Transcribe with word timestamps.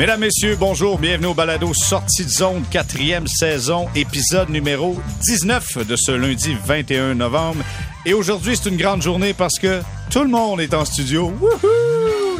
Mesdames, 0.00 0.20
Messieurs, 0.20 0.56
bonjour, 0.58 0.98
bienvenue 0.98 1.26
au 1.26 1.34
balado 1.34 1.74
Sortie 1.74 2.24
de 2.24 2.30
zone, 2.30 2.62
quatrième 2.70 3.26
saison, 3.26 3.86
épisode 3.94 4.48
numéro 4.48 4.98
19 5.26 5.86
de 5.86 5.94
ce 5.94 6.12
lundi 6.12 6.56
21 6.64 7.16
novembre. 7.16 7.62
Et 8.06 8.14
aujourd'hui, 8.14 8.56
c'est 8.56 8.70
une 8.70 8.78
grande 8.78 9.02
journée 9.02 9.34
parce 9.34 9.58
que 9.58 9.82
tout 10.10 10.22
le 10.22 10.30
monde 10.30 10.62
est 10.62 10.72
en 10.72 10.86
studio. 10.86 11.34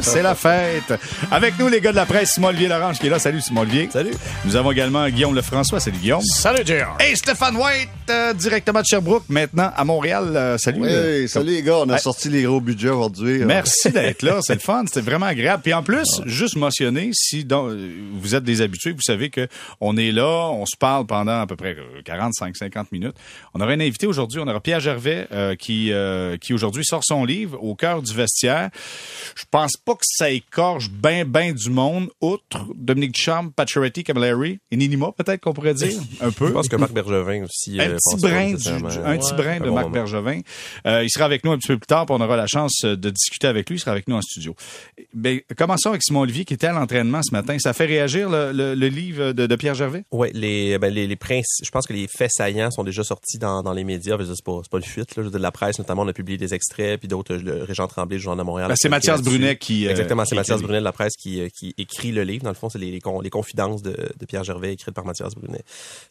C'est 0.01 0.21
la 0.23 0.35
fête. 0.35 0.93
Avec 1.31 1.57
nous, 1.59 1.67
les 1.67 1.79
gars 1.79 1.91
de 1.91 1.95
la 1.95 2.05
presse, 2.05 2.33
Simon 2.33 2.47
Olivier 2.49 2.67
Larange 2.67 2.99
qui 2.99 3.07
est 3.07 3.09
là. 3.09 3.19
Salut, 3.19 3.39
Simon 3.41 3.61
Olivier. 3.61 3.87
Salut. 3.91 4.11
Nous 4.45 4.55
avons 4.55 4.71
également 4.71 5.07
Guillaume 5.09 5.35
Lefrançois. 5.35 5.79
Salut, 5.79 5.97
Guillaume. 5.99 6.21
Salut, 6.23 6.63
Jerry. 6.65 6.89
Et 7.09 7.15
Stéphane 7.15 7.55
White, 7.55 7.89
euh, 8.09 8.33
directement 8.33 8.81
de 8.81 8.85
Sherbrooke, 8.85 9.23
maintenant 9.29 9.71
à 9.75 9.83
Montréal. 9.85 10.31
Euh, 10.35 10.57
salut. 10.57 10.81
Oui, 10.81 10.87
Euh, 10.89 11.27
salut 11.27 11.51
les 11.51 11.61
gars, 11.61 11.77
on 11.79 11.89
a 11.89 11.93
Ouais. 11.93 11.99
sorti 11.99 12.29
les 12.29 12.43
gros 12.43 12.59
budgets 12.59 12.89
aujourd'hui. 12.89 13.39
Merci 13.45 13.89
d'être 13.91 14.23
là, 14.23 14.39
c'est 14.41 14.53
le 14.55 14.59
fun, 14.59 14.83
c'était 14.87 15.01
vraiment 15.01 15.27
agréable. 15.27 15.61
Puis 15.63 15.73
en 15.73 15.83
plus, 15.83 16.21
juste 16.25 16.55
mentionner, 16.55 17.11
si 17.13 17.45
donc, 17.45 17.71
vous 18.13 18.35
êtes 18.35 18.43
des 18.43 18.61
habitués, 18.61 18.91
vous 18.91 19.01
savez 19.01 19.29
que 19.29 19.47
on 19.79 19.97
est 19.97 20.11
là, 20.11 20.49
on 20.51 20.65
se 20.65 20.75
parle 20.77 21.05
pendant 21.05 21.41
à 21.41 21.47
peu 21.47 21.55
près 21.55 21.75
45-50 22.05 22.87
minutes. 22.91 23.15
On 23.53 23.61
aura 23.61 23.71
un 23.71 23.79
invité 23.79 24.07
aujourd'hui, 24.07 24.39
on 24.43 24.47
aura 24.47 24.59
Pierre 24.61 24.79
Gervais 24.79 25.27
euh, 25.31 25.55
qui 25.55 25.91
euh, 25.91 26.37
qui 26.37 26.53
aujourd'hui 26.53 26.83
sort 26.85 27.03
son 27.03 27.23
livre 27.23 27.61
au 27.63 27.75
cœur 27.75 28.01
du 28.01 28.13
vestiaire. 28.13 28.69
Je 29.35 29.43
pense 29.49 29.73
pas 29.77 29.90
que 29.95 30.03
ça 30.05 30.29
écorche 30.29 30.89
ben 30.89 31.25
ben 31.25 31.53
du 31.53 31.69
monde, 31.69 32.09
outre 32.21 32.65
Dominique 32.75 33.13
Ducharme, 33.13 33.51
Pacioretty, 33.51 34.03
Camilleri 34.03 34.59
et 34.71 34.77
Ninima 34.77 35.11
peut-être 35.11 35.41
qu'on 35.41 35.53
pourrait 35.53 35.73
dire 35.73 35.93
un 36.21 36.31
peu. 36.31 36.47
Je 36.47 36.51
pense 36.53 36.67
que 36.67 36.75
Marc 36.75 36.91
Bergevin 36.91 37.43
aussi. 37.43 37.79
Un 37.79 37.89
euh, 37.91 37.95
petit 37.97 38.21
brin, 38.21 38.45
du- 38.47 38.51
nécessairement. 38.53 38.89
du- 38.89 38.97
un 38.99 39.17
petit 39.17 39.33
brin 39.33 39.59
de 39.59 39.65
bon 39.65 39.73
Marc 39.75 39.85
moment. 39.85 39.93
Bergevin. 39.93 40.39
Euh, 40.87 41.03
il 41.03 41.09
sera 41.09 41.25
avec 41.25 41.43
nous 41.45 41.51
un 41.51 41.57
petit 41.57 41.67
peu 41.69 41.77
plus 41.77 41.87
tard, 41.87 42.05
puis 42.05 42.15
on 42.17 42.21
aura 42.21 42.35
la 42.35 42.47
chance 42.47 42.81
euh, 42.85 42.95
de 42.95 43.09
discuter 43.09 43.47
avec 43.47 43.69
lui. 43.69 43.77
Il 43.77 43.79
sera 43.79 43.91
avec 43.91 44.07
nous 44.07 44.15
en 44.15 44.21
studio. 44.21 44.55
Ben, 45.13 45.39
commençons 45.57 45.89
avec 45.89 46.03
Simon 46.03 46.21
Olivier 46.21 46.45
qui 46.45 46.53
était 46.53 46.67
à 46.67 46.73
l'entraînement 46.73 47.21
ce 47.23 47.31
matin. 47.33 47.57
Ça 47.59 47.73
fait 47.73 47.85
réagir 47.85 48.29
le, 48.29 48.51
le- 48.51 48.75
le 48.75 48.87
livre 48.87 49.31
de, 49.33 49.47
de 49.47 49.55
Pierre 49.55 49.75
Gervais? 49.75 50.03
Ouais, 50.11 50.31
les, 50.33 50.77
ben, 50.77 50.93
les, 50.93 51.07
les 51.07 51.15
princi- 51.15 51.63
je 51.63 51.69
pense 51.69 51.85
que 51.87 51.93
les 51.93 52.07
faits 52.07 52.31
saillants 52.31 52.71
sont 52.71 52.83
déjà 52.83 53.03
sortis 53.03 53.37
dans, 53.37 53.61
dans 53.63 53.73
les 53.73 53.83
médias. 53.83 54.17
C'est 54.19 54.43
pas, 54.43 54.61
pas 54.69 54.77
une 54.77 54.83
fuite. 54.83 55.15
Là. 55.15 55.15
Je 55.17 55.21
veux 55.23 55.29
dire, 55.29 55.39
de 55.39 55.43
la 55.43 55.51
presse, 55.51 55.77
notamment, 55.79 56.03
on 56.03 56.07
a 56.07 56.13
publié 56.13 56.37
des 56.37 56.53
extraits, 56.53 56.99
puis 56.99 57.07
d'autres, 57.07 57.35
Régent 57.65 57.87
Tremblay, 57.87 58.17
le 58.17 58.21
Journal 58.21 58.39
de 58.39 58.45
Montréal. 58.45 58.67
Ben, 58.69 58.75
c'est 58.77 58.89
Mathias. 58.89 59.21
Brunet 59.21 59.57
qui, 59.57 59.80
euh, 59.87 59.91
Exactement, 59.91 60.23
c'est 60.25 60.35
Mathias. 60.35 60.61
Brunet 60.61 60.79
de 60.79 60.83
la 60.83 60.91
presse 60.91 61.15
qui, 61.15 61.41
euh, 61.41 61.47
qui 61.49 61.73
écrit 61.77 62.11
le 62.11 62.23
livre. 62.23 62.43
Dans 62.43 62.49
le 62.49 62.55
fond, 62.55 62.69
c'est 62.69 62.79
les, 62.79 62.91
les, 62.91 62.99
con- 63.01 63.21
les 63.21 63.29
confidences 63.29 63.81
de, 63.81 63.95
de 64.17 64.25
Pierre 64.25 64.43
Gervais 64.43 64.73
écrites 64.73 64.93
par 64.95 65.05
Mathias 65.05 65.33
Brunet. 65.35 65.63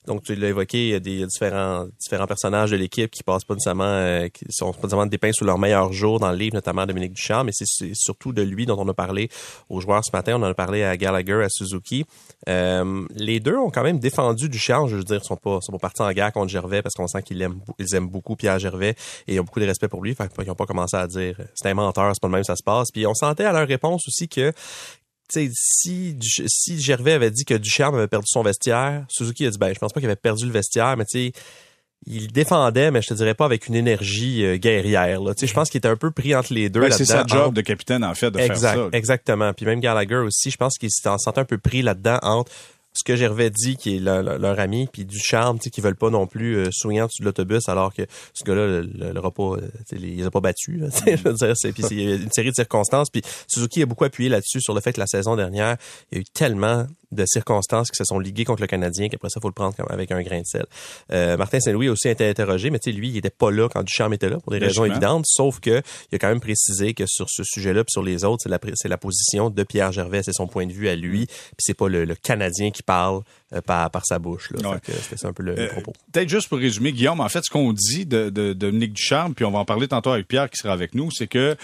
Donc, 0.07 0.23
tu 0.25 0.35
l'as 0.35 0.49
évoqué, 0.49 0.89
il 0.89 0.91
y 0.91 0.95
a 0.95 1.01
des 1.01 1.27
différents, 1.27 1.87
différents 2.01 2.27
personnages 2.27 2.71
de 2.71 2.77
l'équipe 2.77 3.11
qui 3.11 3.23
passent 3.23 3.45
pas 3.45 3.55
nécessairement, 3.55 3.85
euh, 3.85 4.29
qui 4.29 4.45
sont 4.51 4.73
pas 4.73 4.79
nécessairement 4.83 5.07
dépeints 5.07 5.33
sous 5.33 5.45
leur 5.45 5.59
meilleur 5.59 5.93
jour 5.93 6.21
dans 6.21 6.31
le 6.31 6.37
livre, 6.37 6.55
notamment 6.55 6.87
Dominique 6.87 7.13
Duchamp, 7.13 7.45
mais 7.45 7.53
c'est 7.55 7.95
surtout 7.95 8.33
de 8.33 8.43
lui 8.43 8.67
dont 8.67 8.79
on 8.79 8.89
a 8.89 8.95
parlé 8.95 9.29
aux 9.69 9.81
joueurs 9.81 10.05
ce 10.05 10.11
matin. 10.13 10.35
On 10.37 10.43
en 10.43 10.51
a 10.51 10.55
parlé 10.55 10.85
à 10.85 10.97
Gallagher, 10.97 11.43
à 11.45 11.49
Suzuki. 11.49 12.05
Euh, 12.49 13.05
les 13.15 13.41
deux 13.41 13.57
ont 13.57 13.71
quand 13.71 13.83
même 13.83 13.99
défendu 13.99 14.49
Duchamp. 14.49 14.87
Je 14.89 14.97
veux 14.97 15.05
dire, 15.05 15.21
ils 15.23 15.27
sont 15.27 15.37
pas, 15.37 15.59
sont 15.61 15.73
pas 15.73 15.79
partis 15.79 16.03
en 16.03 16.11
guerre 16.13 16.33
contre 16.33 16.49
Gervais 16.49 16.83
parce 16.83 16.95
qu'on 16.95 17.07
sent 17.07 17.23
qu'ils 17.23 17.41
aiment, 17.43 17.61
ils 17.79 17.95
aiment 17.95 18.09
beaucoup 18.09 18.37
Pierre 18.37 18.59
Gervais 18.59 18.95
et 19.29 19.35
ils 19.35 19.41
ont 19.41 19.45
beaucoup 19.45 19.61
de 19.61 19.67
respect 19.67 19.89
pour 19.89 20.03
lui. 20.03 20.15
Fait 20.15 20.29
qu'ils 20.29 20.51
ont 20.51 20.55
pas 20.55 20.67
commencé 20.67 20.97
à 20.97 21.07
dire 21.07 21.37
c'est 21.55 21.69
un 21.69 21.75
menteur, 21.75 22.11
c'est 22.15 22.21
pas 22.21 22.29
le 22.29 22.33
même, 22.33 22.45
ça 22.45 22.57
se 22.57 22.63
passe. 22.63 22.89
Puis 22.93 23.07
on 23.07 23.15
sentait 23.15 23.45
à 23.45 23.53
leur 23.61 23.69
réponse 23.69 24.09
aussi 24.09 24.29
que 24.29 24.53
si, 25.53 26.17
Gervais 26.79 27.13
avait 27.13 27.31
dit 27.31 27.45
que 27.45 27.55
Ducharme 27.55 27.97
avait 27.97 28.09
perdu 28.09 28.27
son 28.29 28.43
vestiaire, 28.43 29.05
Suzuki 29.09 29.47
a 29.47 29.51
dit, 29.51 29.59
ben, 29.59 29.73
je 29.73 29.79
pense 29.79 29.93
pas 29.93 30.01
qu'il 30.01 30.09
avait 30.09 30.17
perdu 30.17 30.47
le 30.47 30.53
vestiaire, 30.53 30.97
mais 30.97 31.05
tu 31.05 31.27
sais, 31.27 31.33
il 32.07 32.33
défendait, 32.33 32.91
mais 32.91 33.03
je 33.03 33.09
te 33.09 33.15
dirais 33.15 33.35
pas 33.35 33.45
avec 33.45 33.67
une 33.69 33.75
énergie 33.75 34.45
euh, 34.45 34.57
guerrière. 34.57 35.21
Là. 35.21 35.35
Je 35.41 35.53
pense 35.53 35.69
qu'il 35.69 35.79
était 35.79 35.89
un 35.89 35.97
peu 35.97 36.11
pris 36.11 36.35
entre 36.35 36.55
les 36.55 36.71
deux. 36.71 36.81
Ben, 36.81 36.91
c'est 36.91 37.05
sa 37.05 37.27
job 37.27 37.49
entre- 37.49 37.55
de 37.55 37.61
capitaine, 37.61 38.05
en 38.05 38.15
fait, 38.15 38.31
de 38.31 38.39
exact, 38.39 38.75
faire 38.75 38.91
ça. 38.91 38.97
Exactement. 38.97 39.53
Puis 39.53 39.67
même 39.67 39.81
Gallagher 39.81 40.17
aussi, 40.17 40.51
je 40.51 40.57
pense 40.57 40.79
qu'il 40.79 40.91
s'en 40.91 41.19
sentait 41.19 41.41
un 41.41 41.45
peu 41.45 41.59
pris 41.59 41.83
là-dedans 41.83 42.19
entre 42.23 42.51
ce 42.93 43.05
que 43.05 43.17
Gervais 43.17 43.51
dit, 43.51 43.77
qui 43.77 43.97
est 43.97 44.01
leur, 44.01 44.23
leur- 44.23 44.39
leur 44.39 44.59
ami, 44.59 44.89
puis 44.93 45.05
du 45.05 45.19
charme, 45.19 45.59
tu 45.59 45.65
sais, 45.65 45.71
qui 45.71 45.81
veulent 45.81 45.97
pas 45.97 46.11
non 46.11 46.27
plus 46.27 46.57
euh, 46.57 46.69
soigner 46.73 47.01
en 47.03 47.07
dessous 47.07 47.21
de 47.21 47.25
l'autobus, 47.27 47.69
alors 47.69 47.95
que 47.95 48.03
ce 48.35 48.45
gars-là, 48.45 48.67
le, 48.67 48.81
le, 48.83 49.13
le 49.13 49.21
repas, 49.21 49.57
euh, 49.57 49.69
il 49.93 50.17
les 50.17 50.25
a 50.27 50.31
pas 50.31 50.41
battus. 50.41 50.81
là, 50.81 50.89
tu 50.95 50.99
sais, 51.05 51.17
je 51.17 51.23
veux 51.23 51.35
dire, 51.35 51.53
c'est, 51.57 51.73
puis 51.73 51.85
il 51.91 52.01
y 52.01 52.13
a 52.13 52.17
une 52.17 52.31
série 52.33 52.51
de 52.51 52.55
circonstances. 52.55 53.09
Puis 53.11 53.23
Suzuki 53.49 53.83
a 53.83 53.87
beaucoup 53.87 54.05
appuyé 54.05 54.29
là-dessus, 54.29 54.61
sur 54.61 54.75
le 54.75 54.81
fait 54.81 54.93
que 54.93 55.01
la 55.01 55.07
saison 55.07 55.37
dernière, 55.37 55.77
il 56.11 56.17
y 56.17 56.19
a 56.19 56.21
eu 56.23 56.25
tellement 56.35 56.87
de 57.13 57.25
circonstances 57.27 57.91
qui 57.91 57.97
se 57.97 58.05
sont 58.05 58.21
liguées 58.21 58.45
contre 58.45 58.61
le 58.61 58.69
Canadien 58.69 59.09
qu'après 59.09 59.31
ça, 59.31 59.41
faut 59.41 59.49
le 59.49 59.53
prendre 59.55 59.75
comme 59.75 59.87
avec 59.91 60.13
un 60.13 60.23
grain 60.23 60.41
de 60.41 60.47
sel. 60.47 60.65
Euh, 61.13 61.37
Martin 61.37 61.59
Saint-Louis 61.59 61.89
a 61.89 61.93
aussi 61.93 62.09
été 62.09 62.29
interrogé, 62.29 62.71
mais 62.71 62.79
tu 62.79 62.91
sais, 62.93 62.97
lui, 62.97 63.09
il 63.09 63.17
était 63.17 63.31
pas 63.31 63.51
là 63.51 63.69
quand 63.69 63.83
Ducharme 63.83 64.13
était 64.15 64.29
là, 64.29 64.39
pour 64.39 64.53
des 64.53 64.59
raisons 64.59 64.85
évidentes, 64.85 65.25
sauf 65.27 65.59
que 65.59 65.83
il 66.13 66.15
a 66.15 66.19
quand 66.19 66.29
même 66.29 66.39
précisé 66.41 66.95
que 66.95 67.05
sur 67.09 67.27
ce 67.29 67.43
sujet-là, 67.45 67.83
puis 67.83 67.91
sur 67.91 68.03
les 68.05 68.25
autres, 68.25 68.39
c'est 68.45 68.49
la, 68.49 68.61
c'est 68.75 68.89
la 68.89 68.97
position 68.99 69.51
de 69.51 69.63
Pierre 69.65 69.91
Gervais, 69.91 70.23
c'est 70.23 70.33
son 70.33 70.47
point 70.47 70.67
de 70.67 70.73
vue 70.73 70.89
à 70.89 70.95
lui, 70.95 71.27
puis 71.27 71.57
c'est 71.59 71.75
pas 71.75 71.89
le, 71.89 72.05
le 72.05 72.15
Canadien 72.15 72.71
qui 72.71 72.80
parle 72.83 73.17
euh, 73.19 73.21
par, 73.67 73.91
par 73.91 74.05
sa 74.07 74.19
bouche. 74.19 74.51
Ouais. 74.53 74.79
C'était 74.85 75.17
ça 75.17 75.29
un 75.29 75.33
peu 75.33 75.43
le, 75.43 75.55
le 75.55 75.63
Euh, 75.63 75.69
propos. 75.69 75.93
Peut-être 76.13 76.29
juste 76.29 76.49
pour 76.49 76.59
résumer, 76.59 76.93
Guillaume, 76.93 77.21
en 77.21 77.29
fait, 77.29 77.43
ce 77.45 77.51
qu'on 77.51 77.73
dit 77.73 78.07
de, 78.07 78.31
de, 78.31 78.49
de 78.49 78.53
Dominique 78.53 78.93
Ducharme, 78.93 79.35
puis 79.35 79.45
on 79.45 79.51
va 79.51 79.59
en 79.59 79.65
parler 79.65 79.89
tantôt 79.89 80.11
avec 80.11 80.29
Pierre 80.29 80.49
qui 80.51 80.57
sera 80.59 80.73
avec 80.73 80.95
nous, 80.95 81.11
c'est 81.11 81.27
que 81.27 81.57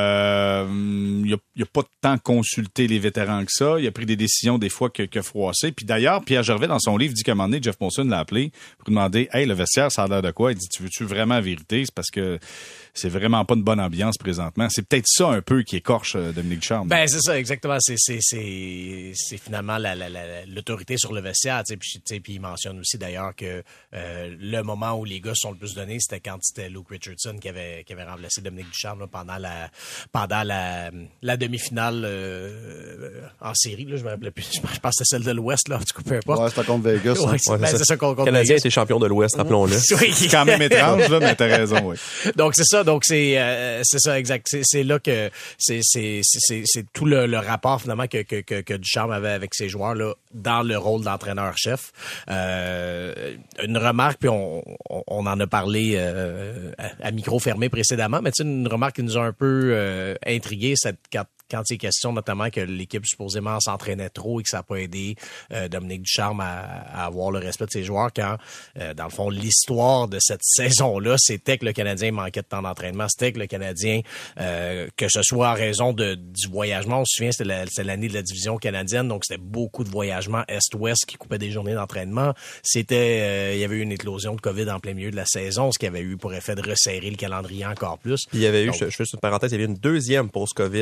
euh, 0.00 1.22
il 1.24 1.34
a, 1.34 1.36
il 1.56 1.62
a 1.62 1.66
pas 1.66 1.82
tant 2.00 2.18
consulté 2.18 2.86
les 2.86 2.98
vétérans 2.98 3.44
que 3.44 3.52
ça. 3.52 3.76
Il 3.78 3.86
a 3.86 3.90
pris 3.92 4.06
des 4.06 4.16
décisions 4.16 4.58
des 4.58 4.68
fois 4.68 4.90
que, 4.90 5.02
que 5.04 5.22
froissé. 5.22 5.72
Puis 5.72 5.84
d'ailleurs, 5.86 6.24
Pierre 6.24 6.42
Gervais, 6.42 6.66
dans 6.66 6.78
son 6.78 6.96
livre, 6.96 7.14
dit 7.14 7.22
qu'à 7.22 7.32
un 7.32 7.34
moment 7.34 7.48
donné, 7.48 7.60
Jeff 7.62 7.76
Monson 7.80 8.04
l'a 8.04 8.18
appelé 8.18 8.50
pour 8.78 8.88
lui 8.88 8.94
demander 8.94 9.28
Hey, 9.32 9.46
le 9.46 9.54
vestiaire, 9.54 9.90
ça 9.92 10.04
a 10.04 10.08
l'air 10.08 10.22
de 10.22 10.30
quoi? 10.30 10.52
Il 10.52 10.58
dit 10.58 10.68
Tu 10.68 10.82
veux-tu 10.82 11.04
vraiment 11.04 11.34
la 11.34 11.40
vérité? 11.40 11.84
C'est 11.84 11.94
parce 11.94 12.10
que 12.10 12.38
c'est 12.94 13.08
vraiment 13.08 13.44
pas 13.44 13.54
une 13.54 13.62
bonne 13.62 13.80
ambiance 13.80 14.16
présentement. 14.18 14.68
C'est 14.70 14.86
peut-être 14.86 15.06
ça 15.06 15.28
un 15.28 15.42
peu 15.42 15.62
qui 15.62 15.76
écorche 15.76 16.14
euh, 16.16 16.32
Dominique 16.32 16.60
Ducharme. 16.60 16.88
Ben, 16.88 17.06
c'est 17.06 17.20
ça, 17.20 17.38
exactement. 17.38 17.76
C'est, 17.80 17.94
c'est, 17.98 18.18
c'est, 18.20 19.12
c'est 19.14 19.36
finalement 19.36 19.78
la, 19.78 19.94
la, 19.94 20.08
la- 20.08 20.44
l'autorité 20.46 20.96
sur 20.96 21.12
le 21.12 21.19
vestiaire. 21.20 21.62
tu 21.64 21.76
sais. 22.04 22.20
Puis, 22.20 22.34
il 22.34 22.40
mentionne 22.40 22.78
aussi 22.80 22.98
d'ailleurs 22.98 23.34
que 23.36 23.62
euh, 23.94 24.36
le 24.40 24.62
moment 24.62 24.94
où 24.98 25.04
les 25.04 25.20
gars 25.20 25.34
sont 25.34 25.50
le 25.52 25.56
plus 25.56 25.74
donnés, 25.74 25.98
c'était 26.00 26.20
quand 26.20 26.38
c'était 26.42 26.68
Luke 26.68 26.88
Richardson 26.90 27.36
qui 27.40 27.48
avait, 27.48 27.84
qui 27.84 27.92
avait 27.92 28.04
remplacé 28.04 28.40
Dominique 28.40 28.70
Ducharme 28.70 29.00
là, 29.00 29.06
pendant 29.06 29.36
la, 29.38 29.70
pendant 30.12 30.42
la, 30.42 30.90
la 31.22 31.36
demi-finale 31.36 32.02
euh, 32.04 33.20
en 33.40 33.52
série. 33.54 33.84
Là, 33.84 33.96
je 33.96 34.04
me 34.04 34.10
rappelle 34.10 34.32
plus. 34.32 34.48
Je 34.52 34.60
pense 34.60 34.96
que 34.98 35.04
c'était 35.04 35.16
celle 35.16 35.24
de 35.24 35.32
l'Ouest, 35.32 35.68
là. 35.68 35.76
En 35.76 35.80
tout 35.80 36.02
cas, 36.02 36.08
peu 36.08 36.16
importe. 36.16 36.42
Ouais, 36.42 36.48
c'était 36.50 36.64
contre 36.64 36.84
Vegas. 36.88 37.16
hein. 37.24 37.30
Ouais, 37.32 37.38
c'est, 37.38 37.50
Ouais, 37.52 37.58
ben, 37.58 37.66
c'est 37.66 37.84
ça. 37.84 37.94
Le 37.94 37.98
contre 37.98 38.24
Canadien 38.24 38.42
Vegas. 38.54 38.56
était 38.58 38.70
champion 38.70 38.98
de 38.98 39.06
l'Ouest, 39.06 39.36
rappelons-le. 39.36 39.76
Oui. 40.00 40.12
c'est 40.14 40.28
quand 40.28 40.44
même 40.44 40.62
étrange, 40.62 41.08
là, 41.08 41.20
mais 41.20 41.34
t'as 41.34 41.46
raison, 41.46 41.80
oui. 41.90 41.96
Donc 42.36 42.54
c'est 42.54 42.64
ça, 42.64 42.84
donc 42.84 43.04
c'est 43.04 43.38
euh, 43.38 43.80
c'est 43.84 43.98
ça 43.98 44.18
exact. 44.18 44.46
C'est 44.48 44.62
c'est 44.64 44.82
là 44.84 44.98
que 44.98 45.30
c'est 45.58 45.80
c'est 45.82 46.20
c'est 46.22 46.38
c'est- 46.40 46.62
c'est 46.64 46.92
tout 46.92 47.04
le, 47.06 47.26
le 47.26 47.38
rapport 47.38 47.80
finalement 47.82 48.06
que 48.06 48.22
que 48.22 48.40
que, 48.40 48.60
que 48.60 48.74
Ducharme 48.74 49.10
avait 49.10 49.30
avec 49.30 49.54
ses 49.54 49.68
joueurs 49.68 49.94
là 49.94 50.14
dans 50.32 50.62
le 50.62 50.76
rôle 50.78 51.02
d'entraîneur-chef. 51.10 51.92
Euh, 52.30 53.36
une 53.62 53.78
remarque 53.78 54.18
puis 54.20 54.28
on, 54.28 54.62
on 54.88 55.26
en 55.26 55.40
a 55.40 55.46
parlé 55.46 55.94
euh, 55.96 56.72
à, 56.78 57.10
micro 57.10 57.38
fermé 57.38 57.68
précédemment, 57.68 58.20
mais 58.22 58.30
une 58.38 58.66
remarque 58.68 58.96
qui 58.96 59.02
nous 59.02 59.16
a 59.16 59.22
un 59.22 59.32
peu 59.32 59.70
euh, 59.72 60.14
intrigué 60.26 60.74
cette 60.76 61.08
quand 61.50 61.62
il 61.70 61.74
est 61.74 61.78
question 61.78 62.12
notamment 62.12 62.50
que 62.50 62.60
l'équipe 62.60 63.04
supposément 63.06 63.58
s'entraînait 63.60 64.10
trop 64.10 64.40
et 64.40 64.42
que 64.42 64.48
ça 64.48 64.58
n'a 64.58 64.62
pas 64.62 64.76
aidé 64.76 65.16
euh, 65.52 65.68
Dominique 65.68 66.02
Ducharme 66.02 66.40
à, 66.40 66.60
à 66.92 67.06
avoir 67.06 67.30
le 67.30 67.38
respect 67.38 67.66
de 67.66 67.70
ses 67.70 67.82
joueurs 67.84 68.10
quand, 68.14 68.36
euh, 68.78 68.94
dans 68.94 69.04
le 69.04 69.10
fond, 69.10 69.30
l'histoire 69.30 70.08
de 70.08 70.18
cette 70.20 70.40
saison-là, 70.44 71.16
c'était 71.18 71.58
que 71.58 71.64
le 71.64 71.72
Canadien 71.72 72.12
manquait 72.12 72.42
de 72.42 72.46
temps 72.46 72.62
d'entraînement, 72.62 73.06
c'était 73.08 73.32
que 73.32 73.38
le 73.38 73.46
Canadien, 73.46 74.00
euh, 74.38 74.88
que 74.96 75.06
ce 75.08 75.22
soit 75.22 75.50
en 75.50 75.54
raison 75.54 75.92
de, 75.92 76.14
du 76.14 76.48
voyagement, 76.48 77.00
on 77.00 77.04
se 77.04 77.16
souvient, 77.16 77.32
c'était 77.32 77.44
la- 77.48 77.66
c'était 77.66 77.84
l'année 77.84 78.08
de 78.08 78.14
la 78.14 78.22
division 78.22 78.56
canadienne, 78.58 79.08
donc 79.08 79.24
c'était 79.24 79.40
beaucoup 79.40 79.84
de 79.84 79.90
voyagements 79.90 80.44
est-ouest 80.48 81.04
qui 81.06 81.16
coupaient 81.16 81.38
des 81.38 81.50
journées 81.50 81.74
d'entraînement. 81.74 82.34
C'était, 82.62 83.20
euh, 83.22 83.54
il 83.54 83.60
y 83.60 83.64
avait 83.64 83.76
eu 83.76 83.80
une 83.82 83.92
éclosion 83.92 84.34
de 84.34 84.40
COVID 84.40 84.70
en 84.70 84.80
plein 84.80 84.94
milieu 84.94 85.10
de 85.10 85.16
la 85.16 85.26
saison, 85.26 85.70
ce 85.72 85.78
qui 85.78 85.86
avait 85.86 86.00
eu 86.00 86.16
pour 86.16 86.34
effet 86.34 86.54
de 86.54 86.62
resserrer 86.62 87.10
le 87.10 87.16
calendrier 87.16 87.66
encore 87.66 87.98
plus. 87.98 88.26
Il 88.32 88.40
y 88.40 88.46
avait 88.46 88.62
eu, 88.64 88.66
Donc, 88.66 88.76
je, 88.76 88.84
je 88.86 88.96
fais 88.96 89.04
juste 89.04 89.14
une 89.14 89.20
parenthèse, 89.20 89.50
il 89.50 89.54
y 89.54 89.56
avait 89.56 89.64
eu 89.64 89.68
une 89.68 89.74
deuxième 89.80 90.28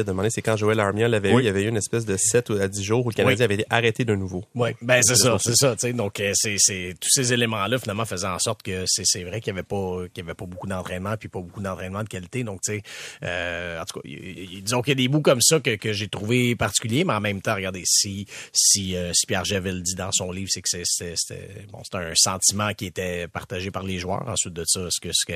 moment 0.08 0.22
donné, 0.22 0.30
c'est 0.30 0.42
quand 0.42 0.56
Joël 0.58 0.80
Armia 0.80 1.08
l'avait 1.08 1.32
Oui. 1.32 1.36
eu, 1.40 1.44
il 1.44 1.46
y 1.46 1.48
avait 1.48 1.62
eu 1.62 1.68
une 1.68 1.76
espèce 1.76 2.04
de 2.04 2.16
7 2.16 2.50
à 2.50 2.68
10 2.68 2.82
jours 2.82 3.06
où 3.06 3.08
le 3.10 3.14
Canadien 3.14 3.44
avait 3.44 3.54
été 3.54 3.64
arrêté 3.70 4.04
de 4.04 4.14
nouveau. 4.14 4.44
Oui, 4.54 4.70
ben 4.82 5.02
c'est 5.02 5.16
ça, 5.16 5.38
c'est 5.40 5.56
ça, 5.56 5.72
tu 5.76 5.86
sais. 5.86 5.92
Donc 5.92 6.20
euh, 6.20 6.32
c'est 6.34 6.56
c'est 6.58 6.94
tous 7.00 7.08
ces 7.10 7.32
éléments-là 7.32 7.78
finalement 7.78 8.04
faisaient 8.04 8.26
en 8.26 8.38
sorte 8.38 8.62
que 8.62 8.84
c'est 8.86 9.04
c'est 9.06 9.24
vrai 9.24 9.40
qu'il 9.40 9.52
y 9.54 9.56
avait 9.56 9.62
pas 9.62 10.02
qu'il 10.12 10.24
y 10.24 10.26
avait 10.26 10.34
pas 10.34 10.46
beaucoup 10.46 10.66
d'entraînement 10.66 11.16
puis 11.16 11.28
pas 11.28 11.40
beaucoup 11.40 11.60
d'entraînement 11.62 12.02
de 12.02 12.08
qualité. 12.08 12.44
Donc 12.44 12.60
tu 12.62 12.72
sais, 12.74 12.82
euh, 13.22 13.80
en 13.80 13.84
tout 13.84 14.00
cas, 14.00 14.08
disons 14.08 14.82
qu'il 14.82 14.90
y 14.90 14.92
a 14.92 14.94
des 14.96 15.08
bouts 15.08 15.20
comme 15.22 15.40
ça 15.40 15.60
que, 15.60 15.76
que 15.76 15.92
j'ai 15.92 16.08
trouvé 16.08 16.56
particuliers, 16.56 17.04
mais 17.04 17.12
en 17.14 17.20
même 17.20 17.40
temps, 17.40 17.54
regardez 17.54 17.82
si 17.84 18.26
si 18.52 18.96
euh, 18.96 19.12
si 19.14 19.26
Pierre 19.26 19.44
Javel 19.44 19.82
dit 19.82 19.94
dans 19.94 20.12
son 20.12 20.30
livre, 20.32 20.48
c'est 20.50 20.62
que 20.62 20.68
c'est- 20.68 20.82
c'était 20.84 21.14
c'était 21.16 21.48
bon, 21.72 21.78
c'était 21.84 21.98
un 22.04 22.12
sentiment 22.14 22.72
qui 22.74 22.86
était 22.86 23.28
partagé 23.28 23.70
par 23.70 23.82
les 23.82 23.98
joueurs. 23.98 24.26
Ensuite 24.28 24.54
de 24.54 24.64
ça, 24.66 24.80
est-ce 24.86 25.00
que 25.00 25.08
est-ce 25.08 25.24
que 25.26 25.34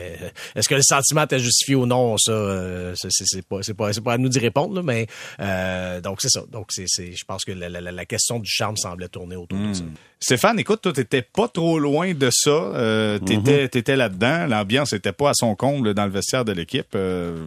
est-ce 0.58 0.68
que 0.68 0.74
le 0.74 0.82
sentiment 0.82 1.22
était 1.24 1.38
justifié 1.38 1.74
ou 1.74 1.86
non, 1.86 2.16
ça 2.18 2.32
euh, 2.32 2.94
c'est 2.96 3.10
c'est- 3.10 3.24
c'est 3.26 3.46
pas 3.46 3.58
c'est 3.62 3.74
pas 3.74 3.92
c'est 3.92 4.00
pas 4.00 4.14
à 4.14 4.18
nous 4.18 4.28
d'y 4.28 4.38
répondre, 4.38 4.74
là, 4.74 4.82
mais 4.82 5.06
euh, 5.40 6.00
donc 6.00 6.18
c'est 6.20 6.28
ça. 6.30 6.42
Donc 6.50 6.66
c'est 6.70 6.84
c'est 6.86 7.12
je 7.12 7.24
pense 7.24 7.44
que 7.44 7.52
la, 7.52 7.68
la, 7.68 7.80
la- 7.80 8.04
question 8.06 8.38
du 8.38 8.50
charme 8.50 8.76
semblait 8.76 9.08
tourner 9.08 9.36
autour 9.36 9.58
de 9.58 9.72
ça. 9.74 9.82
Stéphane, 10.20 10.58
écoute, 10.58 10.82
toi, 10.82 10.92
t'étais 10.92 11.22
pas 11.22 11.48
trop 11.48 11.78
loin 11.78 12.12
de 12.14 12.28
ça. 12.30 12.50
Euh, 12.50 13.18
t'étais, 13.18 13.68
t'étais 13.68 13.96
là-dedans. 13.96 14.46
L'ambiance 14.46 14.92
était 14.92 15.12
pas 15.12 15.30
à 15.30 15.34
son 15.34 15.54
comble 15.54 15.94
dans 15.94 16.04
le 16.04 16.10
vestiaire 16.10 16.44
de 16.44 16.52
l'équipe. 16.52 16.88
Euh, 16.94 17.44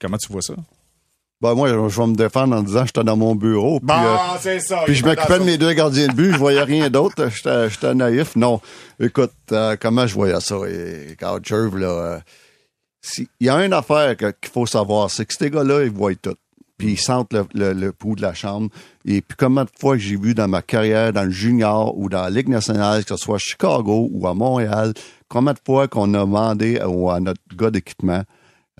comment 0.00 0.16
tu 0.16 0.32
vois 0.32 0.42
ça? 0.42 0.54
Ben 1.42 1.54
moi, 1.54 1.68
je 1.68 2.00
vais 2.00 2.06
me 2.06 2.14
défendre 2.16 2.56
en 2.56 2.62
disant 2.62 2.80
que 2.80 2.86
j'étais 2.86 3.04
dans 3.04 3.16
mon 3.16 3.34
bureau. 3.34 3.78
Puis, 3.78 3.88
euh, 3.90 4.16
c'est 4.40 4.58
ça. 4.58 4.82
puis 4.86 4.94
je 4.94 5.04
m'occupais 5.04 5.38
de 5.38 5.44
mes 5.44 5.58
deux 5.58 5.72
gardiens 5.74 6.06
de 6.08 6.14
but, 6.14 6.32
je 6.32 6.38
voyais 6.38 6.62
rien 6.62 6.88
d'autre. 6.88 7.28
J'étais 7.68 7.94
naïf. 7.94 8.34
Non. 8.36 8.60
Écoute, 8.98 9.32
euh, 9.52 9.76
comment 9.78 10.06
je 10.06 10.14
voyais 10.14 10.40
ça? 10.40 10.56
Et, 10.66 11.14
quand 11.20 11.38
Jerv, 11.44 11.76
là, 11.76 11.88
euh, 11.88 12.18
si- 13.02 13.28
il 13.38 13.48
y 13.48 13.50
a 13.50 13.62
une 13.66 13.74
affaire 13.74 14.16
qu'il 14.16 14.50
faut 14.50 14.64
savoir, 14.66 15.10
c'est 15.10 15.26
que 15.26 15.34
ces 15.34 15.50
gars-là, 15.50 15.84
ils 15.84 15.90
voient 15.90 16.14
tout. 16.14 16.34
Puis 16.78 16.92
ils 16.92 17.00
sentent 17.00 17.32
le, 17.32 17.46
le, 17.54 17.72
le 17.72 17.92
pouls 17.92 18.16
de 18.16 18.22
la 18.22 18.34
chambre. 18.34 18.68
Et 19.04 19.22
puis 19.22 19.36
combien 19.38 19.64
de 19.64 19.70
fois 19.78 19.96
que 19.96 20.02
j'ai 20.02 20.16
vu 20.16 20.34
dans 20.34 20.48
ma 20.48 20.62
carrière, 20.62 21.12
dans 21.12 21.24
le 21.24 21.30
junior 21.30 21.96
ou 21.96 22.08
dans 22.08 22.22
la 22.22 22.30
Ligue 22.30 22.48
nationale, 22.48 23.04
que 23.04 23.16
ce 23.16 23.16
soit 23.16 23.36
à 23.36 23.38
Chicago 23.38 24.08
ou 24.12 24.26
à 24.26 24.34
Montréal, 24.34 24.92
combien 25.28 25.54
de 25.54 25.60
fois 25.64 25.88
qu'on 25.88 26.12
a 26.14 26.20
demandé 26.20 26.78
à, 26.78 26.84
à 26.84 27.20
notre 27.20 27.40
gars 27.56 27.70
d'équipement, 27.70 28.22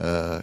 euh, 0.03 0.43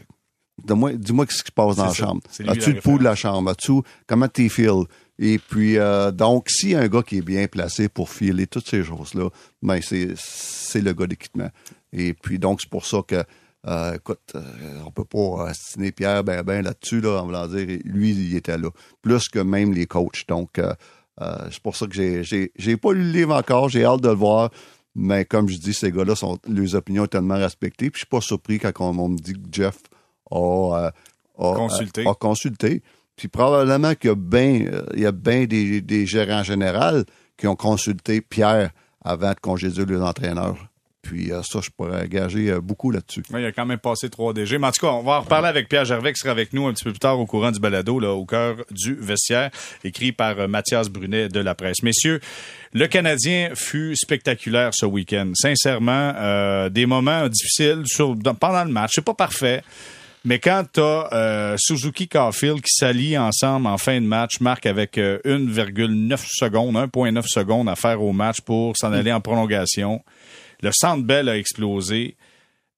dis-moi, 0.65 0.93
dis-moi 0.93 1.25
ce 1.29 1.43
qui 1.43 1.47
se 1.49 1.51
passe 1.51 1.75
dans 1.75 1.85
la 1.85 1.89
ça. 1.89 1.95
chambre. 1.95 2.21
As-tu 2.47 2.73
le 2.73 2.81
pouls 2.81 2.97
de 2.97 3.03
la 3.03 3.15
chambre? 3.15 3.51
As-tu, 3.51 3.73
comment 4.07 4.27
tu 4.27 4.49
feel? 4.49 4.85
Et 5.19 5.37
puis, 5.37 5.77
euh, 5.77 6.09
donc, 6.11 6.49
s'il 6.49 6.71
y 6.71 6.75
a 6.75 6.79
un 6.79 6.87
gars 6.87 7.03
qui 7.03 7.17
est 7.17 7.21
bien 7.21 7.45
placé 7.45 7.87
pour 7.87 8.09
filer 8.09 8.47
toutes 8.47 8.67
ces 8.67 8.83
choses-là, 8.83 9.29
ben, 9.61 9.79
c'est, 9.79 10.15
c'est 10.17 10.81
le 10.81 10.91
gars 10.93 11.05
d'équipement. 11.05 11.49
Et 11.91 12.15
puis, 12.15 12.39
donc, 12.39 12.61
c'est 12.61 12.69
pour 12.69 12.87
ça 12.87 12.97
que, 13.07 13.23
euh, 13.67 13.93
écoute, 13.95 14.19
euh, 14.35 14.41
on 14.85 14.91
peut 14.91 15.05
pas 15.05 15.47
astiner 15.49 15.91
Pierre 15.91 16.23
ben, 16.23 16.43
ben 16.43 16.63
là-dessus, 16.63 17.01
là, 17.01 17.21
en 17.21 17.25
voulant 17.25 17.47
dire, 17.47 17.79
lui, 17.85 18.11
il 18.11 18.35
était 18.35 18.57
là. 18.57 18.69
Plus 19.01 19.29
que 19.29 19.39
même 19.39 19.73
les 19.73 19.85
coachs. 19.85 20.25
Donc, 20.27 20.59
euh, 20.59 20.73
euh, 21.21 21.37
c'est 21.51 21.61
pour 21.61 21.75
ça 21.75 21.87
que 21.87 21.93
j'ai, 21.93 22.23
j'ai, 22.23 22.51
j'ai 22.57 22.75
pas 22.77 22.91
lu 22.93 23.03
le 23.03 23.11
livre 23.11 23.35
encore, 23.35 23.69
j'ai 23.69 23.85
hâte 23.85 24.01
de 24.01 24.09
le 24.09 24.15
voir. 24.15 24.49
Mais 24.95 25.25
comme 25.25 25.49
je 25.49 25.57
dis, 25.57 25.73
ces 25.73 25.91
gars-là 25.91 26.15
sont, 26.15 26.37
leurs 26.47 26.75
opinions 26.75 27.03
sont 27.03 27.07
tellement 27.07 27.37
respectées. 27.37 27.89
Puis 27.89 27.99
je 28.01 28.05
suis 28.05 28.09
pas 28.09 28.21
surpris 28.21 28.59
quand 28.59 28.71
on, 28.79 28.97
on 28.99 29.09
me 29.09 29.17
dit 29.17 29.33
que 29.33 29.39
Jeff 29.51 29.77
a, 30.29 30.35
euh, 30.37 30.89
a- 31.39 31.55
Consulté. 31.55 32.05
a- 32.05 32.09
a 32.11 32.13
consulté. 32.15 32.83
Puis 33.15 33.27
probablement 33.27 33.95
qu'il 33.95 34.09
y 34.09 34.11
a 34.11 34.15
bien 34.15 35.11
bien 35.11 35.45
des, 35.45 35.81
des 35.81 36.05
gérants 36.05 36.43
généraux 36.43 37.03
qui 37.37 37.47
ont 37.47 37.55
consulté 37.55 38.21
Pierre 38.21 38.71
avant 39.03 39.31
de 39.31 39.39
congédier 39.39 39.85
les 39.85 40.01
entraîneurs. 40.01 40.57
Puis 41.03 41.31
euh, 41.31 41.43
ça, 41.43 41.59
je 41.61 41.69
pourrais 41.69 42.01
engager 42.01 42.49
euh, 42.49 42.61
beaucoup 42.61 42.89
là-dessus. 42.89 43.23
Ouais, 43.31 43.41
il 43.41 43.45
a 43.45 43.51
quand 43.51 43.65
même 43.65 43.77
passé 43.77 44.09
3 44.09 44.33
DG. 44.33 44.57
Mais 44.57 44.67
en 44.67 44.71
tout 44.71 44.85
cas, 44.85 44.93
on 44.93 45.03
va 45.03 45.17
en 45.17 45.21
reparler 45.21 45.49
avec 45.49 45.67
Pierre 45.67 45.83
Gervais 45.83 46.13
qui 46.13 46.19
sera 46.19 46.31
avec 46.31 46.53
nous 46.53 46.65
un 46.65 46.73
petit 46.73 46.85
peu 46.85 46.91
plus 46.91 46.99
tard 46.99 47.19
au 47.19 47.25
courant 47.25 47.51
du 47.51 47.59
balado, 47.59 47.99
là, 47.99 48.13
au 48.13 48.25
cœur 48.25 48.55
du 48.71 48.95
vestiaire, 48.95 49.51
écrit 49.83 50.13
par 50.13 50.39
euh, 50.39 50.47
Mathias 50.47 50.87
Brunet 50.89 51.27
de 51.27 51.41
la 51.41 51.55
presse. 51.55 51.83
Messieurs, 51.83 52.21
le 52.71 52.87
Canadien 52.87 53.49
fut 53.53 53.97
spectaculaire 53.97 54.71
ce 54.73 54.85
week-end. 54.85 55.31
Sincèrement, 55.35 56.13
euh, 56.15 56.69
des 56.69 56.85
moments 56.85 57.27
difficiles 57.27 57.83
sur, 57.85 58.15
pendant 58.39 58.63
le 58.63 58.71
match. 58.71 58.91
C'est 58.95 59.05
pas 59.05 59.13
parfait. 59.13 59.61
Mais 60.25 60.39
quand 60.39 60.63
tu 60.73 60.79
as 60.79 61.55
Suzuki 61.57 62.07
Caulfield 62.07 62.61
qui 62.61 62.71
s'allient 62.73 63.17
ensemble 63.17 63.67
en 63.67 63.77
fin 63.77 63.99
de 63.99 64.05
match, 64.05 64.39
marque 64.39 64.65
avec 64.65 64.97
euh, 64.97 65.19
1,9 65.25 66.17
secondes, 66.25 66.75
1,9 66.75 67.23
secondes 67.27 67.67
à 67.67 67.75
faire 67.75 68.01
au 68.01 68.13
match 68.13 68.39
pour 68.39 68.77
s'en 68.77 68.93
aller 68.93 69.11
en 69.11 69.19
prolongation. 69.19 70.01
Le 70.63 70.71
centre 70.73 71.03
Bell 71.03 71.29
a 71.29 71.37
explosé. 71.37 72.15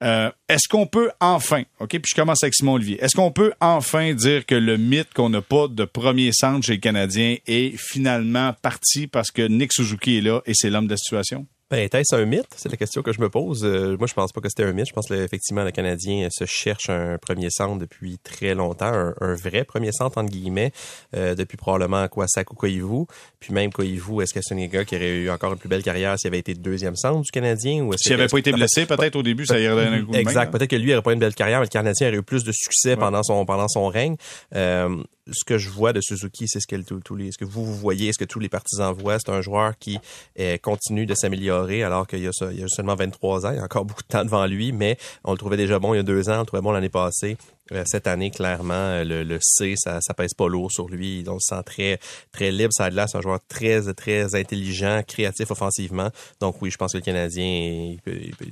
Euh, 0.04 0.30
est-ce 0.50 0.68
qu'on 0.68 0.88
peut 0.88 1.10
enfin, 1.22 1.64
OK, 1.80 1.90
puis 1.90 2.02
je 2.06 2.16
commence 2.16 2.44
avec 2.44 2.54
Simon 2.54 2.74
Olivier, 2.74 3.02
est-ce 3.02 3.16
qu'on 3.16 3.32
peut 3.32 3.54
enfin 3.62 4.14
dire 4.14 4.46
que 4.46 4.56
le 4.56 4.76
mythe 4.76 5.14
qu'on 5.14 5.30
n'a 5.30 5.42
pas 5.42 5.70
de 5.70 5.86
premier 5.86 6.32
centre 6.34 6.66
chez 6.66 6.74
les 6.74 6.80
Canadiens 6.80 7.38
est 7.48 7.78
finalement 7.78 8.54
parti 8.62 9.08
parce 9.08 9.32
que 9.32 9.48
Nick 9.48 9.72
Suzuki 9.72 10.18
est 10.18 10.22
là 10.22 10.42
et 10.46 10.54
c'est 10.54 10.70
l'homme 10.70 10.88
de 10.88 10.92
la 10.92 10.98
situation? 10.98 11.48
Ben, 11.72 11.80
était-ce 11.80 12.16
un 12.16 12.26
mythe? 12.26 12.46
C'est 12.56 12.70
la 12.70 12.78
question 12.78 13.02
que 13.02 13.12
je 13.12 13.20
me 13.20 13.28
pose. 13.28 13.66
Euh, 13.66 13.98
moi, 13.98 14.06
je 14.06 14.14
pense 14.14 14.32
pas 14.32 14.40
que 14.40 14.50
c'était 14.50 14.66
un 14.66 14.72
mythe. 14.72 14.86
Je 14.88 14.94
pense 14.94 15.08
que, 15.08 15.16
effectivement, 15.16 15.64
le 15.64 15.72
Canadien 15.72 16.28
se 16.30 16.46
cherche 16.46 16.90
un 16.90 17.18
premier 17.18 17.50
centre 17.50 17.80
depuis 17.80 18.20
très 18.20 18.54
longtemps, 18.54 18.86
un, 18.94 19.16
un 19.20 19.34
vrai 19.34 19.64
premier 19.64 19.92
centre, 19.92 20.20
entre 20.20 20.30
guillemets, 20.30 20.72
euh, 21.16 21.34
depuis 21.34 21.58
probablement 21.58 22.08
Kwasak 22.08 22.52
ou 22.52 22.54
Koivu. 22.56 23.06
Puis 23.40 23.52
même 23.52 23.72
Koivu, 23.74 24.22
est-ce 24.22 24.32
que 24.32 24.42
c'est 24.44 24.54
un 24.54 24.68
gars 24.68 24.86
qui 24.86 24.96
aurait 24.96 25.10
eu 25.10 25.30
encore 25.32 25.54
une 25.54 25.58
plus 25.58 25.68
belle 25.70 25.82
carrière 25.82 26.20
s'il 26.20 26.28
avait 26.28 26.38
été 26.38 26.54
deuxième 26.54 26.96
centre 26.96 27.22
du 27.22 27.32
Canadien? 27.32 27.82
ou 27.84 27.94
S'il 27.98 28.12
n'avait 28.12 28.28
pas 28.28 28.38
été 28.38 28.52
blessé, 28.52 28.86
peut-être 28.86 29.16
au 29.16 29.24
début, 29.24 29.48
ça 29.48 29.60
irait 29.60 29.88
un 29.88 30.06
coup 30.06 30.12
de 30.12 30.18
Exact. 30.18 30.46
là. 30.46 30.52
Peut-être 30.60 30.70
que 30.70 30.76
lui 30.76 30.92
n'aurait 30.92 31.02
pas 31.02 31.14
une 31.14 31.20
belle 31.20 31.34
carrière, 31.34 31.60
mais 31.62 31.66
le 31.66 31.70
Canadien 31.70 32.10
aurait 32.10 32.18
eu 32.18 32.22
plus 32.24 32.44
de 32.44 32.52
succès 32.52 32.96
pendant 32.96 33.24
son 33.24 33.44
pendant 33.44 33.68
son 33.68 33.88
règne. 33.88 34.18
Euh, 34.54 34.96
ce 35.32 35.44
que 35.44 35.58
je 35.58 35.70
vois 35.70 35.94
de 35.94 36.02
Suzuki, 36.02 36.48
c'est 36.48 36.60
ce 36.60 36.68
que 36.68 36.76
ce 36.78 37.38
que 37.38 37.46
vous, 37.46 37.66
vous 37.66 37.76
voyez, 37.76 38.14
ce 38.14 38.20
que 38.20 38.26
tous 38.26 38.40
les 38.40 38.50
partisans 38.50 38.94
voient, 38.94 39.18
c'est 39.20 39.32
un 39.32 39.42
joueur 39.42 39.78
qui 39.78 39.98
euh, 40.40 40.58
continue 40.58 41.06
de 41.06 41.16
s'améliorer 41.16 41.84
alors 41.84 42.06
qu'il 42.06 42.20
y 42.20 42.28
a, 42.28 42.32
seulement 42.68 42.96
23 42.96 43.46
ans, 43.46 43.52
il 43.52 43.58
y 43.58 43.60
a 43.60 43.64
encore 43.64 43.86
beaucoup 43.86 44.04
de 44.04 44.08
temps 44.08 44.24
devant 44.24 44.46
lui, 44.46 44.72
mais 44.72 44.98
on 45.24 45.32
le 45.32 45.38
trouvait 45.38 45.58
déjà 45.58 45.80
bon 45.80 45.94
il 45.94 45.98
y 45.98 46.00
a 46.00 46.04
deux 46.04 46.30
ans, 46.30 46.38
on 46.38 46.40
le 46.42 46.46
trouvait 46.46 46.62
bon 46.62 46.72
l'année 46.72 46.90
passée. 46.90 47.38
Euh, 47.72 47.84
cette 47.88 48.06
année, 48.06 48.30
clairement, 48.30 48.74
euh, 48.74 49.04
le, 49.04 49.40
C, 49.42 49.74
ça, 49.76 50.00
pèse 50.16 50.36
pas 50.36 50.48
lourd 50.48 50.72
sur 50.72 50.88
lui. 50.88 51.24
Donc, 51.24 51.34
on 51.34 51.38
le 51.38 51.58
sent 51.58 51.64
très, 51.66 52.00
très 52.32 52.52
libre. 52.52 52.72
Ça 52.72 52.92
là, 52.92 53.08
c'est 53.08 53.18
un 53.18 53.22
joueur 53.22 53.40
très, 53.48 53.92
très 53.96 54.36
intelligent, 54.36 55.02
créatif 55.08 55.50
offensivement. 55.50 56.12
Donc, 56.40 56.62
oui, 56.62 56.70
je 56.70 56.78
pense 56.78 56.92
que 56.92 57.00
le 57.00 57.04
Canadien, 57.04 57.44
il 57.44 58.00
peut, 58.04 58.20
il 58.22 58.36
peut, 58.36 58.46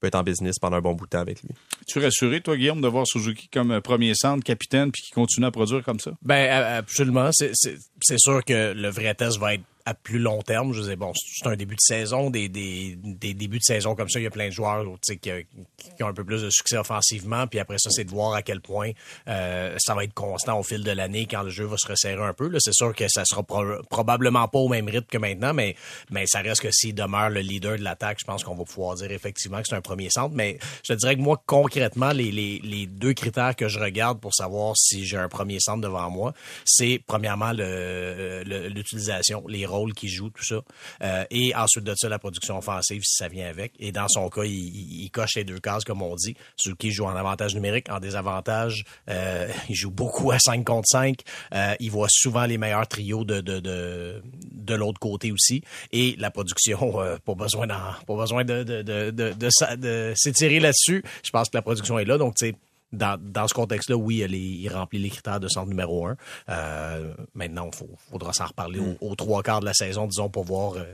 peut 0.00 0.06
être 0.06 0.14
en 0.14 0.22
business 0.22 0.58
pendant 0.58 0.76
un 0.76 0.80
bon 0.80 0.94
bout 0.94 1.06
de 1.06 1.10
temps 1.10 1.20
avec 1.20 1.42
lui. 1.42 1.50
Tu 1.86 1.98
es 1.98 2.04
rassuré, 2.04 2.40
toi, 2.40 2.56
Guillaume, 2.56 2.80
de 2.80 2.88
voir 2.88 3.06
Suzuki 3.06 3.48
comme 3.48 3.72
euh, 3.72 3.80
premier 3.80 4.14
centre, 4.14 4.44
capitaine, 4.44 4.90
puis 4.92 5.02
qui 5.02 5.10
continue 5.10 5.46
à 5.46 5.50
produire 5.50 5.82
comme 5.84 6.00
ça? 6.00 6.12
Ben 6.22 6.50
absolument. 6.50 7.30
C'est 7.32 8.18
sûr 8.18 8.44
que 8.44 8.72
le 8.72 8.88
vrai 8.88 9.14
test 9.14 9.38
va 9.38 9.54
être 9.54 9.62
à 9.88 9.94
plus 9.94 10.18
long 10.18 10.42
terme. 10.42 10.72
Je 10.72 10.80
disais 10.80 10.96
bon, 10.96 11.12
c'est 11.14 11.46
un 11.48 11.56
début 11.56 11.74
de 11.74 11.80
saison, 11.80 12.30
des, 12.30 12.48
des, 12.48 12.96
des 12.96 13.34
débuts 13.34 13.58
de 13.58 13.64
saison 13.64 13.94
comme 13.94 14.08
ça, 14.08 14.20
il 14.20 14.24
y 14.24 14.26
a 14.26 14.30
plein 14.30 14.48
de 14.48 14.52
joueurs 14.52 14.84
qui, 15.02 15.18
qui 15.18 16.02
ont 16.02 16.06
un 16.08 16.12
peu 16.14 16.24
plus 16.24 16.42
de 16.42 16.50
succès 16.50 16.76
offensivement. 16.76 17.46
Puis 17.46 17.58
après 17.58 17.78
ça, 17.78 17.90
c'est 17.90 18.04
de 18.04 18.10
voir 18.10 18.34
à 18.34 18.42
quel 18.42 18.60
point 18.60 18.90
euh, 19.28 19.74
ça 19.78 19.94
va 19.94 20.04
être 20.04 20.14
constant 20.14 20.58
au 20.58 20.62
fil 20.62 20.82
de 20.84 20.90
l'année 20.90 21.26
quand 21.30 21.42
le 21.42 21.50
jeu 21.50 21.64
va 21.64 21.76
se 21.78 21.86
resserrer 21.86 22.22
un 22.22 22.34
peu. 22.34 22.50
C'est 22.58 22.74
sûr 22.74 22.94
que 22.94 23.08
ça 23.08 23.24
sera 23.24 23.42
pro- 23.42 23.82
probablement 23.88 24.46
pas 24.48 24.58
au 24.58 24.68
même 24.68 24.88
rythme 24.88 25.06
que 25.10 25.18
maintenant, 25.18 25.54
mais 25.54 25.74
mais 26.10 26.26
ça 26.26 26.40
reste 26.40 26.60
que 26.60 26.70
s'il 26.70 26.94
demeure 26.94 27.30
le 27.30 27.40
leader 27.40 27.78
de 27.78 27.82
l'attaque, 27.84 28.18
je 28.20 28.24
pense 28.24 28.44
qu'on 28.44 28.54
va 28.54 28.64
pouvoir 28.64 28.96
dire 28.96 29.10
effectivement 29.10 29.58
que 29.62 29.68
c'est 29.68 29.76
un 29.76 29.80
premier 29.80 30.10
centre. 30.10 30.34
Mais 30.34 30.58
je 30.86 30.92
te 30.92 30.98
dirais 30.98 31.16
que 31.16 31.20
moi, 31.20 31.42
concrètement, 31.46 32.10
les, 32.10 32.30
les, 32.30 32.60
les 32.62 32.86
deux 32.86 33.14
critères 33.14 33.56
que 33.56 33.68
je 33.68 33.78
regarde 33.78 34.20
pour 34.20 34.34
savoir 34.34 34.76
si 34.76 35.06
j'ai 35.06 35.16
un 35.16 35.28
premier 35.28 35.60
centre 35.60 35.80
devant 35.80 36.10
moi, 36.10 36.34
c'est 36.64 37.00
premièrement 37.06 37.52
le- 37.52 38.42
le- 38.44 38.68
l'utilisation, 38.68 39.44
les 39.48 39.64
rôles 39.64 39.77
qu'il 39.86 40.08
joue, 40.08 40.30
tout 40.30 40.44
ça. 40.44 40.60
Euh, 41.02 41.24
et 41.30 41.54
ensuite 41.54 41.84
de 41.84 41.94
ça, 41.96 42.08
la 42.08 42.18
production 42.18 42.58
offensive, 42.58 43.02
si 43.04 43.16
ça 43.16 43.28
vient 43.28 43.48
avec. 43.48 43.72
Et 43.78 43.92
dans 43.92 44.08
son 44.08 44.28
cas, 44.28 44.44
il, 44.44 45.08
coche 45.10 45.36
les 45.36 45.44
deux 45.44 45.58
cases, 45.58 45.84
comme 45.84 46.02
on 46.02 46.14
dit. 46.14 46.36
Suzuki 46.56 46.90
joue 46.90 47.04
en 47.06 47.16
avantage 47.16 47.54
numérique, 47.54 47.88
en 47.90 48.00
désavantage. 48.00 48.84
euh, 49.08 49.48
il 49.68 49.74
joue 49.74 49.90
beaucoup 49.90 50.30
à 50.30 50.38
5 50.38 50.64
contre 50.64 50.88
5. 50.88 51.20
Euh, 51.54 51.74
il 51.80 51.90
voit 51.90 52.08
souvent 52.10 52.44
les 52.44 52.58
meilleurs 52.58 52.86
trios 52.86 53.24
de, 53.24 53.40
de, 53.40 53.60
de, 53.60 54.22
de 54.52 54.74
l'autre 54.74 54.98
côté 54.98 55.32
aussi. 55.32 55.62
Et 55.92 56.14
la 56.18 56.30
production, 56.30 57.00
euh, 57.00 57.16
pas 57.24 57.34
besoin, 57.34 57.66
pas 57.66 58.16
besoin 58.16 58.44
de, 58.44 58.62
de, 58.62 58.82
de, 58.82 59.10
de, 59.10 59.32
de 59.76 60.12
s'étirer 60.14 60.60
là-dessus. 60.60 61.04
Je 61.24 61.30
pense 61.30 61.48
que 61.48 61.56
la 61.56 61.62
production 61.62 61.98
est 61.98 62.04
là. 62.04 62.18
Donc, 62.18 62.34
tu 62.36 62.48
sais, 62.48 62.54
dans, 62.92 63.18
dans 63.20 63.46
ce 63.48 63.54
contexte-là, 63.54 63.96
oui, 63.96 64.24
il 64.28 64.68
remplit 64.68 64.98
les 64.98 65.10
critères 65.10 65.40
de 65.40 65.48
centre 65.48 65.68
numéro 65.68 66.06
un. 66.06 66.16
Euh, 66.48 67.12
maintenant, 67.34 67.70
il 67.72 67.86
faudra 68.10 68.32
s'en 68.32 68.46
reparler 68.46 68.80
Mm. 68.80 68.96
aux, 69.00 69.10
aux 69.10 69.14
trois 69.14 69.42
quarts 69.42 69.60
de 69.60 69.66
la 69.66 69.74
saison, 69.74 70.06
disons, 70.06 70.28
pour 70.28 70.44
voir 70.44 70.74
euh, 70.76 70.84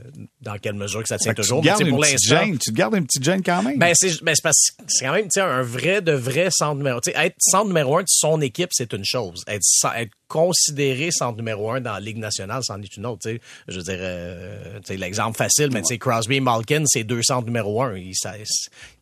dans 0.41 0.59
quelle 0.59 0.75
mesure 0.75 1.03
que 1.03 1.09
ça 1.09 1.19
tient 1.19 1.33
Fait 1.33 1.35
toujours. 1.43 1.63
tu, 1.63 1.69
te 1.69 1.83
Mais 1.85 1.91
pour 1.91 2.05
gêne, 2.05 2.59
tu 2.59 2.71
te 2.71 2.77
gardes 2.77 2.95
une 2.95 3.07
petite 3.07 3.25
gêne 3.25 3.43
quand 3.43 3.63
même. 3.63 3.79
ben 3.79 3.93
c'est 3.95 4.23
ben, 4.23 4.35
quand 5.01 5.13
même 5.13 5.29
un 5.37 5.63
vrai 5.63 6.01
de 6.03 6.13
vrai 6.13 6.49
centre 6.51 6.77
numéro. 6.77 7.01
Sais 7.03 7.15
être 7.17 7.37
centre 7.39 7.67
numéro 7.67 7.99
un 7.99 8.03
de 8.03 8.09
son 8.09 8.41
équipe 8.41 8.71
c'est 8.73 8.93
une 8.93 9.05
chose. 9.05 9.45
Être 9.47 9.63
considéré 10.38 11.11
centre 11.12 11.37
numéro 11.37 11.71
un 11.71 11.81
dans 11.81 11.93
la 11.93 12.00
Ligue 12.00 12.19
nationale 12.19 12.61
c'en 12.64 12.83
est 12.83 12.97
une 12.97 13.07
autre. 13.07 13.21
Tu 13.23 13.35
sais 13.35 13.41
je 13.69 13.76
veux 13.76 13.83
dire 13.85 13.99
euh, 14.00 14.81
tu 14.81 14.88
sais 14.88 14.97
l'exemple 14.97 15.37
facile 15.38 15.69
mais 15.73 15.81
tu 15.83 15.87
sais 15.88 15.99
Crosby 15.99 16.37
et 16.37 16.41
Malkin 16.41 16.83
c'est 16.87 17.05
deux 17.05 17.23
centres 17.23 17.47
numéro 17.47 17.81
un. 17.83 17.97
Ils- 17.97 18.14
ça, 18.17 18.33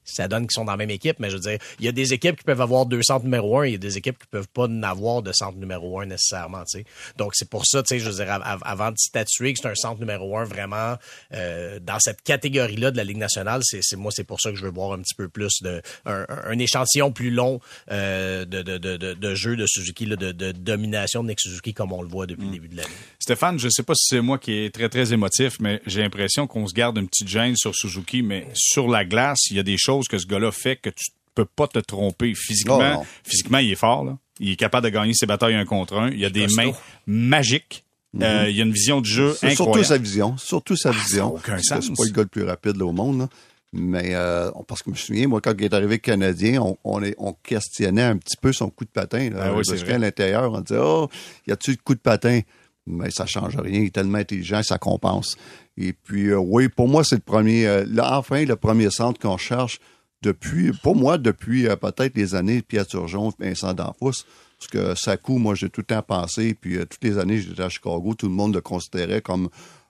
ça 0.05 0.27
donne 0.27 0.43
qu'ils 0.49 0.55
sont 0.55 0.65
dans 0.65 0.73
la 0.73 0.77
même 0.77 0.91
équipe 0.91 1.21
mais 1.21 1.31
je 1.31 1.37
veux 1.37 1.41
dire 1.41 1.59
il 1.79 1.85
y 1.87 1.89
a 1.89 1.93
des 1.93 2.13
équipes 2.13 2.37
qui 2.37 2.43
peuvent 2.45 2.61
avoir 2.61 2.87
deux 2.87 3.03
centres 3.05 3.25
numéro 3.25 3.61
un 3.61 3.67
il 3.67 3.73
y 3.73 3.75
a 3.77 3.79
des 3.79 3.97
équipes 3.97 4.19
qui 4.19 4.27
peuvent 4.27 4.49
pas 4.53 4.65
en 4.67 4.83
avoir 4.83 5.23
de 5.23 5.33
centre 5.33 5.57
numéro 5.57 6.01
un 6.01 6.07
nécessairement. 6.07 6.65
Tu 6.65 6.81
sais 6.81 6.85
donc 7.17 7.33
c'est 7.35 7.49
pour 7.49 7.65
ça 7.65 7.83
tu 7.83 7.89
sais 7.95 7.99
je 8.01 8.11
veux 8.11 8.17
dire 8.25 8.31
av- 8.33 8.43
av- 8.45 8.63
avant 8.65 8.91
de 8.91 8.99
statuer 8.99 9.53
que 9.55 9.61
c'est 9.63 9.69
un 9.69 9.75
centre 9.77 10.01
numéro 10.01 10.37
un 10.37 10.45
vraiment 10.45 10.97
euh, 11.35 11.79
dans 11.81 11.99
cette 12.01 12.21
catégorie 12.23 12.77
là 12.77 12.91
de 12.91 12.97
la 12.97 13.05
Ligue 13.05 13.17
nationale 13.19 13.61
c'est 13.65 13.81
c'est- 13.83 13.97
moi 13.97 14.11
c'est 14.15 14.25
pour 14.25 14.41
ça 14.41 14.51
que 14.51 14.57
je 14.57 14.65
veux 14.65 14.71
voir 14.73 14.93
un 14.93 15.01
petit 15.03 15.15
peu 15.15 15.29
plus 15.29 15.63
de 15.63 15.81
un, 16.05 16.27
un 16.29 16.59
échantillon 16.59 17.13
plus 17.13 17.31
long 17.31 17.61
euh, 17.91 18.45
de, 18.45 18.61
de, 18.63 18.79
de, 18.79 18.97
de, 18.97 19.15
de 19.15 19.35
jeu 19.35 19.57
de 19.57 19.67
Suzuki 19.67 20.05
là, 20.07 20.17
de, 20.17 20.33
de 20.33 20.51
domination 20.53 21.22
de 21.23 21.29
Nick 21.29 21.41
Suzuki 21.41 21.75
comme 21.75 21.93
on 21.93 22.03
le 22.03 22.09
voit 22.09 22.27
depuis 22.27 22.47
le 22.47 22.53
début 22.53 22.69
de 22.69 22.77
l'année. 22.77 22.89
Stéphane, 23.19 23.59
je 23.59 23.69
sais 23.69 23.83
pas 23.83 23.95
si 23.95 24.07
c'est 24.09 24.21
moi 24.21 24.39
qui 24.39 24.53
est 24.53 24.75
très, 24.75 24.89
très 24.89 25.13
émotif, 25.13 25.59
mais 25.61 25.81
j'ai 25.87 26.01
l'impression 26.03 26.47
qu'on 26.47 26.67
se 26.67 26.75
garde 26.75 26.99
une 26.99 27.09
petite 27.09 27.29
gêne 27.29 27.57
sur 27.57 27.75
Suzuki, 27.75 28.23
mais 28.23 28.47
sur 28.55 28.89
la 28.89 29.05
glace, 29.05 29.41
il 29.51 29.57
y 29.57 29.61
a 29.61 29.63
des 29.63 29.77
choses 29.79 30.07
que 30.09 30.19
ce 30.19 30.27
gars-là 30.27 30.51
fait 30.53 30.77
que 30.77 30.91
tu 30.91 31.11
peux 31.35 31.45
pas 31.47 31.67
te 31.69 31.79
tromper. 31.79 32.35
Physiquement, 32.35 33.01
Oh, 33.01 33.07
physiquement, 33.25 33.59
il 33.59 33.73
est 33.73 33.77
fort, 33.77 34.05
là. 34.05 34.19
Il 34.41 34.51
est 34.51 34.57
capable 34.57 34.85
de 34.87 34.91
gagner 34.91 35.15
ses 35.15 35.27
batailles 35.27 35.55
un 35.55 35.65
contre 35.65 35.97
un. 35.97 36.11
Il 36.11 36.19
y 36.19 36.25
a 36.25 36.31
des 36.31 36.47
mains 36.49 36.73
magiques. 37.07 37.85
Euh, 38.21 38.47
il 38.51 38.57
y 38.57 38.61
a 38.61 38.65
une 38.65 38.73
vision 38.73 39.01
du 39.01 39.09
jeu 39.11 39.33
C'est 39.33 39.49
surtout 39.55 39.63
incroyable. 39.71 39.87
sa 39.87 39.99
vision. 39.99 40.37
Surtout 40.37 40.77
sa 40.77 40.91
vision. 40.91 41.35
aucun 41.35 41.59
sens. 41.63 41.87
C'est 41.87 41.97
pas 41.97 42.05
le 42.05 42.11
gars 42.11 42.23
le 42.23 42.29
plus 42.29 42.43
rapide 42.45 42.77
là, 42.77 42.85
au 42.85 42.93
monde. 42.93 43.21
là. 43.21 43.29
Mais 43.75 44.15
euh, 44.15 44.51
parce 44.69 44.83
que 44.83 44.91
je 44.91 44.93
me 44.93 44.97
souviens, 44.97 45.29
moi, 45.29 45.41
quand 45.41 45.55
il 45.59 45.65
est 45.65 45.73
arrivé 45.73 45.99
Canadien, 45.99 46.61
on, 46.61 46.77
on, 46.85 47.03
est, 47.03 47.15
on 47.17 47.33
questionnait 47.33 48.03
un 48.03 48.19
petit 48.19 48.37
peu 48.37 48.53
son 48.53 48.69
coup 48.69 48.85
de 48.85 48.91
patin. 48.91 49.31
Là, 49.31 49.45
Ah 49.47 49.55
oui, 49.55 49.63
parce 49.67 49.83
qu'à 49.83 49.97
l'intérieur, 49.99 50.53
on 50.53 50.61
disait 50.61 50.79
Oh, 50.81 51.09
y 51.47 51.53
a-tu 51.53 51.77
de 51.77 51.81
coup 51.81 51.95
de 51.95 52.01
patin? 52.01 52.41
Mais 52.87 53.11
ça 53.11 53.25
change 53.27 53.57
rien. 53.57 53.81
Il 53.81 53.87
est 53.87 53.95
tellement 53.95 54.19
intelligent, 54.19 54.63
ça 54.63 54.77
compense. 54.77 55.37
Et 55.79 55.93
puis, 55.95 56.29
euh, 56.29 56.37
oui, 56.39 56.69
pour 56.69 56.87
moi, 56.89 57.03
c'est 57.05 57.15
le 57.15 57.23
premier. 57.23 57.67
euh, 57.67 57.85
là, 57.89 58.19
enfin, 58.19 58.45
le 58.45 58.57
premier 58.57 58.91
centre 58.91 59.19
qu'on 59.19 59.39
cherche 59.39 59.79
depuis, 60.21 60.73
pour 60.83 60.95
moi, 60.95 61.17
depuis 61.17 61.67
peut-être 61.81 62.15
les 62.17 62.35
années 62.35 62.61
Pierre 62.61 62.87
Turgeon, 62.87 63.33
Vincent 63.39 63.73
D'Anfous. 63.73 64.25
Parce 64.59 64.71
que 64.71 64.95
Sakou, 64.95 65.39
moi, 65.39 65.55
j'ai 65.55 65.71
tout 65.71 65.81
le 65.81 65.87
temps 65.87 66.03
pensé, 66.03 66.55
puis 66.55 66.77
toutes 66.79 67.03
les 67.03 67.19
années, 67.19 67.39
j'étais 67.39 67.63
à 67.63 67.69
Chicago, 67.69 68.15
tout 68.17 68.29
le 68.29 68.35
monde 68.35 68.55
le 68.55 68.61
considérait 68.61 69.21
comme 69.23 69.49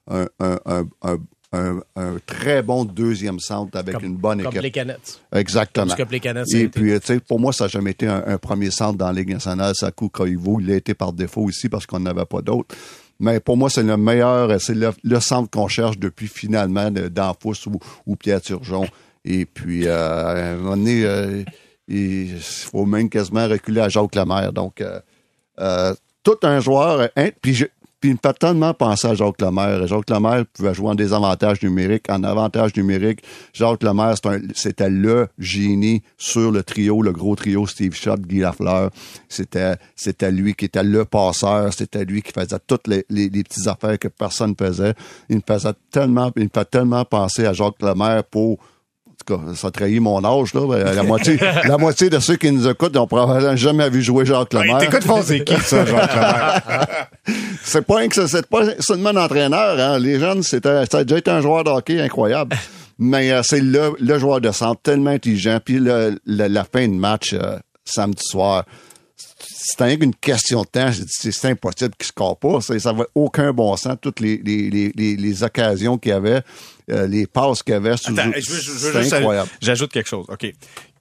un, 0.08 0.26
un, 0.40 0.58
un, 1.02 1.18
un, 1.52 1.80
très 2.26 2.62
bon 2.62 2.84
deuxième 2.84 3.38
centre 3.38 3.76
avec 3.78 3.94
Comme- 3.94 4.04
une 4.04 4.16
bonne 4.16 4.38
Comme 4.42 4.52
équipe. 4.52 4.62
les 4.62 4.70
canettes. 4.70 5.20
Exactement. 5.32 5.94
Comme 5.94 6.08
les 6.10 6.20
canettes, 6.20 6.52
Et 6.54 6.68
puis, 6.68 6.98
tu 7.00 7.06
sais, 7.06 7.20
pour 7.20 7.38
moi, 7.38 7.52
ça 7.52 7.64
n'a 7.64 7.68
jamais 7.68 7.90
été 7.90 8.06
un, 8.06 8.22
un 8.26 8.38
premier 8.38 8.70
centre 8.70 8.96
dans 8.98 9.06
la 9.08 9.12
Ligue 9.12 9.30
nationale, 9.30 9.74
Sakou 9.74 10.08
Koivu. 10.08 10.56
Il 10.62 10.70
a 10.72 10.76
été 10.76 10.94
par 10.94 11.12
défaut 11.12 11.48
ici 11.50 11.68
parce 11.68 11.84
qu'on 11.86 12.00
n'avait 12.00 12.24
pas 12.24 12.40
d'autre. 12.40 12.74
Mais 13.20 13.38
pour 13.38 13.56
moi, 13.56 13.68
c'est 13.70 13.82
le 13.82 13.96
meilleur, 13.96 14.60
c'est 14.60 14.74
le, 14.74 14.90
le 15.04 15.20
centre 15.20 15.50
qu'on 15.50 15.68
cherche 15.68 15.98
depuis 15.98 16.26
finalement 16.26 16.90
d'Anfous 16.90 17.54
ou, 17.68 17.78
ou 18.06 18.16
Pierre 18.16 18.40
Turgeon. 18.40 18.86
Et 19.24 19.44
puis, 19.44 19.86
euh, 19.86 20.24
à 20.26 20.52
un 20.52 20.56
moment 20.56 20.76
donné, 20.76 21.04
euh, 21.04 21.44
il 21.86 22.38
faut 22.40 22.86
même 22.86 23.08
quasiment 23.08 23.46
reculer 23.46 23.80
à 23.82 23.88
Jacques. 23.88 24.12
Donc, 24.52 24.80
euh, 24.80 24.98
euh, 25.60 25.94
tout 26.24 26.38
un 26.42 26.58
joueur. 26.60 27.08
hein, 27.14 27.28
puis, 27.40 27.64
puis 28.02 28.10
il 28.10 28.14
me 28.14 28.18
fait 28.20 28.36
tellement 28.36 28.74
penser 28.74 29.06
à 29.06 29.14
Jacques 29.14 29.40
Lemaire. 29.40 29.86
Jacques 29.86 30.10
Lemaire 30.10 30.44
pouvait 30.52 30.74
jouer 30.74 30.88
en 30.88 30.96
désavantage 30.96 31.62
numérique, 31.62 32.10
en 32.10 32.24
avantage 32.24 32.74
numérique. 32.74 33.22
Jacques 33.52 33.84
Lemaire, 33.84 34.16
c'était 34.56 34.90
le 34.90 35.28
génie 35.38 36.02
sur 36.18 36.50
le 36.50 36.64
trio, 36.64 37.00
le 37.00 37.12
gros 37.12 37.36
trio 37.36 37.64
Steve 37.64 37.94
Schott, 37.94 38.20
Guy 38.22 38.40
Lafleur. 38.40 38.90
C'était, 39.28 39.76
c'était 39.94 40.32
lui 40.32 40.54
qui 40.54 40.64
était 40.64 40.82
le 40.82 41.04
passeur. 41.04 41.72
C'était 41.72 42.04
lui 42.04 42.22
qui 42.22 42.32
faisait 42.32 42.58
toutes 42.66 42.88
les, 42.88 43.06
les, 43.08 43.30
petites 43.30 43.68
affaires 43.68 44.00
que 44.00 44.08
personne 44.08 44.56
faisait. 44.58 44.94
Il 45.28 45.36
me 45.36 45.42
faisait 45.46 45.74
tellement, 45.92 46.32
il 46.34 46.44
me 46.46 46.50
fait 46.52 46.68
tellement 46.68 47.04
penser 47.04 47.46
à 47.46 47.52
Jacques 47.52 47.80
Lemaire 47.80 48.24
pour 48.24 48.58
tout 49.22 49.36
cas, 49.36 49.54
ça 49.54 49.70
trahit 49.70 50.00
mon 50.00 50.24
âge, 50.24 50.54
là. 50.54 50.66
Ben, 50.66 50.94
La 50.94 51.02
moitié, 51.02 51.38
la 51.64 51.78
moitié 51.78 52.10
de 52.10 52.18
ceux 52.18 52.36
qui 52.36 52.50
nous 52.52 52.68
écoutent 52.68 52.94
n'ont 52.94 53.06
probablement 53.06 53.56
jamais 53.56 53.88
vu 53.90 54.02
jouer 54.02 54.24
Jacques 54.26 54.52
Lemaire. 54.54 54.78
T'écoutes 54.78 55.04
fort, 55.04 55.22
c'est 55.22 55.44
qui 55.44 55.54
ça, 55.60 55.84
Jacques 55.84 56.14
Lemaire? 56.14 57.06
C'est 57.64 57.86
pas, 57.86 58.00
pas 58.50 58.64
seulement 58.80 59.10
un 59.10 59.16
entraîneur. 59.16 59.78
Hein. 59.78 59.98
Les 59.98 60.18
jeunes, 60.18 60.42
c'était, 60.42 60.84
ça 60.90 60.98
a 60.98 61.04
déjà 61.04 61.18
été 61.18 61.30
un 61.30 61.40
joueur 61.40 61.62
de 61.64 61.70
hockey 61.70 62.00
incroyable. 62.00 62.56
Mais 62.98 63.30
euh, 63.32 63.40
c'est 63.44 63.60
le, 63.60 63.92
le 64.00 64.18
joueur 64.18 64.40
de 64.40 64.50
centre 64.50 64.80
tellement 64.82 65.10
intelligent. 65.10 65.58
Puis 65.64 65.78
le- 65.78 66.18
le- 66.26 66.48
la 66.48 66.64
fin 66.64 66.86
de 66.88 66.92
match 66.94 67.32
euh, 67.32 67.56
samedi 67.84 68.22
soir, 68.24 68.64
rien 69.78 69.96
qu'une 69.96 70.14
question 70.14 70.62
de 70.62 70.66
temps. 70.66 70.90
C'est, 71.08 71.32
c'est 71.32 71.48
impossible 71.48 71.94
qu'il 71.96 72.04
ne 72.04 72.08
score 72.08 72.38
pas. 72.38 72.60
C'est- 72.60 72.78
ça 72.78 72.92
n'avait 72.92 73.08
aucun 73.14 73.52
bon 73.52 73.76
sens. 73.76 73.96
Toutes 74.00 74.20
les, 74.20 74.38
les, 74.38 74.70
les, 75.16 75.42
occasions 75.42 75.98
qu'il 75.98 76.10
y 76.10 76.14
avait, 76.14 76.42
euh, 76.90 77.06
les 77.06 77.26
passes 77.26 77.62
qu'il 77.62 77.74
y 77.74 77.76
avait. 77.76 77.90
Attends, 77.92 78.14
je 78.34 78.40
je 78.40 79.00
juste 79.00 79.12
incroyable. 79.12 79.50
j'ajoute 79.60 79.92
quelque 79.92 80.08
chose. 80.08 80.26
OK. 80.28 80.52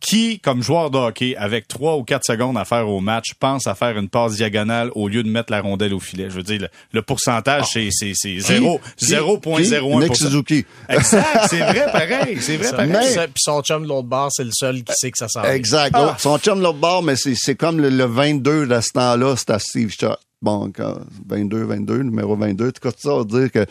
Qui, 0.01 0.39
comme 0.39 0.63
joueur 0.63 0.89
de 0.89 0.98
hockey, 0.98 1.36
avec 1.38 1.67
trois 1.67 1.96
ou 1.96 2.03
quatre 2.03 2.25
secondes 2.25 2.58
à 2.58 2.65
faire 2.65 2.89
au 2.89 3.00
match, 3.01 3.36
pense 3.39 3.67
à 3.67 3.75
faire 3.75 3.98
une 4.00 4.10
passe 4.10 4.34
diagonale 4.36 4.89
au 4.96 5.08
lieu 5.08 5.22
de 5.22 5.29
mettre 5.29 5.51
la 5.51 5.62
rondelle 5.62 5.93
au 5.93 6.00
filet? 6.00 6.25
Je 6.29 6.36
veux 6.38 6.43
dire, 6.43 6.60
le, 6.62 6.67
le 6.91 7.01
pourcentage, 7.03 7.65
c'est, 7.72 7.89
c'est, 7.91 8.13
c'est 8.15 8.39
zéro- 8.39 8.81
Qui- 8.98 9.05
0,01 9.13 10.00
Nick 10.03 10.15
Suzuki. 10.15 10.65
Exact, 10.89 11.48
c'est 11.50 11.60
vrai 11.60 11.86
pareil, 11.91 12.38
c'est 12.41 12.58
vrai 12.58 12.72
pareil. 12.72 12.89
Mais- 12.89 13.27
Puis 13.27 13.34
son 13.43 13.62
chum 13.62 13.84
de 13.84 13.88
l'autre 13.88 14.08
bord, 14.08 14.29
c'est 14.31 14.43
le 14.43 14.51
seul 14.51 14.84
qui 14.84 14.91
sait 14.96 15.12
que 15.12 15.17
ça 15.20 15.27
s'en 15.29 15.43
vient. 15.43 15.51
Exact. 15.53 15.91
Ah. 15.96 16.15
Son 16.17 16.39
chum 16.39 16.58
de 16.58 16.63
l'autre 16.63 16.79
bord, 16.79 17.03
mais 17.03 17.15
c'est, 17.15 17.36
c'est 17.36 17.55
comme 17.55 17.79
le, 17.79 17.89
le 17.89 18.05
22 18.05 18.65
de 18.65 18.81
ce 18.81 18.89
temps-là, 18.93 19.36
c'était 19.36 19.60
Steve 19.60 19.91
Stott. 19.91 20.17
Bon, 20.41 20.72
quand- 20.75 20.98
22, 21.29 21.63
22, 21.65 21.98
numéro 22.00 22.36
22, 22.36 22.70
en 22.70 22.72
tout 22.72 22.89
ça 22.98 23.15
veut 23.20 23.25
dire 23.25 23.51
que... 23.51 23.65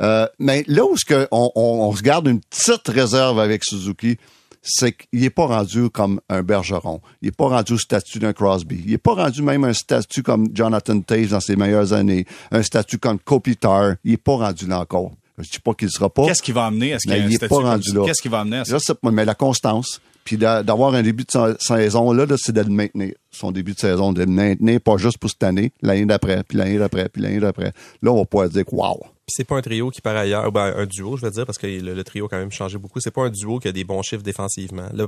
euh, 0.00 0.26
mais 0.40 0.64
là 0.66 0.84
où 0.84 0.96
ce 0.96 1.04
que 1.04 1.28
on, 1.30 1.52
on, 1.54 1.62
on 1.88 1.94
se 1.94 2.02
garde 2.02 2.26
une 2.26 2.40
petite 2.40 2.88
réserve 2.88 3.38
avec 3.38 3.62
Suzuki, 3.64 4.18
c'est 4.62 4.92
qu'il 4.92 5.20
n'est 5.20 5.30
pas 5.30 5.46
rendu 5.46 5.88
comme 5.90 6.20
un 6.28 6.42
Bergeron. 6.42 7.00
Il 7.22 7.26
n'est 7.26 7.32
pas 7.32 7.48
rendu 7.48 7.74
au 7.74 7.78
statut 7.78 8.18
d'un 8.18 8.32
Crosby. 8.32 8.82
Il 8.84 8.90
n'est 8.92 8.98
pas 8.98 9.14
rendu 9.14 9.42
même 9.42 9.64
un 9.64 9.72
statut 9.72 10.22
comme 10.22 10.48
Jonathan 10.54 11.00
Taves 11.00 11.28
dans 11.28 11.40
ses 11.40 11.56
meilleures 11.56 11.92
années. 11.92 12.26
Un 12.50 12.62
statut 12.62 12.98
comme 12.98 13.18
Kopitar. 13.18 13.94
Il 14.04 14.12
n'est 14.12 14.16
pas 14.16 14.36
rendu 14.36 14.66
là 14.66 14.80
encore. 14.80 15.12
Je 15.38 15.48
dis 15.50 15.60
pas 15.60 15.72
qu'il 15.72 15.86
ne 15.86 15.92
sera 15.92 16.10
pas. 16.10 16.26
Qu'est-ce 16.26 16.42
qui 16.42 16.52
va 16.52 16.66
amener? 16.66 16.90
Est-ce 16.90 17.02
qu'il 17.04 17.12
y 17.12 17.14
a 17.14 17.18
Mais 17.18 17.24
un 17.24 17.28
il 17.28 17.32
est 17.32 17.36
statut 17.36 17.48
pas 17.54 17.60
rendu 17.62 17.92
là. 17.94 18.02
Qu'est-ce 18.04 18.20
qui 18.22 18.28
va 18.28 18.40
amener 18.40 18.58
à 18.58 18.64
ça? 18.64 18.78
Mais 19.10 19.24
la 19.24 19.34
constance, 19.34 20.00
puis 20.22 20.36
d'a- 20.36 20.62
d'avoir 20.62 20.94
un 20.94 21.02
début 21.02 21.24
de 21.24 21.30
sa- 21.30 21.56
saison, 21.58 22.12
là, 22.12 22.26
là 22.26 22.34
c'est 22.38 22.52
de 22.52 22.60
le 22.60 22.68
maintenir. 22.68 23.14
Son 23.30 23.50
début 23.50 23.72
de 23.72 23.78
saison, 23.78 24.12
de 24.12 24.20
le 24.20 24.26
maintenir, 24.30 24.80
pas 24.82 24.98
juste 24.98 25.16
pour 25.16 25.30
cette 25.30 25.42
année, 25.42 25.72
l'année 25.80 26.04
d'après, 26.04 26.42
puis 26.46 26.58
l'année 26.58 26.76
d'après, 26.76 27.08
puis 27.08 27.22
l'année 27.22 27.40
d'après. 27.40 27.72
Là, 28.02 28.12
on 28.12 28.16
va 28.18 28.24
pouvoir 28.26 28.50
dire 28.50 28.66
que 28.66 28.74
wow. 28.74 29.00
C'est 29.30 29.44
pas 29.44 29.56
un 29.56 29.62
trio 29.62 29.90
qui, 29.90 30.00
par 30.00 30.16
ailleurs, 30.16 30.50
ben, 30.52 30.74
un 30.76 30.86
duo, 30.86 31.16
je 31.16 31.24
veux 31.24 31.30
dire, 31.30 31.46
parce 31.46 31.58
que 31.58 31.66
le, 31.66 32.04
trio 32.04 32.26
a 32.26 32.28
quand 32.28 32.38
même 32.38 32.52
changé 32.52 32.78
beaucoup. 32.78 33.00
C'est 33.00 33.10
pas 33.10 33.22
un 33.22 33.30
duo 33.30 33.58
qui 33.58 33.68
a 33.68 33.72
des 33.72 33.84
bons 33.84 34.02
chiffres 34.02 34.22
défensivement. 34.22 34.88
Là, 34.92 35.06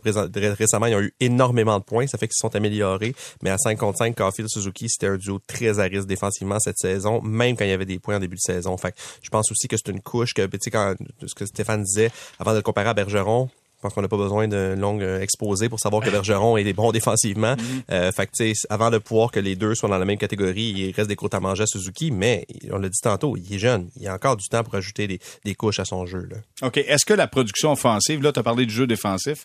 récemment, 0.58 0.86
ils 0.86 0.94
ont 0.94 1.00
eu 1.00 1.14
énormément 1.20 1.78
de 1.78 1.84
points. 1.84 2.06
Ça 2.06 2.18
fait 2.18 2.28
qu'ils 2.28 2.38
sont 2.38 2.54
améliorés. 2.54 3.14
Mais 3.42 3.50
à 3.50 3.58
5 3.58 3.78
contre 3.78 3.98
5, 3.98 4.16
Caulfield 4.16 4.48
Suzuki, 4.48 4.88
c'était 4.88 5.08
un 5.08 5.16
duo 5.16 5.38
très 5.46 5.78
à 5.78 5.84
risque 5.84 6.06
défensivement 6.06 6.58
cette 6.60 6.78
saison, 6.78 7.20
même 7.22 7.56
quand 7.56 7.64
il 7.64 7.70
y 7.70 7.74
avait 7.74 7.84
des 7.84 7.98
points 7.98 8.16
en 8.16 8.20
début 8.20 8.36
de 8.36 8.40
saison. 8.40 8.76
Fait 8.76 8.92
que 8.92 8.98
je 9.22 9.30
pense 9.30 9.50
aussi 9.50 9.68
que 9.68 9.76
c'est 9.76 9.90
une 9.90 10.00
couche 10.00 10.34
que, 10.34 10.46
tu 10.46 10.58
sais, 10.60 10.70
quand, 10.70 10.94
ce 11.24 11.34
que 11.34 11.46
Stéphane 11.46 11.82
disait, 11.82 12.10
avant 12.38 12.52
de 12.52 12.56
le 12.56 12.62
comparer 12.62 12.88
à 12.88 12.94
Bergeron, 12.94 13.50
pense 13.82 13.94
qu'on 13.94 14.02
n'a 14.02 14.08
pas 14.08 14.16
besoin 14.16 14.48
d'un 14.48 14.76
long 14.76 14.98
euh, 15.00 15.20
exposé 15.20 15.68
pour 15.68 15.80
savoir 15.80 16.02
que 16.02 16.10
Bergeron 16.10 16.56
est 16.56 16.72
bon 16.72 16.92
défensivement. 16.92 17.54
Euh, 17.90 18.12
fait 18.12 18.26
que, 18.26 18.32
tu 18.32 18.54
sais, 18.54 18.66
avant 18.70 18.90
de 18.90 18.98
pouvoir 18.98 19.30
que 19.30 19.40
les 19.40 19.56
deux 19.56 19.74
soient 19.74 19.88
dans 19.88 19.98
la 19.98 20.04
même 20.04 20.18
catégorie, 20.18 20.72
il 20.76 20.92
reste 20.92 21.08
des 21.08 21.16
croûtes 21.16 21.34
à 21.34 21.40
manger 21.40 21.64
à 21.64 21.66
Suzuki, 21.66 22.10
mais 22.10 22.46
on 22.70 22.78
l'a 22.78 22.88
dit 22.88 23.00
tantôt, 23.02 23.36
il 23.36 23.54
est 23.54 23.58
jeune. 23.58 23.90
Il 24.00 24.06
a 24.06 24.14
encore 24.14 24.36
du 24.36 24.48
temps 24.48 24.62
pour 24.62 24.74
ajouter 24.74 25.06
des, 25.06 25.20
des 25.44 25.54
couches 25.54 25.80
à 25.80 25.84
son 25.84 26.06
jeu. 26.06 26.28
Là. 26.30 26.38
OK. 26.66 26.78
Est-ce 26.78 27.04
que 27.04 27.14
la 27.14 27.26
production 27.26 27.72
offensive, 27.72 28.22
là, 28.22 28.32
tu 28.32 28.40
as 28.40 28.42
parlé 28.42 28.64
du 28.64 28.72
jeu 28.72 28.86
défensif, 28.86 29.44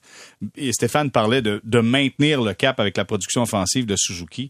et 0.55 0.71
Stéphane 0.71 1.11
parlait 1.11 1.41
de, 1.41 1.59
de 1.63 1.79
maintenir 1.79 2.41
le 2.41 2.53
cap 2.53 2.79
avec 2.79 2.95
la 2.95 3.05
production 3.05 3.41
offensive 3.41 3.85
de 3.85 3.95
Suzuki. 3.97 4.49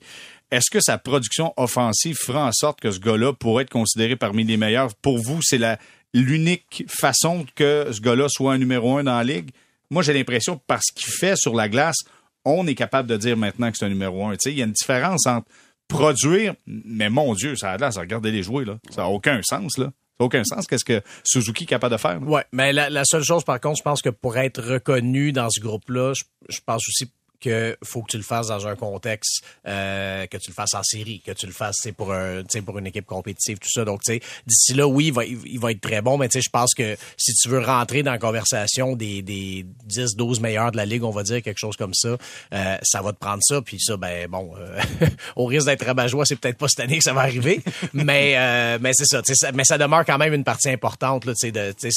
Est-ce 0.51 0.69
que 0.69 0.79
sa 0.79 0.97
production 0.97 1.53
offensive 1.57 2.17
fera 2.17 2.47
en 2.47 2.51
sorte 2.53 2.79
que 2.79 2.91
ce 2.91 2.99
gars-là 2.99 3.33
pourrait 3.33 3.63
être 3.63 3.69
considéré 3.69 4.15
parmi 4.15 4.43
les 4.45 4.55
meilleurs? 4.55 4.93
Pour 4.95 5.17
vous, 5.17 5.41
c'est 5.41 5.57
la 5.57 5.77
l'unique 6.13 6.85
façon 6.87 7.45
que 7.55 7.87
ce 7.91 8.01
gars-là 8.01 8.27
soit 8.29 8.53
un 8.53 8.57
numéro 8.57 8.97
un 8.97 9.03
dans 9.03 9.17
la 9.17 9.23
ligue? 9.23 9.51
Moi, 9.89 10.03
j'ai 10.03 10.13
l'impression 10.13 10.57
que 10.57 10.63
par 10.67 10.79
ce 10.83 10.93
qu'il 10.93 11.11
fait 11.11 11.35
sur 11.35 11.55
la 11.55 11.69
glace, 11.69 11.97
on 12.45 12.65
est 12.67 12.75
capable 12.75 13.09
de 13.09 13.17
dire 13.17 13.37
maintenant 13.37 13.71
que 13.71 13.77
c'est 13.77 13.85
un 13.85 13.89
numéro 13.89 14.25
un. 14.25 14.33
Il 14.45 14.57
y 14.57 14.61
a 14.61 14.65
une 14.65 14.71
différence 14.71 15.25
entre 15.25 15.47
produire, 15.87 16.53
mais 16.65 17.09
mon 17.09 17.33
Dieu, 17.33 17.55
ça 17.55 17.71
a 17.71 17.77
l'air, 17.77 17.93
ça 17.93 18.01
regarder 18.01 18.31
les 18.31 18.43
jouer, 18.43 18.65
là. 18.65 18.77
Ça 18.89 19.03
n'a 19.03 19.09
aucun 19.09 19.39
sens, 19.43 19.77
là. 19.77 19.91
Ça 20.17 20.25
aucun 20.25 20.43
sens. 20.43 20.67
Qu'est-ce 20.67 20.85
que 20.85 21.01
Suzuki 21.23 21.63
est 21.63 21.67
capable 21.67 21.93
de 21.93 21.99
faire? 21.99 22.21
Ouais, 22.21 22.43
mais 22.51 22.73
la, 22.73 23.03
seule 23.05 23.23
chose, 23.23 23.43
par 23.43 23.59
contre, 23.59 23.77
je 23.77 23.83
pense 23.83 24.01
que 24.01 24.09
pour 24.09 24.37
être 24.37 24.61
reconnu 24.61 25.31
dans 25.31 25.49
ce 25.49 25.59
groupe-là, 25.61 26.13
je 26.49 26.59
pense 26.65 26.87
aussi 26.87 27.11
que 27.39 27.77
faut 27.83 28.01
que 28.01 28.11
tu 28.11 28.17
le 28.17 28.23
fasses 28.23 28.47
dans 28.47 28.67
un 28.67 28.75
contexte 28.75 29.43
euh, 29.67 30.25
que 30.27 30.37
tu 30.37 30.49
le 30.49 30.53
fasses 30.53 30.73
en 30.73 30.83
série, 30.83 31.21
que 31.25 31.31
tu 31.31 31.45
le 31.45 31.51
fasses 31.51 31.87
pour 31.95 32.13
un 32.13 32.43
pour 32.65 32.77
une 32.77 32.87
équipe 32.87 33.05
compétitive 33.05 33.59
tout 33.59 33.69
ça. 33.71 33.85
Donc 33.85 34.01
d'ici 34.03 34.73
là 34.73 34.87
oui, 34.87 35.07
il 35.07 35.13
va 35.13 35.25
il 35.25 35.59
va 35.59 35.71
être 35.71 35.81
très 35.81 36.01
bon 36.01 36.17
mais 36.17 36.29
je 36.33 36.49
pense 36.49 36.73
que 36.73 36.95
si 37.17 37.33
tu 37.33 37.49
veux 37.49 37.59
rentrer 37.59 38.03
dans 38.03 38.11
la 38.11 38.17
conversation 38.17 38.95
des 38.95 39.21
des 39.21 39.65
10 39.85 40.15
12 40.15 40.39
meilleurs 40.39 40.71
de 40.71 40.77
la 40.77 40.85
ligue, 40.85 41.03
on 41.03 41.11
va 41.11 41.23
dire 41.23 41.41
quelque 41.41 41.59
chose 41.59 41.75
comme 41.77 41.93
ça, 41.93 42.17
euh, 42.53 42.77
ça 42.81 43.01
va 43.01 43.13
te 43.13 43.19
prendre 43.19 43.41
ça 43.41 43.61
puis 43.61 43.79
ça 43.79 43.97
ben 43.97 44.27
bon 44.27 44.53
euh, 44.57 44.79
au 45.35 45.45
risque 45.45 45.67
d'être 45.67 45.85
rabat-joie, 45.85 46.25
c'est 46.25 46.35
peut-être 46.35 46.57
pas 46.57 46.67
cette 46.67 46.81
année 46.81 46.97
que 46.97 47.03
ça 47.03 47.13
va 47.13 47.21
arriver, 47.21 47.61
mais 47.93 48.35
euh, 48.37 48.77
mais 48.81 48.91
c'est 48.93 49.05
ça, 49.05 49.21
ça 49.23 49.51
mais 49.51 49.63
ça 49.63 49.77
demeure 49.77 50.05
quand 50.05 50.17
même 50.17 50.33
une 50.33 50.43
partie 50.43 50.69
importante 50.69 51.25
là, 51.25 51.33
de 51.33 51.73
ces, 51.77 51.91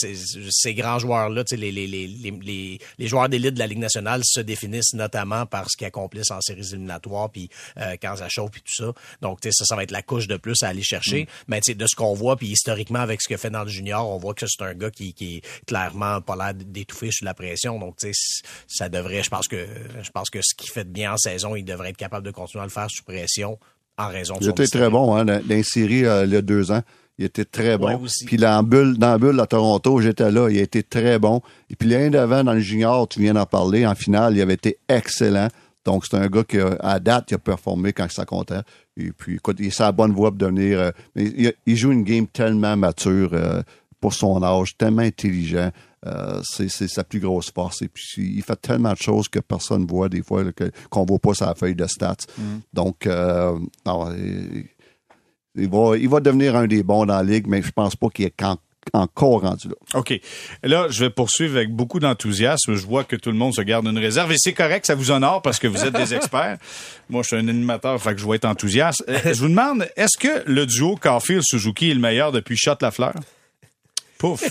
ces 0.50 0.74
grands 0.74 0.98
joueurs 0.98 1.30
là, 1.30 1.44
tu 1.44 1.56
sais 1.56 1.60
les 1.60 1.72
les, 1.72 1.86
les 1.86 2.06
les 2.06 2.30
les 2.30 2.78
les 2.98 3.06
joueurs 3.06 3.28
d'élite 3.28 3.54
de 3.54 3.58
la 3.58 3.66
Ligue 3.66 3.78
nationale 3.78 4.22
se 4.24 4.40
définissent 4.40 4.94
notamment 4.94 5.29
par 5.46 5.66
ce 5.70 5.76
qu'ils 5.76 5.86
accomplissent 5.86 6.30
en 6.30 6.40
séries 6.40 6.68
éliminatoires 6.72 7.30
puis 7.30 7.48
euh, 7.78 7.96
quand 8.00 8.16
ça 8.16 8.28
chauffe 8.28 8.50
puis 8.50 8.62
tout 8.62 8.84
ça. 8.84 8.92
Donc 9.20 9.40
tu 9.40 9.48
sais 9.48 9.52
ça 9.52 9.64
ça 9.64 9.76
va 9.76 9.82
être 9.82 9.90
la 9.90 10.02
couche 10.02 10.26
de 10.26 10.36
plus 10.36 10.62
à 10.62 10.68
aller 10.68 10.82
chercher, 10.82 11.28
mais 11.48 11.60
tu 11.60 11.72
sais 11.72 11.74
de 11.74 11.86
ce 11.86 11.94
qu'on 11.94 12.14
voit 12.14 12.36
puis 12.36 12.48
historiquement 12.48 13.00
avec 13.00 13.22
ce 13.22 13.28
qu'il 13.28 13.38
fait 13.38 13.50
dans 13.50 13.64
le 13.64 13.68
junior, 13.68 14.08
on 14.08 14.18
voit 14.18 14.34
que 14.34 14.46
c'est 14.46 14.62
un 14.62 14.74
gars 14.74 14.90
qui 14.90 15.14
qui 15.14 15.36
est 15.36 15.64
clairement 15.66 16.20
pas 16.20 16.36
l'air 16.36 16.54
d'étouffer 16.54 17.10
sous 17.10 17.24
la 17.24 17.34
pression. 17.34 17.78
Donc 17.78 17.96
tu 17.96 18.12
sais 18.12 18.42
ça 18.66 18.88
devrait 18.88 19.22
je 19.22 19.30
pense 19.30 19.48
que 19.48 19.66
je 20.02 20.10
pense 20.10 20.30
que 20.30 20.40
ce 20.42 20.54
qu'il 20.56 20.70
fait 20.70 20.84
de 20.84 20.90
bien 20.90 21.12
en 21.12 21.16
saison, 21.16 21.56
il 21.56 21.64
devrait 21.64 21.90
être 21.90 21.96
capable 21.96 22.26
de 22.26 22.30
continuer 22.30 22.62
à 22.62 22.66
le 22.66 22.72
faire 22.72 22.90
sous 22.90 23.04
pression 23.04 23.58
en 23.98 24.08
raison 24.08 24.36
de 24.36 24.44
Il 24.44 24.50
était 24.50 24.66
très 24.66 24.88
bon, 24.88 25.14
hein, 25.14 25.24
dans, 25.24 25.40
dans 25.40 25.48
les 25.48 25.62
séries, 25.62 26.04
euh, 26.04 26.24
il 26.24 26.32
y 26.32 26.36
a 26.36 26.42
deux 26.42 26.70
ans. 26.70 26.82
Il 27.20 27.26
était 27.26 27.44
très 27.44 27.76
bon. 27.78 27.86
Ouais, 27.86 28.08
puis 28.26 28.38
dans 28.38 28.56
la 28.56 28.62
bulle, 28.62 28.96
dans 28.96 29.10
la 29.10 29.18
bulle 29.18 29.38
à 29.40 29.46
Toronto, 29.46 30.00
j'étais 30.00 30.30
là, 30.30 30.48
il 30.48 30.58
a 30.58 30.62
été 30.62 30.82
très 30.82 31.18
bon. 31.18 31.42
Et 31.68 31.76
puis 31.76 31.86
l'année 31.88 32.08
d'avant, 32.10 32.42
dans 32.42 32.54
le 32.54 32.60
junior, 32.60 33.06
tu 33.06 33.20
viens 33.20 33.34
d'en 33.34 33.44
parler, 33.44 33.86
en 33.86 33.94
finale, 33.94 34.34
il 34.36 34.40
avait 34.40 34.54
été 34.54 34.78
excellent. 34.88 35.48
Donc, 35.84 36.06
c'est 36.06 36.16
un 36.16 36.26
gars 36.28 36.44
qui, 36.44 36.58
a- 36.58 36.76
à 36.80 36.98
date, 36.98 37.30
il 37.30 37.34
a 37.34 37.38
performé 37.38 37.92
quand 37.92 38.10
ça 38.10 38.24
comptait. 38.24 38.60
Et 38.96 39.12
puis, 39.12 39.34
écoute, 39.36 39.58
il 39.60 39.66
est 39.66 39.70
sur 39.70 39.84
la 39.84 39.92
bonne 39.92 40.12
voie 40.12 40.30
pour 40.30 40.38
devenir... 40.38 40.80
euh, 40.80 40.90
mais 41.14 41.24
il, 41.24 41.52
il 41.66 41.76
joue 41.76 41.92
une 41.92 42.04
game 42.04 42.26
tellement 42.26 42.76
mature. 42.76 43.30
euh, 43.34 43.62
pour 44.00 44.14
son 44.14 44.42
âge, 44.42 44.78
tellement 44.78 45.02
intelligent. 45.02 45.70
Euh, 46.06 46.40
c'est 46.42 46.70
sa 46.88 47.04
plus 47.04 47.20
grosse 47.20 47.50
force. 47.50 47.82
Et 47.82 47.88
puis, 47.88 48.06
il 48.16 48.42
fait 48.42 48.58
tellement 48.58 48.92
de 48.94 48.98
choses 48.98 49.28
que 49.28 49.40
personne 49.40 49.86
voit 49.86 50.08
des 50.08 50.22
fois, 50.22 50.42
qu'on 50.88 51.04
voit 51.04 51.18
pas 51.18 51.34
sa 51.34 51.54
feuille 51.54 51.74
de 51.74 51.86
stats. 51.86 52.16
Donc, 52.72 53.06
euh, 53.06 53.58
non, 53.84 54.08
il, 55.56 55.68
va, 55.68 55.96
il 55.96 56.08
va 56.08 56.20
devenir 56.20 56.56
un 56.56 56.66
des 56.66 56.82
bons 56.82 57.06
dans 57.06 57.16
la 57.16 57.22
ligue, 57.22 57.46
mais 57.46 57.62
je 57.62 57.70
pense 57.70 57.96
pas 57.96 58.08
qu'il 58.08 58.24
est 58.26 58.34
quand- 58.36 58.58
encore 58.94 59.42
rendu 59.42 59.68
là. 59.68 59.74
OK. 59.94 60.18
Là, 60.62 60.86
je 60.88 61.04
vais 61.04 61.10
poursuivre 61.10 61.56
avec 61.56 61.70
beaucoup 61.70 62.00
d'enthousiasme. 62.00 62.74
Je 62.74 62.86
vois 62.86 63.04
que 63.04 63.14
tout 63.14 63.30
le 63.30 63.36
monde 63.36 63.54
se 63.54 63.60
garde 63.60 63.86
une 63.86 63.98
réserve 63.98 64.32
et 64.32 64.36
c'est 64.38 64.54
correct, 64.54 64.86
ça 64.86 64.94
vous 64.94 65.10
honore 65.10 65.42
parce 65.42 65.58
que 65.58 65.66
vous 65.68 65.84
êtes 65.84 65.94
des 65.94 66.14
experts. 66.14 66.56
Moi, 67.10 67.22
je 67.22 67.28
suis 67.28 67.36
un 67.36 67.46
animateur, 67.48 68.00
fait 68.00 68.14
que 68.14 68.20
je 68.20 68.26
vais 68.26 68.36
être 68.36 68.46
enthousiaste. 68.46 69.04
Euh, 69.08 69.18
Je 69.26 69.40
vous 69.40 69.48
demande, 69.48 69.86
est-ce 69.96 70.16
que 70.18 70.42
le 70.46 70.64
duo 70.64 70.96
Carfield-Suzuki 70.96 71.90
est 71.90 71.94
le 71.94 72.00
meilleur 72.00 72.32
depuis 72.32 72.56
Shot 72.56 72.76
Lafleur? 72.80 73.12
Pouf. 74.20 74.42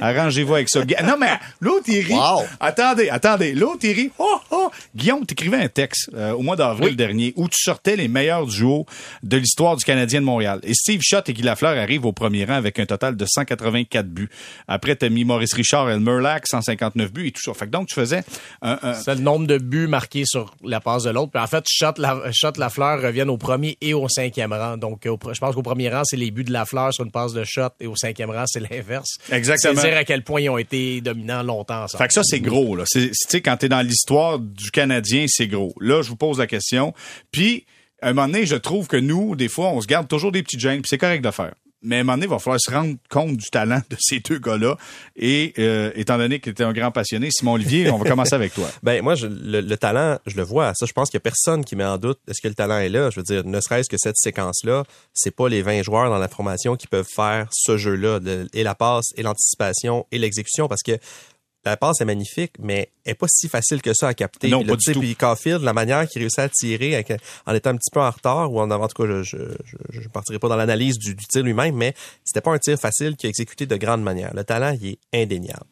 Arrangez-vous 0.00 0.54
avec 0.54 0.68
ça. 0.68 0.80
Non, 1.02 1.16
mais 1.18 1.32
l'autre, 1.60 1.84
il 1.88 2.00
rit. 2.00 2.14
Wow. 2.14 2.42
Attendez, 2.60 3.08
attendez. 3.10 3.54
L'autre, 3.54 3.80
il 3.82 3.92
rit. 3.92 4.10
Oh, 4.18 4.38
oh. 4.52 4.70
Guillaume, 4.94 5.26
t'écrivais 5.26 5.56
un 5.56 5.68
texte 5.68 6.10
euh, 6.14 6.30
au 6.32 6.42
mois 6.42 6.54
d'avril 6.54 6.94
dernier 6.94 7.32
où 7.36 7.48
tu 7.48 7.60
sortais 7.60 7.96
les 7.96 8.06
meilleurs 8.06 8.46
duos 8.46 8.86
de 9.24 9.36
l'histoire 9.36 9.76
du 9.76 9.84
Canadien 9.84 10.20
de 10.20 10.26
Montréal. 10.26 10.60
Et 10.62 10.74
Steve 10.74 11.00
Schott 11.02 11.28
et 11.28 11.32
Guy 11.32 11.42
Lafleur 11.42 11.76
arrivent 11.76 12.06
au 12.06 12.12
premier 12.12 12.44
rang 12.44 12.54
avec 12.54 12.78
un 12.78 12.86
total 12.86 13.16
de 13.16 13.26
184 13.26 14.06
buts. 14.06 14.30
Après, 14.68 14.94
t'as 14.94 15.08
mis 15.08 15.24
Maurice 15.24 15.54
Richard 15.54 15.90
et 15.90 15.94
le 15.94 16.00
Murlac, 16.00 16.46
159 16.46 17.12
buts 17.12 17.26
et 17.26 17.32
tout 17.32 17.42
ça. 17.42 17.52
Fait 17.52 17.66
que 17.66 17.70
donc, 17.72 17.88
tu 17.88 17.94
faisais 17.96 18.22
un... 18.62 18.78
un- 18.80 18.94
C'est 18.94 19.16
le 19.16 19.22
nombre 19.22 19.48
de 19.48 19.58
buts 19.58 19.88
marqués 19.88 20.24
sur 20.24 20.54
la 20.64 20.80
passe 20.80 21.02
de 21.02 21.10
l'autre. 21.10 21.32
Puis 21.32 21.42
en 21.42 21.48
fait, 21.48 21.64
Shot, 21.68 21.94
la, 21.98 22.22
Lafleur 22.58 23.02
reviennent 23.02 23.30
au 23.30 23.38
premier 23.38 23.76
et 23.80 23.92
au 23.92 24.08
cinquième 24.08 24.52
rang. 24.52 24.76
Donc, 24.76 25.04
au 25.06 25.16
pr- 25.16 25.34
je 25.34 25.40
pense 25.40 25.54
qu'au 25.56 25.62
premier 25.62 25.88
rang, 25.88 26.02
c'est 26.04 26.16
les 26.16 26.30
buts 26.30 26.44
de 26.44 26.52
Lafleur 26.52 26.94
sur 26.94 27.04
une 27.04 27.10
passe 27.10 27.32
de 27.32 27.42
Shot 27.44 27.70
et 27.80 27.86
au 27.88 27.96
cinquième 27.96 28.30
rang, 28.30 28.44
c'est 28.46 28.60
l'inverse. 28.60 28.99
Exactement. 29.32 29.80
C'est 29.80 29.88
dire 29.88 29.96
à 29.98 30.04
quel 30.04 30.22
point 30.24 30.40
ils 30.40 30.48
ont 30.50 30.58
été 30.58 31.00
dominants 31.00 31.42
longtemps 31.42 31.84
ensemble. 31.84 32.02
Fait 32.02 32.08
que 32.08 32.14
ça, 32.14 32.22
c'est 32.24 32.40
gros, 32.40 32.76
là. 32.76 32.84
C'est, 32.86 33.00
c'est- 33.00 33.08
tu 33.08 33.16
sais, 33.28 33.40
quand 33.40 33.56
t'es 33.56 33.68
dans 33.68 33.80
l'histoire 33.86 34.38
du 34.38 34.70
Canadien, 34.70 35.26
c'est 35.28 35.46
gros. 35.48 35.72
Là, 35.80 36.02
je 36.02 36.08
vous 36.08 36.16
pose 36.16 36.38
la 36.38 36.46
question. 36.46 36.92
Puis, 37.32 37.66
à 38.02 38.08
un 38.08 38.12
moment 38.14 38.28
donné, 38.28 38.46
je 38.46 38.56
trouve 38.56 38.86
que 38.88 38.96
nous, 38.96 39.36
des 39.36 39.48
fois, 39.48 39.68
on 39.70 39.80
se 39.80 39.86
garde 39.86 40.08
toujours 40.08 40.32
des 40.32 40.42
petites 40.42 40.60
gênes, 40.60 40.80
puis 40.82 40.88
c'est 40.88 40.98
correct 40.98 41.22
de 41.24 41.30
faire. 41.30 41.54
Mais 41.82 41.96
à 41.96 42.00
un 42.00 42.02
moment 42.02 42.14
donné, 42.16 42.26
il 42.26 42.30
va 42.30 42.38
falloir 42.38 42.60
se 42.60 42.70
rendre 42.70 42.94
compte 43.08 43.36
du 43.36 43.46
talent 43.50 43.80
de 43.88 43.96
ces 43.98 44.20
deux 44.20 44.38
gars-là. 44.38 44.76
Et 45.16 45.54
euh, 45.58 45.90
étant 45.94 46.18
donné 46.18 46.38
que 46.38 46.50
tu 46.50 46.62
un 46.62 46.72
grand 46.72 46.90
passionné, 46.90 47.28
Simon 47.30 47.52
Olivier, 47.52 47.90
on 47.90 47.96
va 47.98 48.08
commencer 48.08 48.34
avec 48.34 48.52
toi. 48.54 48.68
Ben 48.82 49.02
moi, 49.02 49.14
je- 49.14 49.26
le, 49.26 49.60
le 49.60 49.76
talent, 49.76 50.18
je 50.26 50.36
le 50.36 50.42
vois. 50.42 50.72
Ça, 50.74 50.84
je 50.86 50.92
pense 50.92 51.08
qu'il 51.10 51.16
y 51.16 51.22
a 51.22 51.22
personne 51.22 51.64
qui 51.64 51.76
met 51.76 51.84
en 51.84 51.96
doute 51.98 52.18
est-ce 52.28 52.40
que 52.42 52.48
le 52.48 52.54
talent 52.54 52.78
est 52.78 52.88
là. 52.90 53.08
Je 53.10 53.16
veux 53.16 53.22
dire, 53.24 53.44
ne 53.44 53.60
serait-ce 53.60 53.88
que 53.88 53.96
cette 53.98 54.16
séquence-là, 54.18 54.84
c'est 55.14 55.34
pas 55.34 55.48
les 55.48 55.62
20 55.62 55.82
joueurs 55.82 56.10
dans 56.10 56.18
la 56.18 56.28
formation 56.28 56.76
qui 56.76 56.86
peuvent 56.86 57.08
faire 57.14 57.48
ce 57.50 57.76
jeu-là, 57.76 58.20
et 58.52 58.62
la 58.62 58.74
passe, 58.74 59.06
et 59.16 59.22
l'anticipation, 59.22 60.06
et 60.12 60.18
l'exécution, 60.18 60.68
parce 60.68 60.82
que 60.82 60.98
la 61.64 61.76
passe 61.76 62.00
est 62.00 62.04
magnifique, 62.06 62.52
mais 62.58 62.90
elle 63.04 63.12
est 63.12 63.14
pas 63.14 63.26
si 63.28 63.48
facile 63.48 63.82
que 63.82 63.92
ça 63.92 64.08
à 64.08 64.14
capter. 64.14 64.48
Non, 64.48 64.60
Puis 64.60 64.68
pas 64.70 64.76
tu 64.76 64.90
du 64.90 64.94
tout. 64.94 65.00
Puis 65.00 65.14
Caulfield, 65.16 65.62
la 65.62 65.72
manière 65.74 66.08
qu'il 66.08 66.22
réussit 66.22 66.38
à 66.38 66.48
tirer 66.48 66.94
avec- 66.94 67.12
en 67.46 67.54
étant 67.54 67.70
un 67.70 67.76
petit 67.76 67.90
peu 67.92 68.00
en 68.00 68.10
retard, 68.10 68.50
ou 68.52 68.60
en 68.60 68.70
avant, 68.70 68.84
en 68.84 68.88
tout 68.88 69.02
cas, 69.02 69.08
je, 69.08 69.22
je, 69.22 69.36
je, 69.90 70.08
partirai 70.08 70.38
pas 70.38 70.48
dans 70.48 70.56
l'analyse 70.56 70.96
du, 70.98 71.14
du 71.14 71.26
tir 71.26 71.42
lui-même, 71.42 71.74
mais 71.76 71.94
c'était 72.24 72.40
pas 72.40 72.52
un 72.52 72.58
tir 72.58 72.78
facile 72.78 73.16
qu'il 73.16 73.26
a 73.26 73.30
exécuté 73.30 73.66
de 73.66 73.76
grande 73.76 74.02
manière. 74.02 74.32
Le 74.34 74.42
talent, 74.44 74.74
il 74.80 74.96
est 75.12 75.22
indéniable. 75.22 75.66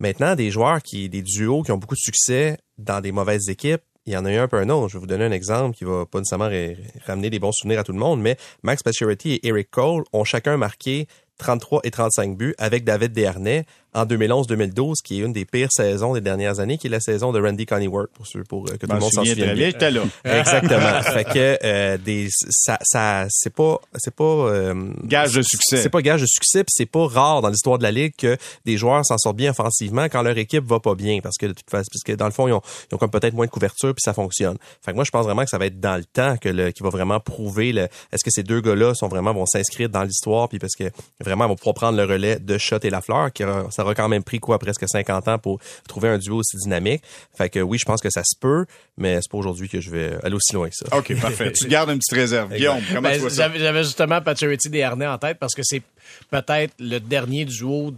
Maintenant, 0.00 0.34
des 0.34 0.50
joueurs 0.50 0.82
qui, 0.82 1.08
des 1.08 1.22
duos 1.22 1.62
qui 1.62 1.70
ont 1.72 1.78
beaucoup 1.78 1.94
de 1.94 2.00
succès 2.00 2.58
dans 2.78 3.00
des 3.00 3.12
mauvaises 3.12 3.48
équipes, 3.48 3.82
il 4.06 4.12
y 4.12 4.16
en 4.16 4.24
a 4.26 4.32
eu 4.32 4.36
un 4.36 4.48
peu 4.48 4.58
un 4.58 4.68
autre. 4.68 4.88
Je 4.88 4.94
vais 4.94 5.00
vous 5.00 5.06
donner 5.06 5.24
un 5.24 5.30
exemple 5.32 5.76
qui 5.76 5.84
va 5.84 6.04
pas 6.04 6.18
nécessairement 6.18 6.48
ra- 6.48 6.74
ramener 7.06 7.30
des 7.30 7.38
bons 7.38 7.52
souvenirs 7.52 7.80
à 7.80 7.84
tout 7.84 7.92
le 7.92 7.98
monde, 7.98 8.20
mais 8.20 8.36
Max 8.62 8.82
Pacioretty 8.82 9.34
et 9.34 9.46
Eric 9.48 9.70
Cole 9.70 10.02
ont 10.12 10.24
chacun 10.24 10.56
marqué 10.58 11.06
33 11.38 11.80
et 11.84 11.90
35 11.90 12.36
buts 12.36 12.54
avec 12.58 12.84
David 12.84 13.12
Desharnais 13.12 13.64
en 13.94 14.04
2011-2012, 14.04 14.94
qui 15.04 15.20
est 15.20 15.24
une 15.24 15.32
des 15.32 15.44
pires 15.44 15.70
saisons 15.70 16.14
des 16.14 16.20
dernières 16.20 16.60
années, 16.60 16.78
qui 16.78 16.88
est 16.88 16.90
la 16.90 17.00
saison 17.00 17.32
de 17.32 17.40
Randy 17.40 17.66
Coneyworth, 17.66 18.10
pour, 18.12 18.26
ceux, 18.26 18.42
pour 18.44 18.64
euh, 18.66 18.72
que 18.72 18.86
tout 18.86 18.86
le 18.86 18.94
m'en 18.94 19.00
monde 19.00 19.12
s'en 19.12 19.24
souvienne 19.24 19.54
bien. 19.54 19.54
bien, 19.54 19.66
j'étais 19.70 19.90
là. 19.90 20.02
Exactement. 20.24 21.02
fait 21.12 21.24
que 21.24 21.58
euh, 21.64 21.98
des 21.98 22.28
ça 22.30 22.78
ça 22.82 23.26
c'est 23.30 23.52
pas 23.54 23.80
c'est 23.96 24.14
pas 24.14 24.24
euh, 24.24 24.90
Gage 25.04 25.34
de 25.34 25.42
succès. 25.42 25.76
C'est 25.78 25.88
pas 25.90 26.02
gage 26.02 26.20
de 26.22 26.26
succès, 26.26 26.64
puis 26.64 26.72
c'est 26.74 26.86
pas 26.86 27.06
rare 27.06 27.42
dans 27.42 27.48
l'histoire 27.48 27.78
de 27.78 27.82
la 27.82 27.90
ligue 27.92 28.14
que 28.16 28.36
des 28.64 28.76
joueurs 28.76 29.04
s'en 29.04 29.18
sortent 29.18 29.36
bien 29.36 29.50
offensivement 29.50 30.04
quand 30.04 30.22
leur 30.22 30.36
équipe 30.38 30.64
va 30.64 30.80
pas 30.80 30.94
bien 30.94 31.20
parce 31.22 31.36
que 31.38 31.46
de 31.46 31.52
toute 31.52 31.70
façon 31.70 31.86
parce 31.92 32.02
que 32.04 32.12
dans 32.12 32.26
le 32.26 32.32
fond 32.32 32.48
ils 32.48 32.52
ont, 32.52 32.62
ils 32.90 32.94
ont 32.94 32.98
comme 32.98 33.10
peut-être 33.10 33.34
moins 33.34 33.46
de 33.46 33.50
couverture 33.50 33.94
puis 33.94 34.02
ça 34.04 34.12
fonctionne. 34.12 34.56
Fait 34.84 34.90
que 34.90 34.96
moi 34.96 35.04
je 35.04 35.10
pense 35.10 35.24
vraiment 35.24 35.44
que 35.44 35.50
ça 35.50 35.58
va 35.58 35.66
être 35.66 35.80
dans 35.80 35.96
le 35.96 36.04
temps 36.04 36.36
que 36.36 36.48
le 36.48 36.70
qui 36.72 36.82
va 36.82 36.88
vraiment 36.90 37.20
prouver 37.20 37.72
le 37.72 37.82
est-ce 38.12 38.24
que 38.24 38.30
ces 38.30 38.42
deux 38.42 38.60
gars-là 38.60 38.94
sont 38.94 39.08
vraiment 39.08 39.32
vont 39.32 39.46
s'inscrire 39.46 39.88
dans 39.88 40.02
l'histoire 40.02 40.48
puis 40.48 40.58
parce 40.58 40.74
que 40.74 40.84
vraiment 41.20 41.44
ils 41.44 41.48
vont 41.48 41.56
pouvoir 41.56 41.74
prendre 41.74 41.96
le 41.96 42.04
relais 42.04 42.38
de 42.38 42.58
Shot 42.58 42.78
et 42.82 42.90
Lafleur 42.90 43.32
qui 43.32 43.44
aura- 43.44 43.70
ça 43.84 43.86
aura 43.86 43.94
quand 43.94 44.08
même 44.08 44.24
pris 44.24 44.40
quoi 44.40 44.58
presque 44.58 44.84
50 44.88 45.28
ans 45.28 45.38
pour 45.38 45.60
trouver 45.86 46.08
un 46.08 46.18
duo 46.18 46.38
aussi 46.38 46.56
dynamique. 46.56 47.02
Fait 47.36 47.50
que 47.50 47.60
oui, 47.60 47.78
je 47.78 47.84
pense 47.84 48.00
que 48.00 48.08
ça 48.10 48.22
se 48.24 48.36
peut, 48.38 48.64
mais 48.96 49.18
c'est 49.20 49.30
pas 49.30 49.38
aujourd'hui 49.38 49.68
que 49.68 49.80
je 49.80 49.90
vais 49.90 50.16
aller 50.22 50.34
aussi 50.34 50.54
loin 50.54 50.68
que 50.68 50.74
ça. 50.74 50.86
OK, 50.96 51.20
parfait. 51.20 51.52
tu 51.52 51.66
gardes 51.68 51.90
une 51.90 51.98
petite 51.98 52.14
réserve. 52.14 52.54
Guillaume, 52.54 52.80
comment 52.88 53.02
Ben, 53.02 53.14
tu 53.14 53.20
vois 53.20 53.30
ça? 53.30 53.50
J'avais 53.54 53.84
justement 53.84 54.20
Pacioretty 54.20 54.70
Desharnais 54.70 55.06
en 55.06 55.18
tête 55.18 55.38
parce 55.38 55.54
que 55.54 55.62
c'est 55.62 55.82
peut-être 56.30 56.74
le 56.78 56.98
dernier 56.98 57.44
duo 57.44 57.92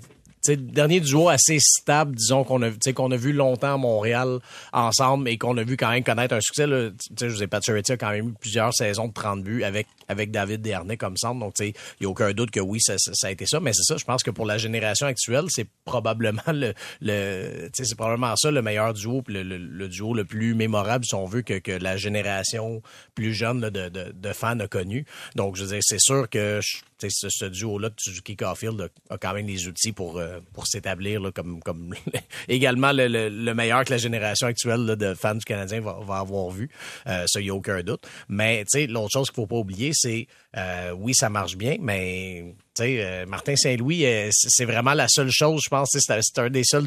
sais, 0.46 0.56
dernier 0.56 1.00
duo 1.00 1.28
assez 1.28 1.58
stable, 1.60 2.14
disons, 2.16 2.44
qu'on 2.44 2.62
a, 2.62 2.70
qu'on 2.94 3.10
a 3.10 3.16
vu 3.16 3.32
longtemps 3.32 3.74
à 3.74 3.76
Montréal 3.76 4.38
ensemble 4.72 5.28
et 5.28 5.38
qu'on 5.38 5.56
a 5.56 5.62
vu 5.64 5.76
quand 5.76 5.90
même 5.90 6.04
connaître 6.04 6.34
un 6.34 6.40
succès. 6.40 6.66
Là. 6.66 6.90
Je 7.20 7.28
sais, 7.36 7.46
Pacioretty 7.46 7.92
a 7.92 7.96
quand 7.96 8.10
même 8.10 8.28
eu 8.30 8.34
plusieurs 8.40 8.74
saisons 8.74 9.08
de 9.08 9.12
30 9.12 9.42
buts 9.42 9.62
avec, 9.64 9.86
avec 10.08 10.30
David 10.30 10.62
Desharnais 10.62 10.96
comme 10.96 11.16
centre. 11.16 11.40
Donc, 11.40 11.54
il 11.60 11.72
n'y 12.00 12.06
a 12.06 12.08
aucun 12.08 12.32
doute 12.32 12.50
que 12.50 12.60
oui, 12.60 12.80
ça, 12.80 12.94
ça, 12.98 13.12
ça 13.14 13.26
a 13.28 13.30
été 13.30 13.46
ça. 13.46 13.60
Mais 13.60 13.72
c'est 13.72 13.82
ça, 13.84 13.96
je 13.96 14.04
pense 14.04 14.22
que 14.22 14.30
pour 14.30 14.46
la 14.46 14.58
génération 14.58 15.06
actuelle, 15.06 15.44
c'est 15.48 15.66
probablement 15.84 16.42
le, 16.48 16.74
le 17.00 17.68
c'est 17.72 17.94
probablement 17.96 18.34
ça 18.36 18.50
le 18.50 18.62
meilleur 18.62 18.94
duo, 18.94 19.22
le, 19.26 19.42
le, 19.42 19.56
le 19.58 19.88
duo 19.88 20.14
le 20.14 20.24
plus 20.24 20.54
mémorable, 20.54 21.04
si 21.04 21.14
on 21.14 21.24
veut, 21.26 21.42
que, 21.42 21.58
que 21.58 21.72
la 21.72 21.96
génération 21.96 22.82
plus 23.14 23.34
jeune 23.34 23.60
là, 23.60 23.70
de, 23.70 23.88
de, 23.88 24.12
de 24.12 24.32
fans 24.32 24.58
a 24.60 24.68
connu. 24.68 25.04
Donc, 25.34 25.56
je 25.56 25.62
veux 25.64 25.68
dire, 25.70 25.80
c'est 25.82 26.00
sûr 26.00 26.28
que 26.28 26.60
je- 26.62 26.78
ce, 26.98 27.28
ce 27.28 27.44
duo-là 27.44 27.90
de 27.90 27.94
Suzuki 27.98 28.36
Caulfield 28.36 28.90
a, 29.10 29.18
quand 29.18 29.34
même 29.34 29.46
les 29.46 29.68
outils 29.68 29.92
pour, 29.92 30.18
euh, 30.18 30.40
pour 30.52 30.66
s'établir 30.66 31.30
comme, 31.34 31.60
comme 31.62 31.94
également 32.48 32.92
le, 32.92 33.08
le, 33.08 33.28
le 33.28 33.54
meilleur 33.54 33.84
que 33.84 33.90
la 33.90 33.98
génération 33.98 34.46
actuelle 34.46 34.84
là, 34.84 34.96
de 34.96 35.14
fans 35.14 35.34
du 35.34 35.44
Canadien 35.44 35.80
va, 35.80 35.98
va 36.02 36.18
avoir 36.18 36.50
vu. 36.50 36.70
Euh, 37.06 37.24
ça, 37.26 37.40
il 37.40 37.44
n'y 37.44 37.50
a 37.50 37.54
aucun 37.54 37.82
doute. 37.82 38.06
Mais 38.28 38.64
l'autre 38.88 39.10
chose 39.12 39.30
qu'il 39.30 39.36
faut 39.36 39.46
pas 39.46 39.56
oublier, 39.56 39.90
c'est 39.94 40.26
euh, 40.56 40.92
oui, 40.92 41.14
ça 41.14 41.28
marche 41.28 41.56
bien, 41.56 41.76
mais 41.80 42.54
euh, 42.80 43.26
Martin 43.26 43.56
Saint-Louis, 43.56 44.04
euh, 44.04 44.28
c'est 44.32 44.64
vraiment 44.64 44.94
la 44.94 45.08
seule 45.08 45.30
chose, 45.30 45.62
je 45.64 45.68
pense, 45.68 45.88
c'est 45.92 46.38
un 46.38 46.50
des 46.50 46.64
seuls 46.64 46.86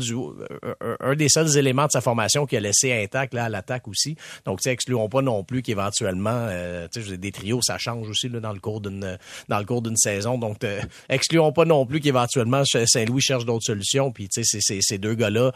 un, 0.99 1.15
des 1.15 1.29
seuls 1.29 1.57
éléments 1.57 1.85
de 1.85 1.91
sa 1.91 2.01
formation 2.01 2.45
qui 2.45 2.57
a 2.57 2.59
laissé 2.59 2.93
intact 2.93 3.33
là, 3.33 3.45
à 3.45 3.49
l'attaque 3.49 3.87
aussi. 3.87 4.15
Donc, 4.45 4.65
excluons 4.65 5.09
pas 5.09 5.21
non 5.21 5.43
plus 5.43 5.61
qu'éventuellement, 5.61 6.47
euh, 6.49 6.87
des 7.17 7.31
trios, 7.31 7.61
ça 7.61 7.77
change 7.77 8.09
aussi 8.09 8.29
dans 8.29 8.53
le 8.53 8.59
cours 8.59 8.81
d'une 8.81 9.97
saison. 9.97 10.37
Donc, 10.37 10.63
euh, 10.63 10.81
excluons 11.09 11.51
pas 11.51 11.65
non 11.65 11.85
plus 11.85 11.99
qu'éventuellement 11.99 12.63
Saint-Louis 12.65 13.21
cherche 13.21 13.45
d'autres 13.45 13.65
solutions. 13.65 14.11
Puis, 14.11 14.29
tu 14.29 14.43
ces 14.43 14.97
deux 14.97 15.15
gars-là, 15.15 15.51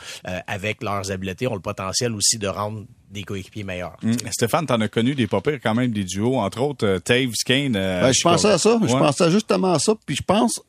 avec 0.48 0.84
leurs 0.84 1.12
habiletés, 1.12 1.48
ont 1.48 1.56
le 1.56 1.62
potentiel 1.62 2.14
aussi 2.14 2.38
de 2.38 2.48
rendre 2.48 2.86
des 3.14 3.24
coéquipiers 3.24 3.64
meilleurs. 3.64 3.96
Hum, 4.04 4.14
Stéphane, 4.32 4.66
t'en 4.66 4.82
as 4.82 4.88
connu 4.90 5.16
des 5.16 5.28
pas 5.28 5.40
pires 5.40 5.60
quand 5.64 5.74
même, 5.76 5.92
des 5.92 6.04
duos, 6.04 6.36
entre 6.40 6.62
autres 6.62 6.86
euh, 6.86 7.00
Taves, 7.00 7.32
Kane. 7.46 7.76
euh, 7.76 8.02
Ben, 8.02 8.12
je 8.12 8.22
pensais 8.22 8.50
à 8.50 8.58
ça. 8.58 8.78
Je 8.82 8.88
pensais 8.94 9.32
justement 9.32 9.74
à 9.74 9.80
ça. 9.80 9.94
Puis 10.06 10.16
je 10.18 10.24
pense 10.24 10.60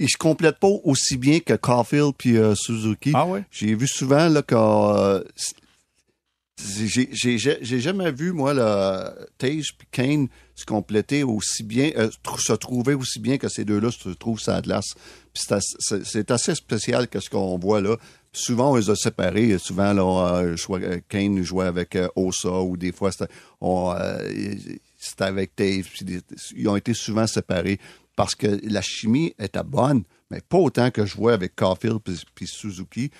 ils 0.00 0.08
se 0.10 0.16
complètent 0.16 0.58
pas 0.58 0.66
aussi 0.82 1.16
bien 1.16 1.38
que 1.38 1.54
Caulfield 1.54 2.14
puis 2.18 2.36
euh, 2.36 2.54
Suzuki. 2.56 3.12
Ah 3.14 3.26
ouais? 3.26 3.44
J'ai 3.52 3.74
vu 3.76 3.86
souvent 3.86 4.28
là 4.28 4.42
que 4.42 4.54
euh, 4.56 5.22
j'ai- 6.86 7.08
j'ai 7.12 7.38
j'ai- 7.38 7.58
j'ai 7.60 7.80
jamais 7.80 8.10
vu 8.12 8.32
moi 8.32 8.54
le 8.54 9.26
Tage 9.38 9.74
puis 9.76 9.86
Kane 9.90 10.28
se 10.54 10.64
compléter 10.64 11.22
aussi 11.24 11.62
bien, 11.64 11.90
euh, 11.96 12.08
tr- 12.24 12.40
se 12.40 12.52
trouver 12.54 12.94
aussi 12.94 13.18
bien 13.20 13.38
que 13.38 13.48
ces 13.48 13.64
deux-là 13.64 13.90
se 13.90 14.08
trouvent 14.10 14.40
sur 14.40 14.52
la 14.52 14.62
glace. 14.62 14.94
C'est 15.34 16.30
assez 16.30 16.54
spécial 16.54 17.08
que 17.08 17.18
ce 17.20 17.28
qu'on 17.30 17.58
voit 17.58 17.80
là. 17.80 17.96
Souvent, 18.36 18.72
on 18.72 18.76
les 18.76 18.90
a 18.90 18.96
séparés. 18.96 19.56
Souvent, 19.58 19.92
là, 19.92 20.42
euh, 20.42 20.56
euh, 20.70 21.00
Kane 21.08 21.44
jouait 21.44 21.66
avec 21.66 21.94
euh, 21.94 22.08
Osa 22.16 22.62
ou 22.62 22.76
des 22.76 22.90
fois, 22.90 23.10
c'était 23.12 25.24
avec 25.24 25.52
Dave. 25.56 25.86
Ils 26.56 26.68
ont 26.68 26.74
été 26.74 26.94
souvent 26.94 27.28
séparés 27.28 27.78
parce 28.16 28.34
que 28.34 28.58
la 28.64 28.82
chimie 28.82 29.32
était 29.38 29.62
bonne, 29.62 30.02
mais 30.32 30.40
pas 30.40 30.58
autant 30.58 30.90
que 30.90 31.06
je 31.06 31.16
vois 31.16 31.32
avec 31.32 31.54
Caulfield 31.54 32.00
puis, 32.34 32.48
Suzuki. 32.48 33.12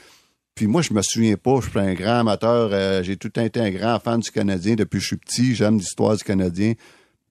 Puis 0.56 0.66
moi, 0.66 0.82
je 0.82 0.92
me 0.92 1.00
souviens 1.02 1.36
pas, 1.36 1.60
je 1.60 1.70
suis 1.70 1.78
un 1.78 1.94
grand 1.94 2.20
amateur, 2.20 3.02
j'ai 3.04 3.16
tout 3.16 3.38
été 3.38 3.60
un 3.60 3.70
grand 3.70 4.00
fan 4.00 4.18
du 4.18 4.30
Canadien 4.30 4.74
depuis 4.74 4.98
que 4.98 5.02
je 5.02 5.08
suis 5.08 5.16
petit, 5.16 5.54
j'aime 5.54 5.78
l'histoire 5.78 6.16
du 6.16 6.24
Canadien. 6.24 6.74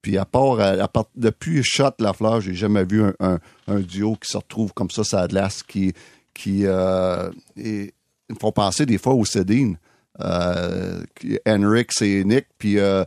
Puis 0.00 0.18
à 0.18 0.26
part, 0.26 0.60
à 0.60 0.90
depuis 1.16 1.62
Shot 1.62 1.94
Lafleur, 1.98 2.40
j'ai 2.40 2.54
jamais 2.54 2.84
vu 2.84 3.02
un, 3.20 3.38
duo 3.80 4.16
qui 4.16 4.30
se 4.30 4.36
retrouve 4.36 4.72
comme 4.72 4.90
ça, 4.90 5.04
ça 5.04 5.26
qui, 5.66 5.94
qui 6.34 6.66
euh, 6.66 7.30
et- 7.56 7.94
font 8.40 8.52
penser 8.52 8.84
des 8.84 8.98
fois 8.98 9.14
au 9.14 9.24
Cédine. 9.24 9.78
Euh, 10.20 11.02
Henrik, 11.46 11.92
c'est 11.92 12.22
Nick, 12.24 12.46
puis 12.58 12.78
euh, 12.78 13.04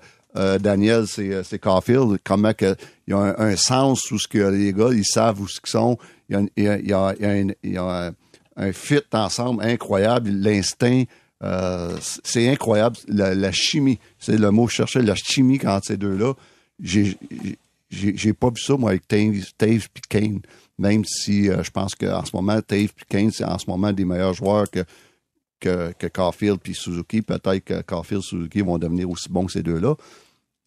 Daniel, 0.59 1.05
c'est, 1.07 1.59
Caulfield, 1.59 2.19
comment 2.23 2.53
que, 2.53 2.75
il 3.07 3.11
y 3.11 3.13
a 3.13 3.35
un, 3.37 3.55
sens 3.55 4.09
où 4.11 4.19
ce 4.19 4.27
que 4.27 4.37
les 4.37 4.73
gars, 4.73 4.89
ils 4.91 5.05
savent 5.05 5.41
où 5.41 5.47
ce 5.47 5.59
qu'ils 5.59 5.69
sont. 5.69 5.97
Il 6.29 6.49
y 6.55 6.93
a, 6.93 7.13
un- 8.57 8.71
fit 8.73 8.99
ensemble 9.11 9.63
incroyable, 9.63 10.29
l'instinct. 10.29 11.03
c'est 12.23 12.49
incroyable. 12.49 12.97
La, 13.07 13.51
chimie, 13.51 13.99
c'est 14.19 14.37
le 14.37 14.51
mot 14.51 14.67
cherchais, 14.67 15.01
la 15.01 15.15
chimie 15.15 15.59
entre 15.65 15.87
ces 15.87 15.97
deux-là. 15.97 16.33
J'ai, 16.79 17.17
pas 18.33 18.49
vu 18.49 18.61
ça, 18.61 18.75
moi, 18.77 18.91
avec 18.91 19.07
Taves, 19.07 19.87
puis 19.93 20.03
Kane. 20.09 20.41
Même 20.77 21.03
si 21.05 21.49
euh, 21.49 21.63
je 21.63 21.71
pense 21.71 21.95
qu'en 21.95 22.23
ce 22.23 22.35
moment, 22.35 22.61
Taves 22.61 22.93
puis 22.95 23.05
Kane, 23.09 23.31
c'est 23.31 23.45
en 23.45 23.57
ce 23.57 23.69
moment 23.69 23.91
des 23.91 24.05
meilleurs 24.05 24.33
joueurs 24.33 24.69
que, 24.69 24.83
que, 25.59 25.91
que 25.97 26.07
Caulfield 26.07 26.59
puis 26.61 26.75
Suzuki. 26.75 27.21
Peut-être 27.21 27.63
que 27.63 27.81
Caulfield 27.81 28.21
et 28.21 28.27
Suzuki 28.27 28.61
vont 28.61 28.77
devenir 28.77 29.09
aussi 29.09 29.29
bons 29.29 29.45
que 29.45 29.51
ces 29.51 29.63
deux-là. 29.63 29.95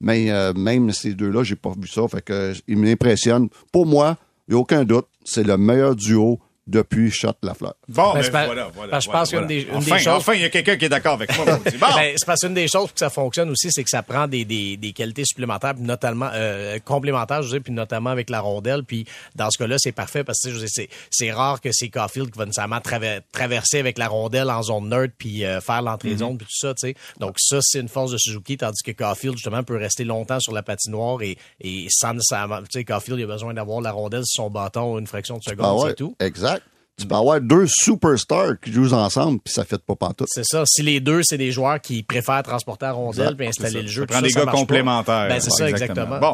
Mais 0.01 0.31
euh, 0.31 0.53
même 0.55 0.91
ces 0.93 1.15
deux-là, 1.15 1.45
j'ai 1.45 1.57
pas 1.57 1.73
vu 1.79 1.87
ça. 1.87 2.09
Fait 2.09 2.23
que 2.23 2.55
il 2.67 2.79
m'impressionne. 2.79 3.49
Pour 3.71 3.87
moi, 3.87 4.17
il 4.49 4.55
n'y 4.55 4.57
a 4.57 4.61
aucun 4.61 4.85
doute, 4.85 5.07
c'est 5.25 5.45
le 5.45 5.57
meilleur 5.57 5.95
duo 5.95 6.41
depuis 6.71 7.11
Shot 7.11 7.33
Lafleur. 7.43 7.75
Bon, 7.89 8.15
Ben, 8.15 8.23
ben, 8.31 8.47
voilà, 8.47 8.71
voilà. 8.75 8.97
que 8.99 9.01
je 9.03 9.07
voilà, 9.07 9.21
pense 9.21 9.29
qu'une 9.31 9.39
voilà. 9.41 9.47
des- 9.49 9.63
une 9.63 9.75
enfin, 9.77 9.97
des 9.97 10.03
choses- 10.03 10.13
enfin, 10.15 10.35
il 10.35 10.41
y 10.43 10.45
a 10.45 10.49
quelqu'un 10.51 10.77
qui 10.77 10.85
est 10.85 10.89
d'accord 10.89 11.15
avec 11.15 11.37
moi. 11.37 11.45
Bon. 11.45 11.61
Ben, 11.81 12.15
c'est 12.17 12.25
parce 12.27 12.41
qu'une 12.41 12.55
des 12.55 12.69
choses 12.69 12.87
pour 12.87 12.93
que 12.95 12.99
ça 13.01 13.11
fonctionne 13.11 13.51
aussi, 13.51 13.69
c'est 13.71 13.83
que 13.85 13.91
ça 13.91 14.03
prend 14.03 14.27
des, 14.29 14.45
des, 14.45 14.77
des 14.77 14.93
qualités 14.93 15.25
supplémentaires, 15.25 15.75
puis 15.75 15.83
notamment 15.83 16.31
euh, 16.33 16.79
complémentaires, 16.85 17.43
je 17.43 17.49
veux 17.49 17.53
dire, 17.59 17.63
puis 17.65 17.73
notamment 17.73 18.11
avec 18.11 18.31
la 18.31 18.41
rondelle. 18.41 18.85
Puis 18.85 19.05
dans 19.35 19.51
ce 19.51 19.59
cas-là, 19.59 19.77
c'est 19.79 19.93
parfait 19.93 20.25
parce 20.25 20.39
que 20.41 20.49
tu 20.49 20.49
sais, 20.49 20.55
je 20.55 20.61
veux 20.61 20.67
dire, 20.67 20.73
c'est, 20.73 20.89
c'est 21.11 21.33
rare 21.33 21.61
que 21.61 21.71
c'est 21.73 21.89
Caulfield 21.89 22.31
qui 22.31 22.39
va 22.39 22.47
nécessairement 22.47 22.81
traver- 22.81 23.21
traverser 23.33 23.79
avec 23.79 23.99
la 23.99 24.09
rondelle 24.09 24.51
en 24.51 24.63
zone 24.63 24.89
neutre 24.89 25.15
puis 25.19 25.45
euh, 25.45 25.61
faire 25.61 25.83
l'entrée 25.83 26.11
Mhm. 26.11 26.15
de 26.15 26.19
zone 26.21 26.39
puis 26.39 26.47
tout 26.47 26.67
ça. 26.67 26.75
Tu 26.75 26.89
sais. 26.89 26.95
Donc 27.19 27.35
ça, 27.39 27.59
c'est 27.63 27.81
une 27.81 27.89
force 27.89 28.13
de 28.13 28.19
Suzuki, 28.19 28.57
tandis 28.57 28.83
que 28.83 28.93
Caulfield 28.93 29.37
justement 29.37 29.63
peut 29.63 29.77
rester 29.77 30.05
longtemps 30.05 30.41
sur 30.41 30.53
la 30.53 30.63
patinoire 30.63 31.21
et, 31.23 31.37
et 31.61 31.87
sans 31.91 32.15
nécessairement, 32.15 32.59
tu 32.63 32.67
sais, 32.73 32.85
Caulfield 32.85 33.19
il 33.19 33.25
a 33.25 33.27
besoin 33.27 33.55
d'avoir 33.55 33.81
la 33.81 33.91
rondelle 33.93 34.25
sur 34.25 34.45
son 34.45 34.51
bâton 34.51 34.99
une 34.99 35.07
fraction 35.07 35.39
de 35.39 35.43
seconde, 35.43 35.67
Ah 35.67 35.75
ouais, 35.75 35.89
c'est 35.91 35.97
tout. 35.97 36.15
Exact. 36.21 36.60
Tu 37.01 37.07
peux 37.07 37.15
avoir 37.15 37.41
deux 37.41 37.67
superstars 37.67 38.61
qui 38.63 38.73
jouent 38.73 38.93
ensemble, 38.93 39.41
puis 39.41 39.53
ça 39.53 39.63
ne 39.63 39.67
fait 39.67 39.81
pas 39.83 39.95
pantoute. 39.95 40.29
C'est 40.31 40.45
ça. 40.45 40.65
Si 40.67 40.83
les 40.83 41.01
deux, 41.01 41.23
c'est 41.23 41.39
des 41.39 41.53
joueurs 41.53 41.81
qui 41.81 42.03
préfèrent 42.03 42.43
transporter 42.43 42.87
la 42.87 42.93
rondelle 42.93 43.37
puis 43.37 43.47
installer 43.47 43.83
le 43.83 43.89
jeu. 43.89 44.03
Ça 44.03 44.07
tout 44.07 44.13
prend 44.13 44.21
ça, 44.21 44.27
des 44.27 44.33
ça 44.33 44.45
gars 44.45 44.53
complémentaires. 44.53 45.29
Ben, 45.29 45.41
c'est 45.41 45.51
ça, 45.51 45.69
exactement. 45.69 46.19
Bon, 46.19 46.33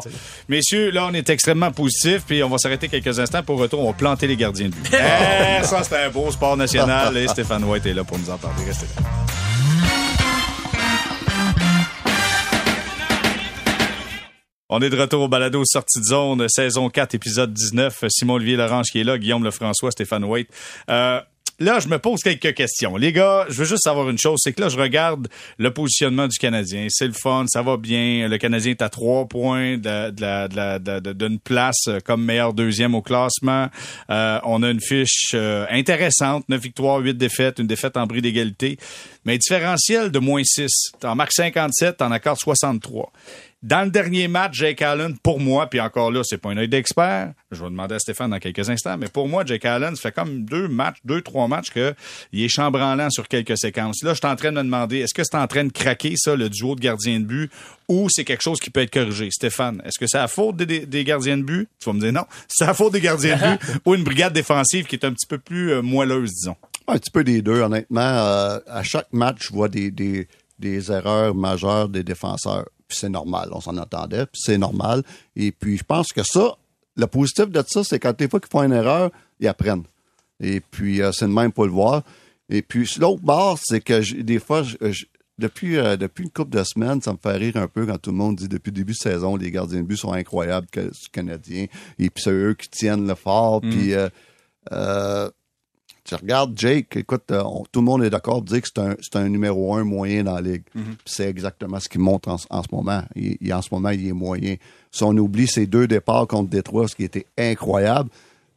messieurs, 0.49 0.91
là, 0.91 1.07
on 1.09 1.13
est 1.13 1.29
extrêmement 1.29 1.71
positif, 1.71 2.23
puis 2.27 2.43
on 2.43 2.49
va 2.49 2.57
s'arrêter 2.57 2.87
quelques 2.87 3.19
instants. 3.19 3.43
Pour 3.43 3.59
retour, 3.59 3.81
on 3.81 3.91
va 3.91 3.97
planter 3.97 4.27
les 4.27 4.35
gardiens 4.35 4.69
de 4.69 4.75
but. 4.75 4.93
Eh, 4.97 5.63
ça, 5.63 5.81
c'est 5.83 6.05
un 6.05 6.09
beau 6.09 6.29
sport 6.31 6.57
national. 6.57 7.15
Et 7.17 7.27
Stéphane 7.27 7.63
White 7.63 7.85
est 7.85 7.93
là 7.93 8.03
pour 8.03 8.17
nous 8.17 8.29
entendre. 8.29 8.53
Restez 8.65 8.85
là. 8.95 9.46
On 14.69 14.81
est 14.81 14.89
de 14.89 14.97
retour 14.99 15.21
au 15.21 15.27
balado 15.29 15.63
sortie 15.65 15.99
de 15.99 16.03
zone, 16.05 16.45
saison 16.49 16.89
4, 16.89 17.15
épisode 17.15 17.53
19. 17.53 18.03
Simon-Olivier 18.09 18.57
Larange 18.57 18.87
qui 18.91 18.99
est 18.99 19.05
là, 19.05 19.17
Guillaume 19.17 19.45
Lefrançois, 19.45 19.91
Stéphane 19.91 20.25
White. 20.25 20.49
Euh, 20.89 21.21
là, 21.59 21.79
je 21.79 21.87
me 21.87 21.97
pose 21.99 22.19
quelques 22.21 22.53
questions. 22.53 22.97
Les 22.97 23.13
gars, 23.13 23.45
je 23.47 23.53
veux 23.53 23.63
juste 23.65 23.83
savoir 23.83 24.09
une 24.09 24.17
chose, 24.17 24.39
c'est 24.43 24.51
que 24.51 24.59
là, 24.59 24.67
je 24.67 24.77
regarde 24.77 25.29
le 25.57 25.71
positionnement 25.71 26.27
du 26.27 26.37
Canadien. 26.37 26.87
C'est 26.89 27.07
le 27.07 27.13
fun, 27.13 27.45
ça 27.47 27.61
va 27.61 27.77
bien. 27.77 28.27
Le 28.27 28.37
Canadien 28.37 28.71
est 28.71 28.81
à 28.81 28.89
trois 28.89 29.25
points 29.25 29.77
de, 29.77 30.09
de 30.09 30.47
de 30.49 30.55
la- 30.57 30.79
de- 30.79 30.99
de- 30.99 31.13
d'une 31.13 31.39
place 31.39 31.87
comme 32.03 32.25
meilleur 32.25 32.53
deuxième 32.53 32.93
au 32.93 33.01
classement. 33.01 33.69
Euh, 34.09 34.39
on 34.43 34.63
a 34.63 34.69
une 34.69 34.81
fiche 34.81 35.31
euh, 35.33 35.65
intéressante, 35.69 36.43
9 36.49 36.61
victoires, 36.61 36.97
8 36.99 37.13
défaites, 37.13 37.59
une 37.59 37.67
défaite 37.67 37.95
en 37.95 38.05
bris 38.05 38.21
d'égalité. 38.21 38.77
Mais 39.23 39.37
différentiel 39.37 40.11
de 40.11 40.19
moins 40.19 40.43
6. 40.43 40.69
T'en 40.99 41.15
marques 41.15 41.31
57, 41.33 41.95
t'en 41.97 42.11
accordes 42.11 42.39
63. 42.39 43.13
Dans 43.63 43.83
le 43.83 43.89
dernier 43.89 44.27
match, 44.27 44.53
Jake 44.59 44.83
Allen, 44.83 45.17
pour 45.23 45.39
moi, 45.39 45.67
puis 45.67 45.81
encore 45.81 46.11
là, 46.11 46.21
c'est 46.23 46.37
pas 46.37 46.49
un 46.51 46.57
œil 46.57 46.67
d'expert, 46.69 47.33
je 47.51 47.59
vais 47.63 47.69
demander 47.71 47.95
à 47.95 47.99
Stéphane 47.99 48.29
dans 48.29 48.37
quelques 48.37 48.69
instants, 48.69 48.97
mais 48.99 49.07
pour 49.07 49.27
moi, 49.27 49.43
Jake 49.45 49.65
Allen, 49.65 49.95
ça 49.95 50.03
fait 50.03 50.11
comme 50.11 50.45
deux 50.45 50.67
matchs, 50.67 50.97
deux, 51.03 51.21
trois 51.21 51.47
matchs 51.47 51.71
que 51.71 51.95
il 52.31 52.43
est 52.43 52.49
chambranlant 52.49 53.09
sur 53.09 53.27
quelques 53.27 53.57
séquences. 53.57 54.03
Là, 54.03 54.13
je 54.13 54.19
suis 54.19 54.27
en 54.27 54.35
train 54.35 54.51
de 54.51 54.57
me 54.57 54.63
demander, 54.63 54.99
est-ce 54.99 55.13
que 55.15 55.23
c'est 55.23 55.35
en 55.37 55.47
train 55.47 55.63
de 55.63 55.71
craquer, 55.71 56.13
ça, 56.17 56.35
le 56.35 56.49
duo 56.49 56.75
de 56.75 56.81
gardiens 56.81 57.19
de 57.19 57.25
but, 57.25 57.51
ou 57.87 58.07
c'est 58.11 58.25
quelque 58.25 58.43
chose 58.43 58.59
qui 58.59 58.69
peut 58.69 58.81
être 58.81 58.93
corrigé? 58.93 59.29
Stéphane, 59.31 59.81
est-ce 59.85 59.97
que 59.97 60.05
c'est 60.05 60.19
la 60.19 60.27
faute 60.27 60.55
des, 60.57 60.67
des- 60.67 60.85
des 60.85 61.03
gardiens 61.03 61.37
de 61.37 61.43
but? 61.43 61.67
Tu 61.79 61.89
vas 61.89 61.93
me 61.93 61.99
dire 61.99 62.13
non. 62.13 62.25
C'est 62.47 62.65
la 62.65 62.75
faute 62.75 62.93
des 62.93 63.01
gardiens 63.01 63.35
de 63.37 63.57
but 63.57 63.81
ou 63.85 63.95
une 63.95 64.03
brigade 64.03 64.33
défensive 64.33 64.85
qui 64.85 64.95
est 64.95 65.03
un 65.05 65.11
petit 65.13 65.25
peu 65.27 65.39
plus 65.39 65.71
euh, 65.71 65.81
moelleuse, 65.81 66.31
disons? 66.31 66.55
Un 66.87 66.99
petit 66.99 67.09
peu 67.11 67.23
des 67.23 67.41
deux, 67.41 67.61
honnêtement. 67.61 68.01
Euh, 68.01 68.59
à 68.67 68.83
chaque 68.83 69.11
match, 69.11 69.47
je 69.47 69.53
vois 69.53 69.67
des, 69.67 69.89
des, 69.89 70.27
des 70.59 70.91
erreurs 70.91 71.33
majeures 71.33 71.89
des 71.89 72.03
défenseurs. 72.03 72.67
Puis 72.87 72.97
c'est 72.99 73.09
normal, 73.09 73.49
on 73.51 73.59
s'en 73.61 73.77
attendait, 73.77 74.25
puis 74.25 74.41
c'est 74.43 74.57
normal. 74.57 75.03
Et 75.35 75.51
puis 75.51 75.77
je 75.77 75.83
pense 75.83 76.07
que 76.13 76.23
ça, 76.23 76.55
le 76.95 77.07
positif 77.07 77.47
de 77.49 77.63
ça, 77.67 77.83
c'est 77.83 77.99
quand 77.99 78.17
des 78.17 78.27
fois 78.29 78.39
qu'ils 78.39 78.49
font 78.49 78.63
une 78.63 78.73
erreur, 78.73 79.11
ils 79.39 79.47
apprennent. 79.47 79.83
Et 80.39 80.59
puis 80.61 81.01
euh, 81.01 81.11
c'est 81.11 81.25
le 81.27 81.33
même 81.33 81.51
pour 81.51 81.65
le 81.65 81.71
voir. 81.71 82.03
Et 82.49 82.61
puis 82.61 82.89
l'autre 82.99 83.21
bord, 83.21 83.59
c'est 83.61 83.81
que 83.81 84.21
des 84.21 84.39
fois, 84.39 84.63
je- 84.63 84.77
je- 84.91 85.05
depuis, 85.37 85.77
euh, 85.77 85.97
depuis 85.97 86.23
une 86.23 86.31
couple 86.31 86.57
de 86.57 86.63
semaines, 86.63 86.99
ça 87.01 87.11
me 87.13 87.17
fait 87.21 87.33
rire 87.37 87.57
un 87.57 87.67
peu 87.67 87.85
quand 87.85 87.97
tout 87.99 88.09
le 88.11 88.17
monde 88.17 88.37
dit 88.37 88.47
depuis 88.47 88.71
le 88.71 88.75
début 88.77 88.93
de 88.93 88.97
saison, 88.97 89.35
les 89.35 89.51
gardiens 89.51 89.81
de 89.81 89.85
but 89.85 89.97
sont 89.97 90.13
incroyables 90.13 90.65
que, 90.71 90.89
Canadiens. 91.11 91.67
Et 91.99 92.09
puis 92.09 92.23
c'est 92.23 92.31
eux 92.31 92.55
qui 92.55 92.69
tiennent 92.69 93.05
le 93.07 93.13
fort. 93.15 93.61
Puis 93.61 93.93
euh, 93.93 94.09
euh, 94.71 95.29
tu 96.07 96.15
regardes 96.15 96.57
Jake, 96.57 96.95
écoute, 96.97 97.23
euh, 97.31 97.43
on- 97.43 97.65
tout 97.71 97.79
le 97.81 97.85
monde 97.85 98.03
est 98.03 98.09
d'accord 98.09 98.41
de 98.41 98.47
dire 98.47 98.61
que 98.61 98.67
c'est 98.73 99.15
un, 99.17 99.21
un 99.21 99.29
numéro 99.29 99.75
un 99.75 99.83
moyen 99.83 100.23
dans 100.23 100.35
la 100.35 100.41
ligue. 100.41 100.63
Puis 100.73 100.83
C'est 101.05 101.29
exactement 101.29 101.79
ce 101.79 101.89
qu'il 101.89 102.01
montre 102.01 102.29
en, 102.29 102.37
en 102.49 102.63
ce 102.63 102.67
moment. 102.71 103.03
Il, 103.15 103.37
il- 103.41 103.53
en 103.53 103.61
ce 103.61 103.69
moment, 103.71 103.89
il 103.89 104.07
est 104.07 104.11
moyen. 104.13 104.55
Si 104.91 105.03
on 105.03 105.11
oublie 105.17 105.47
ses 105.47 105.65
deux 105.67 105.87
départs 105.87 106.27
contre 106.27 106.49
Détroit, 106.49 106.87
ce 106.87 106.95
qui 106.95 107.03
était 107.03 107.25
incroyable, 107.37 108.09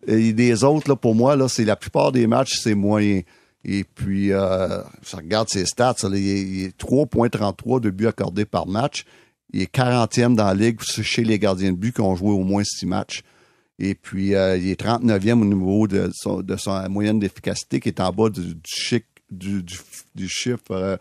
et 0.07 0.33
des 0.33 0.65
autres, 0.65 0.89
là, 0.89 0.97
pour 0.97 1.15
moi, 1.15 1.37
là, 1.37 1.49
c'est 1.49 1.65
la 1.65 1.77
plupart 1.77 2.13
des 2.13 2.27
matchs, 2.27 2.59
c'est 2.63 2.75
moyen. 2.75 3.21
Et 3.65 3.85
puis, 3.85 4.33
euh, 4.33 4.81
je 5.07 5.17
regarde 5.17 5.49
ses 5.51 5.67
stats, 5.67 5.97
là, 6.05 6.17
il, 6.17 6.29
est, 6.29 6.41
il 6.41 6.65
est 6.65 6.79
3.33 6.81 7.81
de 7.81 7.91
buts 7.91 8.07
accordés 8.07 8.47
par 8.47 8.67
match. 8.67 9.05
Il 9.53 9.61
est 9.61 9.71
40e 9.75 10.35
dans 10.37 10.45
la 10.47 10.55
ligue 10.55 10.81
chez 10.81 11.25
les 11.25 11.39
gardiens 11.39 11.73
de 11.73 11.77
but 11.77 11.95
qui 11.95 12.01
ont 12.01 12.15
joué 12.17 12.31
au 12.31 12.45
moins 12.45 12.63
six 12.65 12.87
matchs. 12.87 13.23
Et 13.83 13.95
puis, 13.95 14.35
euh, 14.35 14.57
il 14.59 14.69
est 14.69 14.81
39e 14.81 15.41
au 15.41 15.45
niveau 15.45 15.89
de, 15.89 16.11
son, 16.15 16.43
de 16.43 16.57
sa 16.57 16.89
moyenne 16.89 17.19
d'efficacité 17.19 17.81
qui 17.81 17.89
est 17.89 17.99
en 18.01 18.13
bas 18.13 18.29
du, 18.29 18.41
du, 18.55 18.61
chic, 18.67 19.07
du, 19.31 19.63
du, 19.63 19.79
du 20.15 20.29
chiffre 20.29 20.59
euh, 20.73 20.97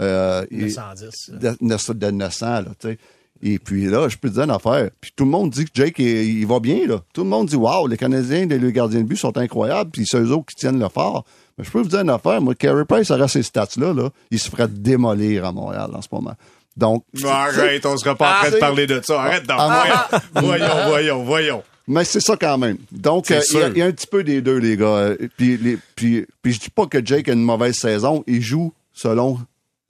euh, 0.00 0.44
et- 0.50 0.62
910. 0.62 1.30
de, 1.34 1.50
de- 1.60 1.92
de 1.98 2.10
900. 2.10 2.46
Là, 2.46 2.64
tu 2.80 2.88
sais. 2.88 2.98
Et 3.44 3.58
puis 3.58 3.86
là, 3.86 4.08
je 4.08 4.16
peux 4.16 4.28
te 4.30 4.34
dire 4.34 4.44
une 4.44 4.50
affaire. 4.52 4.88
Puis 5.00 5.10
tout 5.16 5.24
le 5.24 5.30
monde 5.30 5.50
dit 5.50 5.64
que 5.64 5.70
Jake, 5.74 5.98
il, 5.98 6.06
il 6.40 6.46
va 6.46 6.60
bien. 6.60 6.86
Là. 6.86 7.00
Tout 7.12 7.24
le 7.24 7.28
monde 7.28 7.48
dit 7.48 7.56
Waouh, 7.56 7.88
les 7.88 7.96
Canadiens, 7.96 8.46
les, 8.46 8.58
les 8.58 8.72
gardiens 8.72 9.00
de 9.00 9.06
but 9.06 9.16
sont 9.16 9.36
incroyables. 9.36 9.90
Puis 9.90 10.06
c'est 10.06 10.20
eux 10.20 10.30
autres 10.30 10.46
qui 10.46 10.54
tiennent 10.56 10.78
le 10.78 10.88
fort. 10.88 11.24
Mais 11.58 11.64
je 11.64 11.70
peux 11.70 11.80
vous 11.82 11.88
dire 11.88 12.00
une 12.00 12.10
affaire. 12.10 12.40
Moi, 12.40 12.54
Carey 12.54 12.84
Price 12.86 13.10
aurait 13.10 13.26
ces 13.28 13.42
stats-là. 13.42 13.92
Là, 13.92 14.10
il 14.30 14.38
se 14.38 14.48
ferait 14.48 14.68
démolir 14.68 15.44
à 15.44 15.50
Montréal 15.52 15.90
en 15.92 16.00
ce 16.00 16.08
moment. 16.12 16.34
Donc, 16.76 17.04
Arrête, 17.24 17.84
on 17.84 17.96
sera 17.98 18.14
pas 18.14 18.30
en 18.30 18.40
train 18.42 18.50
de 18.50 18.56
Ah, 18.56 18.60
parler 18.60 18.86
de 18.86 19.00
ça. 19.04 19.20
Arrête 19.20 19.46
donc. 19.46 19.56
Ah, 19.58 20.08
Voyons, 20.36 20.66
voyons, 20.66 20.86
voyons, 20.88 21.24
voyons. 21.24 21.62
Mais 21.88 22.04
c'est 22.04 22.20
ça 22.20 22.36
quand 22.36 22.58
même. 22.58 22.78
Donc, 22.92 23.30
euh, 23.30 23.40
il 23.50 23.58
y 23.58 23.62
a- 23.62 23.68
y, 23.78 23.82
un 23.82 23.92
petit 23.92 24.06
peu 24.06 24.22
des 24.22 24.40
deux, 24.40 24.58
les 24.58 24.76
gars. 24.76 24.86
Euh, 24.86 25.16
Puis, 25.36 25.56
les, 25.56 25.78
puis, 25.96 26.26
puis 26.40 26.52
je 26.52 26.60
dis 26.60 26.70
pas 26.70 26.86
que 26.86 27.04
Jake 27.04 27.28
a 27.28 27.32
une 27.32 27.42
mauvaise 27.42 27.74
saison. 27.76 28.22
Il 28.26 28.40
joue 28.40 28.72
selon 28.92 29.38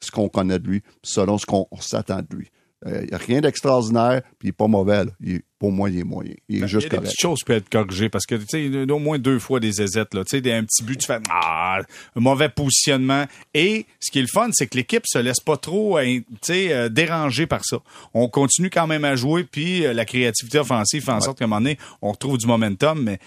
ce 0.01 0.11
qu'on 0.11 0.29
connaît 0.29 0.59
de 0.59 0.67
lui, 0.67 0.83
selon 1.03 1.39
ce 1.39 1.47
qu'on 1.47 1.67
s'attend 1.81 2.21
de 2.29 2.37
lui. 2.37 2.51
Euh, 2.87 3.01
Il 3.03 3.09
n'y 3.09 3.15
a 3.15 3.19
rien 3.19 3.41
d'extraordinaire, 3.41 4.23
puis 4.39 4.47
il 4.47 4.49
n'est 4.49 4.53
pas 4.53 4.67
mauvais. 4.69 5.05
là. 5.05 5.11
Il 5.21 5.35
est- 5.37 5.45
pour 5.63 5.71
moi, 5.71 5.89
il 5.91 6.01
est 6.01 6.03
moyen. 6.03 6.33
Il 6.49 6.57
est 6.57 6.59
Ben, 6.63 6.67
Il 6.67 6.69
y 6.69 6.69
juste 6.69 6.87
a 6.87 6.89
des 6.89 6.97
correct. 6.97 7.05
petites 7.05 7.21
choses 7.21 7.39
qui 7.39 7.45
peuvent 7.45 7.57
être 7.59 7.69
corrigées 7.69 8.09
parce 8.09 8.27
que, 8.27 8.35
tu 8.35 8.47
sais, 8.49 8.65
il 8.65 8.75
y 8.75 8.79
a 8.91 8.93
au 8.93 8.99
moins 8.99 9.17
deux 9.21 9.39
fois 9.39 9.61
des 9.61 9.81
aisettes, 9.81 10.13
là. 10.13 10.25
Tu 10.25 10.31
sais, 10.31 10.41
des- 10.41 10.51
un 10.51 10.65
petit 10.65 10.83
but, 10.83 10.99
tu 10.99 11.07
fais, 11.07 11.21
ah, 11.31 11.79
un 12.17 12.21
mauvais 12.21 12.49
positionnement. 12.49 13.27
Et 13.55 13.87
ce 14.01 14.11
qui 14.11 14.19
est 14.19 14.23
le 14.23 14.27
fun, 14.27 14.49
c'est 14.51 14.67
que 14.67 14.77
l'équipe 14.77 15.05
se 15.07 15.19
laisse 15.19 15.39
pas 15.39 15.57
trop, 15.57 15.99
hein, 15.99 16.19
tu 16.19 16.25
sais, 16.43 16.73
euh, 16.73 16.89
déranger 16.89 17.47
par 17.47 17.65
ça. 17.65 17.77
On 18.13 18.29
continue 18.29 18.71
quand 18.71 18.89
même 18.89 19.05
à 19.05 19.15
jouer, 19.15 19.45
puis 19.45 19.87
euh, 19.87 19.93
la 19.93 20.05
créativité 20.05 20.59
offensive 20.59 21.05
fait 21.05 21.13
en 21.13 21.21
sorte 21.21 21.39
qu'à 21.39 21.45
un 21.45 21.47
moment 21.49 21.61
donné, 21.61 21.79
on 22.03 22.11
retrouve 22.11 22.39
du 22.39 22.47
momentum, 22.49 23.01
mais 23.01 23.21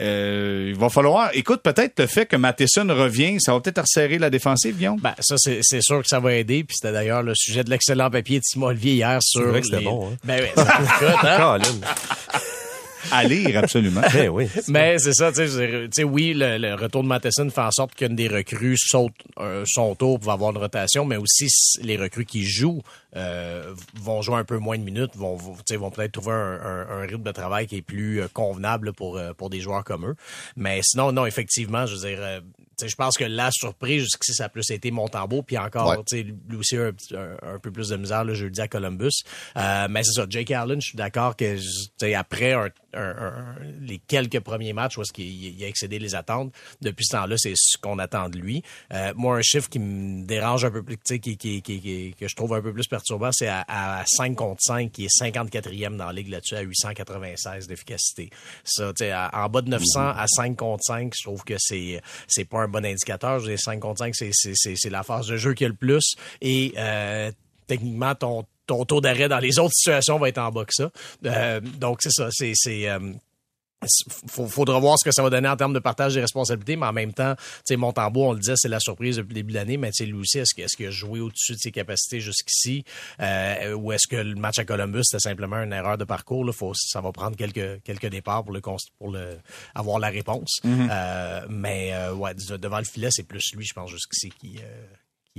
euh, 0.00 0.66
il 0.68 0.74
va 0.78 0.88
falloir, 0.88 1.30
écoute, 1.32 1.62
peut-être 1.62 1.98
le 2.00 2.06
fait 2.06 2.26
que 2.26 2.36
Matheson 2.36 2.86
revient, 2.88 3.36
ça 3.40 3.52
va 3.52 3.60
peut-être 3.60 3.80
resserrer 3.80 4.18
la 4.18 4.30
défensive, 4.30 4.76
Guillaume? 4.76 5.00
Ben, 5.00 5.14
ça, 5.20 5.36
c'est 5.38 5.60
c'est 5.62 5.80
sûr 5.82 6.02
que 6.02 6.08
ça 6.08 6.20
va 6.20 6.34
aider. 6.34 6.64
Puis 6.64 6.76
c'était 6.80 6.92
d'ailleurs 6.92 7.22
le 7.22 7.32
sujet 7.34 7.64
de 7.64 7.70
l'excellent 7.70 8.10
papier 8.10 8.38
de 8.38 8.44
Simon 8.44 8.66
Olivier 8.66 8.94
hier 8.94 9.18
sur. 9.22 9.42
vrai 9.48 9.60
que 9.60 9.66
c'était 9.66 9.78
les- 9.78 9.84
bon, 9.84 10.10
hein? 10.12 10.16
Ben 10.24 10.42
oui, 10.42 10.48
ça 10.54 10.78
écoute, 11.02 11.24
hein? 11.24 11.58
À 13.12 13.24
lire, 13.24 13.58
absolument. 13.58 14.00
Ben 14.12 14.28
oui. 14.28 14.48
Mais 14.68 14.98
c'est 14.98 15.12
ça, 15.14 15.30
tu 15.30 15.36
sais, 15.36 15.46
je 15.48 15.52
veux 15.58 15.66
dire, 15.66 15.80
tu 15.84 15.88
sais, 15.92 16.04
oui, 16.04 16.32
le, 16.34 16.58
le 16.58 16.74
retour 16.74 17.02
de 17.02 17.08
Matheson 17.08 17.48
fait 17.50 17.60
en 17.60 17.70
sorte 17.70 17.94
qu'une 17.94 18.16
des 18.16 18.28
recrues 18.28 18.76
saute 18.78 19.12
euh, 19.38 19.64
son 19.66 19.94
tour 19.94 20.18
pour 20.20 20.32
avoir 20.32 20.50
une 20.52 20.58
rotation, 20.58 21.04
mais 21.04 21.16
aussi 21.16 21.48
les 21.82 21.96
recrues 21.96 22.24
qui 22.24 22.44
jouent 22.44 22.82
euh, 23.16 23.74
vont 24.00 24.22
jouer 24.22 24.36
un 24.36 24.44
peu 24.44 24.58
moins 24.58 24.78
de 24.78 24.82
minutes, 24.84 25.12
vont, 25.16 25.36
vont, 25.36 25.54
tu 25.54 25.62
sais, 25.68 25.76
vont 25.76 25.90
peut-être 25.90 26.12
trouver 26.12 26.32
un, 26.32 26.60
un- 26.62 26.88
un 26.88 27.00
rythme 27.02 27.22
de 27.22 27.32
travail 27.32 27.66
qui 27.66 27.76
est 27.76 27.82
plus 27.82 28.20
euh, 28.22 28.28
convenable 28.32 28.92
pour, 28.92 29.16
euh, 29.16 29.32
pour 29.32 29.50
des 29.50 29.60
joueurs 29.60 29.84
comme 29.84 30.06
eux. 30.06 30.16
Mais 30.56 30.80
sinon, 30.82 31.12
non, 31.12 31.26
effectivement, 31.26 31.86
je 31.86 31.94
veux 31.96 32.08
dire, 32.08 32.18
euh, 32.20 32.40
je 32.84 32.94
pense 32.94 33.16
que 33.16 33.24
la 33.24 33.50
surprise 33.52 34.02
jusqu'ici, 34.02 34.34
ça 34.34 34.44
a 34.44 34.48
plus 34.48 34.70
été 34.70 34.90
Montembeau, 34.90 35.42
puis 35.42 35.58
encore, 35.58 36.04
tu 36.04 36.18
sais, 36.18 36.22
lui 36.22 36.56
aussi 36.56 36.76
un, 36.76 36.92
un, 37.42 37.58
peu 37.58 37.70
plus 37.70 37.88
de 37.88 37.96
misère 37.96 38.24
le 38.24 38.34
jeudi 38.34 38.60
à 38.60 38.68
Columbus. 38.68 39.22
Euh, 39.56 39.86
mais 39.88 40.02
c'est 40.04 40.12
ça, 40.12 40.26
Jake 40.28 40.50
Allen, 40.50 40.80
je 40.80 40.88
suis 40.88 40.96
d'accord 40.96 41.36
que 41.36 41.56
après 42.14 42.52
un, 42.52 42.70
les 43.80 43.98
quelques 43.98 44.40
premiers 44.40 44.72
matchs 44.72 44.96
où 44.96 45.02
est-ce 45.02 45.12
qu'il 45.12 45.62
a 45.62 45.68
excédé 45.68 45.98
les 45.98 46.14
attentes, 46.14 46.52
depuis 46.80 47.04
ce 47.04 47.16
temps-là, 47.16 47.36
c'est 47.38 47.54
ce 47.54 47.78
qu'on 47.78 47.98
attend 47.98 48.28
de 48.28 48.38
lui. 48.38 48.62
Euh, 48.92 49.12
moi, 49.16 49.36
un 49.36 49.42
chiffre 49.42 49.68
qui 49.68 49.78
me 49.78 50.24
dérange 50.24 50.64
un 50.64 50.70
peu 50.70 50.82
plus, 50.82 50.96
qui, 50.96 51.20
qui, 51.20 51.62
qui, 51.62 52.14
que 52.18 52.28
je 52.28 52.34
trouve 52.34 52.54
un 52.54 52.62
peu 52.62 52.72
plus 52.72 52.86
perturbant, 52.86 53.30
c'est 53.32 53.48
à, 53.48 53.64
à, 53.68 54.04
5 54.06 54.34
contre 54.34 54.62
5, 54.62 54.92
qui 54.92 55.04
est 55.06 55.20
54e 55.20 55.96
dans 55.96 56.06
la 56.06 56.12
ligue 56.12 56.28
là-dessus, 56.28 56.56
à 56.56 56.60
896 56.60 57.66
d'efficacité. 57.66 58.30
Ça, 58.64 58.92
tu 58.92 59.04
sais, 59.04 59.14
en 59.14 59.48
bas 59.48 59.62
de 59.62 59.70
900 59.70 60.00
mm-hmm. 60.00 60.14
à 60.16 60.26
5 60.26 60.56
contre 60.56 60.84
5, 60.84 61.12
je 61.16 61.22
trouve 61.24 61.44
que 61.44 61.54
c'est 61.58 62.00
c'est 62.28 62.44
pas 62.44 62.60
un 62.60 62.65
bon 62.68 62.84
indicateur. 62.84 63.40
Je 63.40 63.52
dis 63.52 63.58
5 63.58 63.80
contre 63.80 63.98
5, 63.98 64.14
c'est 64.14 64.90
la 64.90 65.02
phase 65.02 65.26
de 65.26 65.36
jeu 65.36 65.54
qui 65.54 65.64
a 65.64 65.68
le 65.68 65.74
plus. 65.74 66.14
Et 66.40 66.74
euh, 66.76 67.30
techniquement, 67.66 68.14
ton, 68.14 68.44
ton 68.66 68.84
taux 68.84 69.00
d'arrêt 69.00 69.28
dans 69.28 69.38
les 69.38 69.58
autres 69.58 69.74
situations 69.74 70.18
va 70.18 70.28
être 70.28 70.38
en 70.38 70.50
bas 70.50 70.64
que 70.64 70.74
ça. 70.74 70.90
Euh, 71.24 71.60
donc, 71.60 71.98
c'est 72.02 72.12
ça. 72.12 72.28
C'est 72.30 72.88
euh, 72.88 72.98
faudra 74.28 74.78
voir 74.78 74.98
ce 74.98 75.04
que 75.04 75.12
ça 75.12 75.22
va 75.22 75.30
donner 75.30 75.48
en 75.48 75.56
termes 75.56 75.72
de 75.72 75.78
partage 75.78 76.14
des 76.14 76.20
responsabilités, 76.20 76.76
mais 76.76 76.86
en 76.86 76.92
même 76.92 77.12
temps, 77.12 77.34
tu 77.36 77.42
sais, 77.64 77.76
Montembeau, 77.76 78.26
on 78.28 78.32
le 78.32 78.40
disait, 78.40 78.54
c'est 78.56 78.68
la 78.68 78.80
surprise 78.80 79.16
depuis 79.16 79.30
le 79.30 79.34
début 79.34 79.52
de 79.52 79.58
l'année, 79.58 79.76
mais 79.76 79.90
tu 79.90 80.04
sais, 80.04 80.06
lui 80.06 80.18
aussi, 80.18 80.38
est-ce 80.38 80.54
qu'il 80.54 80.86
a 80.86 80.90
joué 80.90 81.20
au-dessus 81.20 81.52
de 81.52 81.58
ses 81.58 81.70
capacités 81.70 82.20
jusqu'ici, 82.20 82.84
euh, 83.20 83.74
ou 83.74 83.92
est-ce 83.92 84.06
que 84.06 84.16
le 84.16 84.34
match 84.34 84.58
à 84.58 84.64
Columbus, 84.64 85.04
c'était 85.04 85.28
simplement 85.28 85.62
une 85.62 85.72
erreur 85.72 85.98
de 85.98 86.04
parcours, 86.04 86.44
là, 86.44 86.52
faut, 86.52 86.72
ça 86.74 87.00
va 87.00 87.12
prendre 87.12 87.36
quelques, 87.36 87.82
quelques 87.82 88.08
départs 88.08 88.44
pour 88.44 88.52
le, 88.52 88.60
pour 88.60 89.10
le, 89.10 89.38
avoir 89.74 89.98
la 89.98 90.08
réponse. 90.08 90.60
Mm-hmm. 90.64 90.88
euh, 90.90 91.46
mais, 91.48 91.92
euh, 91.92 92.14
ouais, 92.14 92.34
devant 92.34 92.78
le 92.78 92.84
filet, 92.84 93.08
c'est 93.10 93.24
plus 93.24 93.52
lui, 93.54 93.64
je 93.64 93.74
pense, 93.74 93.90
jusqu'ici, 93.90 94.30
qui, 94.30 94.58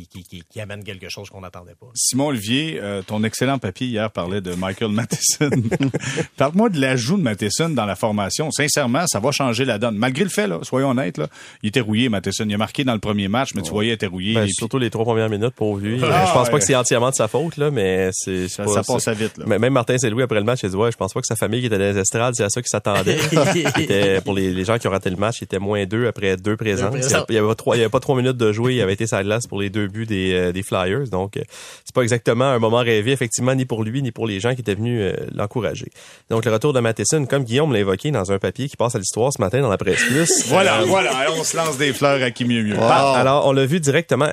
qui, 0.05 0.61
amène 0.61 0.83
quelque 0.83 1.09
chose 1.09 1.29
qu'on 1.29 1.41
n'attendait 1.41 1.75
pas. 1.79 1.87
Simon 1.95 2.27
Olivier, 2.27 2.79
euh, 2.81 3.01
ton 3.01 3.23
excellent 3.23 3.59
papier 3.59 3.87
hier 3.87 4.11
parlait 4.11 4.41
de 4.41 4.53
Michael 4.53 4.91
Matheson. 4.91 5.49
Parle-moi 6.37 6.69
de 6.69 6.79
l'ajout 6.79 7.17
de 7.17 7.21
Matheson 7.21 7.69
dans 7.69 7.85
la 7.85 7.95
formation. 7.95 8.51
Sincèrement, 8.51 9.05
ça 9.07 9.19
va 9.19 9.31
changer 9.31 9.65
la 9.65 9.77
donne. 9.77 9.95
Malgré 9.95 10.23
le 10.23 10.29
fait, 10.29 10.47
là, 10.47 10.59
soyons 10.63 10.91
honnêtes, 10.91 11.17
là, 11.17 11.27
il 11.63 11.69
était 11.69 11.79
rouillé, 11.79 12.09
Matheson. 12.09 12.45
Il 12.47 12.53
a 12.53 12.57
marqué 12.57 12.83
dans 12.83 12.93
le 12.93 12.99
premier 12.99 13.27
match, 13.27 13.49
mais 13.55 13.61
tu 13.61 13.71
voyais, 13.71 13.91
il 13.91 13.93
était 13.93 14.07
rouillé. 14.07 14.35
Ben, 14.35 14.47
surtout 14.47 14.77
les 14.77 14.89
trois 14.89 15.05
premières 15.05 15.29
minutes 15.29 15.55
pour 15.55 15.77
lui. 15.77 15.99
Ah, 16.03 16.25
je 16.27 16.33
pense 16.33 16.49
pas 16.49 16.59
que 16.59 16.65
c'est 16.65 16.75
entièrement 16.75 17.09
de 17.09 17.15
sa 17.15 17.27
faute, 17.27 17.57
là, 17.57 17.71
mais 17.71 18.09
c'est 18.13 18.47
ça, 18.47 18.67
ça 18.67 18.83
passe 18.83 19.07
vite. 19.09 19.37
Là. 19.37 19.45
Mais 19.47 19.59
même 19.59 19.73
Martin 19.73 19.97
Saint-Louis 19.97 20.23
après 20.23 20.39
le 20.39 20.45
match, 20.45 20.59
il 20.63 20.69
dit 20.69 20.75
ouais, 20.75 20.91
je 20.91 20.97
pense 20.97 21.13
pas 21.13 21.21
que 21.21 21.27
sa 21.27 21.35
famille 21.35 21.61
qui 21.61 21.67
était 21.67 21.77
dans 21.77 21.83
les 21.83 21.97
estrades, 21.97 22.33
c'est 22.35 22.43
à 22.43 22.49
ça 22.49 22.61
qu'il 22.61 22.69
s'attendait. 22.69 23.17
pour 24.23 24.33
les, 24.33 24.65
gens 24.65 24.77
qui 24.77 24.87
ont 24.87 24.91
raté 24.91 25.09
le 25.09 25.15
match, 25.15 25.37
il 25.41 25.45
était 25.45 25.59
moins 25.59 25.85
deux 25.85 26.07
après 26.07 26.37
deux 26.37 26.57
présences. 26.57 26.93
Il 27.29 27.35
y 27.35 27.37
avait, 27.37 27.55
trois, 27.55 27.75
il 27.75 27.79
y 27.79 27.81
avait 27.81 27.89
pas 27.89 27.99
trois 27.99 28.15
minutes 28.15 28.37
de 28.37 28.51
jouer, 28.51 28.75
il 28.75 28.81
avait 28.81 28.93
été 28.93 29.07
sa 29.07 29.23
glace 29.23 29.47
pour 29.47 29.59
les 29.59 29.69
deux 29.69 29.86
buts 29.89 30.05
des, 30.05 30.33
euh, 30.33 30.51
des 30.51 30.63
Flyers. 30.63 31.07
Donc, 31.09 31.37
euh, 31.37 31.41
c'est 31.83 31.93
pas 31.93 32.01
exactement 32.01 32.45
un 32.45 32.59
moment 32.59 32.77
rêvé, 32.77 33.11
effectivement, 33.11 33.55
ni 33.55 33.65
pour 33.65 33.83
lui, 33.83 34.01
ni 34.01 34.11
pour 34.11 34.27
les 34.27 34.39
gens 34.39 34.53
qui 34.53 34.61
étaient 34.61 34.75
venus 34.75 34.99
euh, 35.01 35.25
l'encourager. 35.33 35.91
Donc, 36.29 36.45
le 36.45 36.51
retour 36.51 36.73
de 36.73 36.79
Matheson, 36.79 37.25
comme 37.25 37.43
Guillaume 37.43 37.73
l'a 37.73 37.79
évoqué 37.79 38.11
dans 38.11 38.31
un 38.31 38.39
papier 38.39 38.67
qui 38.67 38.77
passe 38.77 38.95
à 38.95 38.99
l'histoire 38.99 39.31
ce 39.33 39.41
matin 39.41 39.61
dans 39.61 39.69
la 39.69 39.77
presse 39.77 40.03
plus. 40.03 40.45
voilà, 40.47 40.83
voilà, 40.83 41.27
on 41.37 41.43
se 41.43 41.57
lance 41.57 41.77
des 41.77 41.93
fleurs 41.93 42.21
à 42.21 42.31
qui 42.31 42.45
mieux 42.45 42.63
mieux. 42.63 42.79
Alors, 42.79 43.47
on 43.47 43.51
l'a 43.51 43.65
vu 43.65 43.79
directement 43.79 44.31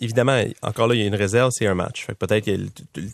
évidemment, 0.00 0.40
encore 0.62 0.86
là, 0.86 0.94
il 0.94 1.00
y 1.00 1.04
a 1.04 1.06
une 1.06 1.14
réserve, 1.14 1.50
c'est 1.52 1.66
un 1.66 1.74
match. 1.74 2.06
peut-être 2.18 2.44
que 2.44 2.56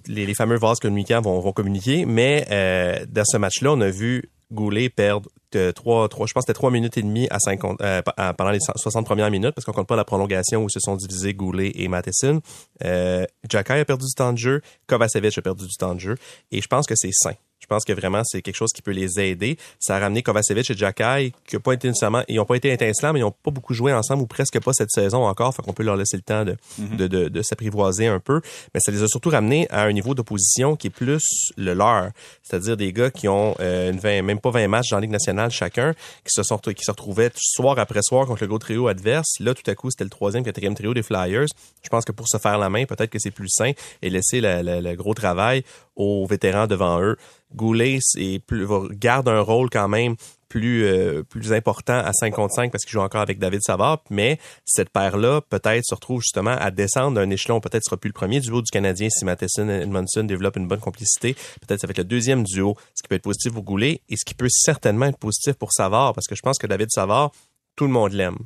les, 0.06 0.26
les, 0.26 0.34
fameux 0.34 0.56
vases 0.56 0.80
communicants 0.80 1.20
vont, 1.20 1.40
vont 1.40 1.52
communiquer, 1.52 2.04
mais 2.04 2.46
euh, 2.50 3.04
dans 3.08 3.24
ce 3.24 3.36
match-là, 3.36 3.72
on 3.72 3.80
a 3.80 3.88
vu 3.88 4.28
Goulet 4.52 4.88
perdre 4.88 5.28
de 5.52 5.70
3, 5.70 6.08
3, 6.08 6.26
je 6.26 6.32
pense 6.32 6.42
que 6.42 6.46
c'était 6.46 6.58
3 6.58 6.70
minutes 6.70 6.96
et 6.98 7.02
demie 7.02 7.28
à 7.30 7.38
50, 7.38 7.80
euh, 7.80 8.02
pendant 8.36 8.50
les 8.50 8.58
60 8.60 9.06
premières 9.06 9.30
minutes, 9.30 9.52
parce 9.54 9.64
qu'on 9.64 9.72
compte 9.72 9.86
pas 9.86 9.96
la 9.96 10.04
prolongation 10.04 10.64
où 10.64 10.68
se 10.68 10.80
sont 10.80 10.96
divisés 10.96 11.34
Goulet 11.34 11.72
et 11.74 11.88
Matheson. 11.88 12.40
Euh, 12.84 13.24
Jacky 13.48 13.72
a 13.72 13.84
perdu 13.84 14.04
du 14.06 14.14
temps 14.14 14.32
de 14.32 14.38
jeu, 14.38 14.60
Kovacevic 14.86 15.38
a 15.38 15.42
perdu 15.42 15.66
du 15.66 15.76
temps 15.76 15.94
de 15.94 16.00
jeu, 16.00 16.16
et 16.50 16.60
je 16.60 16.66
pense 16.66 16.86
que 16.86 16.94
c'est 16.96 17.12
sain. 17.12 17.34
Je 17.64 17.66
pense 17.66 17.86
que 17.86 17.94
vraiment, 17.94 18.20
c'est 18.24 18.42
quelque 18.42 18.56
chose 18.56 18.72
qui 18.74 18.82
peut 18.82 18.90
les 18.90 19.18
aider. 19.18 19.56
Ça 19.80 19.96
a 19.96 20.00
ramené 20.00 20.22
Kovacevic 20.22 20.70
et 20.70 20.76
Jacky, 20.76 21.32
qui 21.46 21.56
n'ont 21.56 21.62
pas 21.62 21.72
été 21.72 21.88
nécessairement, 21.88 22.22
ils 22.28 22.38
ont 22.38 22.44
pas 22.44 22.56
été 22.56 22.70
étincelants, 22.70 23.14
mais 23.14 23.20
ils 23.20 23.22
n'ont 23.22 23.30
pas 23.30 23.50
beaucoup 23.50 23.72
joué 23.72 23.90
ensemble 23.94 24.22
ou 24.22 24.26
presque 24.26 24.60
pas 24.60 24.74
cette 24.74 24.90
saison 24.90 25.24
encore. 25.24 25.54
Fait 25.54 25.62
qu'on 25.62 25.72
peut 25.72 25.82
leur 25.82 25.96
laisser 25.96 26.18
le 26.18 26.22
temps 26.22 26.44
de, 26.44 26.56
mhm. 26.78 26.96
de, 26.98 27.06
de, 27.06 27.28
de 27.28 27.42
s'apprivoiser 27.42 28.06
un 28.06 28.20
peu. 28.20 28.42
Mais 28.74 28.80
ça 28.80 28.92
les 28.92 29.02
a 29.02 29.08
surtout 29.08 29.30
ramenés 29.30 29.66
à 29.70 29.84
un 29.84 29.92
niveau 29.92 30.14
d'opposition 30.14 30.76
qui 30.76 30.88
est 30.88 30.90
plus 30.90 31.24
le 31.56 31.72
leur. 31.72 32.10
C'est-à-dire 32.42 32.76
des 32.76 32.92
gars 32.92 33.10
qui 33.10 33.28
ont 33.28 33.54
euh, 33.60 33.90
une 33.90 33.98
20, 33.98 34.20
même 34.20 34.40
pas 34.40 34.50
20 34.50 34.68
matchs 34.68 34.90
dans 34.90 34.98
la 34.98 35.00
Ligue 35.00 35.10
nationale 35.10 35.50
chacun, 35.50 35.94
qui 36.24 36.32
se 36.32 36.42
sont, 36.42 36.58
qui 36.58 36.84
se 36.84 36.90
retrouvaient 36.90 37.30
soir 37.34 37.78
après 37.78 38.02
soir 38.02 38.26
contre 38.26 38.42
le 38.42 38.48
gros 38.48 38.58
trio 38.58 38.88
adverse. 38.88 39.40
Là, 39.40 39.54
tout 39.54 39.68
à 39.70 39.74
coup, 39.74 39.90
c'était 39.90 40.04
le 40.04 40.10
troisième, 40.10 40.44
quatrième 40.44 40.74
trio 40.74 40.92
des 40.92 41.02
Flyers. 41.02 41.46
Je 41.82 41.88
pense 41.88 42.04
que 42.04 42.12
pour 42.12 42.28
se 42.28 42.36
faire 42.36 42.58
la 42.58 42.68
main, 42.68 42.84
peut-être 42.84 43.10
que 43.10 43.18
c'est 43.18 43.30
plus 43.30 43.48
sain 43.48 43.72
et 44.02 44.10
laisser 44.10 44.40
le 44.42 44.94
gros 44.96 45.14
travail 45.14 45.64
aux 45.96 46.26
vétérans 46.26 46.66
devant 46.66 47.00
eux. 47.00 47.16
Goulet 47.54 47.98
plus, 48.46 48.66
garde 48.90 49.28
un 49.28 49.40
rôle 49.40 49.70
quand 49.70 49.88
même 49.88 50.16
plus 50.48 50.84
euh, 50.84 51.24
plus 51.24 51.52
important 51.52 51.94
à 51.98 52.12
5 52.12 52.32
contre 52.32 52.54
5 52.54 52.70
parce 52.70 52.84
qu'il 52.84 52.92
joue 52.92 53.00
encore 53.00 53.20
avec 53.20 53.40
David 53.40 53.60
Savard, 53.62 54.04
mais 54.08 54.38
cette 54.64 54.90
paire-là 54.90 55.40
peut-être 55.40 55.84
se 55.84 55.94
retrouve 55.94 56.20
justement 56.20 56.52
à 56.52 56.70
descendre 56.70 57.16
d'un 57.16 57.28
échelon, 57.30 57.60
peut-être 57.60 57.82
sera 57.84 57.96
plus 57.96 58.08
le 58.08 58.14
premier 58.14 58.38
duo 58.38 58.62
du 58.62 58.70
Canadien 58.70 59.08
si 59.10 59.24
Matheson 59.24 59.68
et 59.68 59.82
Edmondson 59.82 60.22
développent 60.22 60.56
une 60.56 60.68
bonne 60.68 60.78
complicité, 60.78 61.34
peut-être 61.60 61.80
ça 61.80 61.88
va 61.88 61.90
être 61.90 61.98
le 61.98 62.04
deuxième 62.04 62.44
duo, 62.44 62.76
ce 62.94 63.02
qui 63.02 63.08
peut 63.08 63.16
être 63.16 63.22
positif 63.22 63.52
pour 63.52 63.64
Goulet 63.64 64.00
et 64.08 64.16
ce 64.16 64.24
qui 64.24 64.34
peut 64.34 64.48
certainement 64.48 65.06
être 65.06 65.18
positif 65.18 65.54
pour 65.54 65.72
Savard 65.72 66.14
parce 66.14 66.28
que 66.28 66.36
je 66.36 66.42
pense 66.42 66.58
que 66.58 66.68
David 66.68 66.88
Savard, 66.90 67.32
tout 67.74 67.86
le 67.86 67.92
monde 67.92 68.12
l'aime. 68.12 68.38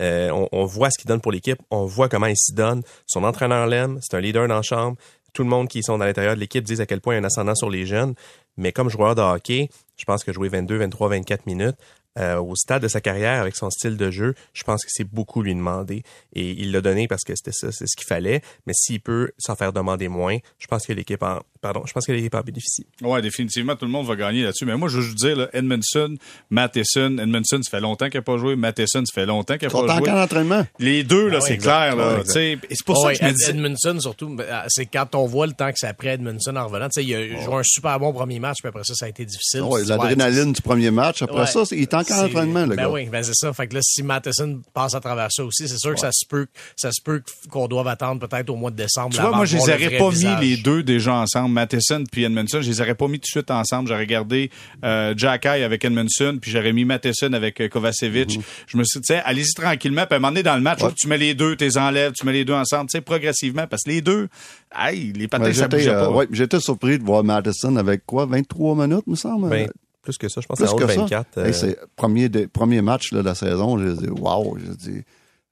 Euh, 0.00 0.28
on, 0.30 0.48
on, 0.50 0.64
voit 0.66 0.90
ce 0.90 0.98
qu'il 0.98 1.08
donne 1.08 1.20
pour 1.20 1.32
l'équipe, 1.32 1.58
on 1.70 1.86
voit 1.86 2.08
comment 2.08 2.26
il 2.26 2.36
s'y 2.36 2.52
donne. 2.52 2.82
Son 3.06 3.22
entraîneur 3.22 3.68
l'aime, 3.68 4.00
c'est 4.02 4.16
un 4.16 4.20
leader 4.20 4.48
dans 4.48 4.56
la 4.56 4.62
chambre 4.62 4.96
tout 5.34 5.42
le 5.42 5.50
monde 5.50 5.68
qui 5.68 5.82
sont 5.82 5.98
dans 5.98 6.06
l'intérieur 6.06 6.34
de 6.34 6.40
l'équipe 6.40 6.64
disent 6.64 6.80
à 6.80 6.86
quel 6.86 7.02
point 7.02 7.14
il 7.14 7.16
y 7.16 7.20
a 7.20 7.22
un 7.22 7.26
ascendant 7.26 7.54
sur 7.54 7.68
les 7.68 7.84
jeunes. 7.84 8.14
Mais 8.56 8.72
comme 8.72 8.88
joueur 8.88 9.14
de 9.14 9.20
hockey, 9.20 9.68
je 9.96 10.04
pense 10.04 10.24
que 10.24 10.32
jouer 10.32 10.48
22, 10.48 10.78
23, 10.78 11.08
24 11.08 11.46
minutes, 11.46 11.76
euh, 12.16 12.40
au 12.40 12.54
stade 12.54 12.82
de 12.82 12.88
sa 12.88 13.00
carrière 13.00 13.40
avec 13.40 13.56
son 13.56 13.70
style 13.70 13.96
de 13.96 14.10
jeu, 14.12 14.34
je 14.52 14.62
pense 14.62 14.84
que 14.84 14.90
c'est 14.92 15.04
beaucoup 15.04 15.42
lui 15.42 15.52
demander. 15.52 16.04
Et 16.32 16.52
il 16.52 16.70
l'a 16.70 16.80
donné 16.80 17.08
parce 17.08 17.24
que 17.24 17.34
c'était 17.34 17.52
ça, 17.52 17.72
c'est 17.72 17.88
ce 17.88 17.96
qu'il 17.96 18.06
fallait. 18.06 18.40
Mais 18.66 18.72
s'il 18.72 19.00
peut 19.00 19.32
s'en 19.36 19.56
faire 19.56 19.72
demander 19.72 20.06
moins, 20.06 20.38
je 20.58 20.68
pense 20.68 20.86
que 20.86 20.92
l'équipe 20.92 21.22
en, 21.24 21.40
pardon, 21.64 21.82
je 21.86 21.94
pense 21.94 22.04
que 22.04 22.12
l'équipe 22.12 22.34
en 22.34 22.42
bénéficie. 22.42 22.86
Ouais, 23.00 23.22
définitivement, 23.22 23.74
tout 23.74 23.86
le 23.86 23.90
monde 23.90 24.06
va 24.06 24.16
gagner 24.16 24.42
là-dessus. 24.42 24.66
Mais 24.66 24.76
moi, 24.76 24.90
je 24.90 24.98
veux 24.98 25.02
juste 25.02 25.16
dire, 25.16 25.34
là, 25.34 25.48
Edmondson, 25.54 26.14
Matheson, 26.50 27.16
Edmondson, 27.18 27.60
ça 27.62 27.70
fait 27.70 27.80
longtemps 27.80 28.10
qu'il 28.10 28.18
n'a 28.18 28.22
pas 28.22 28.36
joué. 28.36 28.54
Matheson, 28.54 29.02
ça 29.06 29.12
fait 29.14 29.24
longtemps 29.24 29.56
qu'il 29.56 29.68
n'a 29.68 29.72
pas 29.72 29.96
joué. 29.96 30.10
d'entraînement. 30.10 30.66
Les 30.78 31.04
deux, 31.04 31.28
là, 31.28 31.38
ah 31.40 31.44
c'est 31.44 31.56
clair, 31.56 31.96
là. 31.96 32.18
c'est 32.26 32.58
pour 32.84 32.98
ça 32.98 33.14
que 33.14 33.18
je 33.18 33.24
me 33.24 33.32
dis... 33.32 33.44
Edmondson, 33.48 33.98
surtout, 33.98 34.28
ben, 34.28 34.44
ah, 34.50 34.64
c'est 34.68 34.84
quand 34.84 35.14
on 35.14 35.24
voit 35.24 35.46
le 35.46 35.54
temps 35.54 35.70
que 35.70 35.78
c'est 35.78 35.86
après 35.86 36.08
Edmondson 36.10 36.54
en 36.54 36.66
revenant. 36.66 36.88
Tu 36.90 37.00
sais, 37.00 37.04
il 37.04 37.14
a 37.14 37.42
joué 37.42 37.54
un 37.54 37.62
super 37.64 37.98
bon 37.98 38.12
premier 38.12 38.38
match, 38.40 38.58
puis 38.60 38.68
après 38.68 38.84
ça, 38.84 38.94
ça 38.94 39.06
a 39.06 39.08
été 39.08 39.24
difficile. 39.24 39.62
L'adrénaline 39.86 40.52
du 40.52 40.60
premier 40.60 40.90
match. 40.90 41.22
Après 41.22 41.46
ça, 41.46 41.62
il 41.72 41.80
est 41.80 41.94
encore 41.94 42.18
en 42.18 42.26
entraînement, 42.26 42.66
le 42.66 42.76
ben 42.76 42.88
oui, 42.88 43.06
ben 43.06 43.22
c'est 43.22 43.34
ça. 43.34 43.52
Fait 43.54 43.66
que 43.68 43.74
là, 43.74 43.80
si 43.82 44.02
Matheson 44.02 44.60
passe 44.74 44.94
à 44.94 45.00
travers 45.00 45.28
ça 45.30 45.44
aussi, 45.44 45.66
c'est 45.66 45.78
sûr 45.78 45.94
que 45.94 46.00
ça 46.00 46.10
se 46.12 46.26
peut, 46.26 46.46
ça 46.76 46.90
se 46.92 47.00
peut 47.02 47.22
qu'on 47.48 47.68
doive 47.68 47.88
attendre 47.88 48.26
peut-être 48.26 48.50
au 48.50 48.56
mois 48.56 48.70
de 48.70 48.76
décembre. 48.76 49.14
Tu 49.14 49.20
vois, 49.20 49.34
moi, 49.34 49.46
je 49.46 49.56
les 49.56 49.62
aurais 49.62 49.96
pas 49.96 50.10
mis 50.10 50.46
les 50.46 50.56
deux 50.56 50.82
déjà 50.82 51.14
ensemble, 51.14 51.53
Matheson 51.54 52.04
puis 52.10 52.24
Edmondson. 52.24 52.60
Je 52.60 52.68
les 52.68 52.80
aurais 52.80 52.94
pas 52.94 53.08
mis 53.08 53.18
tout 53.18 53.22
de 53.22 53.26
suite 53.26 53.50
ensemble. 53.50 53.88
J'aurais 53.88 54.06
gardé 54.06 54.50
euh, 54.84 55.14
Jack 55.16 55.46
avec 55.46 55.84
Edmondson, 55.84 56.38
puis 56.40 56.50
j'aurais 56.50 56.72
mis 56.72 56.84
Matheson 56.84 57.32
avec 57.32 57.60
euh, 57.60 57.68
Kovacevic. 57.68 58.36
Mhm. 58.36 58.42
Je 58.66 58.76
me 58.76 58.84
suis 58.84 59.00
dit, 59.00 59.12
allez-y 59.12 59.52
tranquillement, 59.54 60.06
puis 60.06 60.14
à 60.14 60.16
un 60.16 60.20
moment 60.20 60.30
donné 60.30 60.42
dans 60.42 60.56
le 60.56 60.62
match, 60.62 60.80
tu 60.96 61.08
mets 61.08 61.18
les 61.18 61.34
deux, 61.34 61.56
tu 61.56 61.64
les 61.64 61.78
enlèves, 61.78 62.12
tu 62.12 62.26
mets 62.26 62.32
les 62.32 62.44
deux 62.44 62.54
ensemble, 62.54 62.90
tu 62.90 62.98
sais, 62.98 63.02
progressivement, 63.02 63.66
parce 63.66 63.82
que 63.84 63.90
les 63.90 64.00
deux, 64.00 64.28
aïe, 64.70 65.12
les 65.14 65.28
patins, 65.28 65.52
ça 65.52 65.68
bougeait 65.68 65.90
pas. 65.90 66.10
Euh, 66.10 66.26
j'étais 66.32 66.60
surpris 66.60 66.98
de 66.98 67.04
voir 67.04 67.24
Matheson 67.24 67.76
avec 67.76 68.04
quoi, 68.06 68.26
23 68.26 68.76
minutes, 68.76 69.06
me 69.06 69.16
semble? 69.16 69.68
Plus 70.02 70.18
que 70.18 70.28
ça, 70.28 70.42
je 70.42 70.46
pense 70.46 70.58
que 70.58 70.66
c'est 70.66 70.96
24. 70.96 71.38
Euh... 71.38 71.52
c'est 71.52 71.78
premier, 71.96 72.28
premier 72.28 72.82
match 72.82 73.10
là, 73.12 73.20
de 73.20 73.24
la 73.24 73.34
saison. 73.34 73.78
J'ai 73.78 73.94
dit, 73.94 74.10
wow, 74.10 74.58
j'ai 74.58 74.92
dit, 74.92 75.02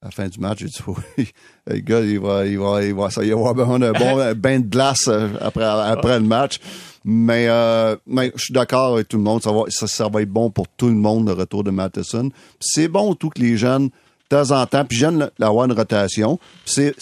à 0.03 0.07
la 0.07 0.11
fin 0.11 0.27
du 0.27 0.41
match, 0.41 0.59
j'ai 0.59 0.67
dit, 0.67 0.81
oui, 0.87 1.29
le 1.67 1.79
gars, 1.79 2.01
il 2.01 2.19
va, 2.19 2.45
il 2.45 2.59
va, 2.59 2.85
il 2.85 2.95
va, 2.95 3.09
ça, 3.09 3.23
il 3.23 3.33
va 3.35 3.51
avoir 3.51 3.71
un 3.71 3.93
bon 3.93 4.35
bain 4.37 4.59
de 4.59 4.67
glace 4.67 5.07
euh, 5.07 5.29
après, 5.41 5.65
après 5.65 6.19
le 6.19 6.27
match. 6.27 6.59
Mais, 7.05 7.47
euh, 7.49 7.97
mais 8.07 8.33
je 8.35 8.45
suis 8.45 8.55
d'accord 8.55 8.95
avec 8.95 9.09
tout 9.09 9.17
le 9.17 9.23
monde. 9.23 9.43
Ça 9.43 9.53
va, 9.53 9.63
ça, 9.69 9.87
ça, 9.87 10.09
va 10.09 10.23
être 10.23 10.31
bon 10.31 10.51
pour 10.51 10.67
tout 10.69 10.89
le 10.89 10.95
monde, 10.95 11.29
le 11.29 11.35
retour 11.35 11.65
de 11.65 11.71
Matheson. 11.71 12.31
C'est 12.61 12.89
bon 12.89 13.15
tout 13.15 13.31
que 13.31 13.41
les 13.41 13.57
jeunes, 13.57 13.87
de 13.89 13.91
temps 14.29 14.51
en 14.51 14.67
temps, 14.67 14.85
puis 14.85 14.99
jeunes, 14.99 15.31
d'avoir 15.39 15.67
une 15.67 15.73
rotation. 15.73 16.39
C'est, 16.65 16.95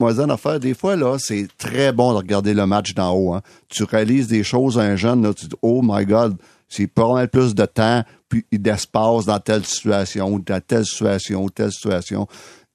moi, 0.00 0.18
une 0.18 0.30
affaire, 0.30 0.60
des 0.60 0.74
fois, 0.74 0.96
là, 0.96 1.18
c'est 1.18 1.48
très 1.58 1.92
bon 1.92 2.12
de 2.12 2.18
regarder 2.18 2.54
le 2.54 2.66
match 2.66 2.94
d'en 2.94 3.12
haut. 3.14 3.34
Hein. 3.34 3.42
Tu 3.68 3.84
réalises 3.84 4.28
des 4.28 4.42
choses 4.42 4.78
à 4.78 4.82
un 4.82 4.96
jeune, 4.96 5.22
là, 5.22 5.34
tu 5.34 5.46
dis, 5.46 5.56
oh 5.62 5.80
my 5.82 6.04
God, 6.04 6.36
c'est 6.68 6.86
pas 6.86 7.12
mal 7.12 7.28
plus 7.28 7.54
de 7.54 7.64
temps 7.64 8.04
d'espace 8.52 9.26
dans 9.26 9.38
telle 9.38 9.64
situation, 9.64 10.38
dans 10.38 10.60
telle 10.60 10.84
situation, 10.84 11.48
telle 11.48 11.72
situation. 11.72 12.26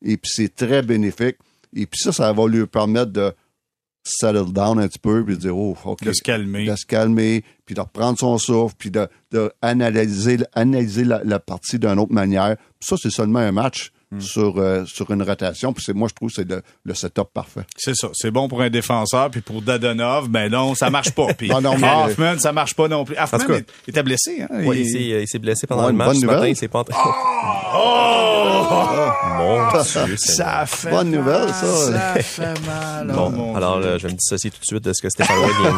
Et 0.03 0.17
puis 0.17 0.31
c'est 0.33 0.55
très 0.55 0.81
bénéfique. 0.81 1.37
Et 1.75 1.85
puis 1.85 1.99
ça, 2.01 2.11
ça 2.11 2.31
va 2.33 2.47
lui 2.47 2.65
permettre 2.67 3.11
de 3.11 3.33
settle 4.03 4.51
down 4.51 4.79
un 4.79 4.87
petit 4.87 4.99
peu, 4.99 5.23
puis 5.23 5.35
de 5.35 5.41
dire, 5.41 5.57
oh, 5.57 5.77
OK. 5.85 6.03
De 6.03 6.11
se 6.11 6.21
calmer. 6.21 6.65
De 6.65 6.75
se 6.75 6.85
calmer, 6.85 7.43
puis 7.65 7.75
de 7.75 7.81
reprendre 7.81 8.17
son 8.17 8.37
souffle, 8.37 8.75
puis 8.77 8.91
de, 8.91 9.07
de 9.31 9.51
analyser, 9.61 10.37
analyser 10.53 11.03
la, 11.03 11.39
partie 11.39 11.77
d'une 11.77 11.99
autre 11.99 12.13
manière. 12.13 12.57
Puis 12.79 12.87
ça, 12.89 12.95
c'est 12.99 13.11
seulement 13.11 13.39
un 13.39 13.51
match. 13.51 13.91
Sur, 14.19 14.57
euh, 14.57 14.83
sur 14.85 15.09
une 15.11 15.23
rotation. 15.23 15.73
Puis 15.73 15.83
c'est- 15.85 15.93
moi, 15.93 16.07
je 16.09 16.13
trouve 16.15 16.29
que 16.29 16.35
c'est 16.35 16.49
le, 16.49 16.61
le 16.83 16.93
setup 16.93 17.29
parfait. 17.33 17.61
C'est 17.77 17.95
ça. 17.95 18.09
C'est 18.13 18.31
bon 18.31 18.47
pour 18.49 18.61
un 18.61 18.69
défenseur, 18.69 19.29
puis 19.31 19.41
pour 19.41 19.61
Dadonov, 19.61 20.27
ben 20.29 20.51
non, 20.51 20.75
ça 20.75 20.89
marche 20.89 21.11
pas. 21.11 21.27
Puis 21.37 21.49
Non, 21.49 21.61
non, 21.61 21.77
mais- 21.77 21.87
Hoffman, 22.11 22.37
ça 22.39 22.51
marche 22.51 22.73
pas 22.75 22.87
non 22.87 23.05
plus. 23.05 23.15
Hoffman 23.17 23.39
tout 23.39 23.47
cas- 23.47 23.53
est- 23.55 23.69
était 23.87 24.03
blessé, 24.03 24.41
hein? 24.43 24.47
Ouais, 24.65 24.77
Il- 24.77 24.81
il 24.81 24.89
s'est, 24.89 25.13
euh, 25.13 25.21
il 25.21 25.27
s'est 25.27 25.39
blessé 25.39 25.65
pendant 25.67 25.81
Ouais, 25.83 25.87
le 25.87 25.91
une 25.93 25.97
match 25.97 26.07
bonne 26.07 26.15
ce 26.19 26.25
matin. 26.25 26.35
nouvelle. 26.37 26.51
Il 26.51 26.55
s'est 26.55 26.67
pas 26.67 26.79
entraîné. 26.79 26.99
Oh! 27.73 29.07
Mon 29.37 29.69
Dieu, 29.71 29.83
Seigneur. 29.83 30.17
Ça 30.19 30.65
fait 30.65 30.89
Bonne 30.89 31.11
nouvelle, 31.11 31.45
mal, 31.45 31.53
ça. 31.53 31.91
Ça 31.91 32.21
fait 32.21 32.65
mal. 32.65 33.07
oh 33.11 33.13
Bon, 33.15 33.29
mon 33.29 33.55
alors 33.55 33.79
Dieu. 33.79 33.89
euh, 33.89 33.97
je 33.99 34.07
vais 34.07 34.13
me 34.13 34.17
dissocier 34.17 34.51
tout 34.51 34.59
de 34.59 34.65
suite 34.65 34.83
de 34.83 34.93
ce 34.93 35.01
que 35.01 35.09
Stéphane 35.09 35.37
White 35.39 35.55
vient 35.61 35.71
de 35.71 35.75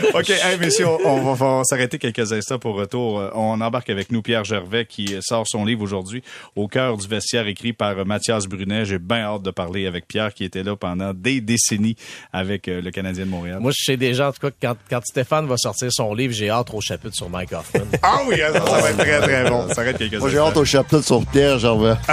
dire. 0.00 0.10
OK, 0.14 0.30
hey, 0.30 0.58
messieurs, 0.58 0.86
on 1.04 1.32
va, 1.34 1.64
s'arrêter 1.64 1.98
quelques 1.98 2.32
instants 2.32 2.58
pour 2.58 2.74
retour. 2.76 3.22
On 3.34 3.60
embarque 3.60 3.90
avec 3.90 4.10
nous 4.12 4.22
Pierre 4.22 4.44
Gervais 4.44 4.86
qui 4.86 5.16
sort 5.20 5.44
son 5.46 5.64
livre 5.64 5.82
aujourd'hui, 5.82 6.22
Au 6.56 6.68
cœur 6.68 6.96
du 6.96 7.06
vestiaire, 7.08 7.39
écrit 7.46 7.72
par 7.72 7.98
euh, 7.98 8.04
Mathias 8.04 8.46
Brunet. 8.46 8.84
J'ai 8.84 8.98
bien 8.98 9.22
hâte 9.24 9.42
de 9.42 9.50
parler 9.50 9.86
avec 9.86 10.06
Pierre 10.06 10.32
qui 10.34 10.44
était 10.44 10.62
là 10.62 10.76
pendant 10.76 11.12
des 11.14 11.40
décennies 11.40 11.96
avec 12.32 12.68
euh, 12.68 12.80
le 12.80 12.90
Canadien 12.90 13.24
de 13.24 13.30
Montréal. 13.30 13.58
Moi, 13.60 13.72
je 13.76 13.84
sais 13.84 13.96
déjà, 13.96 14.28
en 14.28 14.32
tout 14.32 14.40
cas, 14.40 14.50
que 14.50 14.56
quand, 14.60 14.76
quand 14.88 15.00
Stéphane 15.04 15.46
va 15.46 15.56
sortir 15.56 15.88
son 15.92 16.14
livre, 16.14 16.32
j'ai 16.32 16.50
hâte 16.50 16.68
au 16.72 16.80
chapitre 16.80 17.14
sur 17.14 17.28
Mike 17.28 17.52
Hoffman. 17.52 17.86
Ah 18.02 18.20
oui, 18.26 18.36
ça, 18.38 18.52
ça 18.52 18.60
va 18.60 18.90
être 18.90 18.98
très, 18.98 19.20
très 19.20 19.50
bon. 19.50 19.68
Ça 19.68 19.74
s'arrête 19.74 19.98
quelques 19.98 20.14
Moi, 20.14 20.30
j'ai 20.30 20.38
hâte 20.38 20.56
au 20.56 20.64
chapitre 20.64 21.02
sur 21.02 21.24
Pierre 21.26 21.58
Gervais. 21.58 21.94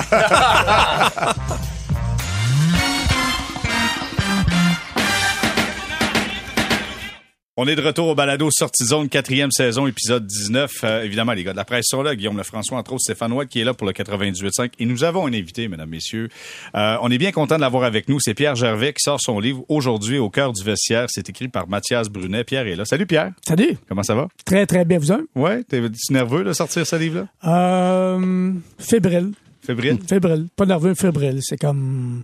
On 7.60 7.65
est 7.67 7.76
de 7.76 7.82
retour 7.82 8.10
au 8.10 8.13
balado 8.13 8.50
Sortie 8.52 8.86
Zone, 8.86 9.10
quatrième 9.10 9.50
saison, 9.50 9.88
épisode 9.88 10.28
19. 10.28 10.72
Euh, 10.84 11.02
évidemment, 11.02 11.34
les 11.34 11.43
gars 11.43 11.54
de 11.54 11.58
la 11.58 11.65
presse 11.65 11.88
sont 11.88 12.04
là. 12.04 12.15
Guillaume 12.15 12.38
Lefrançois, 12.38 12.78
entre 12.78 12.93
autres, 12.93 13.02
Stéphane 13.02 13.34
White, 13.34 13.50
qui 13.50 13.60
est 13.60 13.63
là 13.63 13.74
pour 13.74 13.88
le 13.88 13.93
98.5. 13.93 14.74
Et 14.78 14.86
nous 14.86 15.04
avons 15.04 15.26
un 15.26 15.34
invité, 15.34 15.67
mesdames, 15.67 15.89
messieurs. 15.89 16.30
Euh, 16.76 16.98
on 17.02 17.10
est 17.10 17.17
bien 17.17 17.32
content 17.32 17.56
de 17.56 17.62
l'avoir 17.62 17.84
avec 17.84 18.10
nous. 18.10 18.20
C'est 18.20 18.36
Pierre 18.36 18.54
Gervais 18.54 18.93
qui 18.93 19.02
sort 19.02 19.20
son 19.20 19.39
livre 19.39 19.65
aujourd'hui 19.70 20.20
au 20.20 20.30
cœur 20.30 20.54
du 20.54 20.63
vestiaire. 20.63 21.08
C'est 21.10 21.28
écrit 21.30 21.48
par 21.48 21.67
Mathias 21.67 22.10
Brunet. 22.10 22.43
Pierre 22.43 22.67
est 22.67 22.76
là. 22.76 22.86
Salut 22.86 23.08
Pierre. 23.08 23.32
Salut. 23.48 23.76
Comment 23.89 24.04
ça 24.04 24.13
va? 24.13 24.28
Très, 24.46 24.67
très 24.67 24.86
bien. 24.86 25.00
Vous 25.00 25.12
un? 25.12 25.22
Ouais, 25.34 25.63
t'es 25.63 25.82
nerveux 26.12 26.43
de 26.43 26.54
sortir 26.54 26.86
ce 26.86 26.96
livre-là? 26.96 27.28
Euh, 27.43 28.54
fébrile. 28.78 29.32
Fébrile? 29.63 29.98
Fébrile. 30.08 30.46
Pas 30.56 30.67
nerveux, 30.67 30.93
fébrile. 30.93 31.39
C'est 31.41 31.58
comme... 31.58 32.22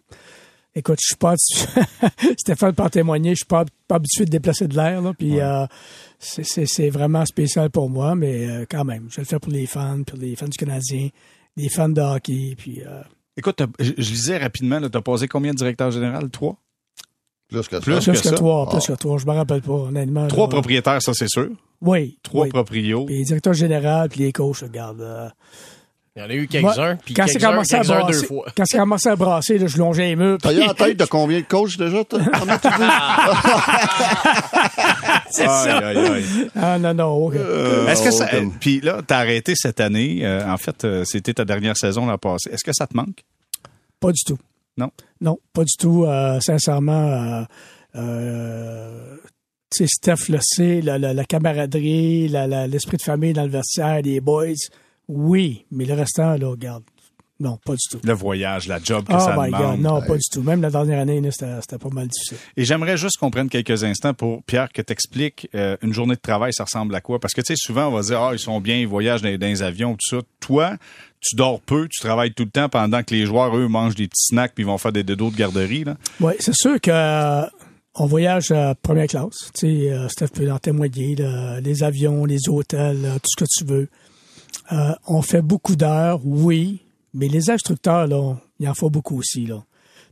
Écoute, 0.76 0.98
je 1.02 1.08
suis 1.08 1.16
pas... 1.16 1.36
Stéphane 2.38 2.74
peut 2.74 2.84
en 2.84 2.90
témoigner. 2.90 3.32
Je 3.32 3.38
suis 3.38 3.46
pas, 3.46 3.64
pas 3.88 3.96
habitué 3.96 4.26
de 4.26 4.30
déplacer 4.32 4.68
de 4.68 4.76
l'air. 4.76 5.02
Là, 5.02 5.14
puis 5.18 5.40
euh, 5.40 5.66
c'est- 6.20 6.90
vraiment 6.90 7.26
spécial 7.26 7.70
pour 7.70 7.90
moi, 7.90 8.16
mais 8.16 8.48
euh, 8.50 8.66
quand 8.70 8.84
même, 8.84 9.08
je 9.10 9.18
vais 9.18 9.22
le 9.22 9.28
faire 9.28 9.40
pour 9.40 9.52
les 9.52 9.66
fans, 9.68 10.02
pour 10.04 10.18
les 10.18 10.36
fans 10.36 10.48
du 10.48 10.58
Canadien, 10.58 11.10
les 11.58 11.70
fans 11.70 11.90
de 11.90 12.02
hockey. 12.02 12.56
Puis 12.58 12.82
euh, 12.86 13.02
Écoute, 13.38 13.62
je, 13.80 13.92
je 13.98 14.10
lisais 14.12 14.38
rapidement, 14.38 14.80
tu 14.82 14.98
as 14.98 15.02
posé 15.02 15.28
combien 15.28 15.52
de 15.52 15.58
directeurs 15.58 15.92
généraux? 15.92 16.28
Trois? 16.30 16.58
Plus 17.50 17.68
que 17.68 17.76
ça. 17.76 17.82
Plus 17.82 17.96
plus 18.00 18.06
que 18.06 18.12
que, 18.12 18.18
ça? 18.30 18.36
toi, 18.36 18.68
plus 18.70 18.80
Ah. 18.90 18.94
que 18.94 19.00
toi. 19.00 19.18
Je 19.20 19.26
me 19.28 19.32
rappelle 19.32 19.62
pas, 19.62 19.74
honnêtement. 19.74 20.28
Trois 20.28 20.46
là. 20.46 20.50
propriétaires, 20.50 21.02
ça 21.04 21.14
c'est 21.14 21.30
sûr. 21.30 21.50
Oui. 21.82 22.18
Trois 22.24 22.46
oui. 22.46 22.50
proprios. 22.50 23.06
Puis 23.06 23.18
les 23.18 23.24
directeurs 23.26 23.54
généraux, 23.54 24.08
puis 24.10 24.22
les 24.22 24.32
coachs, 24.32 24.58
regarde. 24.62 25.02
euh, 25.02 25.30
Il 26.16 26.22
y 26.22 26.26
en 26.26 26.30
a 26.30 26.34
eu 26.36 26.48
quelques-uns, 26.48 26.96
puis 26.98 27.16
quand 27.16 27.26
c'est 27.26 27.34
quelques-uns, 27.40 27.50
commencé 27.50 27.74
à 27.76 27.82
brasser, 27.82 28.26
fois. 28.28 28.46
quand 28.56 28.64
c'est 28.68 28.78
commencé 28.78 29.10
à 29.10 29.16
brasser, 29.16 29.58
là, 29.58 29.66
je 29.66 29.78
longeais 29.80 30.10
les 30.10 30.16
murs. 30.16 30.38
T'as 30.40 30.54
eu 30.54 30.62
en 30.62 30.74
tête 30.76 30.96
de 30.98 31.06
combien 31.06 31.40
de 31.40 31.46
coachs 31.46 31.76
déjà? 31.76 32.04
toi? 32.04 32.20
Comment 32.40 32.58
tu 32.60 32.68
dis? 32.68 32.90
C'est 35.32 35.42
Aïe, 35.48 35.64
ça. 35.64 35.78
aïe, 35.88 35.98
aïe. 35.98 36.24
Ah 36.56 36.78
non, 36.78 36.94
non, 36.94 37.26
ok. 37.26 37.36
Euh, 37.36 37.88
Est-ce 37.88 38.04
que 38.04 38.12
ça. 38.12 38.28
Puis 38.60 38.80
là, 38.82 39.02
t'as 39.06 39.18
arrêté 39.18 39.54
cette 39.56 39.80
année. 39.80 40.20
euh, 40.24 40.48
en 40.48 40.58
fait, 40.58 40.84
euh, 40.86 41.04
c'était 41.06 41.34
ta 41.34 41.46
dernière 41.46 41.76
saison 41.78 42.06
l'an 42.06 42.20
passé. 42.20 42.52
Est-ce 42.52 42.64
que 42.64 42.74
ça 42.74 42.86
te 42.86 42.96
manque? 42.96 43.24
Pas 44.00 44.12
du 44.12 44.22
tout. 44.24 44.38
Non? 44.78 44.92
Non, 45.22 45.40
pas 45.52 45.64
du 45.64 45.74
tout. 45.80 46.06
Euh, 46.06 46.40
sincèrement, 46.42 46.92
euh, 46.94 47.44
euh, 47.96 49.18
tu 49.76 49.86
sais, 49.86 49.88
Steph 49.88 50.30
le 50.30 50.38
sait, 50.42 50.82
la, 50.82 51.00
la- 51.00 51.14
la 51.16 51.26
camaraderie, 51.26 52.28
la- 52.28 52.46
la- 52.46 52.68
l'esprit 52.68 52.98
de 52.98 53.02
famille 53.04 53.34
dans 53.34 53.44
le 53.44 53.50
vestiaire, 53.50 54.02
les 54.04 54.20
boys, 54.20 54.54
oui, 55.08 55.66
mais 55.72 55.86
le 55.86 55.94
restant, 55.94 56.36
là, 56.38 56.48
regarde, 56.48 56.84
non, 57.40 57.58
pas 57.66 57.74
du 57.74 57.82
tout. 57.90 58.00
Le 58.04 58.14
voyage, 58.14 58.68
la 58.68 58.80
job 58.82 59.06
que 59.06 59.14
Oh 59.14 59.20
ça 59.20 59.36
my 59.38 59.48
demande. 59.48 59.76
God, 59.76 59.80
non, 59.82 60.02
pas 60.02 60.16
du 60.16 60.24
tout. 60.32 60.42
Même 60.44 60.62
la 60.62 60.70
dernière 60.70 61.00
année, 61.00 61.20
c'était 61.32 61.78
pas 61.78 61.90
mal 61.92 62.08
difficile. 62.08 62.38
Et 62.56 62.64
j'aimerais 62.64 62.96
juste 62.96 63.18
qu'on 63.18 63.32
prenne 63.32 63.50
quelques 63.50 63.84
instants 63.84 64.14
pour, 64.14 64.44
Pierre, 64.44 64.72
que 64.72 64.82
t'expliques 64.82 65.50
euh, 65.56 65.76
une 65.82 65.94
journée 65.94 66.16
de 66.16 66.22
travail, 66.22 66.54
ça 66.54 66.64
ressemble 66.64 66.96
à 66.96 67.02
quoi? 67.02 67.20
Parce 67.20 67.34
que, 67.34 67.42
tu 67.42 67.48
sais, 67.48 67.56
souvent, 67.58 67.88
on 67.88 67.92
va 67.92 68.02
dire, 68.02 68.22
ah, 68.22 68.30
ils 68.34 68.40
sont 68.40 68.62
bien, 68.62 68.78
ils 68.78 68.88
voyagent 68.88 69.22
dans, 69.24 69.36
dans 69.38 69.48
les 69.48 69.62
avions, 69.62 69.94
tout 69.96 70.18
ça. 70.18 70.22
Toi, 70.40 70.78
tu 71.20 71.36
dors 71.36 71.60
peu, 71.60 71.88
tu 71.90 72.00
travailles 72.00 72.34
tout 72.34 72.44
le 72.46 72.52
temps 72.52 72.70
pendant 72.70 73.04
que 73.04 73.14
les 73.14 73.26
joueurs, 73.26 73.58
eux, 73.58 73.68
mangent 73.68 73.96
des 73.96 74.08
petits 74.08 74.28
snacks 74.28 74.54
puis 74.54 74.64
ils 74.64 74.68
vont 74.68 74.78
faire 74.78 74.94
des 74.94 75.04
dodos 75.04 75.32
de 75.32 75.36
garderie, 75.36 75.84
là. 75.84 75.98
Oui, 76.22 76.34
c'est 76.40 76.56
sûr 76.56 76.80
que 76.80 76.92
euh, 76.92 77.46
on 77.96 78.06
voyage 78.06 78.54
première 78.84 79.08
classe. 79.08 79.52
Tu 79.60 79.68
sais, 79.68 79.92
euh, 79.92 80.08
Steph 80.08 80.28
peut 80.28 80.50
en 80.52 80.60
témoigner. 80.60 81.16
là, 81.16 81.60
les 81.60 81.84
avions, 81.84 82.24
les 82.26 82.48
hôtels, 82.48 83.02
euh, 83.04 83.16
tout 83.16 83.30
ce 83.38 83.44
que 83.44 83.50
tu 83.50 83.66
veux. 83.66 83.90
Euh, 84.72 84.94
on 85.08 85.22
fait 85.22 85.42
beaucoup 85.42 85.76
d'heures, 85.76 86.22
oui, 86.26 86.82
mais 87.14 87.28
les 87.28 87.50
instructeurs, 87.50 88.08
il 88.60 88.70
en 88.70 88.74
faut 88.74 88.90
beaucoup 88.90 89.18
aussi. 89.18 89.46
Tu 89.46 89.54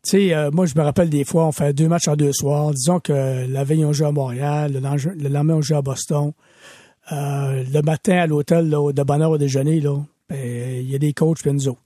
sais, 0.03 0.33
euh, 0.33 0.51
moi, 0.51 0.65
je 0.65 0.73
me 0.75 0.81
rappelle 0.81 1.09
des 1.09 1.23
fois, 1.23 1.45
on 1.45 1.51
fait 1.51 1.73
deux 1.73 1.87
matchs 1.87 2.07
en 2.07 2.15
deux 2.15 2.33
soirs. 2.33 2.71
Disons 2.71 2.99
que 2.99 3.45
la 3.47 3.63
veille, 3.63 3.85
on 3.85 3.93
joue 3.93 4.05
à 4.05 4.11
Montréal, 4.11 4.73
le 4.73 4.79
lendemain, 4.79 5.13
le 5.15 5.29
lendemain, 5.29 5.55
on 5.55 5.61
joue 5.61 5.75
à 5.75 5.81
Boston. 5.81 6.33
Euh, 7.11 7.63
le 7.71 7.81
matin, 7.81 8.17
à 8.17 8.27
l'hôtel, 8.27 8.69
de 8.69 9.03
bonne 9.03 9.21
heure 9.21 9.31
au 9.31 9.37
déjeuner, 9.37 9.81
ben, 10.29 10.79
il 10.79 10.89
y 10.89 10.95
a 10.95 10.99
des 10.99 11.13
coachs, 11.13 11.39
puis 11.41 11.51
nous 11.51 11.67
autres. 11.67 11.81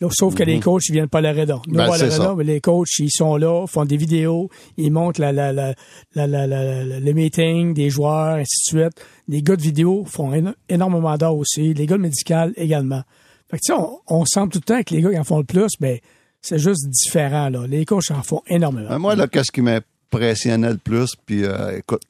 Là, 0.00 0.08
sauf 0.12 0.34
que 0.34 0.44
les 0.44 0.60
coachs, 0.60 0.82
ils 0.88 0.92
viennent 0.92 1.08
pas 1.08 1.18
à 1.18 1.22
l'aréna. 1.22 1.60
Nous, 1.66 1.74
Ben, 1.74 1.86
à 1.94 1.96
l'aréna, 2.04 2.42
les 2.44 2.60
coachs, 2.60 2.98
ils 3.00 3.10
sont 3.10 3.36
là, 3.36 3.66
font 3.66 3.84
des 3.84 3.96
vidéos, 3.96 4.48
ils 4.76 4.92
montrent 4.92 5.20
la, 5.20 5.32
la, 5.32 5.52
la, 5.52 5.74
le 6.16 7.12
meeting 7.12 7.74
des 7.74 7.90
joueurs, 7.90 8.36
ainsi 8.36 8.72
de 8.74 8.80
suite. 8.82 9.04
Les 9.26 9.42
gars 9.42 9.56
de 9.56 9.62
vidéo 9.62 10.04
font 10.06 10.32
éno- 10.32 10.54
énormément 10.68 11.16
d'heures 11.16 11.34
aussi. 11.36 11.74
Les 11.74 11.86
gars 11.86 11.96
de 11.96 12.02
médical 12.02 12.52
également. 12.56 13.02
Fait 13.50 13.56
que, 13.58 13.62
tu 13.64 13.72
sais, 13.72 13.78
on, 13.78 13.98
on 14.06 14.24
semble 14.24 14.52
tout 14.52 14.58
le 14.60 14.64
temps 14.74 14.82
que 14.84 14.94
les 14.94 15.02
gars 15.02 15.10
qui 15.10 15.18
en 15.18 15.24
font 15.24 15.38
le 15.38 15.44
plus, 15.44 15.72
mais 15.80 16.00
c'est 16.42 16.58
juste 16.60 16.86
différent, 16.88 17.48
là. 17.48 17.66
Les 17.66 17.84
coachs 17.84 18.10
en 18.12 18.22
font 18.22 18.42
énormément. 18.46 18.88
Ben, 18.90 18.98
moi, 18.98 19.16
là, 19.16 19.26
qu'est-ce 19.26 19.50
qui 19.50 19.62
m'impressionnait 19.62 20.70
le 20.70 20.78
plus, 20.78 21.16
puis 21.26 21.42
euh, 21.44 21.76
écoute, 21.78 22.02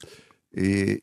et 0.55 1.01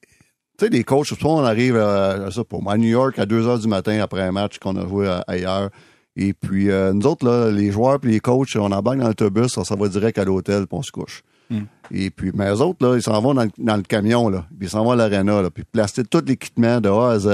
tu 0.59 0.65
sais, 0.67 0.71
les 0.71 0.85
coachs, 0.85 1.07
souvent, 1.07 1.41
on 1.41 1.45
arrive 1.45 1.77
à, 1.77 2.27
à 2.27 2.31
ça 2.31 2.45
pour 2.45 2.63
moi, 2.63 2.75
à 2.75 2.79
New 2.79 2.89
York 2.89 3.19
à 3.19 3.27
2 3.27 3.47
heures 3.49 3.59
du 3.59 3.67
matin 3.69 3.99
après 4.01 4.23
un 4.23 4.33
match 4.33 4.59
qu'on 4.59 4.77
a 4.77 4.87
joué 4.87 5.09
à- 5.09 5.25
ailleurs. 5.27 5.71
Et 6.17 6.33
puis, 6.33 6.71
euh, 6.71 6.93
nous 6.95 7.07
autres, 7.07 7.27
là, 7.27 7.51
les 7.51 7.71
joueurs 7.71 8.01
puis 8.01 8.13
les 8.13 8.21
coachs, 8.21 8.57
on 8.57 8.73
embarque 8.73 8.99
dans 8.99 9.09
l'autobus, 9.09 9.57
on 9.59 9.65
s'en 9.65 9.77
va 9.77 9.89
direct 9.89 10.17
à 10.19 10.25
l'hôtel, 10.25 10.61
puis 10.67 10.79
on 10.79 10.83
se 10.83 10.91
couche. 10.91 11.23
Et 11.93 12.11
puis, 12.11 12.33
mais 12.35 12.49
eux 12.51 12.61
autres, 12.61 12.85
là, 12.85 12.97
ils 12.97 13.03
s'en 13.03 13.21
vont 13.21 13.33
dans, 13.35 13.45
le- 13.45 13.51
dans 13.59 13.77
le 13.77 13.83
camion, 13.83 14.29
là, 14.29 14.45
puis 14.59 14.67
ils 14.67 14.71
s'en 14.71 14.83
vont 14.83 14.91
à 14.93 14.97
l'aréna, 14.97 15.43
puis 15.55 15.63
placer 15.71 16.03
tout 16.05 16.23
l'équipement 16.27 16.81
de 16.81 16.89
A 16.89 17.11
à 17.13 17.19
Z. 17.21 17.29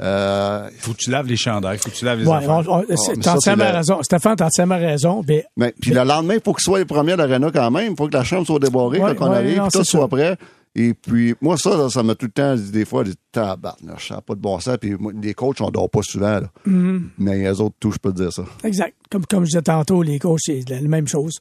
Euh, 0.00 0.68
Faut 0.78 0.92
que 0.92 0.98
tu 0.98 1.10
laves 1.10 1.26
les 1.26 1.36
chandails, 1.36 1.78
faut 1.78 1.88
que 1.90 1.94
tu 1.94 2.04
laves 2.04 2.20
les 2.20 2.26
Ouais, 2.26 2.46
on- 2.46 2.64
on- 2.80 2.84
t'as 3.20 3.34
entièrement 3.34 3.72
raison. 3.72 4.02
Stéphane, 4.02 4.36
t'as 4.36 4.46
entièrement 4.46 4.76
raison. 4.78 5.24
Mais 5.26 5.44
Mais, 5.56 5.74
puis 5.80 5.90
le 5.92 6.04
lendemain, 6.04 6.34
il 6.34 6.40
faut 6.44 6.52
qu'il 6.54 6.62
soit 6.62 6.78
les 6.78 6.84
premiers 6.84 7.12
à 7.12 7.16
l'aréna 7.16 7.50
quand 7.50 7.70
même. 7.70 7.92
Il 7.92 7.96
faut 7.96 8.06
que 8.06 8.16
la 8.16 8.22
chambre 8.22 8.46
soit 8.46 8.58
débarrée 8.60 9.00
Ouais, 9.00 9.14
quand 9.16 9.26
on 9.28 9.30
ouais, 9.30 9.36
arrive, 9.38 9.56
non, 9.58 9.66
que 9.68 9.78
tout 9.78 9.84
soit 9.84 10.02
ça. 10.02 10.08
prêt. 10.08 10.36
Et 10.78 10.94
puis, 10.94 11.34
moi, 11.40 11.56
ça, 11.58 11.90
ça 11.90 12.04
m'a 12.04 12.14
tout 12.14 12.26
le 12.26 12.32
temps 12.32 12.54
dit 12.54 12.70
des 12.70 12.84
fois, 12.84 13.02
des 13.02 13.14
tabarnak, 13.32 14.00
ça 14.00 14.14
n'a 14.14 14.20
pas 14.20 14.36
de 14.36 14.40
bon 14.40 14.60
sens. 14.60 14.76
Puis 14.80 14.94
moi, 14.94 15.12
les 15.20 15.34
coachs, 15.34 15.60
on 15.60 15.70
dort 15.72 15.90
pas 15.90 16.02
souvent, 16.04 16.38
là. 16.38 16.48
Mm-hmm. 16.68 17.02
Mais 17.18 17.38
les 17.38 17.60
autres, 17.60 17.74
tout, 17.80 17.90
je 17.90 17.98
peux 17.98 18.12
te 18.12 18.18
dire 18.18 18.32
ça. 18.32 18.44
Exact. 18.62 18.94
Comme, 19.10 19.26
comme 19.26 19.42
je 19.42 19.48
disais 19.48 19.62
tantôt, 19.62 20.04
les 20.04 20.20
coachs, 20.20 20.38
c'est 20.40 20.62
la 20.70 20.80
la 20.80 20.86
même 20.86 21.08
chose. 21.08 21.40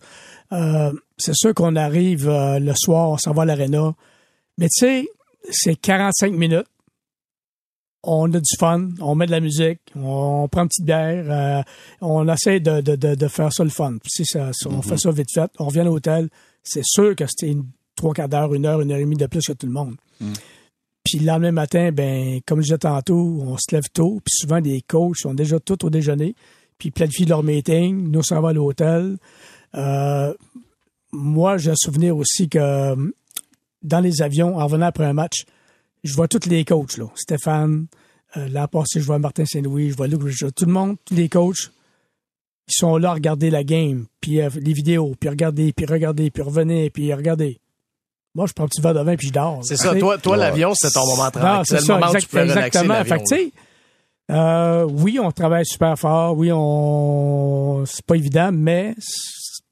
Euh, 0.53 0.91
c'est 1.17 1.35
sûr 1.35 1.53
qu'on 1.53 1.75
arrive 1.75 2.27
euh, 2.27 2.57
le 2.57 2.73
soir, 2.75 3.11
on 3.11 3.17
s'en 3.19 3.31
va 3.33 3.43
à 3.43 3.45
l'aréna. 3.45 3.93
Mais 4.57 4.69
tu 4.69 4.87
sais, 4.87 5.07
c'est 5.51 5.75
45 5.75 6.33
minutes. 6.33 6.65
On 8.01 8.33
a 8.33 8.39
du 8.39 8.57
fun, 8.57 8.89
on 9.01 9.13
met 9.13 9.27
de 9.27 9.31
la 9.31 9.39
musique, 9.39 9.81
on 9.95 10.47
prend 10.47 10.63
une 10.63 10.69
petite 10.69 10.85
bière, 10.85 11.25
euh, 11.29 11.61
on 12.01 12.27
essaie 12.27 12.59
de, 12.59 12.81
de, 12.81 12.95
de, 12.95 13.15
de 13.15 13.27
faire 13.27 13.53
ça 13.53 13.63
le 13.63 13.69
fun. 13.69 13.97
Puis 14.01 14.23
si 14.23 14.25
ça, 14.25 14.51
on 14.65 14.81
fait 14.81 14.97
ça 14.97 15.11
vite 15.11 15.29
fait, 15.31 15.51
on 15.59 15.65
revient 15.65 15.81
à 15.81 15.83
l'hôtel, 15.83 16.29
c'est 16.63 16.85
sûr 16.85 17.15
que 17.15 17.25
c'était 17.27 17.51
une 17.51 17.65
trois 17.97 18.13
quarts 18.13 18.29
d'heure, 18.29 18.53
une 18.53 18.65
heure, 18.65 18.79
une 18.79 18.91
heure 18.91 18.97
et 18.97 19.01
demie 19.01 19.17
de 19.17 19.25
plus 19.25 19.45
que 19.45 19.53
tout 19.53 19.67
le 19.67 19.73
monde. 19.73 19.95
Puis 21.03 21.19
le 21.19 21.25
lendemain 21.25 21.51
matin, 21.51 21.91
ben, 21.91 22.39
comme 22.45 22.59
je 22.59 22.65
disais 22.65 22.77
tantôt, 22.77 23.39
on 23.41 23.57
se 23.57 23.73
lève 23.73 23.89
tôt, 23.93 24.19
puis 24.23 24.33
souvent 24.33 24.59
les 24.59 24.81
coachs 24.81 25.17
sont 25.17 25.33
déjà 25.33 25.59
tous 25.59 25.85
au 25.85 25.89
déjeuner, 25.89 26.35
puis 26.77 26.89
ils 26.89 26.91
planifient 26.91 27.25
leur 27.25 27.43
meeting, 27.43 28.11
nous 28.11 28.19
on 28.19 28.23
s'en 28.23 28.41
va 28.41 28.49
à 28.49 28.53
l'hôtel. 28.53 29.17
Euh, 29.75 30.33
moi, 31.11 31.57
j'ai 31.57 31.71
un 31.71 31.75
souvenir 31.75 32.17
aussi 32.17 32.49
que 32.49 32.59
euh, 32.59 32.95
dans 33.83 33.99
les 33.99 34.21
avions, 34.21 34.57
en 34.57 34.65
revenant 34.65 34.87
après 34.87 35.05
un 35.05 35.13
match, 35.13 35.45
je 36.03 36.13
vois 36.13 36.27
tous 36.27 36.49
les 36.49 36.65
coachs, 36.65 36.97
là. 36.97 37.05
Stéphane, 37.15 37.87
euh, 38.35 38.49
l'an 38.49 38.67
passé, 38.67 38.99
je 38.99 39.05
vois 39.05 39.19
Martin 39.19 39.45
Saint-Louis, 39.45 39.91
je 39.91 39.95
vois 39.95 40.07
Luc 40.07 40.23
Richard, 40.23 40.51
tout 40.53 40.65
le 40.65 40.73
monde, 40.73 40.97
tous 41.05 41.15
les 41.15 41.29
coachs, 41.29 41.71
ils 42.67 42.73
sont 42.73 42.97
là 42.97 43.11
à 43.11 43.13
regarder 43.13 43.49
la 43.49 43.63
game, 43.63 44.07
puis 44.19 44.41
euh, 44.41 44.49
les 44.55 44.73
vidéos, 44.73 45.15
puis 45.17 45.29
regarder, 45.29 45.71
puis 45.71 45.85
regarder, 45.85 46.29
puis 46.31 46.43
revenir, 46.43 46.91
puis 46.91 47.13
regarder. 47.13 47.59
Moi, 48.37 48.45
je 48.47 48.53
prends 48.53 48.63
un 48.63 48.67
petit 48.67 48.79
verre 48.81 48.93
de 48.93 49.01
vin, 49.01 49.15
puis 49.17 49.27
je 49.27 49.33
dors. 49.33 49.59
C'est 49.63 49.75
ça. 49.75 49.93
Toi, 49.95 50.17
toi 50.19 50.37
l'avion, 50.37 50.71
c'est 50.75 50.91
ton 50.91 51.05
moment 51.07 51.25
non, 51.25 51.31
tranquille. 51.31 51.61
c'est 51.65 51.75
C'est 51.75 51.81
le 51.81 51.85
ça, 51.87 51.93
moment 51.95 52.05
où 52.05 52.11
tu 52.11 52.15
exact- 52.17 52.31
peux 52.31 52.39
relaxer 52.39 52.59
exactement. 52.67 52.93
l'avion, 52.93 53.15
Fait 53.17 53.23
que, 53.23 53.27
tu 53.29 53.35
sais, 53.45 53.51
Euh, 54.29 54.83
oui, 54.89 55.19
on 55.21 55.31
travaille 55.31 55.65
super 55.65 55.97
fort. 55.97 56.37
Oui, 56.37 56.49
on 56.53 57.83
c'est 57.85 58.05
pas 58.05 58.15
évident, 58.15 58.49
mais 58.53 58.93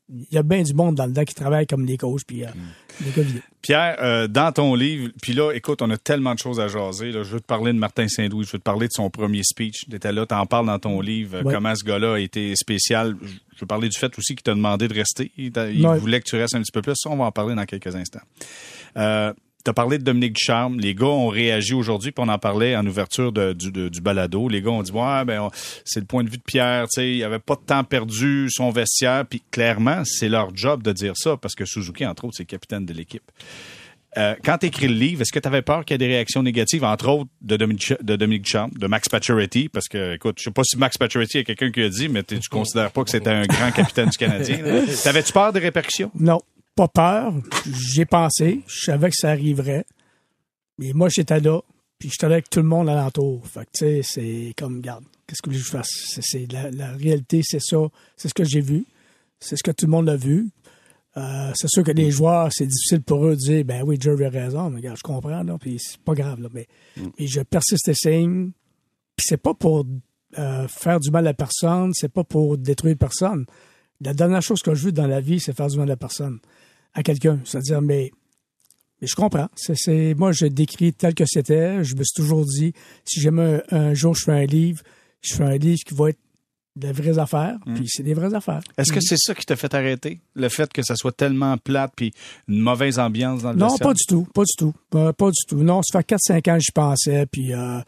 il 0.09 0.27
y 0.31 0.37
a 0.37 0.43
bien 0.43 0.61
du 0.63 0.73
monde 0.73 0.95
dans 0.95 1.03
le 1.05 1.09
dedans 1.11 1.25
qui 1.25 1.33
travaille 1.35 1.67
comme 1.67 1.85
les 1.85 1.97
coachs 1.97 2.23
puis 2.25 2.43
euh, 2.45 2.47
gars 3.15 3.21
vidéo. 3.23 3.41
Pierre, 3.61 3.97
euh, 4.01 4.27
dans 4.27 4.51
ton 4.53 4.73
livre, 4.75 5.09
puis 5.21 5.33
là, 5.33 5.51
écoute, 5.53 5.81
on 5.81 5.89
a 5.89 5.97
tellement 5.97 6.33
de 6.35 6.39
choses 6.39 6.59
à 6.59 6.67
jaser. 6.67 7.11
Là. 7.11 7.23
Je 7.23 7.31
veux 7.31 7.41
te 7.41 7.45
parler 7.45 7.73
de 7.73 7.77
Martin 7.79 8.07
Saint-Louis, 8.07 8.45
je 8.45 8.51
veux 8.53 8.59
te 8.59 8.63
parler 8.63 8.87
de 8.87 8.93
son 8.93 9.09
premier 9.09 9.41
speech. 9.43 9.85
Tu 9.89 9.95
étais 9.95 10.11
là, 10.13 10.25
t'en 10.25 10.45
parles 10.45 10.67
dans 10.67 10.79
ton 10.79 11.01
livre, 11.01 11.41
Ouais. 11.43 11.53
comment 11.53 11.75
ce 11.75 11.83
gars-là 11.83 12.13
a 12.13 12.19
été 12.19 12.55
spécial. 12.55 13.15
Je 13.55 13.61
veux 13.61 13.67
parler 13.67 13.89
du 13.89 13.97
fait 13.97 14.11
aussi 14.17 14.35
qu'il 14.35 14.43
t'a 14.43 14.53
demandé 14.53 14.87
de 14.87 14.93
rester. 14.93 15.31
Il, 15.37 15.51
il 15.73 15.85
Ouais. 15.87 15.97
voulait 15.97 16.19
que 16.19 16.29
tu 16.29 16.35
restes 16.35 16.55
un 16.55 16.61
petit 16.61 16.71
peu 16.71 16.81
plus. 16.81 16.93
Ça, 16.95 17.09
on 17.09 17.17
va 17.17 17.25
en 17.25 17.31
parler 17.31 17.55
dans 17.55 17.65
quelques 17.65 17.95
instants. 17.95 18.21
Euh, 18.97 19.33
T'as 19.63 19.73
parlé 19.73 19.97
de 19.97 20.03
Dominique 20.03 20.33
Ducharme. 20.33 20.79
Les 20.79 20.93
gars 20.93 21.07
ont 21.07 21.27
réagi 21.27 21.73
aujourd'hui, 21.73 22.11
puis 22.11 22.23
on 22.23 22.29
en 22.29 22.37
parlait 22.37 22.75
en 22.75 22.85
ouverture 22.85 23.31
de- 23.31 23.51
du, 23.51 23.71
de- 23.71 23.89
du 23.89 23.99
balado. 23.99 24.47
Les 24.47 24.61
gars 24.61 24.69
ont 24.69 24.83
dit 24.83 24.91
ouais, 24.91 25.25
ben 25.25 25.49
c'est 25.83 25.99
le 26.01 26.05
point 26.05 26.23
de 26.23 26.29
vue 26.29 26.37
de 26.37 26.43
Pierre. 26.43 26.83
Tu 26.83 27.01
sais, 27.01 27.15
il 27.15 27.23
avait 27.23 27.39
pas 27.39 27.55
de 27.55 27.61
temps 27.65 27.83
perdu 27.83 28.45
son 28.51 28.69
vestiaire. 28.69 29.25
Puis 29.27 29.41
clairement, 29.49 30.03
c'est 30.05 30.29
leur 30.29 30.55
job 30.55 30.83
de 30.83 30.91
dire 30.91 31.13
ça 31.15 31.35
parce 31.37 31.55
que 31.55 31.65
Suzuki, 31.65 32.05
entre 32.05 32.25
autres, 32.25 32.35
c'est 32.37 32.45
capitaine 32.45 32.85
de 32.85 32.93
l'équipe. 32.93 33.23
Euh, 34.17 34.35
quand 34.43 34.59
tu 34.59 34.67
écris 34.67 34.87
le 34.87 34.93
livre, 34.93 35.21
est-ce 35.21 35.31
que 35.31 35.39
tu 35.39 35.47
avais 35.47 35.61
peur 35.61 35.83
qu'il 35.83 35.93
y 35.93 35.95
ait 35.95 36.07
des 36.07 36.13
réactions 36.13 36.41
négatives, 36.41 36.83
entre 36.83 37.09
autres 37.09 37.29
de 37.41 37.57
Dominique, 37.57 37.93
de 38.01 38.15
Dominique 38.15 38.43
Ducharme, 38.43 38.71
de 38.71 38.87
Max 38.87 39.09
Pacioretty? 39.09 39.69
Parce 39.69 39.87
que, 39.87 40.15
écoute, 40.15 40.37
je 40.39 40.45
sais 40.45 40.51
pas 40.51 40.63
si 40.63 40.77
Max 40.77 40.97
Pacioretty 40.97 41.39
est 41.39 41.43
quelqu'un 41.43 41.71
qui 41.71 41.81
a 41.81 41.89
dit, 41.89 42.07
mais 42.07 42.23
tu 42.23 42.39
considères 42.49 42.91
pas 42.91 43.03
que 43.03 43.09
c'était 43.09 43.29
un 43.29 43.45
grand 43.45 43.71
capitaine 43.71 44.09
du 44.09 44.17
Canadien. 44.17 44.59
T'avais-tu 45.03 45.33
peur 45.33 45.51
des 45.51 45.59
répercussions? 45.59 46.11
Non, 46.17 46.39
pas 46.75 46.87
peur. 46.87 47.33
J'ai 47.93 48.05
pensé, 48.05 48.61
je 48.67 48.85
savais 48.85 49.09
que 49.09 49.15
ça 49.17 49.29
arriverait. 49.29 49.85
Mais 50.77 50.93
moi, 50.93 51.09
j'étais 51.09 51.39
là, 51.39 51.61
puis 51.99 52.09
j'étais 52.09 52.27
là 52.27 52.33
avec 52.35 52.49
tout 52.49 52.59
le 52.59 52.67
monde 52.67 52.89
alentour. 52.89 53.45
Fait 53.47 53.61
que, 53.61 53.71
tu 53.73 53.85
sais, 53.85 54.01
c'est 54.03 54.53
comme, 54.57 54.77
regarde, 54.77 55.03
qu'est-ce 55.27 55.41
que 55.41 55.51
je 55.51 55.63
fasse? 55.63 55.89
C'est, 55.89 56.23
c'est 56.23 56.51
la, 56.51 56.71
la 56.71 56.91
réalité, 56.91 57.41
c'est 57.43 57.61
ça. 57.61 57.77
C'est 58.15 58.29
ce 58.29 58.33
que 58.33 58.43
j'ai 58.45 58.61
vu. 58.61 58.85
C'est 59.39 59.57
ce 59.57 59.63
que 59.63 59.71
tout 59.71 59.85
le 59.85 59.91
monde 59.91 60.09
a 60.09 60.15
vu. 60.15 60.47
Euh, 61.17 61.51
c'est 61.55 61.69
sûr 61.69 61.83
que 61.83 61.91
les 61.91 62.11
joueurs, 62.11 62.51
c'est 62.51 62.65
difficile 62.65 63.01
pour 63.01 63.25
eux 63.25 63.35
de 63.35 63.39
dire, 63.39 63.65
ben 63.65 63.83
oui, 63.85 63.97
Jerry 63.99 64.25
a 64.25 64.29
raison, 64.29 64.69
mais 64.69 64.77
regarde, 64.77 64.97
je 64.97 65.03
comprends, 65.03 65.43
là, 65.43 65.57
puis 65.59 65.77
c'est 65.79 65.99
pas 65.99 66.13
grave, 66.13 66.41
là, 66.41 66.49
mais, 66.53 66.67
mais 66.97 67.27
je 67.27 67.41
persiste 67.41 67.87
et 67.87 67.93
signe. 67.93 68.51
Puis 69.15 69.25
c'est 69.29 69.37
pas 69.37 69.53
pour 69.53 69.85
euh, 70.37 70.67
faire 70.67 70.99
du 70.99 71.11
mal 71.11 71.25
à 71.27 71.33
personne, 71.33 71.91
c'est 71.93 72.11
pas 72.11 72.25
pour 72.25 72.57
détruire 72.57 72.97
personne. 72.97 73.45
La 74.01 74.13
dernière 74.13 74.41
chose 74.41 74.61
que 74.61 74.75
je 74.75 74.85
veux 74.85 74.91
dans 74.91 75.07
la 75.07 75.21
vie, 75.21 75.39
c'est 75.39 75.55
faire 75.55 75.67
du 75.67 75.77
mal 75.77 75.89
à 75.89 75.95
personne, 75.95 76.39
à 76.93 77.01
quelqu'un. 77.01 77.39
C'est-à-dire, 77.45 77.81
mais, 77.81 78.11
mais 78.99 79.07
je 79.07 79.15
comprends. 79.15 79.47
C'est, 79.55 79.75
c'est, 79.75 80.15
moi, 80.15 80.33
je 80.33 80.47
décris 80.47 80.91
tel 80.91 81.13
que 81.13 81.25
c'était. 81.25 81.81
Je 81.85 81.95
me 81.95 82.03
suis 82.03 82.13
toujours 82.13 82.45
dit, 82.45 82.73
si 83.05 83.21
jamais 83.21 83.61
un, 83.71 83.77
un 83.77 83.93
jour 83.93 84.13
je 84.15 84.25
fais 84.25 84.33
un 84.33 84.45
livre, 84.45 84.81
je 85.21 85.33
fais 85.33 85.43
un 85.43 85.57
livre 85.57 85.79
qui 85.85 85.93
va 85.93 86.09
être 86.09 86.19
de 86.75 86.89
vraies 86.89 87.17
affaires, 87.19 87.55
puis 87.73 87.85
c'est 87.87 88.03
des 88.03 88.13
vraies 88.13 88.33
affaires. 88.33 88.59
Est-ce 88.77 88.91
que 88.91 88.99
c'est 88.99 89.17
ça 89.17 89.33
qui 89.33 89.45
t'a 89.45 89.55
fait 89.55 89.73
arrêter? 89.73 90.19
Le 90.35 90.49
fait 90.49 90.71
que 90.73 90.81
ça 90.83 90.95
soit 90.95 91.15
tellement 91.15 91.55
plate 91.57 91.91
puis 91.95 92.11
une 92.49 92.59
mauvaise 92.59 92.99
ambiance 92.99 93.43
dans 93.43 93.51
le 93.51 93.57
Non, 93.57 93.67
vestiaire? 93.67 93.87
pas 93.87 93.93
du 93.93 94.03
tout, 94.07 94.27
pas 94.33 94.43
du 94.43 94.53
tout. 94.57 94.73
Euh, 94.95 95.13
pas 95.13 95.27
du 95.29 95.45
tout. 95.47 95.63
Non, 95.63 95.81
ça 95.83 95.99
fait 95.99 96.15
4-5 96.15 96.51
ans 96.51 96.55
que 96.57 96.59
j'y 96.61 96.71
pensais, 96.73 97.25
puis... 97.31 97.53
Euh, 97.53 97.79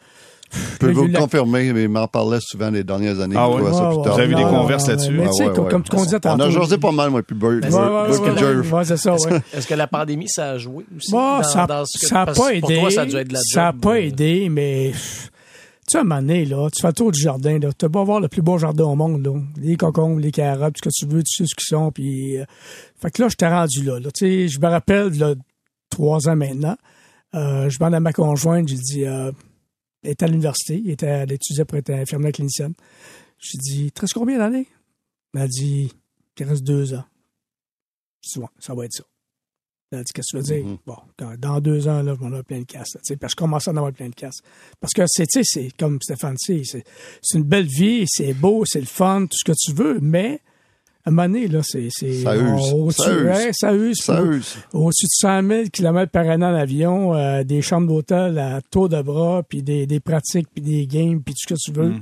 Je 0.50 0.78
peux 0.78 0.90
vous 0.92 1.04
le 1.04 1.12
confirmer, 1.18 1.74
mais 1.74 1.82
il 1.82 1.88
m'en 1.90 2.08
parlait 2.08 2.38
souvent 2.40 2.70
les 2.70 2.82
dernières 2.82 3.20
années. 3.20 3.36
Ah 3.38 3.46
Je 3.50 3.56
ouais? 3.56 3.70
Ouais. 3.70 3.70
Vous 3.70 4.08
avez 4.08 4.24
eu 4.32 4.34
des 4.34 4.42
non, 4.44 4.62
converses 4.62 4.88
là-dessus? 4.88 5.10
Mais 5.12 5.24
Ah 5.26 5.28
tu 5.28 5.32
sais, 5.34 5.48
ouais, 5.48 5.54
comme, 5.54 5.64
ouais. 5.66 5.70
comme 5.70 5.82
tu 5.82 5.96
disais 5.96 6.16
On 6.16 6.20
tantôt... 6.20 6.42
a 6.44 6.50
jasé 6.50 6.78
pas 6.78 6.92
mal, 6.92 7.10
moi, 7.10 7.22
puis 7.22 7.36
Bird. 7.36 7.62
Ouais, 7.64 7.70
ouais, 7.70 7.78
ouais, 7.78 8.08
Bird 8.08 8.20
ouais, 8.22 8.30
puis 8.30 8.38
Jerry. 8.40 8.68
ouais, 8.70 8.84
c'est 8.86 8.96
ça. 8.96 9.14
Est-ce 9.52 9.66
que 9.66 9.74
la 9.74 9.86
pandémie, 9.86 10.28
ça 10.30 10.52
a 10.52 10.56
joué 10.58 10.86
aussi? 10.96 11.10
Bon, 11.12 11.36
dans- 11.36 11.42
ça 11.42 11.66
dans 11.66 11.84
ce 11.84 11.98
que- 12.00 12.06
ça 12.06 12.22
a 12.22 12.24
parce 12.26 12.38
pas 12.38 12.54
aidé. 12.54 12.60
Pour 12.60 12.70
toi, 12.70 12.90
ça 12.90 13.02
a 13.02 13.04
dû 13.06 13.16
être 13.16 13.28
de 13.28 13.34
la 13.34 13.40
Ça 13.42 13.68
a 13.68 13.72
job, 13.72 13.80
pas 13.82 14.00
aidé, 14.00 14.48
mais 14.48 14.92
tu 15.88 15.92
sais, 15.92 15.98
à 15.98 16.00
un 16.02 16.04
moment 16.04 16.20
donné, 16.20 16.44
là, 16.44 16.68
tu 16.70 16.82
fais 16.82 16.88
le 16.88 16.92
tour 16.92 17.10
du 17.10 17.20
jardin, 17.20 17.58
là. 17.58 17.72
T'as 17.72 17.88
beau 17.88 18.00
avoir 18.00 18.20
le 18.20 18.28
plus 18.28 18.42
beau 18.42 18.58
jardin 18.58 18.84
au 18.84 18.94
monde, 18.94 19.24
là. 19.24 19.40
Les 19.56 19.76
concombres, 19.76 20.20
les 20.20 20.30
carottes, 20.30 20.74
tout 20.74 20.90
ce 20.90 21.04
que 21.04 21.06
tu 21.06 21.12
veux, 21.12 21.22
tu 21.22 21.34
sais 21.34 21.46
ce 21.46 21.54
qu'ils 21.54 21.66
sont, 21.66 21.90
puis... 21.90 22.38
euh, 22.38 22.44
fait 22.96 23.10
que 23.10 23.22
là, 23.22 23.28
je 23.28 23.36
t'ai 23.36 23.48
rendu 23.48 23.82
là, 23.82 23.98
là. 23.98 24.10
Tu 24.10 24.26
sais, 24.26 24.48
je 24.48 24.60
me 24.60 24.66
rappelle, 24.66 25.16
là, 25.18 25.34
trois 25.88 26.28
ans 26.28 26.36
maintenant, 26.36 26.76
euh, 27.34 27.68
je 27.68 27.78
demande 27.78 27.94
à 27.94 28.00
ma 28.00 28.12
conjointe, 28.12 28.68
j'ai 28.68 28.76
dit... 28.76 29.04
Euh, 29.04 29.32
elle 30.02 30.12
était 30.12 30.24
à 30.26 30.28
l'université, 30.28 30.82
elle, 31.02 31.32
étudiait 31.32 31.64
pour 31.64 31.76
être 31.76 31.90
infirmière 31.90 32.32
clinicienne. 32.32 32.74
J'ai 33.38 33.58
dit, 33.58 33.84
il 33.86 33.92
te 33.92 34.02
reste 34.02 34.14
combien 34.14 34.38
d'années? 34.38 34.68
Elle 35.34 35.42
a 35.42 35.48
dit, 35.48 35.90
il 35.92 36.34
te 36.34 36.48
reste 36.48 36.62
deux 36.62 36.94
ans. 36.94 37.04
J'ai 38.22 38.34
dit, 38.34 38.38
ouais, 38.38 38.50
ça 38.58 38.74
va 38.74 38.84
être 38.84 38.92
ça. 38.92 39.04
Elle 39.90 40.00
a 40.00 40.02
dit, 40.02 40.12
qu'est-ce 40.12 40.36
que 40.36 40.42
tu 40.42 40.50
veux 40.52 40.56
dire? 40.56 40.66
Mhm. 40.66 40.76
Bon, 40.86 40.96
dans, 41.16 41.34
dans 41.38 41.60
deux 41.60 41.88
ans, 41.88 42.02
là, 42.02 42.14
je 42.20 42.22
m'en 42.26 42.36
ai 42.38 42.42
plein 42.42 42.58
de 42.60 42.64
casse. 42.64 42.94
là, 42.94 43.00
Parce 43.18 43.34
que 43.34 43.40
je 43.40 43.44
commence 43.44 43.68
à 43.68 43.70
en 43.72 43.76
avoir 43.78 43.92
plein 43.92 44.08
de 44.10 44.14
casse. 44.14 44.38
Parce 44.80 44.92
que 44.92 45.02
c'est, 45.06 45.26
tu 45.26 45.42
sais, 45.42 45.44
c'est 45.44 45.76
comme 45.78 45.98
Stéphane 46.02 46.34
dit, 46.46 46.64
c'est, 46.66 46.84
c'est 47.22 47.38
une 47.38 47.44
belle 47.44 47.66
vie, 47.66 48.04
c'est 48.06 48.34
beau, 48.34 48.64
c'est 48.66 48.80
le 48.80 48.86
fun, 48.86 49.22
tout 49.22 49.36
ce 49.38 49.50
que 49.50 49.56
tu 49.58 49.72
veux, 49.72 49.98
mais 50.02 50.40
à 51.06 51.08
un 51.08 51.12
moment 51.12 51.26
donné, 51.26 51.48
là, 51.48 51.60
c'est. 51.62 51.88
c'est 51.90 52.22
Ça 52.22 52.36
use. 52.36 52.72
au-dessus- 52.74 53.02
Ça 53.02 53.12
use. 53.14 53.24
ouais, 53.24 53.50
ça 53.54 53.72
use. 53.74 53.96
Ça 54.02 54.22
Au- 54.22 54.30
use. 54.32 54.56
Au-dessus 54.74 55.06
de 55.06 55.10
100 55.10 55.42
000 55.48 55.62
km 55.72 56.12
par 56.12 56.26
an 56.26 56.42
en 56.42 56.54
avion, 56.54 57.14
euh, 57.14 57.42
des 57.44 57.62
chambres 57.62 57.86
d'hôtel 57.86 58.38
à 58.38 58.60
tour 58.60 58.90
de 58.90 59.00
bras, 59.00 59.42
puis 59.48 59.62
des, 59.62 59.86
des 59.86 60.00
pratiques, 60.00 60.48
puis 60.52 60.60
des 60.62 60.86
games, 60.86 61.22
puis 61.22 61.32
tout 61.32 61.40
ce 61.48 61.54
que 61.54 61.58
tu 61.58 61.72
veux. 61.72 61.90
Mm. 61.92 62.00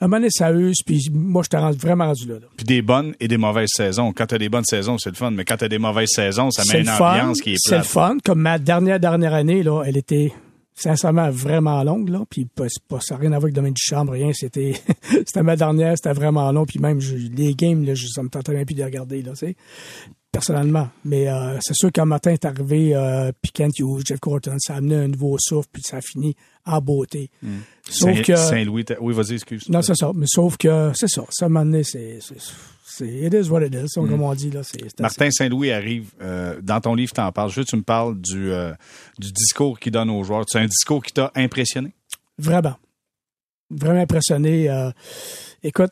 À 0.00 0.04
un 0.04 0.08
moment 0.08 0.16
donné, 0.18 0.28
ça 0.30 0.50
use, 0.52 0.78
puis 0.84 1.08
moi, 1.12 1.42
je 1.50 1.56
rends 1.56 1.70
vraiment 1.70 2.06
rendu 2.06 2.26
là. 2.26 2.34
là. 2.34 2.46
Puis 2.56 2.64
des 2.66 2.82
bonnes 2.82 3.14
et 3.20 3.28
des 3.28 3.36
mauvaises 3.36 3.70
saisons. 3.74 4.12
Quand 4.12 4.26
t'as 4.26 4.38
des 4.38 4.48
bonnes 4.48 4.64
saisons, 4.64 4.98
c'est 4.98 5.10
le 5.10 5.14
fun, 5.16 5.30
mais 5.30 5.44
quand 5.44 5.56
t'as 5.56 5.68
des 5.68 5.78
mauvaises 5.78 6.10
saisons, 6.14 6.50
ça 6.50 6.62
met 6.72 6.80
une 6.80 6.86
fun. 6.86 7.12
ambiance 7.12 7.40
qui 7.40 7.52
est 7.52 7.56
C'est 7.58 7.76
le 7.78 7.82
fun. 7.84 8.16
Comme 8.24 8.40
ma 8.40 8.58
dernière, 8.58 8.98
dernière 8.98 9.32
année, 9.34 9.62
là, 9.62 9.82
elle 9.86 9.96
était 9.96 10.32
sincèrement 10.74 11.30
vraiment 11.30 11.82
longue, 11.84 12.08
là. 12.08 12.22
Puis 12.28 12.46
pas, 12.46 12.64
ça 13.00 13.14
n'a 13.14 13.20
rien 13.20 13.30
à 13.32 13.38
voir 13.38 13.44
avec 13.44 13.52
le 13.54 13.56
domaine 13.60 13.74
du 13.74 13.82
chambre, 13.82 14.12
rien. 14.12 14.30
C'était, 14.34 14.74
c'était 15.10 15.42
ma 15.44 15.54
dernière, 15.54 15.94
c'était 15.96 16.12
vraiment 16.12 16.50
long. 16.50 16.66
Puis 16.66 16.80
même, 16.80 17.00
je- 17.00 17.14
les 17.14 17.54
games, 17.54 17.84
là, 17.84 17.94
je, 17.94 18.08
ça 18.08 18.22
me 18.24 18.28
tentait 18.28 18.52
même 18.52 18.66
plus 18.66 18.74
de 18.74 18.80
les 18.80 18.84
regarder, 18.86 19.22
là, 19.22 19.30
tu 19.32 19.46
sais. 19.46 19.56
Personnellement. 20.32 20.88
Mais 21.04 21.28
euh, 21.28 21.58
c'est 21.60 21.74
sûr 21.76 21.92
qu'un 21.92 22.06
matin 22.06 22.32
est 22.32 22.44
arrivé 22.44 22.92
euh, 22.96 23.30
Hughes, 23.78 24.02
Jeff 24.04 24.18
Corton, 24.18 24.56
ça 24.58 24.74
a 24.74 24.76
amené 24.78 24.96
un 24.96 25.06
nouveau 25.06 25.36
souffle, 25.38 25.68
puis 25.72 25.82
ça 25.86 25.98
a 25.98 26.00
fini 26.00 26.34
en 26.66 26.80
beauté. 26.80 27.30
Sauf 27.88 28.14
Saint- 28.16 28.22
que... 28.22 28.36
Saint-Louis, 28.36 28.84
oui, 29.00 29.14
vas-y, 29.14 29.34
excuse. 29.34 29.68
Non, 29.68 29.82
c'est 29.82 29.94
ça. 29.94 30.12
Mais 30.14 30.26
sauf 30.28 30.56
que, 30.56 30.92
c'est 30.94 31.08
ça. 31.08 31.24
Ça, 31.30 31.48
moment 31.48 31.64
donné, 31.64 31.84
c'est... 31.84 32.18
it 33.00 33.34
is 33.34 33.50
what 33.50 33.62
it 33.64 33.74
is, 33.74 33.92
comme 33.94 34.22
on 34.22 34.34
dit, 34.34 34.50
là. 34.50 34.60
Assez- 34.60 34.78
Martin 34.98 35.30
Saint-Louis 35.30 35.70
arrive. 35.72 36.10
euh, 36.22 36.60
dans 36.62 36.80
ton 36.80 36.94
livre, 36.94 37.12
t'en 37.12 37.30
parles. 37.32 37.52
Que 37.52 37.60
tu 37.60 37.76
me 37.76 37.82
parles 37.82 38.18
du, 38.20 38.50
euh, 38.52 38.72
du 39.18 39.30
discours 39.32 39.78
qu'il 39.78 39.92
donne 39.92 40.10
aux 40.10 40.22
joueurs. 40.24 40.44
C'est 40.48 40.58
un 40.58 40.66
discours 40.66 41.02
qui 41.02 41.12
t'a 41.12 41.30
impressionné? 41.34 41.94
Vraiment. 42.38 42.76
Vraiment 43.70 44.00
impressionné. 44.00 44.70
Euh, 44.70 44.90
écoute, 45.62 45.90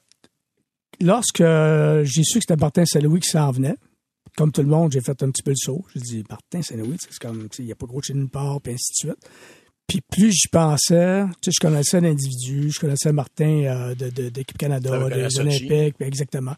lorsque 1.01 1.43
j'ai 1.43 2.23
su 2.25 2.39
que 2.39 2.45
c'était 2.47 2.57
Martin 2.57 2.85
Saint-Louis 2.87 3.21
qui 3.21 3.29
s'en 3.31 3.51
venait, 3.51 3.77
comme 4.37 4.51
tout 4.53 4.63
le 4.63 4.69
monde, 4.69 4.93
j'ai 4.93 5.01
fait 5.03 5.23
un 5.23 5.31
petit 5.31 5.43
peu 5.43 5.51
le 5.51 5.57
saut. 5.57 5.85
J'ai 5.95 6.01
dit, 6.01 6.25
Martin 6.31 6.63
Saint-Louis, 6.63 6.97
c'est 7.01 7.19
comme, 7.19 7.49
il 7.59 7.65
n'y 7.67 7.73
a 7.73 7.75
pas 7.75 7.87
gros 7.87 8.01
de 8.01 8.05
chez 8.07 8.15
nulle 8.15 8.29
part, 8.31 8.61
puis 8.63 8.73
ainsi 8.73 8.93
de 8.93 9.11
suite. 9.11 9.29
Puis 9.93 10.01
plus 10.11 10.33
j'y 10.33 10.49
pensais, 10.49 11.25
tu 11.43 11.51
sais, 11.51 11.51
je 11.55 11.61
connaissais 11.61 12.01
l'individu, 12.01 12.71
je 12.71 12.81
connaissais 12.81 13.13
Martin 13.13 13.65
euh, 13.65 13.95
de, 13.95 14.09
de- 14.09 14.31
d'équipe 14.31 14.57
Canada, 14.57 14.89
des. 15.11 15.39
Olympiques, 15.39 15.97
exactement. 16.01 16.55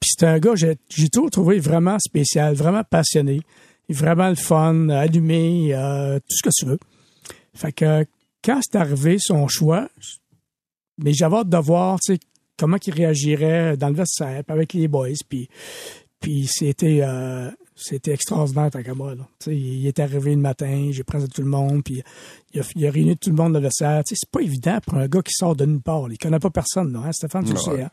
Puis 0.00 0.12
c'était 0.12 0.26
un 0.26 0.38
gars, 0.38 0.54
j'ai, 0.54 0.76
j'ai 0.88 1.08
toujours 1.10 1.28
trouvé 1.30 1.58
vraiment 1.58 1.98
spécial, 1.98 2.54
vraiment 2.54 2.82
passionné, 2.82 3.42
vraiment 3.90 4.30
le 4.30 4.34
fun, 4.34 4.88
allumé, 4.88 5.74
euh, 5.74 6.18
tout 6.20 6.36
ce 6.38 6.42
que 6.42 6.50
tu 6.56 6.64
veux. 6.64 6.78
Fait 7.52 7.72
que 7.72 8.06
quand 8.42 8.60
c'est 8.62 8.78
arrivé 8.78 9.18
son 9.20 9.46
choix, 9.46 9.86
mais 10.96 11.12
j'avais 11.12 11.36
hâte 11.36 11.50
de 11.50 11.58
voir, 11.58 11.98
tu 12.00 12.14
sais, 12.14 12.20
comment 12.56 12.78
il 12.86 12.94
réagirait 12.94 13.76
dans 13.76 13.90
le 13.90 13.94
vestiaire, 13.94 14.42
avec 14.48 14.72
les 14.72 14.88
boys, 14.88 15.08
puis 15.28 15.50
puis 16.18 16.46
c'était 16.50 17.00
euh, 17.02 17.50
c'était 17.80 18.12
extraordinaire 18.12 18.70
tant 18.70 18.82
qu'à 18.82 18.94
moi. 18.94 19.14
Là. 19.14 19.26
Il 19.46 19.86
est 19.86 19.98
arrivé 19.98 20.34
le 20.34 20.40
matin, 20.40 20.88
j'ai 20.90 21.02
présenté 21.02 21.32
tout 21.32 21.42
le 21.42 21.48
monde, 21.48 21.82
puis 21.82 22.02
il 22.52 22.60
a, 22.60 22.64
il 22.76 22.86
a 22.86 22.90
réuni 22.90 23.16
tout 23.16 23.30
le 23.30 23.36
monde 23.36 23.54
dans 23.54 23.60
le 23.60 23.70
sais, 23.70 24.02
c'est 24.04 24.30
pas 24.30 24.40
évident 24.40 24.78
pour 24.86 24.98
un 24.98 25.08
gars 25.08 25.22
qui 25.22 25.32
sort 25.32 25.56
de 25.56 25.64
nulle 25.64 25.80
part. 25.80 26.06
Il 26.10 26.18
connaît 26.18 26.38
pas 26.38 26.50
personne, 26.50 26.92
là, 26.92 27.00
hein, 27.04 27.12
Stéphane, 27.12 27.44
tu 27.44 27.52
le 27.52 27.58
sais. 27.58 27.82
Hein? 27.82 27.90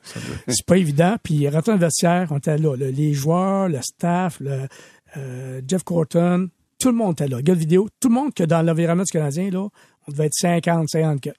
C'est 0.48 0.66
pas 0.66 0.78
évident. 0.78 1.16
Puis 1.24 1.36
il 1.36 1.44
est 1.46 1.50
rentré 1.50 1.72
dans 1.72 1.78
le 1.78 1.86
vestiaire, 1.86 2.28
on 2.32 2.38
était 2.38 2.58
là. 2.58 2.76
là, 2.76 2.92
les 2.92 3.14
joueurs, 3.14 3.70
le 3.70 3.80
staff, 3.82 4.40
le, 4.40 4.68
euh, 5.16 5.62
Jeff 5.68 5.84
Corton, 5.84 6.50
tout 6.80 6.90
le 6.90 6.96
monde 6.96 7.14
était 7.14 7.28
là. 7.28 7.42
Gars 7.42 7.56
de 7.56 7.60
vidéo, 7.60 7.88
tout 8.00 8.10
le 8.10 8.16
monde 8.16 8.34
que 8.34 8.44
dans 8.44 8.62
l'environnement 8.62 9.04
du 9.04 9.12
Canadien, 9.12 9.50
là, 9.50 9.68
on 10.08 10.12
devait 10.12 10.26
être 10.26 10.36
50, 10.36 10.90
50 10.90 11.22
que. 11.22 11.30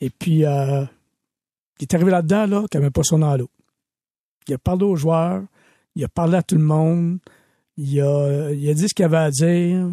Et 0.00 0.10
puis, 0.10 0.44
euh, 0.44 0.84
il 1.78 1.82
est 1.82 1.94
arrivé 1.94 2.10
là-dedans, 2.10 2.46
là, 2.46 2.64
comme 2.70 2.84
un 2.84 2.90
poisson 2.90 3.18
dans 3.18 3.36
l'eau. 3.36 3.50
Il 4.48 4.54
a 4.54 4.58
parlé 4.58 4.84
aux 4.84 4.96
joueurs, 4.96 5.42
il 5.94 6.04
a 6.04 6.08
parlé 6.08 6.36
à 6.36 6.42
tout 6.42 6.56
le 6.56 6.62
monde, 6.62 7.18
il 7.76 8.00
a, 8.00 8.50
il 8.52 8.68
a 8.68 8.74
dit 8.74 8.88
ce 8.88 8.94
qu'il 8.94 9.04
avait 9.04 9.16
à 9.16 9.30
dire, 9.30 9.88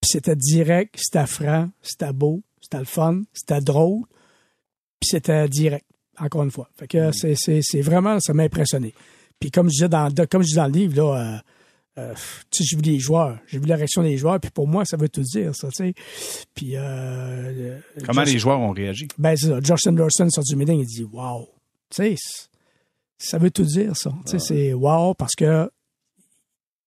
puis 0.00 0.10
c'était 0.10 0.36
direct, 0.36 0.94
c'était 0.98 1.26
franc, 1.26 1.70
c'était 1.82 2.12
beau, 2.12 2.42
c'était 2.60 2.78
le 2.78 2.84
fun, 2.84 3.22
c'était 3.32 3.60
drôle, 3.60 4.02
puis 5.00 5.08
c'était 5.10 5.48
direct, 5.48 5.84
encore 6.18 6.42
une 6.44 6.50
fois. 6.50 6.68
Fait 6.76 6.86
que 6.88 7.12
c'est, 7.12 7.34
c'est, 7.36 7.60
c'est 7.62 7.80
vraiment, 7.82 8.18
ça 8.20 8.32
m'a 8.34 8.44
impressionné. 8.44 8.94
Puis 9.40 9.50
comme 9.50 9.66
je 9.68 9.72
disais 9.72 9.88
dans, 9.88 10.12
comme 10.30 10.42
je 10.42 10.48
dis 10.48 10.54
dans 10.54 10.66
le 10.66 10.72
livre, 10.72 10.96
là, 10.96 11.42
euh, 11.98 12.14
tu 12.50 12.62
sais, 12.62 12.64
j'ai 12.64 12.76
vu 12.76 12.82
les 12.82 12.98
joueurs, 12.98 13.38
j'ai 13.46 13.58
vu 13.58 13.66
la 13.66 13.76
réaction 13.76 14.02
des 14.02 14.16
joueurs, 14.16 14.40
puis 14.40 14.50
pour 14.50 14.66
moi, 14.66 14.84
ça 14.84 14.96
veut 14.96 15.08
tout 15.08 15.22
dire, 15.22 15.54
ça, 15.54 15.68
tu 15.68 15.84
sais. 15.84 15.94
Puis, 16.54 16.72
euh, 16.74 17.78
Comment 18.04 18.24
Josh- 18.24 18.32
les 18.32 18.38
joueurs 18.38 18.58
ont 18.60 18.72
réagi? 18.72 19.06
Ben, 19.18 19.36
c'est 19.36 19.46
ça. 19.48 19.60
Josh 19.62 19.86
Anderson 19.86 20.28
sort 20.30 20.42
du 20.44 20.56
meeting, 20.56 20.80
il 20.80 20.86
dit, 20.86 21.04
wow. 21.04 21.48
Tu 21.90 22.02
sais, 22.02 22.16
ça 23.18 23.38
veut 23.38 23.50
tout 23.50 23.62
dire, 23.64 23.96
ça. 23.96 24.12
Tu 24.26 24.32
sais, 24.32 24.38
c'est 24.40 24.72
wow 24.74 25.14
parce 25.14 25.34
que 25.36 25.70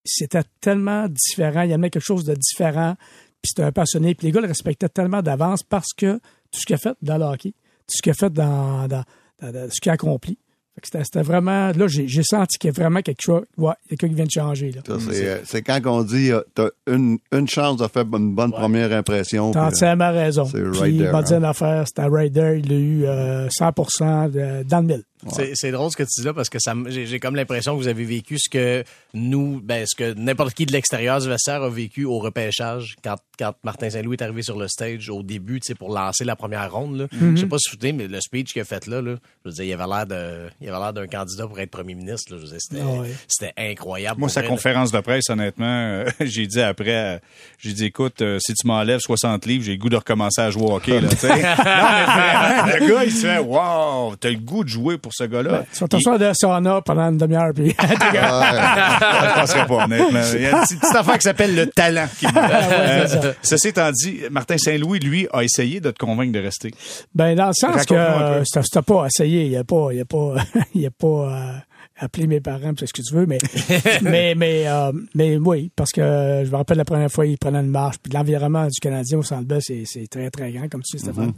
c'était 0.08 0.44
tellement 0.62 1.08
différent. 1.10 1.62
Il 1.62 1.70
y 1.72 1.74
avait 1.74 1.90
quelque 1.90 2.04
chose 2.06 2.24
de 2.26 2.34
différent. 2.36 2.96
Puis 3.42 3.50
c'était 3.50 3.64
un 3.64 3.72
passionné. 3.72 4.16
Puis 4.16 4.28
les 4.28 4.32
gars 4.34 4.42
le 4.42 4.48
respectaient 4.48 4.90
tellement 4.90 5.22
d'avance 5.22 5.64
parce 5.64 5.94
que 5.96 6.16
tout 6.52 6.60
ce 6.60 6.66
qu'il 6.66 6.76
a 6.76 6.80
fait 6.80 6.96
dans 7.02 7.18
le 7.18 7.26
hockey, 7.26 7.52
tout 7.52 7.96
ce 7.96 8.02
qu'il 8.02 8.12
a 8.12 8.16
fait 8.16 8.32
dans, 8.34 8.88
dans- 8.88 9.04
dans- 9.42 9.52
dans 9.52 9.70
ce 9.72 9.80
qu'il 9.80 9.90
a 9.90 9.94
accompli. 9.94 10.38
C'était 10.84 11.04
c'était 11.04 11.24
vraiment. 11.24 11.72
Là, 11.72 11.88
j'ai 11.88 12.22
senti 12.22 12.60
qu'il 12.60 12.68
y 12.68 12.70
a 12.70 12.74
vraiment 12.80 13.02
quelque 13.02 13.22
chose. 13.24 13.46
Ouais, 13.58 13.74
quelqu'un 13.90 14.10
qui 14.10 14.14
vient 14.14 14.26
de 14.26 14.30
changer. 14.32 14.72
Là. 14.72 14.82
Ça, 14.86 14.98
c'est, 15.12 15.28
euh, 15.28 15.40
c'est 15.44 15.64
quand 15.64 15.80
on 15.88 16.04
dit 16.04 16.32
euh, 16.32 16.42
t'as 16.54 16.70
une, 16.86 17.18
une 17.32 17.48
chance 17.48 17.78
de 17.78 17.88
faire 17.88 18.04
une 18.16 18.36
bonne 18.36 18.52
première 18.52 18.92
impression. 18.92 19.50
T'as 19.52 19.60
puis, 19.60 19.66
euh, 19.66 19.70
entièrement 19.70 20.12
raison. 20.12 20.46
c'est 20.46 20.62
Puis 20.62 20.80
right 20.80 20.94
il 20.94 21.10
m'a 21.10 21.24
dit 21.24 21.34
hein. 21.34 21.38
une 21.40 21.46
affaire, 21.46 21.84
c'était 21.88 22.06
right 22.08 22.32
there. 22.32 22.60
Il 22.64 22.72
a 22.72 22.76
eu 22.76 23.06
euh, 23.06 23.50
100 23.50 24.30
de- 24.30 24.64
dans 24.70 24.82
le 24.82 24.86
mille. 24.86 25.04
C'est, 25.34 25.52
c'est 25.56 25.72
drôle 25.72 25.92
ce 25.92 25.98
que 25.98 26.04
tu 26.04 26.22
dis 26.22 26.26
là 26.26 26.34
parce 26.34 26.50
que 26.50 26.58
j'ai, 26.88 27.20
comme 27.20 27.36
l'impression 27.36 27.76
que 27.76 27.82
vous 27.82 27.88
avez 27.88 28.06
vécu 28.06 28.38
ce 28.40 28.50
que 28.50 28.84
nous, 29.14 29.62
ben, 29.64 29.86
ce 29.88 29.96
que 29.96 30.14
n'importe 30.14 30.54
qui 30.54 30.66
de 30.66 30.72
l'extérieur 30.72 31.20
du 31.20 31.28
vestiaire 31.28 31.64
a 31.64 31.70
vécu 31.70 32.06
au 32.06 32.20
repêchage 32.20 32.96
quand, 33.04 33.16
quand 33.38 33.54
Martin 33.64 33.90
Saint-Louis 33.90 34.18
est 34.20 34.24
arrivé 34.24 34.42
sur 34.42 34.58
le 34.58 34.68
stage 34.68 35.10
au 35.10 35.24
début, 35.24 35.60
tu 35.60 35.68
sais, 35.68 35.76
pour 35.76 35.94
lancer 35.94 36.24
la 36.24 36.36
première 36.36 36.72
ronde. 36.72 36.98
Là. 36.98 37.08
Je 37.12 37.36
sais 37.36 37.46
pas 37.46 37.58
si 37.58 37.70
vous 37.70 37.76
souvenez, 37.76 37.94
mais 37.94 38.08
le 38.08 38.22
speech 38.22 38.54
qu'il 38.54 38.62
a 38.62 38.66
fait 38.66 38.88
là, 38.88 39.02
là 39.02 39.16
je 39.44 39.50
veux 39.50 39.56
dire, 39.56 39.66
il 39.66 39.74
avait 39.74 39.88
l'air 39.88 40.06
de, 40.06 40.50
il 40.62 40.70
avait 40.70 40.80
l'air 40.80 40.94
d'un 40.94 41.08
candidat 41.08 41.48
pour 41.48 41.60
être 41.60 41.72
premier 41.72 41.96
ministre. 41.96 42.34
Là. 42.34 42.42
Je 42.42 42.58
c'était, 42.58 42.82
Ah 42.82 43.02
ouais. 43.02 43.72
incroyable. 43.72 44.20
Moi, 44.20 44.30
sa 44.30 44.42
vrai, 44.42 44.50
là. 44.50 44.56
conférence 44.56 44.92
de 44.92 45.00
presse, 45.00 45.30
honnêtement, 45.30 45.66
euh, 45.66 46.06
j'ai 46.22 46.48
dit 46.48 46.62
après, 46.62 47.16
euh, 47.16 47.20
j'ai 47.60 47.74
dit, 47.74 47.86
écoute, 47.86 48.22
euh, 48.22 48.40
si 48.40 48.54
tu 48.54 48.68
m'enlèves 48.68 49.00
60 49.00 49.46
livres, 49.46 49.64
j'ai 49.64 49.74
le 49.74 49.78
goût 49.78 49.90
de 49.90 49.96
recommencer 49.96 50.42
à 50.42 50.50
jouer 50.50 50.64
au 50.64 50.76
hockey. 50.76 51.00
Là, 51.00 51.10
non, 51.24 51.36
mais 51.36 51.42
vraiment, 51.42 52.80
le 52.80 52.88
gars, 52.94 53.04
il 53.06 53.12
se 53.12 53.22
fait, 53.22 53.40
wow, 53.40 54.16
t'as 54.16 54.30
le 54.30 54.38
goût 54.38 54.64
de 54.64 54.70
jouer 54.70 54.98
pour 54.98 55.14
ce 55.18 55.24
gars-là. 55.24 55.64
Tu 55.74 55.80
vas 55.80 55.88
t'asseoir 55.88 56.36
sauna 56.36 56.82
pendant 56.82 57.10
une 57.10 57.18
demi-heure, 57.18 57.52
puis 57.54 57.76
Je 57.80 59.40
penserais 59.40 59.66
pas, 59.66 59.86
honnêtement. 59.86 60.20
Il 60.34 60.42
y 60.42 60.46
a 60.46 60.52
une 60.52 60.62
petite, 60.62 60.80
petite 60.80 60.96
affaire 60.96 61.16
qui 61.18 61.22
s'appelle 61.24 61.56
le 61.56 61.68
talent. 61.68 62.08
qui 62.20 62.26
manque. 62.34 62.38
Euh, 62.38 63.34
ceci 63.42 63.70
étant 63.70 63.92
dit, 63.92 64.22
Martin 64.32 64.58
Saint-Louis, 64.58 65.00
lui, 65.00 65.28
a 65.34 65.44
essayé 65.44 65.80
de 65.80 65.92
te 65.92 65.98
convaire 65.98 66.32
de 66.32 66.40
rester. 66.40 66.72
Ben, 67.14 67.36
dans 67.36 67.48
le 67.48 67.54
sens 67.54 67.86
que 67.86 67.94
peu. 67.94 68.00
euh, 68.00 68.44
c'était 68.46 68.82
pas 68.82 69.06
essayé, 69.06 69.46
il 69.46 69.58
a 69.58 69.64
pas, 69.64 69.90
il 69.92 70.02
a 70.02 70.06
pas, 70.06 70.36
il 70.76 70.86
a 70.86 70.90
pas 70.92 71.64
appelé 72.00 72.28
mes 72.28 72.40
parents, 72.40 72.74
c'est 72.78 72.88
ce 72.88 72.94
que 72.94 73.02
tu 73.02 73.14
veux, 73.14 73.26
mais, 73.26 73.38
mais, 74.02 74.36
mais, 74.36 74.68
euh, 74.68 74.92
mais 75.16 75.38
oui, 75.38 75.72
parce 75.76 75.92
que 75.92 76.02
euh, 76.02 76.46
je 76.46 76.52
me 76.52 76.56
rappelle 76.56 76.78
la 76.78 76.86
première 76.86 77.12
fois, 77.12 77.26
il 77.26 77.38
prenait 77.38 77.60
une 77.60 77.72
marche, 77.72 77.98
puis 78.02 78.14
l'environnement 78.14 78.68
du 78.68 78.80
Canadien 78.80 79.18
au 79.18 79.24
Centre 79.24 79.46
Bell, 79.48 79.62
c'est, 79.62 79.84
c'est 79.86 80.08
très, 80.08 80.30
très 80.30 80.52
grand, 80.52 80.70
comme 80.70 80.84
tu 80.84 80.98
sais, 80.98 81.04
Stéphane. 81.04 81.34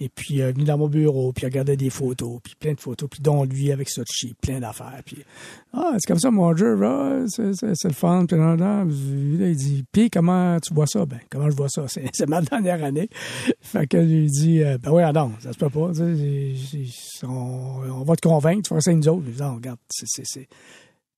Et 0.00 0.08
puis, 0.08 0.42
euh, 0.42 0.52
venu 0.52 0.64
dans 0.64 0.78
mon 0.78 0.88
bureau, 0.88 1.32
puis 1.32 1.42
il 1.42 1.46
regardait 1.46 1.76
des 1.76 1.90
photos, 1.90 2.40
puis 2.42 2.54
plein 2.58 2.74
de 2.74 2.80
photos, 2.80 3.08
puis 3.10 3.20
dont 3.22 3.44
lui 3.44 3.72
avec 3.72 3.88
Sochi, 3.88 4.34
plein 4.40 4.60
d'affaires, 4.60 5.00
puis 5.04 5.18
ah, 5.76 5.92
c'est 5.98 6.06
comme 6.06 6.18
ça 6.18 6.30
mon 6.30 6.54
jeu, 6.54 6.78
ah, 6.84 7.24
c'est, 7.26 7.84
le 7.84 7.92
fun, 7.92 8.26
puis 8.26 8.38
là, 8.38 8.84
il 8.86 9.56
dit, 9.56 9.84
puis 9.90 10.08
comment 10.08 10.58
tu 10.60 10.72
vois 10.72 10.86
ça? 10.86 11.04
Ben, 11.04 11.18
comment 11.30 11.50
je 11.50 11.56
vois 11.56 11.68
ça? 11.68 11.86
C'est, 11.88 12.08
ma 12.28 12.40
dernière 12.40 12.82
année. 12.84 13.08
Fait 13.60 13.86
que 13.86 13.96
lui 13.96 14.26
dit, 14.26 14.62
euh, 14.62 14.78
ben 14.78 14.92
oui, 14.92 15.02
non, 15.12 15.32
ça 15.40 15.52
se 15.52 15.58
peut 15.58 15.70
pas. 15.70 15.90
on, 17.24 18.00
on 18.00 18.04
va 18.04 18.16
te 18.16 18.28
convaincre, 18.28 18.62
tu 18.62 18.68
feras 18.68 18.80
ça 18.80 18.92
nous 18.92 19.08
autres. 19.08 19.24
Non, 19.40 19.56
regarde, 19.56 19.78
c'est, 19.90 20.48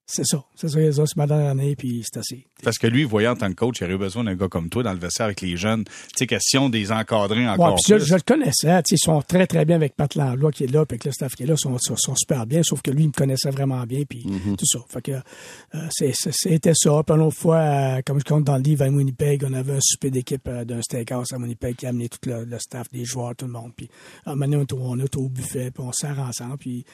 c'est, 0.07 0.25
ça. 0.25 0.43
C'est 0.55 0.69
ça, 0.69 1.03
c'est 1.05 1.17
ma 1.17 1.27
dernière 1.27 1.51
année, 1.51 1.75
puis 1.75 2.01
c'est 2.03 2.17
assez. 2.19 2.47
Parce 2.63 2.77
que 2.77 2.87
lui, 2.87 3.03
voyant 3.03 3.33
en 3.33 3.35
tant 3.35 3.49
que 3.49 3.55
coach, 3.55 3.79
il 3.81 3.83
aurait 3.83 3.93
eu 3.93 3.97
besoin 3.97 4.23
d'un 4.23 4.35
gars 4.35 4.47
comme 4.47 4.69
toi 4.69 4.81
dans 4.81 4.93
le 4.93 4.99
vestiaire 4.99 5.25
avec 5.25 5.41
les 5.41 5.57
jeunes. 5.57 5.83
Tu 5.83 5.91
sais, 6.17 6.27
question 6.27 6.69
des 6.69 6.91
encadrer 6.91 7.47
encore 7.47 7.67
Ouais, 7.69 7.75
puis 7.75 7.83
je, 7.89 7.95
plus. 7.95 8.05
je 8.05 8.15
le 8.15 8.21
connaissais, 8.21 8.81
tu 8.83 8.89
sais, 8.89 8.95
ils 8.95 9.05
sont 9.05 9.21
très, 9.21 9.45
très 9.45 9.65
bien 9.65 9.75
avec 9.75 9.95
Pat 9.95 10.13
Langlois 10.15 10.51
qui 10.51 10.63
est 10.63 10.71
là, 10.71 10.85
puis 10.85 10.95
avec 10.95 11.05
le 11.05 11.11
staff 11.11 11.35
qui 11.35 11.43
est 11.43 11.45
là, 11.45 11.53
ils 11.55 11.79
sont, 11.97 12.15
super 12.15 12.45
bien, 12.47 12.63
sauf 12.63 12.81
que 12.81 12.89
lui, 12.91 13.03
il 13.03 13.07
me 13.07 13.11
connaissait 13.13 13.51
vraiment 13.51 13.83
bien, 13.83 14.03
puis 14.09 14.25
tout 14.57 14.65
ça. 14.65 14.79
Fait 14.89 15.01
que 15.01 15.11
euh, 15.11 15.87
c'était 15.91 16.73
ça. 16.73 17.03
Puis 17.05 17.15
une 17.15 17.21
autre 17.21 17.37
fois, 17.37 17.57
euh, 17.57 18.01
comme 18.05 18.19
je 18.19 18.25
compte 18.25 18.45
dans 18.45 18.57
le 18.57 18.63
livre 18.63 18.83
à 18.85 18.89
Winnipeg, 18.89 19.43
on 19.47 19.53
avait 19.53 19.73
un 19.73 19.81
souper 19.81 20.09
d'équipe 20.09 20.47
euh, 20.47 20.65
d'un 20.65 20.81
steakhouse 20.81 21.33
à 21.33 21.37
Winnipeg 21.37 21.75
qui 21.75 21.85
a 21.85 21.89
amené 21.89 22.09
tout 22.09 22.17
le, 22.27 22.45
le 22.45 22.59
staff, 22.59 22.89
des 22.91 23.05
joueurs, 23.05 23.35
tout 23.35 23.45
le 23.45 23.51
monde. 23.51 23.71
Puis 23.75 23.89
à 24.25 24.31
un 24.31 24.35
moment 24.35 24.45
donné, 24.57 24.65
on 24.79 24.99
était 25.05 25.17
au- 25.17 25.27
buffet, 25.29 25.71
puis 25.71 25.83
on 25.85 25.91
sert 25.91 26.17
ensemble, 26.19 26.57
puis 26.57 26.85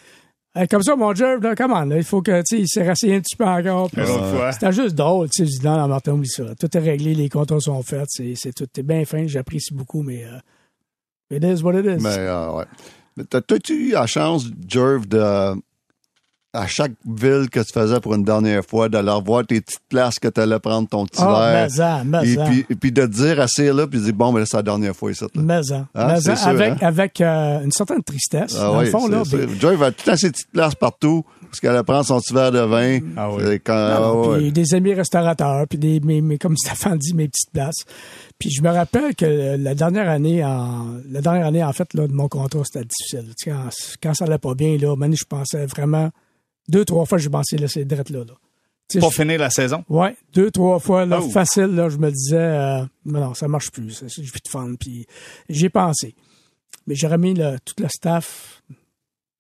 comme 0.70 0.84
ça, 0.84 0.95
mon 0.95 1.14
Jerv, 1.16 1.41
là, 1.41 1.56
comment, 1.56 1.84
là, 1.84 1.97
il 1.97 2.04
faut 2.04 2.22
que, 2.22 2.39
tu 2.41 2.58
sais, 2.58 2.62
il 2.62 2.68
s'est 2.68 2.88
rassis 2.88 3.12
un 3.12 3.20
petit 3.22 3.36
peu 3.36 3.45
encore. 3.45 3.89
fois. 3.89 4.51
C'était 4.51 4.72
juste 4.72 4.95
drôle, 4.95 5.30
tu 5.30 5.47
sais, 5.47 5.64
non, 5.64 5.78
non, 5.78 5.88
Martin, 5.88 6.14
oublie 6.14 6.30
ça. 6.30 6.54
Tout 6.60 6.78
est 6.78 6.80
réglé, 6.80 7.16
les 7.16 7.30
contrats 7.30 7.60
sont 7.60 7.82
faits, 7.82 8.08
c'est, 8.10 8.54
tout, 8.54 8.68
t'es 8.68 8.84
bien 8.84 9.04
fin, 9.06 9.26
j'apprécie 9.26 9.74
beaucoup, 9.74 10.04
mais, 10.04 10.26
euh, 10.26 11.36
it 11.36 11.43
is 11.43 11.64
what 11.64 11.74
it 11.80 11.86
is. 11.86 12.04
Mais, 12.04 12.18
euh, 12.18 12.51
ouais. 12.51 12.66
T'as-tu 13.30 13.89
eu 13.89 13.91
la 13.91 14.06
chance, 14.06 14.45
Jerv, 14.68 15.08
de, 15.08 15.56
à 16.54 16.68
chaque 16.68 16.91
ville 17.06 17.49
que 17.49 17.60
tu 17.62 17.74
faisais 17.74 17.99
pour 17.99 18.14
une 18.14 18.24
dernière 18.24 18.64
fois, 18.64 18.88
d'aller 18.88 19.10
revoir 19.10 19.43
tes 19.45 19.60
petites 19.60 19.80
places 19.89 20.20
que 20.20 20.28
tu 20.28 20.39
allais 20.39 20.60
prendre 20.60 20.88
ton 20.88 21.06
petit 21.08 21.20
Ah, 21.22 21.68
verre? 21.68 21.68
mais 21.70 21.82
en, 21.84 22.06
mais 22.22 22.30
et, 22.32 22.38
puis, 22.38 22.66
et 22.70 22.76
puis 22.76 22.91
de 22.91 23.01
te 23.06 23.12
dire 23.12 23.39
assez 23.39 23.74
là, 23.74 23.88
puis 23.88 23.99
de 23.99 24.06
dire, 24.06 24.14
bon, 24.14 24.32
mais 24.32 24.41
là, 24.41 24.45
c'est 24.45 24.58
la 24.58 24.64
dernière 24.64 24.95
fois 24.95 25.12
ici. 25.12 25.24
Là. 25.24 25.30
Mais 25.41 25.72
en. 25.74 25.86
Ah, 25.95 26.08
Mais 26.14 26.22
c'est 26.22 26.32
en, 26.32 26.36
sûr, 26.36 26.47
avec, 26.49 26.74
hein? 26.74 26.78
avec 26.82 27.22
euh, 27.22 27.64
une 27.64 27.72
certaine 27.72 28.04
tristesse. 28.04 28.56
Ah 28.58 28.66
dans 28.68 28.78
oui, 28.80 28.86
le 28.86 28.91
fond, 28.91 29.08
là, 29.08 29.24
ben, 29.24 29.26
c'est- 29.26 29.60
Jerv 29.60 29.82
a 29.84 29.91
tout 29.91 30.10
à 30.10 30.16
ses 30.16 30.30
petites 30.32 30.51
places 30.51 30.76
partout, 30.76 31.26
parce 31.49 31.60
qu'elle 31.60 31.72
allait 31.72 31.84
prendre 31.84 32.06
son 32.06 32.20
petit 32.20 32.34
verre 32.34 32.51
de 32.51 32.60
vin. 32.60 32.99
Ah 33.18 33.32
oui. 33.32 33.60
Quand, 33.64 33.74
ah 33.76 34.14
ouais. 34.14 34.38
puis 34.38 34.51
des 34.51 34.74
amis 34.76 34.93
restaurateurs, 34.93 35.66
puis 35.68 35.80
des, 35.80 35.99
mes, 36.01 36.22
mes- 36.22 36.38
comme 36.38 36.56
Stéphane 36.64 36.97
dit, 36.99 37.16
mes 37.16 37.28
petites 37.30 37.51
places. 37.51 37.84
Puis 38.38 38.51
je 38.51 38.62
me 38.62 38.70
rappelle 38.70 39.16
que 39.16 39.56
la 39.58 39.74
dernière 39.74 40.08
année, 40.10 40.43
en, 40.43 40.97
la 41.10 41.22
dernière 41.22 41.47
année, 41.47 41.64
en 41.64 41.74
fait, 41.74 41.93
là, 41.95 42.08
de 42.08 42.14
mon 42.14 42.28
contrat, 42.28 42.62
c'était 42.64 42.86
difficile. 42.86 43.34
Tu 43.39 43.45
sais, 43.45 43.51
quand, 43.51 43.70
quand 44.04 44.14
ça 44.14 44.26
allait 44.26 44.38
pas 44.38 44.54
bien, 44.54 44.78
là, 44.78 44.95
maintenant, 44.95 45.16
je 45.18 45.26
pensais 45.26 45.66
vraiment, 45.66 46.10
deux, 46.70 46.86
trois 46.86 47.05
fois, 47.05 47.18
je 47.18 47.30
pensais 47.30 47.57
laisser 47.57 47.86
drette 47.86 48.09
là, 48.09 48.20
là. 48.20 48.34
Pour 48.99 49.11
je- 49.11 49.16
finir 49.16 49.39
la 49.39 49.49
saison? 49.49 49.84
Ouais, 49.89 50.16
deux, 50.34 50.51
trois 50.51 50.78
fois, 50.80 51.05
là, 51.05 51.20
Oh. 51.22 51.30
facile, 51.30 51.64
là, 51.76 51.89
je 51.89 51.97
me 51.97 52.11
disais, 52.11 52.36
euh, 52.38 52.84
mais 53.05 53.20
non, 53.20 53.34
ça 53.34 53.47
marche 53.47 53.72
plus, 53.72 53.91
ça, 53.91 54.05
je 54.07 54.22
vais 54.22 54.39
te 54.39 54.49
fendre, 54.49 54.76
puis 54.80 55.05
j'y 55.49 55.66
ai 55.66 55.70
pensé. 55.70 56.16
Mais 56.86 56.93
j'aurais 56.95 57.18
mis 57.18 57.34
tout 57.34 57.74
le 57.82 57.88
staff 57.88 58.61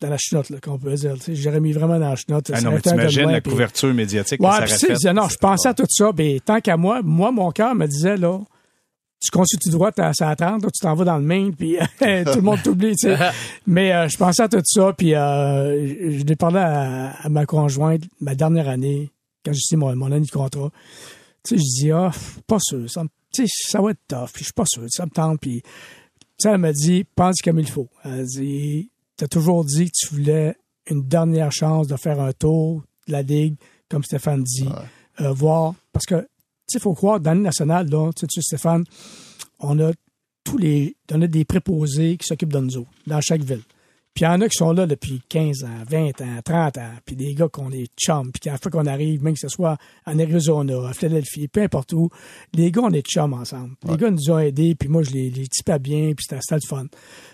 dans 0.01 0.09
la 0.09 0.17
chenotte, 0.17 0.49
là, 0.49 0.59
qu'on 0.59 0.79
peut 0.79 0.93
dire, 0.95 1.15
j'aurais 1.33 1.59
mis 1.59 1.71
vraiment 1.73 1.99
dans 1.99 2.09
la 2.09 2.15
chenotte. 2.15 2.51
Ah 2.53 2.61
non, 2.61 2.71
mais 2.71 2.81
t'imagines 2.81 3.29
la 3.29 3.41
couverture 3.41 3.93
médiatique 3.93 4.39
que 4.39 4.43
Ouais, 4.45 4.67
ça 4.67 4.87
disais, 4.93 5.13
non, 5.13 5.27
je 5.29 5.37
pensais 5.37 5.69
à 5.69 5.73
tout 5.73 5.85
ça, 5.89 6.11
mais 6.17 6.39
tant 6.43 6.59
qu'à 6.59 6.77
moi, 6.77 7.01
moi, 7.03 7.31
mon 7.31 7.51
cœur 7.51 7.75
me 7.75 7.85
disait, 7.85 8.17
là, 8.17 8.39
tu 9.23 9.31
consultes 9.31 9.69
droite 9.69 9.97
à 9.99 10.13
130, 10.13 10.63
là, 10.63 10.69
tu 10.69 10.79
t'en 10.81 10.95
vas 10.95 11.05
dans 11.05 11.17
le 11.17 11.23
Maine, 11.23 11.55
puis 11.55 11.77
tout 11.99 12.05
le 12.05 12.41
monde 12.41 12.61
t'oublie, 12.61 12.95
tu 12.95 13.07
sais. 13.07 13.17
Mais 13.67 13.93
euh, 13.93 14.07
je 14.09 14.17
pensais 14.17 14.43
à 14.43 14.49
tout 14.49 14.61
ça, 14.65 14.91
puis 14.97 15.15
euh, 15.15 16.17
je 16.19 16.33
parlé 16.33 16.59
à, 16.59 17.11
à 17.11 17.29
ma 17.29 17.45
conjointe 17.45 18.01
ma 18.19 18.35
dernière 18.35 18.67
année, 18.67 19.09
quand 19.45 19.53
j'ai 19.53 19.59
signé 19.61 19.79
mon, 19.79 19.95
mon 19.95 20.11
année 20.11 20.25
de 20.25 20.31
contrat. 20.31 20.69
Tu 21.43 21.57
sais, 21.57 21.63
je 21.63 21.81
dis, 21.83 21.91
ah, 21.91 22.11
pas 22.47 22.57
sûr, 22.59 22.89
ça, 22.89 23.03
me- 23.03 23.09
tu 23.33 23.47
sais, 23.47 23.53
ça 23.71 23.81
va 23.81 23.91
être 23.91 24.01
tough, 24.07 24.29
puis 24.33 24.39
je 24.39 24.45
suis 24.45 24.53
pas 24.53 24.65
sûr, 24.67 24.83
ça 24.89 25.05
me 25.05 25.11
tente, 25.11 25.39
puis 25.39 25.61
tu 25.61 25.69
sais, 26.39 26.49
elle 26.49 26.57
m'a 26.57 26.73
dit, 26.73 27.05
pense 27.15 27.41
comme 27.41 27.59
il 27.59 27.69
faut. 27.69 27.89
Elle 28.03 28.25
dit, 28.25 28.89
t'as 29.15 29.27
toujours 29.27 29.63
dit 29.63 29.85
que 29.85 29.91
tu 30.07 30.13
voulais 30.15 30.55
une 30.89 31.03
dernière 31.07 31.51
chance 31.51 31.87
de 31.87 31.95
faire 31.95 32.19
un 32.19 32.33
tour 32.33 32.83
de 33.07 33.11
la 33.13 33.21
Ligue, 33.21 33.55
comme 33.89 34.03
Stéphane 34.03 34.43
dit, 34.43 34.67
euh, 35.21 35.31
voir, 35.31 35.75
parce 35.93 36.05
que, 36.05 36.27
il 36.73 36.79
faut 36.79 36.93
croire, 36.93 37.19
dans 37.19 37.31
l'année 37.31 37.43
nationale, 37.43 37.89
là, 37.89 38.11
tu 38.15 38.21
sais, 38.21 38.27
tu 38.27 38.41
sais, 38.41 38.55
Stéphane, 38.55 38.83
on 39.59 39.79
a 39.79 39.91
tous 40.43 40.57
les, 40.57 40.95
on 41.11 41.21
a 41.21 41.27
des 41.27 41.45
préposés 41.45 42.17
qui 42.17 42.27
s'occupent 42.27 42.53
de 42.53 42.59
nous 42.59 42.77
autres, 42.77 42.91
dans 43.07 43.21
chaque 43.21 43.41
ville. 43.41 43.63
Puis 44.13 44.25
il 44.25 44.27
y 44.27 44.27
en 44.27 44.41
a 44.41 44.47
qui 44.47 44.57
sont 44.57 44.73
là 44.73 44.85
depuis 44.85 45.21
15 45.27 45.63
ans, 45.63 45.83
20 45.89 46.21
ans, 46.21 46.39
30 46.45 46.77
ans, 46.77 46.91
puis 47.03 47.15
des 47.15 47.33
gars 47.33 47.47
qu'on 47.47 47.71
est 47.71 47.87
chums, 47.97 48.31
puis 48.31 48.41
qu'à 48.41 48.51
la 48.51 48.57
fois 48.59 48.69
qu'on 48.69 48.85
arrive, 48.85 49.23
même 49.23 49.33
que 49.33 49.39
ce 49.39 49.47
soit 49.47 49.75
en 50.05 50.19
Arizona, 50.19 50.87
à 50.87 50.93
Philadelphie, 50.93 51.47
peu 51.47 51.63
importe 51.63 51.93
où, 51.93 52.09
les 52.53 52.71
gars, 52.71 52.81
on 52.83 52.91
est 52.91 53.01
chums 53.01 53.33
ensemble. 53.33 53.73
Les 53.89 53.97
gars 53.97 54.11
nous 54.11 54.29
ont 54.29 54.37
aidés, 54.37 54.75
puis 54.75 54.87
moi, 54.87 55.01
je 55.01 55.09
les, 55.11 55.31
les 55.31 55.47
typais 55.47 55.79
bien, 55.79 56.13
puis 56.15 56.27
c'était 56.29 56.39
le 56.51 56.67
fun. 56.67 56.85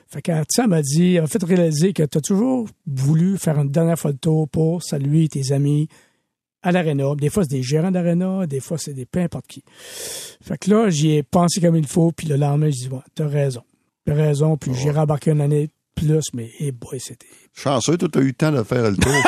Fait 0.08 0.22
que, 0.22 0.32
elle 0.32 0.68
m'a 0.68 0.82
dit, 0.82 1.16
elle 1.16 1.22
m'a 1.24 1.28
fait 1.28 1.44
réaliser 1.44 1.92
que 1.92 2.04
tu 2.04 2.18
as 2.18 2.22
toujours 2.22 2.70
voulu 2.88 3.38
faire 3.38 3.60
une 3.60 3.70
dernière 3.70 4.00
fois 4.00 4.14
de 4.14 4.18
tour 4.18 4.48
pour 4.48 4.82
saluer 4.82 5.28
tes 5.28 5.52
amis 5.52 5.90
à 6.62 6.72
l'aréna. 6.72 7.16
Des 7.16 7.30
fois, 7.30 7.44
c'est 7.44 7.52
des 7.52 7.64
gérants 7.64 7.92
d'aréna, 7.92 8.48
des 8.48 8.60
fois, 8.60 8.78
c'est 8.78 8.94
des 8.94 9.06
peu 9.06 9.20
importe 9.20 9.48
qui. 9.48 9.64
Fait 10.42 10.58
que 10.58 10.70
là, 10.70 10.90
j'y 10.90 11.12
ai 11.12 11.24
pensé 11.24 11.62
comme 11.62 11.76
il 11.76 11.88
faut, 11.88 12.12
puis 12.12 12.28
le 12.28 12.36
lendemain, 12.36 12.70
je 12.70 12.78
dis, 12.78 12.90
ouais, 12.90 13.00
t'as 13.16 13.28
raison. 13.28 13.64
T'as 14.06 14.14
raison, 14.14 14.58
puis 14.58 14.72
j'ai 14.74 14.92
rembarqué 14.92 15.32
une 15.32 15.42
année 15.42 15.70
plus, 16.00 16.26
mais, 16.34 16.50
hey 16.60 16.72
boy, 16.72 17.00
c'était. 17.00 17.28
Chanceux, 17.56 17.98
toi, 17.98 18.08
t'as 18.12 18.20
eu 18.22 18.28
le 18.28 18.34
temps 18.34 18.52
de 18.52 18.64
faire 18.64 18.84
le 18.90 18.96
tour. 18.98 19.12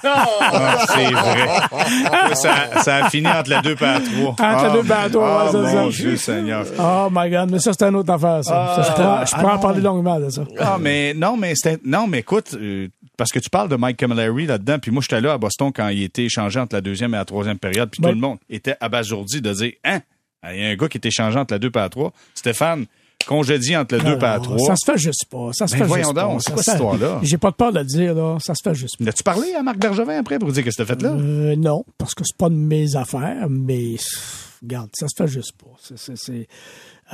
Ah, 0.00 0.84
c'est 0.94 1.10
vrai. 1.12 2.34
ça, 2.34 2.82
ça 2.82 2.96
a 3.06 3.10
fini 3.10 3.26
entre 3.26 3.50
la 3.50 3.62
2 3.62 3.70
et 3.72 3.74
la 3.80 4.00
3. 4.00 4.30
Entre 4.30 4.40
la 4.42 4.70
deux 4.70 4.82
la 4.88 5.10
trois, 5.10 5.50
Ah, 5.52 5.56
ouais, 5.56 5.66
c'est 5.70 5.74
mon. 5.74 5.88
Dieu 5.88 6.16
Seigneur. 6.16 6.66
Oh 6.78 7.08
my 7.10 7.30
God, 7.30 7.50
mais 7.50 7.58
ça, 7.58 7.72
c'est 7.72 7.84
une 7.88 7.96
autre 7.96 8.12
affaire, 8.12 8.44
ça. 8.44 8.82
Ça, 8.82 9.24
je 9.24 9.34
pourrais 9.40 9.54
en 9.54 9.58
parler 9.58 9.80
longuement 9.80 10.20
de 10.20 10.28
ça. 10.30 10.44
Ah, 10.58 10.76
mais 10.80 11.14
non, 11.14 11.36
mais. 11.36 11.54
Non, 11.84 12.06
mais 12.06 12.18
écoute, 12.20 12.54
euh, 12.54 12.88
parce 13.16 13.32
que 13.32 13.38
tu 13.40 13.50
parles 13.50 13.68
de 13.68 13.76
Mike 13.76 13.96
Camilleri 13.96 14.46
là-dedans, 14.46 14.78
puis 14.78 14.90
moi 14.92 15.02
j'étais 15.02 15.20
là 15.20 15.32
à 15.32 15.38
Boston 15.38 15.72
quand 15.74 15.88
il 15.88 16.02
était 16.04 16.24
échangé 16.24 16.60
entre 16.60 16.76
la 16.76 16.80
deuxième 16.80 17.14
et 17.14 17.16
la 17.18 17.24
troisième 17.24 17.58
période, 17.58 17.90
puis 17.90 18.00
Ouais. 18.02 18.10
tout 18.10 18.14
le 18.14 18.20
monde 18.20 18.38
était 18.48 18.76
abasourdi 18.80 19.40
de 19.40 19.52
dire 19.52 19.72
hein, 19.84 20.00
il 20.52 20.60
y 20.60 20.64
a 20.64 20.68
un 20.68 20.76
gars 20.76 20.88
qui 20.88 20.98
est 20.98 21.06
échangé 21.06 21.38
entre 21.38 21.54
la 21.54 21.58
deux 21.58 21.68
et 21.74 21.78
la 21.78 21.88
trois. 21.88 22.12
Stéphane, 22.34 22.86
congédié 23.26 23.76
entre 23.76 23.96
la 23.96 24.04
deux 24.04 24.16
et 24.16 24.20
la 24.20 24.32
Alors, 24.32 24.42
trois. 24.44 24.58
Ça 24.66 24.76
se 24.76 24.90
fait 24.92 24.98
juste 24.98 25.24
pas. 25.30 25.50
Ça 25.52 25.66
se 25.66 25.72
Ben 25.72 25.78
fait 25.80 25.84
voyons 25.84 26.04
juste 26.04 26.16
donc, 26.16 26.34
pas. 26.34 26.40
c'est 26.40 26.52
quoi 26.52 26.62
cette 26.62 26.74
histoire-là? 26.74 27.20
J'ai 27.22 27.38
pas 27.38 27.50
de 27.50 27.56
peur 27.56 27.72
de 27.72 27.78
le 27.80 27.84
dire, 27.84 28.14
là. 28.14 28.38
Ça 28.40 28.54
se 28.54 28.60
fait 28.62 28.74
juste 28.74 28.96
pas. 28.98 29.08
As-tu 29.10 29.22
parlé 29.22 29.54
à 29.54 29.62
Marc 29.62 29.78
Bergevin 29.78 30.18
après 30.18 30.38
pour 30.38 30.52
dire 30.52 30.64
que 30.64 30.70
c'était 30.70 30.86
fait 30.86 31.02
là? 31.02 31.10
Euh, 31.12 31.56
non, 31.56 31.84
parce 31.98 32.14
que 32.14 32.24
c'est 32.24 32.36
pas 32.36 32.48
de 32.48 32.54
mes 32.54 32.96
affaires, 32.96 33.46
mais 33.50 33.96
regarde, 34.62 34.88
ça 34.94 35.06
se 35.08 35.14
fait 35.16 35.28
juste 35.28 35.52
pas. 35.58 35.70
C'est- 35.96 36.48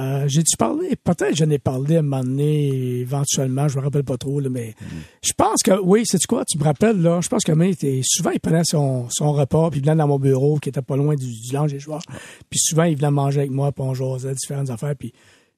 euh, 0.01 0.25
J'ai-tu 0.27 0.57
parlé? 0.57 0.97
Peut-être 0.97 1.37
j'en 1.37 1.49
ai 1.51 1.59
parlé 1.59 1.97
à 1.97 1.99
un 2.01 2.03
moment 2.03 2.25
donné, 2.25 2.67
éventuellement, 3.01 3.69
je 3.69 3.79
me 3.79 3.85
rappelle 3.85 4.03
pas 4.03 4.17
trop, 4.17 4.41
là, 4.41 4.49
mais 4.51 4.75
je 5.23 5.33
pense 5.37 5.63
que, 5.63 5.79
oui, 5.83 6.03
c'est 6.05 6.19
quoi, 6.27 6.45
tu 6.45 6.59
me 6.59 6.65
rappelles, 6.65 7.01
là, 7.01 7.21
je 7.21 7.29
pense 7.29 7.45
que 7.45 7.53
mais, 7.53 7.73
souvent, 8.03 8.31
il 8.31 8.41
prenait 8.41 8.65
son, 8.65 9.07
son 9.11 9.33
repas, 9.33 9.71
puis 9.71 9.81
il 9.81 9.85
venait 9.87 9.97
dans 9.97 10.09
mon 10.09 10.19
bureau, 10.19 10.59
qui 10.59 10.69
était 10.71 10.83
pas 10.83 10.97
loin 10.97 11.15
du, 11.15 11.27
du 11.27 11.53
lounge 11.53 11.71
des 11.73 11.79
joueurs, 11.79 12.03
puis 12.51 12.59
souvent, 12.59 12.85
il 12.85 12.97
venait 12.97 13.11
manger 13.11 13.41
avec 13.41 13.53
moi, 13.53 13.71
puis 13.73 13.85
on 13.85 13.95
jasait 13.95 14.35
différentes 14.35 14.71
affaires, 14.71 14.95
puis 14.99 15.13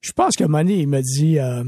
je 0.07 0.13
pense 0.13 0.39
moment 0.41 0.59
donné, 0.59 0.79
il 0.81 0.89
m'a 0.89 1.03
dit, 1.03 1.39
euh, 1.39 1.65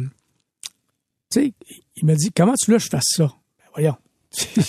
tu 1.30 1.40
sais, 1.40 1.52
il 1.96 2.06
m'a 2.06 2.14
dit, 2.14 2.30
comment 2.34 2.54
tu 2.54 2.70
veux 2.70 2.76
que 2.78 2.84
je 2.84 2.88
fasse 2.88 3.08
ça? 3.16 3.24
Ben, 3.24 3.64
voyons. 3.74 3.96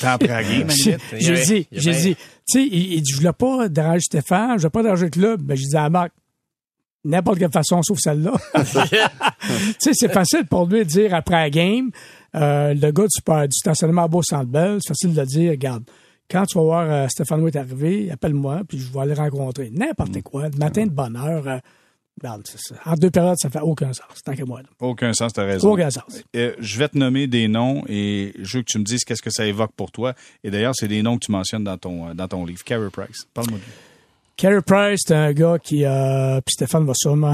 En 0.04 0.18
pragué, 0.18 0.66
J'ai 0.70 0.98
dit, 1.46 1.68
j'ai 1.72 1.92
dit, 1.94 2.16
tu 2.16 2.22
sais, 2.48 2.64
il, 2.66 2.94
il 2.94 3.02
dit, 3.02 3.12
je 3.12 3.18
voulais 3.18 3.34
pas 3.34 3.70
déranger 3.70 4.00
Stéphane, 4.02 4.54
je 4.58 4.62
voulais 4.62 4.70
pas 4.72 4.84
déranger 4.84 5.06
le 5.06 5.12
club. 5.12 5.42
Ben, 5.42 5.56
j'ai 5.56 5.66
dit 5.68 5.78
à 5.78 5.90
Marc, 5.90 6.12
n'importe 7.04 7.38
quelle 7.40 7.52
façon 7.52 7.84
sauf 7.84 8.00
celle-là. 8.00 8.34
tu 8.56 8.64
sais, 9.80 9.92
c'est 9.94 10.12
facile 10.12 10.46
pour 10.50 10.66
lui 10.66 10.80
de 10.80 10.84
dire 10.86 11.14
après 11.14 11.36
la 11.36 11.50
game, 11.52 11.92
euh, 12.36 12.74
le 12.74 12.92
gars 12.92 13.06
du, 13.06 13.48
du 13.48 13.58
stationnement 13.58 14.04
à 14.06 14.08
Beau-Centre-Belle, 14.08 14.80
c'est 14.82 14.90
facile 14.90 15.14
de 15.14 15.24
dire, 15.26 15.52
regarde, 15.52 15.84
quand 16.32 16.46
tu 16.46 16.58
vas 16.58 16.64
voir 16.64 16.90
euh, 16.90 17.08
Stéphane 17.08 17.46
est 17.48 17.56
arrivé, 17.56 18.10
appelle-moi, 18.12 18.62
puis 18.68 18.80
je 18.80 18.92
vais 18.92 19.00
aller 19.02 19.14
rencontrer. 19.14 19.70
N'importe 19.72 20.22
quoi, 20.24 20.50
de 20.50 20.58
matin 20.58 20.86
de 20.86 20.92
bonne 20.92 21.16
heure. 21.16 21.48
euh, 21.48 21.58
regarde. 22.20 22.44
En 22.86 22.94
deux 22.94 23.10
périodes, 23.10 23.38
ça 23.38 23.50
fait 23.50 23.62
aucun 23.62 23.92
sens, 23.94 24.24
tant 24.24 24.36
que 24.36 24.44
moi. 24.44 24.62
là. 24.62 24.70
Aucun 24.80 25.14
sens, 25.14 25.34
t'as 25.34 25.44
raison. 25.44 25.72
Aucun 25.72 25.90
sens. 25.90 26.24
Euh, 26.36 26.54
je 26.60 26.80
vais 26.80 26.90
te 26.90 26.98
nommer 26.98 27.28
des 27.28 27.48
noms 27.48 27.84
et 27.88 28.34
je 28.40 28.58
veux 28.58 28.64
que 28.64 28.72
tu 28.72 28.80
me 28.80 28.84
dises 28.84 29.04
qu'est-ce 29.04 29.22
que 29.22 29.32
ça 29.32 29.46
évoque 29.46 29.72
pour 29.76 29.92
toi. 29.92 30.14
Et 30.44 30.52
d'ailleurs, 30.52 30.74
c'est 30.76 30.88
des 30.88 31.02
noms 31.02 31.18
que 31.18 31.26
tu 31.26 31.32
mentionnes 31.32 31.64
dans 31.64 31.78
ton, 31.78 32.10
euh, 32.10 32.14
dans 32.14 32.28
ton 32.28 32.46
livre. 32.46 32.64
Carey 32.64 32.90
Price, 32.92 33.26
parle-moi 33.34 33.60
de 33.60 33.64
lui. 33.64 33.72
Carey 34.40 34.62
Price, 34.62 35.02
c'est 35.06 35.16
un 35.16 35.34
gars 35.34 35.60
qui, 35.60 35.84
euh, 35.84 36.40
puis 36.40 36.54
Stéphane 36.54 36.86
va 36.86 36.94
sûrement, 36.96 37.34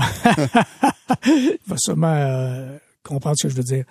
il 1.27 1.57
va 1.67 1.75
sûrement 1.77 2.15
euh, 2.15 2.77
comprendre 3.03 3.35
ce 3.37 3.43
que 3.45 3.51
je 3.51 3.57
veux 3.57 3.63
dire. 3.63 3.85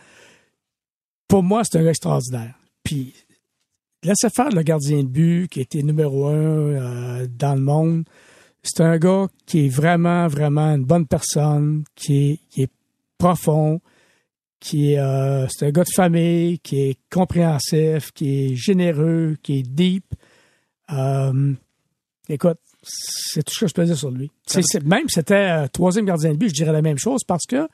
Pour 1.29 1.45
moi, 1.45 1.63
c'est 1.63 1.79
un 1.79 1.85
gars 1.85 1.91
extraordinaire. 1.91 2.55
Puis, 2.83 3.15
laissez 4.03 4.31
faire 4.31 4.51
le 4.51 4.63
gardien 4.63 5.05
de 5.05 5.09
but 5.09 5.47
qui 5.49 5.61
était 5.61 5.83
numéro 5.83 6.27
un 6.27 6.33
euh, 6.33 7.27
dans 7.31 7.55
le 7.55 7.61
monde. 7.61 8.05
C'est 8.67 8.83
un 8.83 8.97
gars 8.99 9.27
qui 9.47 9.67
est 9.67 9.69
vraiment, 9.69 10.27
vraiment 10.27 10.75
une 10.75 10.85
bonne 10.85 11.07
personne, 11.07 11.85
qui 11.95 12.31
est, 12.31 12.39
qui 12.51 12.63
est 12.63 12.71
profond, 13.19 13.81
qui 14.59 14.93
est, 14.93 14.99
euh, 14.99 15.47
c'est 15.49 15.67
un 15.67 15.71
gars 15.71 15.85
de 15.85 15.93
famille, 15.95 16.59
qui 16.61 16.81
est 16.81 16.99
compréhensif, 17.13 18.11
qui 18.13 18.47
est 18.53 18.55
généreux, 18.57 19.37
qui 19.43 19.59
est 19.59 19.63
deep. 19.63 20.05
Euh, 20.93 21.53
écoute, 22.29 22.59
c'est 22.83 23.43
tout 23.43 23.53
ce 23.55 23.61
que 23.61 23.67
je 23.69 23.75
peux 23.75 23.85
dire 23.85 23.97
sur 23.99 24.11
lui. 24.11 24.31
C'est, 24.47 24.63
c'est- 24.63 24.83
même 24.85 25.09
si 25.09 25.17
c'était 25.17 25.35
euh, 25.65 25.67
troisième 25.69 26.07
gardien 26.07 26.33
de 26.33 26.37
but, 26.39 26.49
je 26.49 26.55
dirais 26.55 26.73
la 26.73 26.83
même 26.83 26.99
chose 26.99 27.23
parce 27.27 27.45
que 27.47 27.69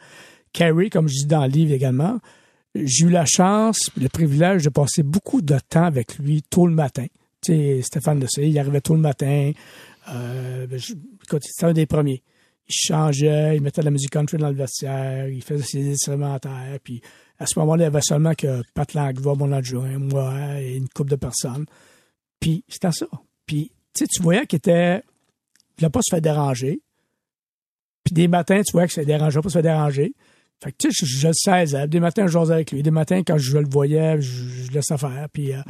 Carey, 0.53 0.91
comme 0.91 1.09
je 1.09 1.15
dis 1.15 1.27
dans 1.27 1.43
le 1.45 1.51
livre 1.51 1.73
également, 1.73 2.19
j'ai 2.75 3.07
eu 3.07 3.11
la 3.11 3.25
chance, 3.27 3.91
le 3.97 4.09
privilège 4.09 4.65
de 4.65 4.69
passer 4.71 5.03
beaucoup 5.05 5.41
de 5.43 5.59
temps 5.69 5.85
avec 5.85 6.19
lui 6.19 6.43
tôt 6.43 6.67
le 6.67 6.75
matin. 6.75 7.07
Tu 7.43 7.53
sais, 7.53 7.83
Stéphane 7.83 8.21
le 8.21 8.27
sait, 8.29 8.49
il 8.49 8.59
arrivait 8.59 8.81
tôt 8.81 8.95
le 8.95 9.01
matin. 9.01 9.53
Euh, 10.09 10.67
ben, 10.67 10.79
je- 10.79 10.95
écoute, 11.25 11.43
c'était 11.45 11.67
un 11.67 11.73
des 11.73 11.87
premiers. 11.87 12.23
Il 12.69 12.75
changeait, 12.75 13.57
il 13.57 13.63
mettait 13.63 13.81
de 13.81 13.87
la 13.87 13.91
musique 13.91 14.11
country 14.11 14.37
dans 14.39 14.49
le 14.49 14.55
vestiaire, 14.55 15.29
il 15.29 15.43
faisait 15.43 15.95
ses 15.97 16.17
terre, 16.41 16.79
puis 16.85 17.03
à 17.39 17.47
ce 17.47 17.59
moment-là, 17.59 17.83
il 17.83 17.87
y 17.87 17.89
avait 17.89 18.01
seulement 18.01 18.35
que 18.35 18.63
Pat 18.75 18.93
Langlois, 18.95 19.35
mon 19.35 19.51
adjoint, 19.53 19.99
moi 19.99 20.61
et 20.61 20.77
une 20.77 20.89
couple 20.89 21.11
de 21.11 21.17
personnes. 21.17 21.67
Puis 22.39 22.65
c'était 22.69 22.93
ça. 22.93 23.07
Puis, 23.47 23.73
tu 23.95 24.23
voyais 24.23 24.47
qu'il 24.47 24.59
était... 24.59 24.99
Il 24.99 25.81
voulait 25.81 25.91
pas 25.91 26.01
se 26.03 26.11
faire 26.15 26.21
déranger. 26.21 26.81
Puis 28.05 28.13
des 28.15 28.29
matins, 28.29 28.63
tu 28.63 28.73
voyais 28.73 28.87
que 28.87 28.95
ça 28.95 29.01
ne 29.01 29.07
dérangeait 29.07 29.41
pas 29.41 29.49
se 29.49 29.55
faire 29.55 29.63
déranger. 29.63 30.15
Fait 30.63 30.73
que, 30.73 30.77
tu 30.79 30.93
sais, 30.93 31.07
je, 31.07 31.19
je 31.19 31.27
le 31.29 31.33
sais, 31.35 31.89
des 31.89 32.01
matins, 32.01 32.27
je 32.27 32.33
jasais 32.33 32.53
avec 32.53 32.71
lui. 32.71 32.83
Des 32.83 32.91
matins, 32.91 33.23
quand 33.27 33.39
je 33.39 33.57
le 33.59 33.67
voyais, 33.69 34.21
je, 34.21 34.65
je 34.67 34.71
laissais 34.73 34.99
faire. 34.99 35.27
Puis, 35.33 35.53
euh, 35.55 35.61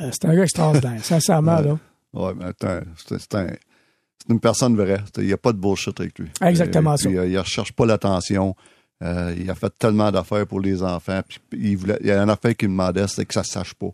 euh, 0.00 0.10
c'était 0.12 0.26
un 0.26 0.34
gars 0.36 0.42
extraordinaire, 0.42 1.04
sincèrement, 1.04 1.60
là. 1.60 1.78
Ouais, 2.14 2.32
mais 2.36 2.44
attends, 2.46 2.80
c'est 2.96 3.34
un- 3.34 3.46
c'est 3.48 4.32
une 4.32 4.40
personne 4.40 4.76
vraie. 4.76 5.00
Il 5.18 5.24
n'y 5.26 5.32
a 5.32 5.36
pas 5.36 5.52
de 5.52 5.58
bullshit 5.58 5.98
avec 6.00 6.18
lui. 6.18 6.28
Exactement 6.40 6.94
Et 6.94 6.98
ça. 6.98 7.08
puis, 7.08 7.18
euh, 7.18 7.26
il 7.26 7.32
ne 7.34 7.38
recherche 7.40 7.72
pas 7.72 7.84
l'attention. 7.86 8.54
Euh, 9.02 9.34
il 9.38 9.50
a 9.50 9.54
fait 9.54 9.72
tellement 9.78 10.10
d'affaires 10.10 10.46
pour 10.46 10.60
les 10.60 10.82
enfants. 10.82 11.20
Puis 11.28 11.40
il, 11.52 11.76
voulait, 11.76 11.98
il 12.00 12.06
y 12.06 12.10
a 12.10 12.22
une 12.22 12.30
affaire 12.30 12.56
qu'il 12.56 12.68
me 12.68 12.74
demandait, 12.74 13.06
c'est 13.08 13.24
que 13.26 13.34
ça 13.34 13.40
ne 13.40 13.44
sache 13.46 13.74
pas. 13.74 13.88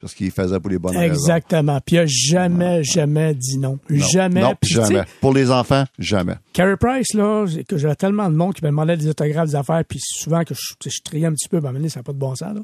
Parce 0.00 0.14
qu'il 0.14 0.30
faisait 0.32 0.58
pour 0.60 0.68
les 0.70 0.78
bonnes 0.78 0.96
raisons. 0.96 1.14
Exactement. 1.14 1.80
Puis 1.80 1.96
il 1.96 1.98
a 2.00 2.06
jamais, 2.06 2.82
jamais 2.84 3.34
dit 3.34 3.56
non. 3.56 3.78
Non. 3.88 4.06
Jamais. 4.08 4.40
Non, 4.40 4.54
Puis, 4.60 4.72
jamais. 4.74 5.02
Pour 5.20 5.32
les 5.32 5.50
enfants, 5.50 5.84
jamais. 5.98 6.34
Carey 6.52 6.76
Price, 6.76 7.14
là, 7.14 7.46
que 7.68 7.78
j'avais 7.78 7.94
tellement 7.94 8.28
de 8.28 8.34
monde 8.34 8.52
qui 8.54 8.64
me 8.64 8.70
demandait 8.70 8.96
des 8.96 9.08
autographes, 9.08 9.48
des 9.50 9.54
affaires, 9.56 9.84
puis 9.88 10.00
souvent 10.00 10.42
que 10.44 10.54
je, 10.54 10.74
je 10.90 11.00
triais 11.04 11.26
un 11.26 11.32
petit 11.32 11.48
peu, 11.48 11.60
ben, 11.60 11.88
ça 11.88 12.00
n'a 12.00 12.04
pas 12.04 12.12
de 12.12 12.18
bon 12.18 12.34
sens, 12.34 12.54
là. 12.54 12.60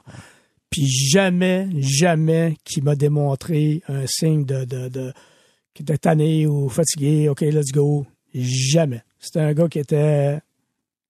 Puis 0.71 0.87
jamais, 0.87 1.69
jamais 1.81 2.57
qui 2.65 2.83
m'a 2.83 2.95
démontré 2.95 3.83
un 3.89 4.07
signe 4.07 4.45
de, 4.45 4.65
de, 4.65 4.89
de 4.89 5.13
qui 5.75 5.83
était 5.83 5.99
tanné 5.99 6.47
ou 6.47 6.69
fatigué, 6.69 7.29
OK, 7.29 7.41
let's 7.41 7.73
go. 7.73 8.07
Jamais. 8.35 9.03
C'était 9.19 9.41
un 9.41 9.53
gars 9.55 9.69
qui 9.69 9.79
était, 9.79 10.41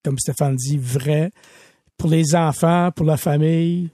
comme 0.04 0.18
Stéphane 0.18 0.56
dit, 0.56 0.78
vrai. 0.78 1.32
Pour 1.96 2.10
les 2.10 2.34
enfants, 2.36 2.90
pour 2.94 3.06
la 3.06 3.16
famille, 3.16 3.90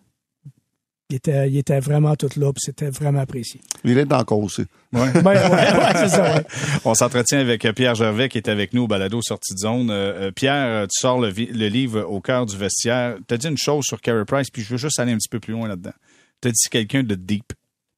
il 1.11 1.17
était, 1.17 1.49
il 1.51 1.57
était 1.57 1.81
vraiment 1.81 2.17
tout 2.17 2.31
là, 2.37 2.53
puis 2.53 2.63
c'était 2.65 2.89
vraiment 2.89 3.21
apprécié. 3.21 3.61
Il 3.85 3.99
est 3.99 4.13
encore 4.13 4.41
aussi. 4.41 4.63
Ouais. 4.93 5.13
Ben, 5.23 5.25
ouais, 5.25 5.51
ouais, 5.51 5.93
c'est 5.95 6.09
ça, 6.09 6.35
ouais. 6.35 6.45
On 6.85 6.95
s'entretient 6.95 7.39
avec 7.39 7.67
Pierre 7.75 7.95
Gervais 7.95 8.29
qui 8.29 8.39
est 8.39 8.49
avec 8.49 8.73
nous 8.73 8.85
au 8.85 8.87
balado 8.87 9.21
sortie 9.23 9.55
de 9.55 9.59
zone. 9.59 9.91
Euh, 9.91 10.29
euh, 10.29 10.31
Pierre, 10.31 10.85
tu 10.85 10.99
sors 10.99 11.21
le 11.21 11.29
livre 11.69 12.01
au 12.03 12.21
cœur 12.21 12.47
du 12.47 12.57
vestiaire. 12.57 13.17
Tu 13.29 13.35
as 13.35 13.37
dit 13.37 13.49
une 13.49 13.59
chose 13.59 13.85
sur 13.85 14.01
Carey 14.01 14.25
Price, 14.25 14.51
puis 14.51 14.63
je 14.63 14.71
veux 14.71 14.79
juste 14.79 14.99
aller 14.99 15.13
un 15.13 15.19
petit 15.19 15.29
peu 15.29 15.41
plus 15.41 15.53
loin 15.53 15.69
là-dedans. 15.69 15.93
Tu 16.41 16.49
as 16.49 16.51
dit 16.53 16.69
quelqu'un 16.71 17.03
de 17.03 17.15
deep. 17.15 17.53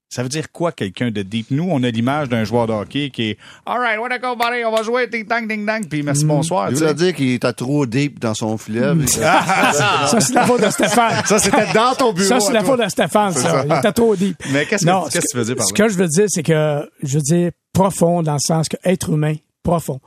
Ça 0.09 0.22
veut 0.22 0.28
dire 0.28 0.52
quoi 0.52 0.70
quelqu'un 0.70 1.11
de 1.11 1.22
deep? 1.22 1.48
Nous, 1.50 1.66
on 1.68 1.82
a 1.82 1.90
l'image 1.90 2.28
d'un 2.28 2.44
joueur 2.44 2.68
de 2.68 2.72
hockey 2.72 3.11
qui 3.11 3.30
est 3.30 3.38
All 3.66 3.78
right, 3.80 3.98
wanna 3.98 4.18
go, 4.18 4.36
buddy, 4.36 4.64
on 4.64 4.70
va 4.70 4.82
jouer, 4.84 5.09
ding 5.09 5.26
dang, 5.26 5.48
ding 5.48 5.66
dang, 5.66 5.84
puis 5.88 6.02
merci, 6.04 6.24
bonsoir. 6.24 6.68
Il 6.70 6.74
tu 6.76 6.80
voulait 6.82 6.94
dire 6.94 7.12
qu'il 7.14 7.30
était 7.32 7.52
trop 7.52 7.84
deep 7.86 8.20
dans 8.20 8.32
son 8.34 8.57
filet. 8.57 8.94
mais- 8.94 9.07
Ça, 9.09 10.20
c'est 10.20 10.32
la 10.32 10.46
faute 10.46 10.62
de 10.64 10.70
Stéphane. 10.70 11.24
Ça, 11.26 11.38
c'était 11.40 11.72
dans 11.74 11.94
ton 11.96 12.12
bureau. 12.12 12.28
Ça, 12.28 12.38
c'est 12.40 12.52
la 12.52 12.62
faute 12.62 12.82
de 12.84 12.88
Stéphane, 12.88 13.32
ça. 13.32 13.64
Il 13.66 13.72
était 13.72 13.92
trop 13.92 14.14
deep. 14.14 14.36
Mais 14.52 14.64
qu'est-ce 14.66 14.86
que, 14.86 15.28
tu 15.30 15.36
veux 15.36 15.44
dire 15.44 15.57
par 15.57 15.66
Ce 15.66 15.72
là? 15.72 15.76
que 15.76 15.88
je 15.92 15.98
veux 15.98 16.09
dire, 16.09 16.26
c'est 16.28 16.42
que, 16.44 16.88
je 17.02 17.16
veux 17.16 17.22
dire, 17.22 17.50
profond 17.72 18.22
dans 18.22 18.34
le 18.34 18.38
sens 18.38 18.68
que 18.68 18.76
être 18.84 19.11
humain, 19.11 19.34
profond. 19.64 20.00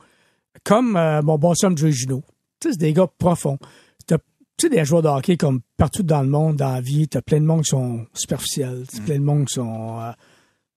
Comme 0.64 0.96
euh, 0.96 1.20
mon 1.22 1.36
bon 1.38 1.52
Joey 1.54 1.92
Junot. 1.92 2.22
Tu 2.60 2.68
sais, 2.68 2.72
c'est 2.72 2.80
des 2.80 2.92
gars 2.94 3.06
profonds. 3.18 3.58
Tu 4.60 4.68
sais, 4.68 4.76
des 4.76 4.84
joueurs 4.84 5.00
de 5.00 5.08
hockey 5.08 5.38
comme 5.38 5.62
partout 5.78 6.02
dans 6.02 6.20
le 6.20 6.28
monde, 6.28 6.56
dans 6.56 6.74
la 6.74 6.82
vie, 6.82 7.08
t'as 7.08 7.22
plein 7.22 7.40
de 7.40 7.46
monde 7.46 7.62
qui 7.62 7.70
sont 7.70 8.04
superficiels. 8.12 8.84
T'as 8.92 9.00
plein 9.04 9.18
de 9.18 9.24
monde 9.24 9.46
qui 9.46 9.54
sont... 9.54 9.98
Euh, 9.98 10.12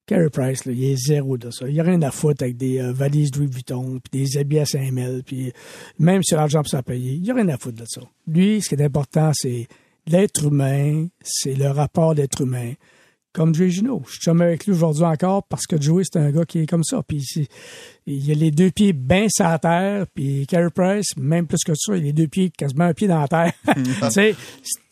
Carey 0.05 0.29
Price, 0.29 0.63
là, 0.63 0.71
il 0.71 0.85
est 0.85 0.95
zéro 0.95 1.37
de 1.37 1.51
ça. 1.51 1.67
Il 1.67 1.73
n'y 1.73 1.81
a 1.81 1.83
rien 1.83 2.01
à 2.01 2.09
foutre 2.09 2.43
avec 2.43 2.55
des 2.55 2.79
euh, 2.79 2.93
valises 2.93 3.35
Louis 3.35 3.47
Vuitton, 3.47 3.99
puis 3.99 4.23
des 4.23 4.37
habits 4.37 4.59
à 4.59 4.65
5000, 4.65 5.23
puis 5.25 5.51
même 5.99 6.23
sur 6.23 6.37
l'argent 6.37 6.61
pour 6.61 6.69
ça 6.69 6.81
payer. 6.81 7.15
Il 7.15 7.23
n'y 7.23 7.31
a 7.31 7.33
rien 7.33 7.49
à 7.49 7.57
foutre 7.57 7.81
de 7.81 7.85
ça. 7.85 7.99
Lui, 8.25 8.61
ce 8.61 8.69
qui 8.69 8.75
est 8.75 8.85
important, 8.85 9.31
c'est 9.33 9.67
l'être 10.07 10.45
humain, 10.45 11.07
c'est 11.21 11.55
le 11.55 11.67
rapport 11.67 12.15
d'être 12.15 12.39
humain. 12.39 12.71
Comme 13.33 13.55
Joey 13.55 13.71
Gino. 13.71 14.03
Je 14.05 14.11
suis 14.11 14.21
chum 14.21 14.41
avec 14.41 14.65
lui 14.65 14.73
aujourd'hui 14.73 15.03
encore 15.03 15.43
parce 15.43 15.65
que 15.65 15.81
Joey, 15.81 16.03
c'est 16.03 16.19
un 16.19 16.31
gars 16.31 16.45
qui 16.45 16.59
est 16.59 16.65
comme 16.67 16.83
ça. 16.83 17.01
Puis 17.01 17.47
il 18.05 18.31
a 18.31 18.35
les 18.35 18.51
deux 18.51 18.69
pieds 18.69 18.93
bien 18.93 19.25
sur 19.27 19.45
la 19.45 19.57
terre. 19.57 20.05
Puis 20.13 20.45
Carey 20.47 20.69
Price, 20.69 21.17
même 21.17 21.47
plus 21.47 21.63
que 21.65 21.73
ça, 21.75 21.95
il 21.95 22.01
a 22.01 22.03
les 22.03 22.13
deux 22.13 22.27
pieds, 22.27 22.51
quasiment 22.51 22.85
un 22.85 22.93
pied 22.93 23.07
dans 23.07 23.19
la 23.19 23.27
terre. 23.27 23.53
tu 23.75 24.09
sais, 24.11 24.35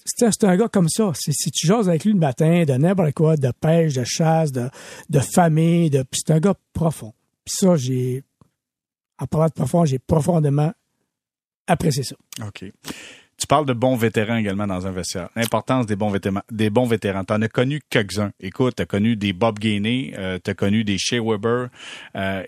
c'est 0.03 0.43
un 0.43 0.57
gars 0.57 0.67
comme 0.67 0.89
ça. 0.89 1.11
Si 1.15 1.51
tu 1.51 1.67
jases 1.67 1.87
avec 1.87 2.03
lui 2.03 2.13
le 2.13 2.19
matin, 2.19 2.63
de 2.63 2.73
n'importe 2.73 3.13
quoi, 3.13 3.37
de 3.37 3.51
pêche, 3.51 3.93
de 3.93 4.03
chasse, 4.03 4.51
de, 4.51 4.69
de 5.09 5.19
famille, 5.19 5.89
de, 5.89 6.03
c'est 6.11 6.31
un 6.31 6.39
gars 6.39 6.55
profond. 6.73 7.13
Puis 7.45 7.55
ça, 7.57 7.75
j'ai, 7.75 8.23
en 9.19 9.27
parlant 9.27 9.47
de 9.47 9.53
profond, 9.53 9.85
j'ai 9.85 9.99
profondément 9.99 10.73
apprécié 11.67 12.03
ça. 12.03 12.15
OK. 12.45 12.65
Tu 13.41 13.47
parles 13.47 13.65
de 13.65 13.73
bons 13.73 13.95
vétérans 13.95 14.35
également 14.37 14.67
dans 14.67 14.85
un 14.85 14.91
vestiaire. 14.91 15.29
L'importance 15.35 15.87
des 15.87 15.95
bons 15.95 16.11
vétérans. 16.11 16.41
Des 16.51 16.69
bons 16.69 16.85
vétérans. 16.85 17.23
T'en 17.23 17.41
as 17.41 17.47
connu 17.47 17.81
quelques-uns. 17.89 18.31
Écoute, 18.39 18.75
t'as 18.75 18.85
connu 18.85 19.15
des 19.15 19.33
Bob 19.33 19.57
Gainey, 19.57 20.13
euh, 20.15 20.37
t'as 20.37 20.53
connu 20.53 20.83
des 20.83 20.97
Shea 20.99 21.19
Weber. 21.19 21.69
Euh, 22.15 22.43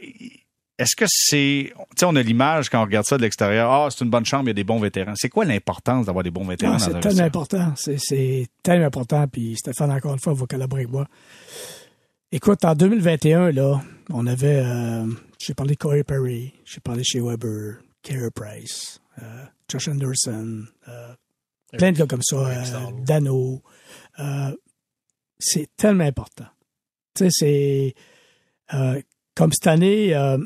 est-ce 0.77 0.95
que 0.95 1.05
c'est, 1.07 1.71
tu 1.71 1.83
sais, 1.97 2.05
on 2.05 2.15
a 2.15 2.21
l'image 2.21 2.69
quand 2.69 2.79
on 2.81 2.85
regarde 2.85 3.05
ça 3.07 3.17
de 3.17 3.23
l'extérieur. 3.23 3.71
Ah, 3.71 3.87
c'est 3.89 4.03
une 4.03 4.09
bonne 4.11 4.25
chambre, 4.25 4.43
il 4.45 4.47
y 4.47 4.51
a 4.51 4.53
des 4.53 4.63
bons 4.63 4.79
vétérans. 4.79 5.13
C'est 5.15 5.29
quoi 5.29 5.45
l'importance 5.45 6.05
d'avoir 6.05 6.23
des 6.23 6.31
bons 6.31 6.45
vétérans 6.45 6.73
dans 6.73 6.77
un 6.77 6.79
c'est 6.79 6.91
tellement 6.99 7.01
vestiaire? 7.09 7.25
important. 7.25 7.73
C'est- 7.75 8.47
tellement 8.61 8.85
important. 8.87 9.27
Puis 9.27 9.55
Stéphane, 9.55 9.91
encore 9.91 10.13
une 10.13 10.19
fois, 10.19 10.33
va 10.33 10.45
collaborer 10.45 10.81
avec 10.83 10.91
moi. 10.91 11.07
Écoute, 12.31 12.65
en 12.65 12.73
2021, 12.73 13.51
là, 13.51 13.81
on 14.11 14.25
avait, 14.25 14.61
euh, 14.65 15.05
j'ai 15.39 15.53
parlé 15.53 15.73
de 15.73 15.77
Corey 15.79 16.03
Perry, 16.03 16.53
j'ai 16.65 16.79
parlé 16.79 17.03
chez 17.03 17.19
Weber, 17.19 17.75
Carey 18.01 18.29
Price, 18.33 18.99
Josh 19.69 19.87
Anderson, 19.87 20.63
euh, 20.87 21.13
plein 21.71 21.91
de 21.91 21.97
gars 21.97 22.05
comme 22.07 22.21
ça, 22.23 22.35
euh. 22.37 22.91
Dano. 23.05 23.61
Euh, 24.19 24.55
c'est 25.39 25.69
tellement 25.75 26.03
important. 26.05 26.45
Tu 27.15 27.25
sais, 27.25 27.29
c'est 27.31 27.95
euh, 28.73 29.01
comme 29.35 29.51
cette 29.51 29.67
année, 29.67 30.15
euh, 30.15 30.37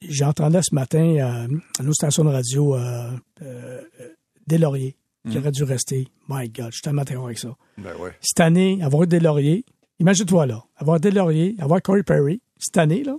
j'entendais 0.00 0.60
ce 0.62 0.74
matin 0.74 1.16
euh, 1.16 1.58
à 1.78 1.82
nos 1.82 1.92
stations 1.92 2.24
de 2.24 2.30
radio 2.30 2.76
euh, 2.76 3.10
euh, 3.42 3.82
des 4.46 4.58
lauriers 4.58 4.96
qui 5.28 5.36
auraient 5.36 5.50
dû 5.50 5.64
rester. 5.64 6.08
My 6.28 6.48
God, 6.48 6.68
je 6.70 6.76
suis 6.76 6.82
tellement 6.82 7.02
d'accord 7.02 7.26
avec 7.26 7.38
ça. 7.38 7.54
Ben 7.76 7.94
ouais. 7.96 8.16
Cette 8.20 8.40
année, 8.40 8.78
avoir 8.82 9.06
des 9.06 9.20
lauriers, 9.20 9.66
imagine-toi 9.98 10.46
là, 10.46 10.64
avoir 10.76 11.00
des 11.00 11.10
lauriers, 11.10 11.54
avoir 11.58 11.82
Corey 11.82 12.02
Perry, 12.02 12.40
cette 12.58 12.78
année, 12.78 13.02
là, 13.04 13.16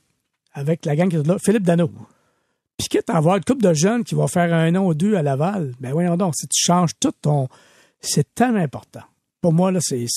avec 0.54 0.86
la 0.86 0.95
gang 0.95 1.08
qui 1.10 1.18
est 1.18 1.28
là, 1.28 1.38
Philippe 1.38 1.64
Dano. 1.64 1.91
Puis 2.80 2.88
quitte 2.88 3.09
à 3.09 3.17
avoir 3.17 3.36
une 3.36 3.43
couple 3.43 3.61
de 3.61 3.73
jeunes 3.73 4.05
qui 4.05 4.15
vont 4.15 4.27
faire 4.27 4.53
un 4.53 4.73
an 4.75 4.86
ou 4.86 4.93
deux 4.93 5.15
à 5.15 5.21
Laval, 5.21 5.73
ben 5.82 5.91
voyons 5.91 6.15
donc, 6.15 6.34
si 6.38 6.47
tu 6.47 6.63
changes 6.63 6.91
tout 6.97 7.11
ton... 7.11 7.49
C'est 7.99 8.34
tellement 8.34 8.61
important. 8.61 9.01
Pour 9.41 9.51
moi, 9.51 9.69
là, 9.69 9.82
c'est, 9.82 10.07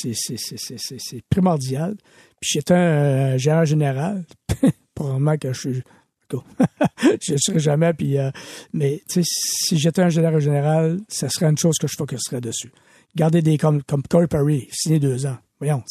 primordial. 1.29 1.97
Puis 2.41 2.51
j'étais 2.55 2.75
un 2.75 2.77
euh, 2.77 3.39
gérant 3.39 3.65
général. 3.65 4.25
Probablement 4.95 5.37
que 5.37 5.53
je 5.53 5.59
suis... 5.59 5.83
je 7.21 7.33
ne 7.33 7.39
serai 7.39 7.59
jamais, 7.59 7.93
puis... 7.95 8.17
euh, 8.17 8.31
mais, 8.73 9.03
tu 9.09 9.25
sais, 9.25 9.29
si 9.29 9.77
j'étais 9.77 10.03
un 10.03 10.09
gérant 10.09 10.39
général, 10.39 11.01
ça 11.09 11.29
serait 11.29 11.51
une 11.51 11.59
chose 11.59 11.79
que 11.81 11.89
je 11.89 11.97
focuserais 11.99 12.41
dessus. 12.41 12.73
Garder 13.17 13.43
des 13.43 13.59
comme, 13.59 13.83
comme 13.83 14.05
Corey 14.05 14.29
Perry, 14.29 14.69
signé 14.71 15.01
deux 15.01 15.27
ans. 15.27 15.37
Voyons, 15.59 15.83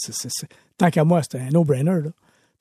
tant 0.77 0.89
qu'à 0.89 1.03
moi, 1.03 1.21
c'était 1.21 1.39
un 1.39 1.49
no-brainer, 1.49 1.99
là. 2.01 2.11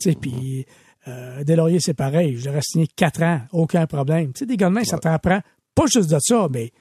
Tu 0.01 0.11
sais, 0.11 0.17
puis... 0.21 0.67
Euh, 1.09 1.43
Deslauriers, 1.45 1.81
c'est 1.81 1.95
pareil. 1.95 2.37
J'aurais 2.39 2.61
signé 2.63 2.87
quatre 2.87 3.23
ans, 3.23 3.41
aucun 3.53 3.87
problème. 3.87 4.33
Tu 4.33 4.41
sais, 4.41 4.47
des 4.47 4.57
gars 4.57 4.69
de 4.69 4.75
main, 4.75 4.85
ça 4.85 4.99
t'apprend 4.99 5.41
pas 5.75 5.85
juste 5.87 6.11
de 6.11 6.19
ça, 6.21 6.49
mais 6.51 6.73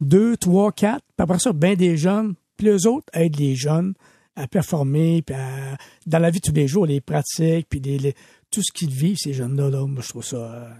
deux, 0.00 0.36
trois, 0.36 0.70
quatre. 0.72 1.02
Puis 1.16 1.22
après 1.22 1.38
ça, 1.38 1.52
bien 1.52 1.74
des 1.74 1.96
jeunes. 1.96 2.34
Puis 2.56 2.66
les 2.66 2.86
autres 2.86 3.06
aident 3.12 3.38
les 3.38 3.54
jeunes 3.56 3.94
à 4.36 4.46
performer, 4.46 5.22
puis 5.22 5.34
à- 5.34 5.76
dans 6.06 6.18
la 6.18 6.30
vie 6.30 6.40
de 6.40 6.46
tous 6.46 6.54
les 6.54 6.68
jours, 6.68 6.86
les 6.86 7.00
pratiques, 7.00 7.66
puis 7.68 7.80
les, 7.80 7.98
les- 7.98 8.14
tout 8.50 8.62
ce 8.62 8.70
qu'ils 8.72 8.90
vivent, 8.90 9.16
ces 9.18 9.32
jeunes-là, 9.32 9.68
là, 9.70 9.86
moi, 9.86 10.02
je 10.02 10.08
trouve 10.10 10.24
ça 10.24 10.36
euh, 10.36 10.70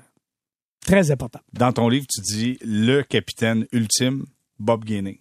très 0.87 1.11
important. 1.11 1.41
Dans 1.53 1.73
ton 1.73 1.89
livre, 1.89 2.07
tu 2.09 2.21
dis 2.21 2.59
le 2.63 3.03
capitaine 3.03 3.67
ultime, 3.73 4.25
Bob 4.59 4.85
Gainey. 4.85 5.21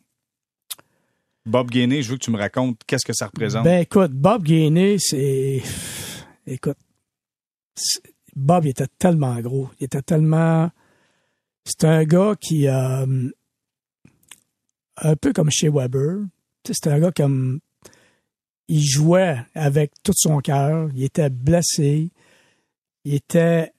Bob 1.46 1.70
Gainey, 1.70 2.02
je 2.02 2.10
veux 2.12 2.18
que 2.18 2.24
tu 2.24 2.32
me 2.32 2.38
racontes 2.38 2.80
qu'est-ce 2.88 3.06
que 3.06 3.14
ça 3.14 3.28
représente. 3.28 3.64
Ben 3.66 3.82
écoute, 3.82 4.12
Bob 4.12 4.44
Gainey, 4.44 4.98
c'est. 5.00 5.62
Écoute. 6.48 6.78
Bob, 8.36 8.66
il 8.66 8.70
était 8.70 8.88
tellement 9.00 9.40
gros. 9.40 9.70
Il 9.80 9.86
était 9.86 10.02
tellement. 10.02 10.70
C'est 11.66 11.86
un 11.86 12.04
gars 12.04 12.36
qui. 12.40 12.68
euh, 12.68 13.30
un 14.98 15.16
peu 15.16 15.34
comme 15.34 15.52
chez 15.52 15.70
Weber. 15.70 16.20
C'était 16.66 16.92
un 16.92 17.00
gars 17.00 17.12
comme. 17.12 17.60
Il 18.68 18.84
jouait 18.84 19.38
avec 19.54 19.92
tout 20.04 20.14
son 20.16 20.40
cœur. 20.40 20.90
Il 20.96 21.04
était 21.04 21.30
blessé. 21.30 22.12
Il 23.04 23.14
était 23.14 23.72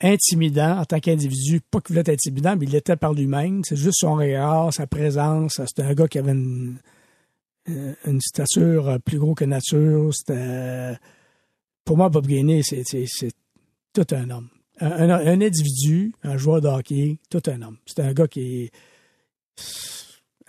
intimidant 0.00 0.78
en 0.80 0.84
tant 0.84 1.00
qu'individu. 1.00 1.60
Pas 1.60 1.80
qu'il 1.80 1.94
voulait 1.94 2.00
être 2.00 2.10
intimidant, 2.10 2.56
mais 2.56 2.66
il 2.66 2.72
l'était 2.72 2.96
par 2.96 3.14
lui-même. 3.14 3.62
C'est 3.64 3.76
juste 3.76 4.00
son 4.00 4.14
regard, 4.16 4.72
sa 4.72 4.86
présence. 4.86 5.60
C'était 5.66 5.82
un 5.82 5.94
gars 5.94 6.08
qui 6.08 6.18
avait 6.18 6.32
une 6.32 6.78
euh, 7.68 7.94
une 8.04 8.20
stature 8.20 8.88
euh, 8.88 8.98
plus 8.98 9.18
gros 9.18 9.34
que 9.34 9.44
nature. 9.44 10.14
C'était 10.14 10.96
pour 11.86 11.96
moi 11.96 12.10
Bob 12.10 12.26
Gainey, 12.26 12.60
c'est 12.62 12.82
tout 13.94 14.06
un 14.10 14.28
homme. 14.28 14.48
Un, 14.78 15.08
individu, 15.40 16.12
un 16.22 16.36
joueur 16.36 16.60
de 16.60 16.68
hockey, 16.68 17.16
tout 17.30 17.40
un 17.46 17.62
homme. 17.62 17.78
C'est 17.86 18.00
un 18.00 18.12
gars 18.12 18.28
qui 18.28 18.64
est 18.64 18.70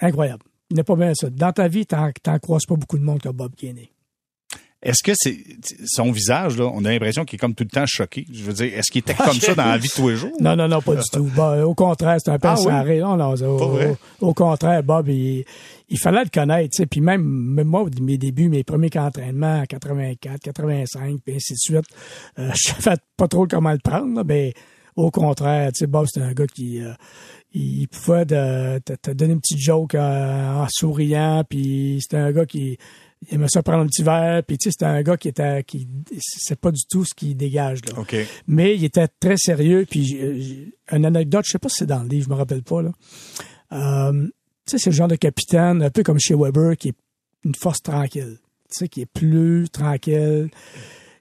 incroyable. 0.01 0.43
Il 0.69 0.75
n'est 0.75 0.83
pas 0.83 0.97
bien 0.97 1.13
ça. 1.13 1.29
Dans 1.29 1.53
ta 1.53 1.69
vie, 1.69 1.85
t'en 1.85 2.11
t'en 2.21 2.37
croises 2.39 2.65
pas 2.65 2.75
beaucoup 2.75 2.97
de 2.97 3.03
monde 3.03 3.21
comme 3.21 3.37
Bob 3.37 3.55
Gainey. 3.55 3.89
Est-ce 4.83 5.01
que 5.03 5.11
c'est 5.15 5.37
son 5.87 6.11
visage, 6.11 6.55
là, 6.57 6.69
on 6.71 6.85
a 6.85 6.91
l'impression 6.91 7.25
qu'il 7.25 7.37
est 7.37 7.39
comme 7.39 7.55
tout 7.55 7.63
le 7.63 7.69
temps 7.69 7.85
choqué? 7.87 8.27
Je 8.31 8.43
veux 8.43 8.53
dire, 8.53 8.77
est-ce 8.77 8.91
qu'il 8.91 8.99
était 8.99 9.15
comme 9.15 9.39
ça 9.39 9.55
dans 9.55 9.65
la 9.65 9.77
vie 9.79 9.87
de 9.87 9.93
tous 9.93 10.07
les 10.09 10.15
jours? 10.17 10.31
Non, 10.39 10.55
non, 10.55 10.67
non, 10.67 10.81
pas 10.83 10.95
du 10.95 11.01
tout. 11.11 11.29
Bah, 11.35 11.65
au 11.65 11.73
contraire, 11.73 12.17
c'est 12.23 12.29
un 12.29 12.37
peu 12.37 12.47
Ah 12.47 12.83
oui? 12.85 12.99
Non, 12.99 13.17
non, 13.17 13.33
au, 13.33 13.97
au 14.27 14.33
contraire, 14.35 14.83
Bob, 14.83 15.07
il, 15.09 15.43
il 15.89 15.97
fallait 15.97 16.23
le 16.23 16.29
connaître. 16.29 16.69
tu 16.69 16.77
sais. 16.83 16.85
Puis 16.85 17.01
même, 17.01 17.23
même 17.23 17.67
moi, 17.67 17.85
mes 17.99 18.19
débuts, 18.19 18.49
mes 18.49 18.63
premiers 18.63 18.91
entraînements 18.97 19.61
en 19.61 19.65
84, 19.65 20.39
85, 20.41 21.21
puis 21.25 21.35
ainsi 21.35 21.53
de 21.53 21.57
suite, 21.59 21.85
euh, 22.37 22.51
je 22.55 22.73
savais 22.81 22.97
pas 23.17 23.27
trop 23.27 23.47
comment 23.47 23.71
le 23.71 23.79
prendre. 23.79 24.15
là, 24.15 24.23
mais 24.23 24.53
au 24.95 25.09
contraire, 25.09 25.71
tu 25.73 25.79
sais, 25.79 25.87
Bob, 25.87 26.05
c'était 26.07 26.25
un 26.25 26.33
gars 26.33 26.47
qui... 26.47 26.81
euh, 26.83 26.93
il 27.53 27.87
pouvait 27.87 28.25
te, 28.25 28.77
te 28.79 29.11
donner 29.11 29.33
une 29.33 29.39
petite 29.39 29.57
joke 29.59 29.95
euh, 29.95 30.53
en 30.63 30.67
souriant, 30.69 31.43
puis 31.49 31.97
c'était 32.01 32.17
un 32.17 32.31
gars 32.31 32.45
qui 32.45 32.77
il 33.27 33.33
aimait 33.35 33.47
ça 33.49 33.63
prendre 33.63 33.83
un 33.83 33.87
petit 33.87 34.03
verre, 34.03 34.43
puis 34.43 34.57
tu 34.57 34.65
sais, 34.65 34.71
c'était 34.71 34.85
un 34.85 35.01
gars 35.01 35.17
qui 35.17 35.27
était... 35.29 35.63
qui 35.63 35.87
C'est 36.19 36.59
pas 36.59 36.71
du 36.71 36.81
tout 36.89 37.03
ce 37.03 37.13
qu'il 37.15 37.35
dégage, 37.35 37.79
là 37.85 37.99
mais 38.47 38.75
il 38.75 38.83
était 38.83 39.07
très 39.19 39.37
sérieux. 39.37 39.85
Puis 39.89 40.05
j'ai- 40.05 40.73
une 40.91 41.05
anecdote, 41.05 41.43
je 41.45 41.51
sais 41.53 41.59
pas 41.59 41.69
si 41.69 41.77
c'est 41.79 41.85
dans 41.87 42.03
le 42.03 42.09
livre, 42.09 42.25
je 42.25 42.29
me 42.29 42.35
rappelle 42.35 42.63
pas 42.63 42.81
là. 42.83 42.91
Euh, 43.73 44.27
tu 44.65 44.71
sais, 44.71 44.77
c'est 44.77 44.89
le 44.91 44.95
genre 44.95 45.07
de 45.07 45.15
capitaine, 45.15 45.81
un 45.81 45.89
peu 45.89 46.03
comme 46.03 46.19
chez 46.19 46.35
Weber, 46.35 46.77
qui 46.77 46.89
est 46.89 46.95
une 47.43 47.55
force 47.55 47.81
tranquille. 47.81 48.37
Tu 48.69 48.79
sais, 48.79 48.87
qui 48.89 49.01
est 49.01 49.05
plus 49.05 49.67
tranquille. 49.71 50.49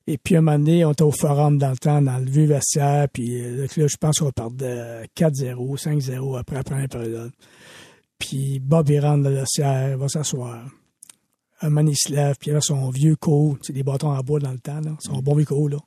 Et 0.08 0.18
puis, 0.18 0.36
un 0.36 0.40
moment 0.40 0.58
donné, 0.58 0.84
on 0.84 0.92
était 0.92 1.02
au 1.02 1.10
forum 1.10 1.58
dans 1.58 1.70
le 1.70 1.76
temps, 1.76 2.00
dans 2.02 2.18
le 2.18 2.30
vieux 2.30 2.44
vestiaire, 2.46 3.08
puis 3.12 3.40
euh, 3.42 3.66
là, 3.76 3.86
je 3.88 3.96
pense 3.96 4.18
qu'on 4.20 4.30
perdait 4.30 5.08
4-0, 5.16 5.76
5-0 5.76 6.38
après 6.38 6.56
la 6.56 6.62
première 6.64 6.88
période. 6.88 7.32
Puis 8.18 8.60
Bob, 8.60 8.88
il 8.90 9.00
rentre 9.00 9.24
dans 9.24 9.30
le 9.30 9.36
vestiaire, 9.36 9.90
il 9.92 9.96
va 9.96 10.08
s'asseoir. 10.08 10.68
Un 11.62 11.70
moment, 11.70 11.88
il 11.90 11.96
se 11.96 12.12
lève, 12.12 12.36
puis 12.38 12.50
il 12.50 12.56
a 12.56 12.60
son 12.60 12.90
vieux 12.90 13.16
co, 13.16 13.56
sais, 13.62 13.72
des 13.72 13.82
bâtons 13.82 14.10
en 14.10 14.20
bois 14.20 14.38
dans 14.40 14.52
le 14.52 14.58
temps, 14.58 14.80
là, 14.80 14.92
son 15.00 15.18
bon 15.20 15.34
vieux 15.34 15.46
co, 15.46 15.68
là. 15.68 15.78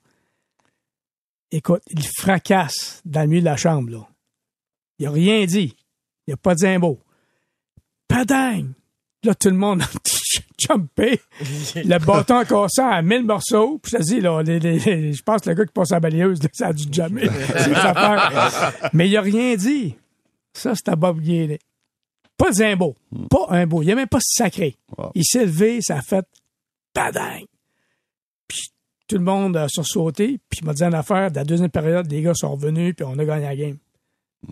Écoute, 1.52 1.82
il 1.90 2.04
fracasse 2.18 3.02
dans 3.06 3.22
le 3.22 3.28
milieu 3.28 3.42
de 3.42 3.46
la 3.46 3.58
chambre, 3.58 3.90
là. 3.92 4.08
Il 5.00 5.08
a 5.08 5.12
rien 5.12 5.46
dit. 5.46 5.76
Il 6.28 6.34
a 6.34 6.38
pas 6.38 6.54
dit 6.56 6.68
un 6.68 6.80
mot. 6.80 7.00
Padang! 8.08 8.72
Là, 9.24 9.36
tout 9.36 9.50
le 9.50 9.56
monde 9.56 9.82
a 9.82 9.86
jumpé. 10.60 11.20
Le 11.76 11.98
bâton 12.06 12.44
cassé 12.46 12.82
à 12.82 13.02
mille 13.02 13.26
morceaux. 13.26 13.80
Puis 13.80 13.92
je 13.94 13.98
te 13.98 14.04
dis, 14.04 14.22
là, 14.22 14.42
les- 14.44 14.60
les- 14.60 14.80
les- 14.80 15.14
je 15.14 15.24
pense 15.24 15.42
que 15.42 15.50
le 15.50 15.56
gars 15.56 15.66
qui 15.66 15.74
passe 15.74 15.92
à 15.92 15.96
la 15.96 16.00
balayeuse, 16.02 16.40
ça 16.54 16.68
a 16.68 16.74
dû 16.74 16.84
jammer. 16.92 17.28
C'est. 17.58 18.94
Mais 18.94 19.10
il 19.10 19.18
a 19.18 19.22
rien 19.22 19.56
dit. 19.56 19.96
Ça, 20.54 20.74
c'était 20.76 20.96
Bob 20.96 21.20
Gainey. 21.20 21.60
Pas 22.40 22.64
un 22.64 22.76
mot. 22.76 22.96
Pas 23.30 23.46
un 23.50 23.66
mot. 23.68 23.84
Il 23.84 23.92
a 23.92 23.96
même 23.96 24.08
pas 24.08 24.20
sacré. 24.22 24.76
Wow. 24.98 25.12
Il 25.14 25.24
s'est 25.26 25.46
levé, 25.46 25.80
ça 25.82 25.98
a 25.98 26.02
fait 26.02 26.26
padang. 26.94 27.42
Puis 28.48 28.72
tout 29.08 29.18
le 29.18 29.24
monde 29.24 29.58
a 29.58 29.68
sursauté. 29.70 30.40
Puis 30.50 30.62
il 30.62 30.66
m'a 30.66 30.74
dit 30.74 30.84
une 30.84 30.94
affaire. 30.96 31.30
De 31.32 31.36
la 31.36 31.44
deuxième 31.44 31.70
période, 31.70 32.10
les 32.12 32.22
gars 32.22 32.34
sont 32.34 32.52
revenus, 32.52 32.96
puis 32.96 33.06
on 33.06 33.20
a 33.20 33.26
gagné 33.26 33.46
la 33.46 33.56
game. 33.56 33.78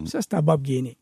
Ça, 0.06 0.22
c'était 0.22 0.42
Bob 0.42 0.62
Gainey. 0.62 0.98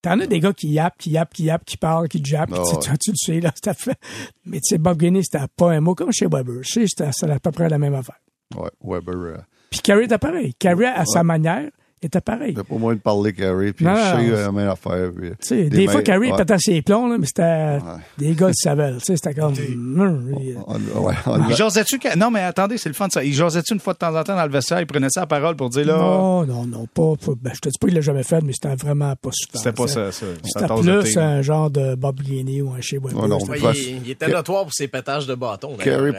T'en 0.00 0.18
as 0.20 0.26
des 0.26 0.40
gars 0.40 0.52
qui 0.52 0.68
yappent, 0.68 0.98
qui 0.98 1.10
yappent, 1.10 1.32
qui 1.34 1.44
yappent, 1.44 1.64
qui 1.64 1.76
parlent, 1.76 2.08
qui 2.08 2.24
jappent. 2.24 2.52
Ah 2.54 2.62
tu, 2.70 2.78
tu- 2.90 2.98
tu 2.98 3.10
le 3.10 3.16
sais, 3.16 3.40
là, 3.40 3.52
c'était 3.54 3.74
fait. 3.74 3.98
Mais 4.44 4.58
tu 4.58 4.70
sais, 4.74 4.78
Bob 4.78 4.98
Gainey, 4.98 5.22
c'était 5.22 5.44
pas 5.56 5.72
un 5.72 5.80
mot 5.80 5.94
comme 5.94 6.12
chez 6.12 6.26
Weber. 6.26 6.64
Sais, 6.64 6.86
c'était 6.86 7.04
à 7.30 7.38
peu 7.40 7.50
près 7.52 7.68
la 7.68 7.78
même 7.78 7.94
affaire. 7.94 8.18
Ouais, 8.56 8.70
Weber. 8.82 9.14
euh, 9.14 9.36
Puis 9.70 9.80
Carey 9.80 10.04
était 10.04 10.18
pareil. 10.18 10.54
Carey, 10.54 10.86
à 10.86 11.04
sa 11.04 11.22
manière, 11.22 11.70
était 12.06 12.20
pareil. 12.20 12.54
T'as 12.54 12.64
pas 12.64 12.74
moyen 12.76 12.96
de 12.96 13.00
parler 13.02 13.32
Carey, 13.32 13.72
puis 13.72 13.84
Non, 13.84 13.94
je 13.96 14.00
sais 14.00 14.26
non. 14.28 14.36
la 14.36 14.52
même 14.52 14.68
affaire. 14.68 15.10
puis- 15.16 15.30
Tu 15.30 15.36
sais, 15.40 15.64
des, 15.64 15.84
fois, 15.86 15.94
mains- 15.96 16.02
Carey 16.02 16.30
ouais. 16.30 16.36
pétait 16.36 16.58
ses 16.58 16.82
plombs, 16.82 17.08
là, 17.08 17.16
mais 17.18 17.26
c'était 17.26 17.42
Ouais. 17.42 17.78
des 18.18 18.34
gars 18.34 18.50
le. 18.52 18.98
Tu 18.98 19.04
sais, 19.06 19.16
c'était 19.16 19.34
comme... 19.34 19.52
Hum, 19.52 20.34
il- 20.40 20.56
On- 20.66 21.02
ouais, 21.04 21.14
on- 21.26 21.48
Il 21.48 21.56
jasait-tu 21.56 21.98
que- 21.98 22.16
Non, 22.16 22.30
mais 22.30 22.40
attendez, 22.42 22.78
c'est 22.78 22.88
le 22.88 22.94
fun 22.94 23.06
de 23.08 23.12
ça. 23.12 23.24
Il 23.24 23.34
jasait-tu 23.34 23.74
une 23.74 23.80
fois 23.80 23.92
de 23.94 23.98
temps 23.98 24.14
en 24.16 24.22
temps 24.24 24.36
dans 24.36 24.44
le 24.44 24.50
vestiaire, 24.50 24.80
il 24.80 24.86
prenait 24.86 25.08
ça 25.10 25.22
à 25.22 25.26
parole 25.26 25.56
pour 25.56 25.70
dire 25.70 25.86
là. 25.86 25.96
Non, 25.96 26.44
non, 26.44 26.64
non, 26.66 26.86
pas, 26.92 27.12
pas- 27.24 27.32
ben, 27.40 27.52
je 27.54 27.60
te 27.60 27.68
dis 27.68 27.78
pas 27.80 27.86
qu'il 27.86 27.94
l'a 27.96 28.00
jamais 28.02 28.22
fait, 28.24 28.40
mais 28.42 28.52
c'était 28.52 28.74
vraiment 28.74 29.14
pas 29.16 29.30
super. 29.32 29.58
C'était 29.60 29.72
pas 29.72 29.86
ça, 29.86 30.12
ça. 30.12 30.26
C'était 30.44 30.66
de 30.66 31.00
plus 31.00 31.16
un 31.18 31.42
genre 31.42 31.70
de 31.70 31.94
Bob 31.94 32.20
Gainey 32.20 32.62
ou 32.62 32.72
un 32.72 32.80
chez 32.80 32.98
Weber. 32.98 33.38
Il, 33.74 34.02
il 34.04 34.10
était 34.10 34.28
notoire 34.28 34.62
pour 34.64 34.72
ses 34.74 34.88
pétages 34.88 35.26
de 35.26 35.34
bâton. 35.34 35.76
D'ailleurs. 35.78 36.14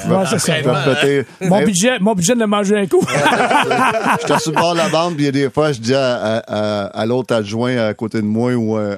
pouvait 0.64 0.96
péter. 0.96 1.26
Mon 1.48 1.64
budget, 1.64 2.00
mon 2.00 2.14
budget 2.14 2.36
de 2.36 2.46
manger 2.46 2.78
un 2.78 2.88
coup. 2.88 3.02
J'étais 4.22 4.40
sur 4.40 4.52
le 4.52 4.58
bord 4.58 4.74
de 4.74 4.78
la 4.80 4.90
bande, 4.90 5.16
puis 5.16 5.24
il 5.24 5.26
y 5.26 5.30
a 5.30 5.32
des 5.32 5.50
fois, 5.50 5.72
je 5.74 5.82
dis 5.82 5.94
à, 5.96 6.16
à- 6.16 6.38
à- 6.38 6.86
à 6.88 7.06
l'autre 7.06 7.36
adjoint 7.36 7.76
à 7.78 7.94
côté 7.94 8.20
de 8.22 8.26
moi 8.28 8.54
ou 8.54 8.78
euh, 8.78 8.96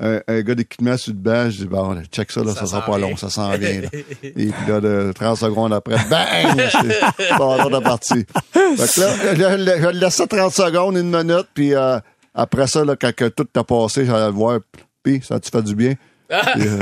un, 0.00 0.20
un 0.28 0.40
gars 0.42 0.54
d'équipement 0.54 0.96
sur 0.96 1.12
le 1.12 1.18
banc, 1.18 1.50
je 1.50 1.58
dis, 1.58 1.66
bon, 1.66 1.92
là, 1.92 2.02
check 2.12 2.30
ça, 2.30 2.44
là, 2.44 2.52
ça, 2.54 2.60
Ça 2.60 2.66
sera 2.66 2.84
pas 2.86 2.98
long, 2.98 3.16
ça 3.16 3.30
s'en 3.30 3.50
vient. 3.56 3.80
Là. 3.80 3.88
Et 4.22 4.32
puis 4.32 4.52
là, 4.68 4.80
de 4.80 5.12
30 5.14 5.36
secondes 5.38 5.72
après, 5.72 5.96
bang! 6.08 6.62
C'est 7.18 7.36
bon, 7.36 7.80
partie. 7.80 8.24
Fait 8.52 8.86
que 8.94 9.00
là, 9.40 9.56
je, 9.58 9.92
je, 9.98 10.00
je 10.04 10.10
ça 10.10 10.26
30 10.26 10.52
secondes, 10.52 10.96
une 10.96 11.10
minute, 11.10 11.48
puis 11.52 11.74
euh, 11.74 11.98
après 12.34 12.68
ça, 12.68 12.84
là, 12.84 12.94
quand 12.94 13.12
que 13.12 13.24
tout 13.28 13.44
t'a 13.44 13.64
passé, 13.64 14.04
j'allais 14.06 14.26
le 14.26 14.32
voir, 14.32 14.60
puis 15.02 15.20
ça 15.26 15.40
tu 15.40 15.50
fait 15.50 15.62
du 15.62 15.74
bien? 15.74 15.94
Euh, 16.30 16.42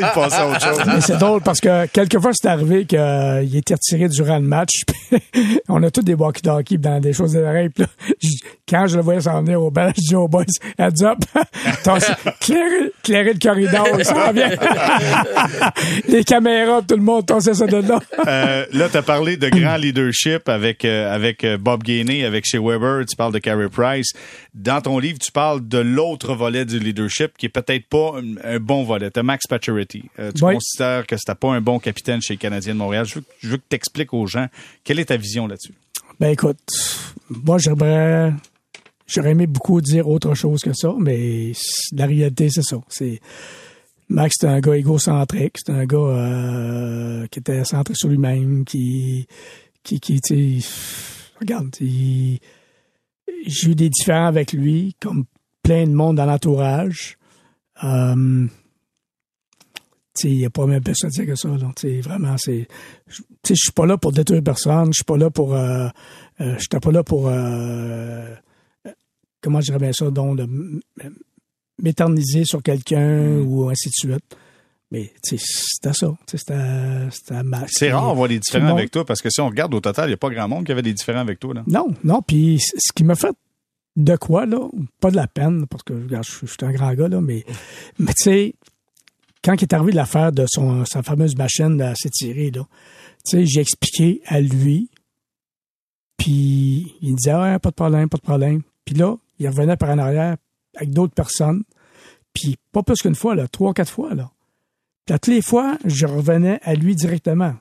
Il 0.00 0.06
passait 0.14 0.36
à 0.36 0.48
autre 0.48 0.60
chose. 0.60 0.82
Mais 0.86 1.00
c'est 1.00 1.18
drôle 1.18 1.42
parce 1.42 1.60
que 1.60 1.86
quelquefois, 1.86 2.32
c'est 2.34 2.48
arrivé 2.48 2.84
qu'il 2.84 3.56
était 3.56 3.74
retiré 3.74 4.08
durant 4.08 4.38
le 4.38 4.46
match. 4.46 4.82
on 5.68 5.82
a 5.82 5.90
tous 5.90 6.02
des 6.02 6.14
walkie-talkies 6.14 6.78
dans 6.78 7.00
des 7.00 7.12
choses 7.12 7.32
de 7.32 7.40
l'oreille. 7.40 7.70
Quand 8.68 8.86
je 8.86 8.96
le 8.96 9.02
voyais 9.02 9.20
s'en 9.20 9.42
venir 9.42 9.62
au 9.62 9.70
banc, 9.70 9.90
je 9.96 10.00
dis 10.00 10.14
aux 10.14 10.28
boys, 10.28 10.44
heads 10.78 11.04
up, 11.04 11.18
clairez 13.02 13.34
le 13.34 13.38
corridor, 13.38 13.86
il 13.98 14.04
s'en 14.04 14.32
vient. 14.32 14.50
Les 16.08 16.24
caméras, 16.24 16.80
tout 16.82 16.96
le 16.96 17.02
monde, 17.02 17.26
tossait 17.26 17.54
ça 17.54 17.66
de 17.66 17.76
là. 17.76 18.00
Euh, 18.26 18.66
là, 18.72 18.88
tu 18.88 18.96
as 18.96 19.02
parlé 19.02 19.36
de 19.36 19.48
grand 19.48 19.76
leadership 19.76 20.48
avec, 20.48 20.84
euh, 20.84 21.14
avec 21.14 21.44
euh, 21.44 21.58
Bob 21.58 21.82
Gainey, 21.82 22.24
avec 22.24 22.44
chez 22.46 22.58
Weber, 22.58 23.04
tu 23.06 23.16
parles 23.16 23.32
de 23.32 23.38
Carey 23.38 23.68
Price. 23.68 24.12
Dans 24.54 24.80
ton 24.80 24.98
livre, 24.98 25.18
tu 25.18 25.32
parles 25.32 25.66
de 25.66 25.78
l'autre 25.78 26.34
volet 26.34 26.64
du 26.64 26.78
leadership 26.78 27.32
qui 27.36 27.46
est 27.46 27.50
peut-être 27.50 27.86
pas 27.88 28.14
un, 28.44 28.54
un 28.56 28.58
bon 28.60 28.84
volet. 28.84 29.10
Tu 29.10 29.22
Max 29.22 29.46
Pacioretty. 29.46 30.04
Euh, 30.18 30.30
tu 30.32 30.44
Oui. 30.44 30.54
considères 30.54 31.06
que 31.06 31.16
c'était 31.16 31.34
pas 31.34 31.52
un 31.52 31.60
bon 31.60 31.78
capitaine 31.78 32.20
chez 32.22 32.34
les 32.34 32.38
Canadiens 32.38 32.74
de 32.74 32.78
Montréal. 32.78 33.04
Je 33.06 33.16
veux, 33.16 33.20
que- 33.22 33.26
je 33.40 33.48
veux 33.48 33.56
que 33.58 33.64
tu 33.68 33.76
expliques 33.76 34.12
aux 34.14 34.26
gens 34.26 34.46
quelle 34.84 34.98
est 34.98 35.06
ta 35.06 35.16
vision 35.16 35.46
là-dessus. 35.46 35.74
Ben 36.20 36.28
écoute, 36.30 36.58
moi 37.30 37.58
j'aimerais 37.58 38.32
j'aurais 39.06 39.30
aimé 39.32 39.46
beaucoup 39.46 39.80
dire 39.80 40.08
autre 40.08 40.34
chose 40.34 40.60
que 40.62 40.72
ça, 40.72 40.94
mais 40.98 41.52
la 41.92 42.06
réalité 42.06 42.48
c'est 42.50 42.62
ça. 42.62 42.76
C'est 42.88 43.20
Max 44.08 44.34
c'était 44.38 44.52
un 44.52 44.60
gars 44.60 44.76
égocentrique, 44.76 45.56
c'était 45.58 45.72
un 45.78 45.86
gars 45.86 45.96
euh, 45.98 47.26
qui 47.30 47.38
était 47.38 47.64
centré 47.64 47.94
sur 47.94 48.08
lui-même, 48.08 48.64
qui 48.64 49.26
qui 49.82 49.98
qui 50.00 50.20
tu 50.20 50.60
sais, 50.60 50.68
regarde, 51.40 51.74
j'ai 51.80 53.70
eu 53.70 53.74
des 53.74 53.88
différends 53.88 54.26
avec 54.26 54.52
lui, 54.52 54.94
comme 55.00 55.24
plein 55.62 55.86
de 55.86 55.92
monde 55.92 56.16
dans 56.16 56.26
l'entourage. 56.26 57.16
Euh, 57.84 58.48
il 60.24 60.36
n'y 60.36 60.44
a 60.44 60.50
pas 60.50 60.66
même 60.66 60.82
à 60.86 61.08
dire 61.08 61.26
que 61.26 61.34
ça. 61.34 61.48
Là. 61.48 61.72
Vraiment, 62.02 62.36
c'est. 62.36 62.68
Je 63.08 63.22
tu 63.22 63.24
sais, 63.44 63.54
je 63.54 63.60
suis 63.60 63.72
pas 63.72 63.86
là 63.86 63.96
pour 63.96 64.12
détruire 64.12 64.42
personne. 64.42 64.92
Je 64.92 64.98
suis 64.98 65.04
pas 65.04 65.16
là 65.16 65.30
pour. 65.30 65.54
Euh, 65.54 65.88
euh, 66.40 66.56
j'étais 66.58 66.80
pas 66.80 66.92
là 66.92 67.02
pour. 67.02 67.28
euh, 67.28 68.34
comment 69.40 69.60
je 69.60 69.66
dirais 69.66 69.78
bien 69.78 69.92
ça? 69.92 70.10
Donc, 70.10 70.40
m'éterniser 71.78 72.44
sur 72.44 72.62
quelqu'un 72.62 73.38
ou 73.40 73.68
ainsi 73.68 73.88
de 73.88 73.94
suite. 73.94 74.36
Mais, 74.90 75.10
c'était 75.22 75.94
ça. 75.94 76.14
C'était, 76.26 77.42
Max. 77.42 77.72
C'est 77.74 77.90
rare 77.90 78.10
de 78.10 78.16
voir 78.16 78.28
des 78.28 78.38
différents 78.38 78.76
avec 78.76 78.90
toi 78.90 79.06
parce 79.06 79.22
que 79.22 79.30
si 79.30 79.40
on 79.40 79.48
regarde 79.48 79.74
au 79.74 79.80
total, 79.80 80.04
il 80.06 80.08
n'y 80.08 80.14
a 80.14 80.18
pas 80.18 80.28
grand 80.28 80.48
monde 80.48 80.66
qui 80.66 80.72
avait 80.72 80.82
des 80.82 80.92
différents 80.92 81.20
avec 81.20 81.40
toi. 81.40 81.54
Là. 81.54 81.64
Non, 81.66 81.94
non. 82.04 82.20
Puis 82.20 82.60
ce 82.60 82.92
qui 82.92 83.02
m'a 83.02 83.14
fait 83.14 83.34
de 83.96 84.16
quoi, 84.16 84.46
là, 84.46 84.68
pas 85.00 85.10
de 85.10 85.16
la 85.16 85.26
peine, 85.26 85.66
parce 85.66 85.82
que 85.82 86.06
je, 86.08 86.46
suis 86.46 86.56
un 86.62 86.72
grand 86.72 86.94
gars, 86.94 87.08
là, 87.08 87.20
mais, 87.20 87.44
mais 87.98 88.12
tu 88.14 88.22
sais, 88.24 88.54
quand 89.44 89.54
il 89.54 89.62
est 89.62 89.74
arrivé 89.74 89.92
l'affaire 89.92 90.32
de 90.32 90.44
son, 90.48 90.84
sa 90.84 91.02
fameuse 91.02 91.36
machine 91.36 91.80
à 91.82 91.94
s'étirer, 91.94 92.50
là, 92.50 92.66
tu 93.24 93.36
sais, 93.38 93.46
j'ai 93.46 93.60
expliqué 93.60 94.22
à 94.26 94.40
lui, 94.40 94.88
puis 96.16 96.94
il 97.02 97.12
me 97.12 97.16
disait, 97.16 97.34
ouais, 97.34 97.58
pas 97.58 97.70
de 97.70 97.74
problème, 97.74 98.08
pas 98.08 98.18
de 98.18 98.22
problème. 98.22 98.62
Puis 98.84 98.94
là, 98.94 99.16
il 99.38 99.48
revenait 99.48 99.76
par 99.76 99.90
en 99.90 99.98
arrière 99.98 100.36
avec 100.76 100.90
d'autres 100.90 101.14
personnes, 101.14 101.64
puis 102.32 102.56
pas 102.72 102.82
plus 102.82 103.00
qu'une 103.02 103.14
fois, 103.14 103.34
là, 103.34 103.48
trois, 103.48 103.74
quatre 103.74 103.90
fois, 103.90 104.14
là. 104.14 104.30
Puis 105.04 105.14
à 105.14 105.18
toutes 105.18 105.34
les 105.34 105.42
fois, 105.42 105.76
je 105.84 106.06
revenais 106.06 106.60
à 106.62 106.74
lui 106.74 106.94
directement. 106.94 107.54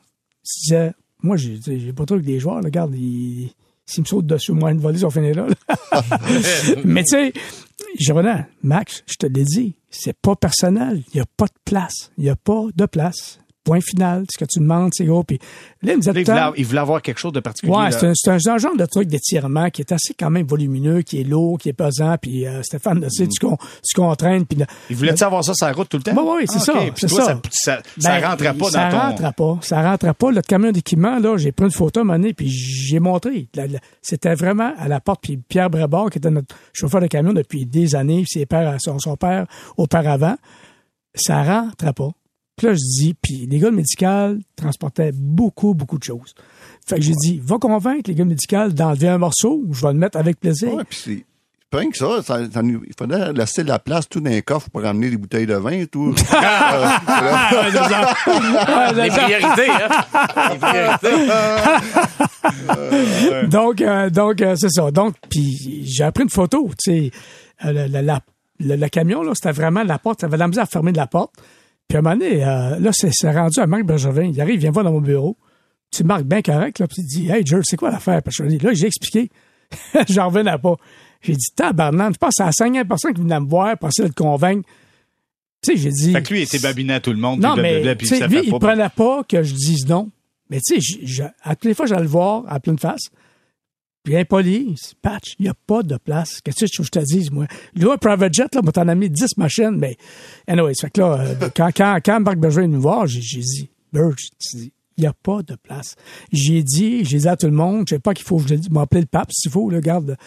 Je 0.44 0.62
disais, 0.62 0.94
moi, 1.24 1.38
j'ai 1.38 1.94
pas 1.94 2.06
trop 2.06 2.16
avec 2.16 2.26
des 2.26 2.40
joueurs, 2.40 2.58
là, 2.58 2.66
regarde, 2.66 2.96
ils- 2.96 3.52
s'ils 3.86 4.04
me 4.04 4.08
sautent 4.08 4.28
dessus, 4.28 4.52
moi, 4.54 4.72
une 4.72 4.80
volée, 4.80 5.00
ils 5.00 5.12
finis 5.12 5.34
là. 5.34 5.48
là. 5.48 6.04
Mais 6.86 7.04
tu 7.04 7.16
sais, 7.16 7.34
revenais, 8.14 8.46
Max, 8.64 9.04
je 9.08 9.16
te 9.16 9.26
l'ai 9.26 9.44
dit, 9.44 9.76
c'est 9.90 10.16
pas 10.18 10.36
personnel. 10.36 11.04
Il 11.14 11.18
n'y 11.18 11.22
a 11.22 11.26
pas 11.38 11.48
de 11.48 11.60
place. 11.66 12.12
Il 12.18 12.24
n'y 12.24 12.30
a 12.30 12.36
pas 12.36 12.64
de 12.74 12.86
place. 12.86 13.40
Point 13.64 13.80
final. 13.82 14.26
Ce 14.32 14.38
que 14.40 14.46
tu 14.46 14.60
demandes, 14.60 14.92
c'est 14.94 15.06
gros. 15.06 15.24
Puis 15.24 15.38
là, 15.84 15.94
Là, 15.94 15.94
il, 15.94 16.02
voulait, 16.26 16.36
il 16.58 16.66
voulait 16.66 16.80
avoir 16.80 17.02
quelque 17.02 17.20
chose 17.20 17.32
de 17.32 17.40
particulier. 17.42 17.74
Ouais, 17.76 17.92
c'est 17.92 18.30
un, 18.30 18.38
genre- 18.40 18.76
de 18.76 18.86
truc 18.86 19.08
d'étirement 19.08 19.70
qui 19.70 19.82
est 19.82 19.92
assez 19.92 20.16
quand 20.18 20.32
même 20.32 20.48
volumineux, 20.48 21.02
qui 21.04 21.22
est 21.22 21.24
lourd, 21.24 21.60
qui 21.60 21.70
est 21.70 21.74
pesant. 21.74 22.16
Puis 22.20 22.48
euh, 22.48 22.64
Stéphane, 22.64 23.02
tu 23.04 23.10
sais, 23.10 23.28
tu, 23.28 23.40
con- 23.46 23.58
tu 23.84 23.96
contraignes. 23.96 24.46
Puis 24.46 24.58
Il 24.90 24.96
voulait-tu 24.96 25.24
avoir 25.24 25.44
ça 25.44 25.54
sur 25.54 25.68
la 25.68 25.74
route 25.74 25.88
tout 25.90 25.98
le 25.98 26.04
temps? 26.04 26.14
Ouais, 26.16 26.38
ouais, 26.38 26.46
c'est 26.48 26.58
Ah, 26.58 26.60
ça, 26.60 26.74
c'est 26.96 27.08
toi, 27.08 27.24
ça. 27.26 27.42
Ça, 27.52 27.82
ça, 28.00 28.20
Ben, 28.20 28.28
rentrait 28.30 28.54
pas 28.56 28.70
ça 28.72 28.90
dans 28.90 28.98
ton... 28.98 29.08
rentrait 29.10 29.34
pas. 29.34 29.60
Ça 29.62 29.82
rentrait 29.84 30.14
pas. 30.16 30.32
Le 30.32 30.42
camion 30.42 30.72
d'équipement, 30.72 31.20
là, 31.20 31.38
j'ai 31.38 31.52
pris 31.52 31.66
une 31.66 31.72
photo 31.72 32.00
à 32.00 32.02
un 32.02 32.06
moment 32.06 32.18
donné, 32.20 32.34
puis 32.34 32.50
j'ai 32.50 33.00
montré. 33.00 33.48
C'était 34.02 34.34
vraiment 34.34 34.74
à 34.78 34.88
la 34.88 35.00
porte. 35.00 35.22
Puis 35.22 35.38
Pierre 35.38 35.70
Brébord, 35.70 36.10
qui 36.10 36.18
était 36.18 36.32
notre 36.32 36.56
chauffeur 36.74 37.02
de 37.02 37.08
camion 37.08 37.34
depuis 37.34 37.66
des 37.68 37.94
années, 37.96 38.24
ses 38.28 38.46
pères, 38.48 38.76
son, 38.80 38.98
son 38.98 39.16
père 39.18 39.46
auparavant, 39.78 40.36
ça 41.14 41.44
rentrait 41.44 41.94
pas. 41.94 42.10
Puis 42.62 42.68
là, 42.68 42.74
je 42.76 42.80
dis, 43.02 43.16
puis 43.20 43.48
les 43.50 43.58
gars 43.58 43.72
de 43.72 43.76
médical 43.76 44.38
transportaient 44.56 45.12
beaucoup, 45.16 45.74
beaucoup 45.74 45.98
de 45.98 46.04
choses. 46.04 46.36
Fait 46.86 46.98
que 46.98 47.02
j'ai 47.02 47.16
dit, 47.16 47.42
va 47.44 47.58
convaincre 47.58 48.04
les 48.08 48.14
gars 48.14 48.24
de 48.24 48.30
médical 48.30 48.72
d'enlever 48.72 49.08
un 49.10 49.18
morceau, 49.18 49.64
je 49.72 49.82
vais 49.82 49.94
le 49.94 49.98
mettre 49.98 50.16
avec 50.20 50.40
plaisir. 50.40 50.72
ouais, 50.76 50.84
puis 50.88 51.00
c'est. 51.04 51.26
Pas 51.72 51.80
rien 51.80 51.90
que 51.90 51.98
ça, 51.98 52.22
ça, 52.22 52.40
il 52.42 52.80
faudrait 53.00 53.32
laisser 53.34 53.64
de 53.64 53.70
la 53.70 53.80
place 53.80 54.08
tout 54.08 54.20
dans 54.20 54.30
les 54.30 54.42
coffres 54.44 54.70
pour 54.70 54.82
ramener 54.84 55.10
des 55.10 55.18
bouteilles 55.18 55.46
de 55.48 55.56
vin 55.56 55.72
et 55.72 55.88
tout. 55.88 56.14
Les 58.94 59.10
priorités, 59.10 59.70
hein? 59.70 59.90
Les 60.52 60.58
priorités. 60.60 61.28
Donc, 63.48 63.82
euh, 63.82 64.10
donc 64.10 64.42
euh, 64.42 64.56
c'est 64.58 64.70
ça. 64.70 64.92
Donc, 64.92 65.16
puis 65.30 65.84
j'ai 65.86 66.12
pris 66.12 66.24
une 66.26 66.30
photo, 66.30 66.70
tu 66.78 66.92
sais, 66.92 67.12
euh, 67.66 67.72
le, 67.72 67.88
le- 67.88 68.02
la- 68.06 68.20
le- 68.60 68.76
le 68.76 68.90
camion, 68.90 69.24
là, 69.24 69.32
c'était 69.34 69.52
vraiment 69.52 69.84
la 69.84 69.98
porte, 69.98 70.22
ça 70.22 70.28
avait 70.28 70.38
la 70.38 70.48
misère 70.48 70.64
à 70.64 70.68
fermer 70.68 70.92
de 70.92 70.98
la 70.98 71.08
porte. 71.08 71.34
Puis 71.92 71.98
à 71.98 72.00
un 72.00 72.04
moment 72.04 72.16
donné, 72.16 72.42
euh, 72.42 72.80
là, 72.80 72.92
c'est 72.94 73.32
rendu 73.32 73.60
à 73.60 73.68
Marc 73.68 73.84
Bergevin. 73.84 74.32
Il 74.34 74.40
arrive, 74.40 74.54
il 74.56 74.60
vient 74.62 74.72
voir 74.72 74.86
dans 74.86 74.94
mon 74.94 75.02
bureau. 75.02 75.36
Tu 75.92 76.06
Marc, 76.06 76.24
bien 76.24 76.42
correct, 76.42 76.80
là, 76.80 76.88
puis 76.88 77.02
il 77.02 77.06
dit, 77.06 77.30
Hey, 77.30 77.46
Jerry, 77.46 77.64
c'est 77.66 77.76
quoi 77.76 77.92
l'affaire? 77.92 78.24
Parce 78.24 78.38
que 78.38 78.44
là, 78.44 78.74
j'ai 78.74 78.88
expliqué. 78.88 79.30
J'en 80.10 80.30
revenais 80.30 80.58
pas. 80.58 80.76
J'ai 81.22 81.34
dit, 81.34 81.48
tabarnak, 81.54 82.14
je 82.14 82.18
pense 82.18 82.40
à 82.40 82.46
la 82.46 82.52
cinquième 82.54 82.88
personne 82.88 83.14
qui 83.14 83.20
venait 83.20 83.42
me 83.42 83.46
voir 83.46 83.78
pour 83.78 83.90
essayer 83.90 84.08
de 84.08 84.14
le 84.18 84.24
convaincre. 84.24 84.66
Tu 85.62 85.74
sais, 85.74 85.78
j'ai 85.78 85.90
dit. 85.90 86.14
Fait 86.14 86.24
que 86.24 86.30
lui, 86.34 86.40
il 86.40 86.44
était 86.44 86.60
babiné 86.60 86.94
à 86.94 87.00
tout 87.02 87.12
le 87.12 87.18
monde. 87.18 87.42
Non, 87.42 87.56
puis 87.56 87.62
mais 87.62 87.72
blablabla, 87.82 87.96
puis 87.98 88.08
ça 88.08 88.28
lui, 88.28 88.40
il 88.46 88.52
pas- 88.52 88.60
prenait 88.60 88.90
pas 88.90 89.24
que 89.28 89.44
je 89.44 89.54
dise 89.54 89.86
non. 89.86 90.10
Mais 90.50 90.62
tu 90.66 90.82
sais, 90.82 91.24
à 91.44 91.56
toutes 91.58 91.66
les 91.66 91.74
fois, 91.74 91.88
j'allais 91.88 92.04
le 92.04 92.08
voir 92.08 92.46
à 92.48 92.62
pleine 92.62 92.80
face. 92.80 93.10
Il 94.06 94.26
dit, 94.44 94.76
Patch, 95.02 95.36
il 95.38 95.44
n'y 95.44 95.50
a 95.50 95.54
pas 95.54 95.84
de 95.84 95.96
place. 95.98 96.42
Qu'est-ce 96.42 96.66
que 96.66 96.84
je 96.84 96.90
te 96.90 97.00
dise, 97.00 97.30
moi? 97.30 97.46
Là, 97.76 97.94
un 97.94 97.98
private 97.98 98.34
jet, 98.34 98.56
là, 98.56 98.62
moi, 98.64 98.72
t'en 98.72 98.88
as 98.88 98.96
mis 98.96 99.10
10 99.10 99.38
machines, 99.38 99.76
mais 99.78 99.96
anyways, 100.48 100.74
fait 100.76 100.90
que 100.90 101.02
là, 101.02 101.20
euh, 101.20 101.50
quand, 101.56 101.70
quand, 101.76 102.00
quand 102.04 102.20
Marc 102.20 102.38
Berger 102.38 102.62
est 102.62 102.68
venu 102.68 102.78
voir, 102.78 103.06
j'ai 103.06 103.22
j'ai 103.22 103.42
dit, 103.42 103.70
dis, 103.94 104.74
il 104.98 105.02
n'y 105.02 105.08
a 105.08 105.14
pas 105.14 105.44
de 105.44 105.56
place. 105.56 105.96
J'ai 106.32 106.64
dit, 106.64 107.06
j'ai 107.06 107.20
dit 107.20 107.28
à 107.28 107.38
tout 107.38 107.46
le 107.46 107.54
monde, 107.54 107.86
je 107.88 107.96
sais 107.96 108.00
pas 108.00 108.14
qu'il 108.14 108.26
faut, 108.26 108.40
je 108.40 108.56
m'appeler 108.72 109.02
le 109.02 109.08
pape 109.08 109.32
s'il 109.32 109.52
faut, 109.52 109.70
là, 109.70 109.82
garde. 109.82 110.18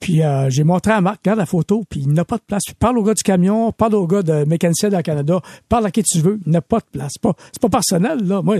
Puis 0.00 0.22
euh, 0.22 0.48
j'ai 0.50 0.64
montré 0.64 0.92
à 0.92 1.00
Marc, 1.00 1.20
regarde 1.22 1.38
la 1.38 1.46
photo, 1.46 1.84
puis 1.88 2.00
il 2.00 2.12
n'a 2.12 2.24
pas 2.24 2.36
de 2.36 2.42
place. 2.46 2.62
Puis 2.64 2.74
parle 2.74 2.98
au 2.98 3.02
gars 3.02 3.14
du 3.14 3.22
camion, 3.22 3.72
parle 3.72 3.94
au 3.94 4.06
gars 4.06 4.22
de 4.22 4.44
mécanicien 4.44 4.88
dans 4.88 4.98
le 4.98 5.02
Canada, 5.02 5.40
parle 5.68 5.86
à 5.86 5.90
qui 5.90 6.02
tu 6.02 6.18
veux, 6.18 6.40
il 6.46 6.52
n'a 6.52 6.62
pas 6.62 6.78
de 6.78 6.86
place. 6.92 7.12
C'est 7.14 7.22
pas, 7.22 7.34
c'est 7.52 7.60
pas 7.60 7.68
personnel, 7.68 8.26
là. 8.26 8.40
Moi, 8.42 8.58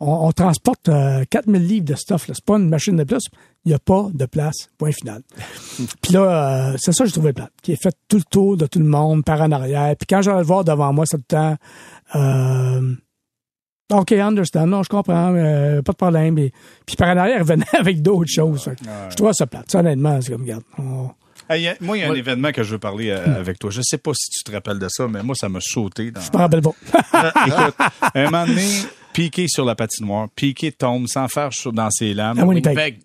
on, 0.00 0.26
on 0.28 0.32
transporte 0.32 0.88
euh, 0.88 1.24
4000 1.30 1.66
livres 1.66 1.84
de 1.86 1.94
stuff, 1.94 2.28
là. 2.28 2.34
C'est 2.34 2.44
pas 2.44 2.56
une 2.56 2.68
machine 2.68 2.96
de 2.96 3.04
plus. 3.04 3.24
Il 3.64 3.68
n'y 3.70 3.74
a 3.74 3.78
pas 3.78 4.06
de 4.12 4.26
place. 4.26 4.68
Point 4.78 4.92
final. 4.92 5.22
puis 6.02 6.12
là, 6.12 6.70
euh, 6.72 6.76
c'est 6.78 6.92
ça 6.92 7.04
que 7.04 7.08
j'ai 7.08 7.14
trouvé 7.14 7.32
plate. 7.32 7.52
Qui 7.62 7.72
est 7.72 7.82
fait 7.82 7.94
tout 8.08 8.18
le 8.18 8.24
tour 8.30 8.56
de 8.56 8.66
tout 8.66 8.78
le 8.78 8.84
monde, 8.84 9.24
par 9.24 9.40
en 9.40 9.50
arrière. 9.52 9.94
Puis 9.96 10.06
quand 10.08 10.22
j'allais 10.22 10.38
le 10.40 10.44
voir 10.46 10.64
devant 10.64 10.92
moi, 10.92 11.04
c'est 11.06 11.16
tout 11.18 11.24
le 11.30 11.36
temps... 11.36 11.56
Euh, 12.14 12.94
OK, 13.92 14.12
understand. 14.12 14.66
Non, 14.66 14.82
je 14.82 14.88
comprends. 14.88 15.32
euh, 15.34 15.80
pas 15.82 15.92
de 15.92 15.96
problème. 15.96 16.38
Et, 16.38 16.52
puis 16.86 16.96
par 16.96 17.08
en 17.08 17.16
arrière, 17.16 17.38
il 17.38 17.44
venait 17.46 17.64
avec 17.78 18.02
d'autres 18.02 18.30
choses. 18.30 18.68
Je 19.10 19.14
trouve 19.14 19.32
ça 19.32 19.46
plate. 19.46 19.70
Ça, 19.70 19.78
honnêtement, 19.80 20.20
c'est 20.20 20.32
comme, 20.32 20.42
regarde, 20.42 20.64
on- 20.78 21.10
Hey, 21.48 21.62
y 21.62 21.68
a- 21.68 21.76
moi, 21.80 21.96
il 21.96 22.00
y 22.00 22.02
a 22.02 22.10
un 22.10 22.14
événement 22.14 22.50
que 22.50 22.64
je 22.64 22.72
veux 22.72 22.78
parler 22.80 23.10
euh, 23.10 23.38
avec 23.38 23.60
toi. 23.60 23.70
Je 23.70 23.80
sais 23.84 23.98
pas 23.98 24.10
si 24.14 24.28
tu 24.30 24.42
te 24.42 24.50
rappelles 24.50 24.80
de 24.80 24.88
ça, 24.88 25.06
mais 25.06 25.22
moi, 25.22 25.36
ça 25.38 25.48
m'a 25.48 25.60
sauté. 25.60 26.10
Dans... 26.10 26.20
je 26.20 26.32
me 26.32 26.38
rappelle 26.38 26.60
pas. 26.60 26.72
Écoute, 27.46 27.74
un 28.14 28.24
moment 28.24 28.46
donné, 28.48 28.66
Piqué 29.16 29.48
sur 29.48 29.64
la 29.64 29.74
patinoire, 29.74 30.28
Piqué 30.36 30.72
tombe 30.72 31.06
sans 31.08 31.26
faire 31.28 31.50
chaud 31.50 31.72
dans 31.72 31.90
ses 31.90 32.12
lames. 32.12 32.38
À 32.38 32.44
Winnipeg. 32.44 32.76
Winnipeg. 32.76 33.00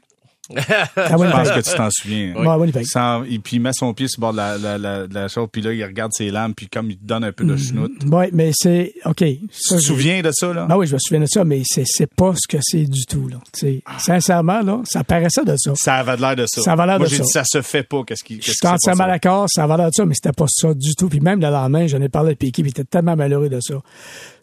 À 0.53 1.15
Je 1.15 1.31
pense 1.31 1.51
que 1.51 1.61
tu 1.61 1.77
t'en 1.77 1.87
souviens. 1.89 2.33
Ouais, 2.35 2.45
à 2.47 2.57
Winnipeg. 2.57 2.83
Sans- 2.85 3.23
et 3.23 3.39
puis 3.39 3.55
il 3.55 3.59
met 3.61 3.71
son 3.71 3.93
pied 3.93 4.09
sur 4.09 4.19
le 4.19 4.21
bord 4.23 4.31
de 4.33 4.37
la, 4.37 4.57
la, 4.57 4.77
la, 4.77 5.07
de 5.07 5.13
la 5.13 5.29
chose, 5.29 5.47
puis 5.49 5.61
là, 5.61 5.71
il 5.71 5.81
regarde 5.85 6.11
ses 6.13 6.29
lames, 6.29 6.53
puis 6.53 6.67
comme 6.67 6.91
il 6.91 6.97
te 6.97 7.05
donne 7.05 7.23
un 7.23 7.31
peu 7.31 7.45
de 7.45 7.55
chenoute. 7.55 7.93
Oui, 8.11 8.25
mais 8.33 8.51
c'est. 8.53 8.93
OK. 9.05 9.15
Tu 9.19 9.37
te 9.47 9.75
j'ai- 9.75 9.79
souviens 9.79 10.21
de 10.21 10.29
ça, 10.33 10.53
là? 10.53 10.67
Ah 10.69 10.77
oui, 10.77 10.87
je 10.87 10.93
me 10.95 10.99
souviens 10.99 11.21
de 11.21 11.25
ça, 11.27 11.45
mais 11.45 11.61
c'est, 11.63 11.85
c'est 11.85 12.13
pas 12.13 12.33
ce 12.35 12.45
que 12.49 12.57
c'est 12.61 12.83
du 12.83 13.05
tout, 13.05 13.29
là. 13.29 13.37
Tu 13.53 13.59
sais, 13.59 13.83
Sincèrement, 13.99 14.61
là, 14.61 14.81
ça 14.83 15.05
paraissait 15.05 15.45
de 15.45 15.55
ça. 15.57 15.71
Ça 15.75 15.95
avait 15.95 16.17
l'air 16.17 16.35
de 16.35 16.45
ça. 16.45 16.61
Ça 16.61 16.73
avait 16.73 16.85
l'air 16.87 16.97
Moi, 16.97 17.07
de 17.07 17.11
j'ai 17.11 17.17
ça. 17.19 17.23
dit, 17.23 17.31
ça 17.31 17.43
se 17.45 17.61
fait 17.61 17.83
pas. 17.83 18.03
Qu'est-ce 18.05 18.23
qui, 18.25 18.41
Je 18.41 18.51
suis 18.51 18.67
entièrement 18.67 19.07
d'accord, 19.07 19.45
ça 19.49 19.63
avait 19.63 19.77
l'air 19.77 19.87
de 19.89 19.95
ça, 19.95 20.05
mais 20.05 20.15
c'était 20.15 20.33
pas 20.33 20.47
ça 20.49 20.73
du 20.73 20.95
tout. 20.95 21.07
Puis 21.07 21.21
même 21.21 21.39
le 21.39 21.47
lendemain, 21.49 21.87
j'en 21.87 22.01
ai 22.01 22.09
parlé 22.09 22.33
à 22.33 22.35
Piqué, 22.35 22.61
puis 22.61 22.71
il 22.75 22.77
était 22.77 22.83
tellement 22.83 23.15
malheureux 23.15 23.47
de 23.47 23.59
ça. 23.61 23.75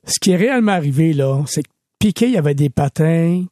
Ce 0.09 0.19
qui 0.21 0.31
est 0.31 0.37
réellement 0.37 0.73
arrivé, 0.73 1.13
là, 1.13 1.45
c'est 1.47 1.63
que 1.63 1.69
Piqué, 1.99 2.29
il 2.29 2.33
y 2.33 2.39
avait 2.39 2.55
des 2.55 2.71
patins 2.71 3.45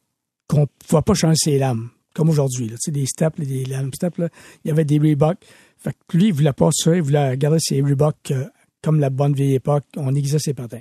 qu'on 0.47 0.61
ne 0.61 0.65
pouvait 0.87 1.01
pas 1.03 1.13
changer 1.13 1.35
ses 1.37 1.59
lames, 1.59 1.89
comme 2.15 2.29
aujourd'hui. 2.29 2.67
Tu 2.69 2.75
sais, 2.79 2.91
des 2.91 3.05
steps, 3.05 3.39
des 3.39 3.65
lames 3.65 3.91
steps, 3.93 4.17
il 4.17 4.69
y 4.69 4.71
avait 4.71 4.85
des 4.85 4.97
Reebok. 4.97 5.37
Fait 5.77 5.91
que 6.07 6.17
lui, 6.17 6.27
il 6.27 6.33
voulait 6.33 6.53
pas 6.53 6.69
ça, 6.71 6.95
il 6.95 7.03
voulait 7.03 7.37
garder 7.37 7.59
ses 7.59 7.79
Reebok 7.81 8.15
euh, 8.31 8.45
comme 8.81 8.99
la 8.99 9.11
bonne 9.11 9.33
vieille 9.33 9.55
époque. 9.55 9.83
On 9.97 10.15
aiguisait 10.15 10.39
ses 10.39 10.55
patins. 10.55 10.79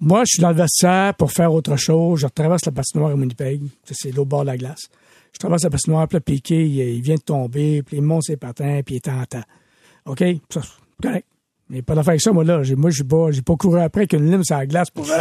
Moi, 0.00 0.24
je 0.24 0.30
suis 0.32 0.40
dans 0.40 0.50
le 0.50 0.56
vestiaire 0.56 1.14
pour 1.14 1.30
faire 1.30 1.52
autre 1.52 1.76
chose. 1.76 2.20
Je 2.20 2.26
traverse 2.26 2.64
la 2.66 2.72
patinoire 2.72 3.12
à 3.12 3.14
Winnipeg. 3.14 3.62
C'est 3.88 4.10
l'autre 4.10 4.30
bord 4.30 4.40
de 4.40 4.46
la 4.46 4.56
glace. 4.56 4.88
Je 5.32 5.38
traverse 5.38 5.62
la 5.62 5.70
patinoire, 5.70 6.08
puis 6.08 6.16
là, 6.16 6.20
Piqué, 6.20 6.66
il, 6.66 6.78
il 6.78 7.02
vient 7.02 7.14
de 7.14 7.20
tomber, 7.20 7.82
puis 7.84 7.98
il 7.98 8.02
monte 8.02 8.24
ses 8.24 8.36
patins, 8.36 8.80
puis 8.84 8.96
il 8.96 8.96
est 8.96 9.08
en 9.08 9.24
temps. 9.24 9.44
OK? 10.06 10.24
Ça, 10.50 10.62
correct. 11.00 11.26
Mais 11.70 11.82
pas 11.82 11.94
d'affaire 11.94 12.10
avec 12.10 12.20
ça, 12.20 12.32
moi, 12.32 12.44
là. 12.44 12.62
Moi, 12.76 12.90
j'ai 12.90 13.04
pas, 13.04 13.30
j'ai 13.30 13.42
pas 13.42 13.56
couru 13.56 13.80
après 13.80 14.02
avec 14.02 14.12
une 14.12 14.30
lime 14.30 14.44
sur 14.44 14.56
la 14.56 14.66
glace 14.66 14.90
pour 14.90 15.10
euh, 15.10 15.18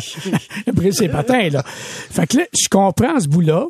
briser 0.74 1.06
ses 1.06 1.10
patins, 1.10 1.50
là. 1.50 1.64
Fait 1.66 2.28
que 2.28 2.38
là, 2.38 2.46
je 2.54 2.68
comprends 2.70 3.20
ce 3.20 3.28
bout-là. 3.28 3.68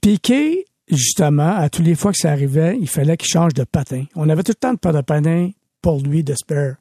Piqué, 0.00 0.64
justement, 0.88 1.56
à 1.56 1.68
tous 1.68 1.82
les 1.82 1.94
fois 1.94 2.12
que 2.12 2.18
ça 2.18 2.30
arrivait, 2.30 2.78
il 2.80 2.88
fallait 2.88 3.16
qu'il 3.16 3.28
change 3.28 3.54
de 3.54 3.64
patin. 3.64 4.04
On 4.14 4.28
avait 4.28 4.42
tout 4.42 4.52
le 4.52 4.56
temps 4.56 4.74
de 4.74 4.78
paire 4.78 4.92
de 4.92 5.00
patins 5.00 5.50
pour 5.80 6.00
lui 6.00 6.22
de 6.22 6.34
spare. 6.34 6.76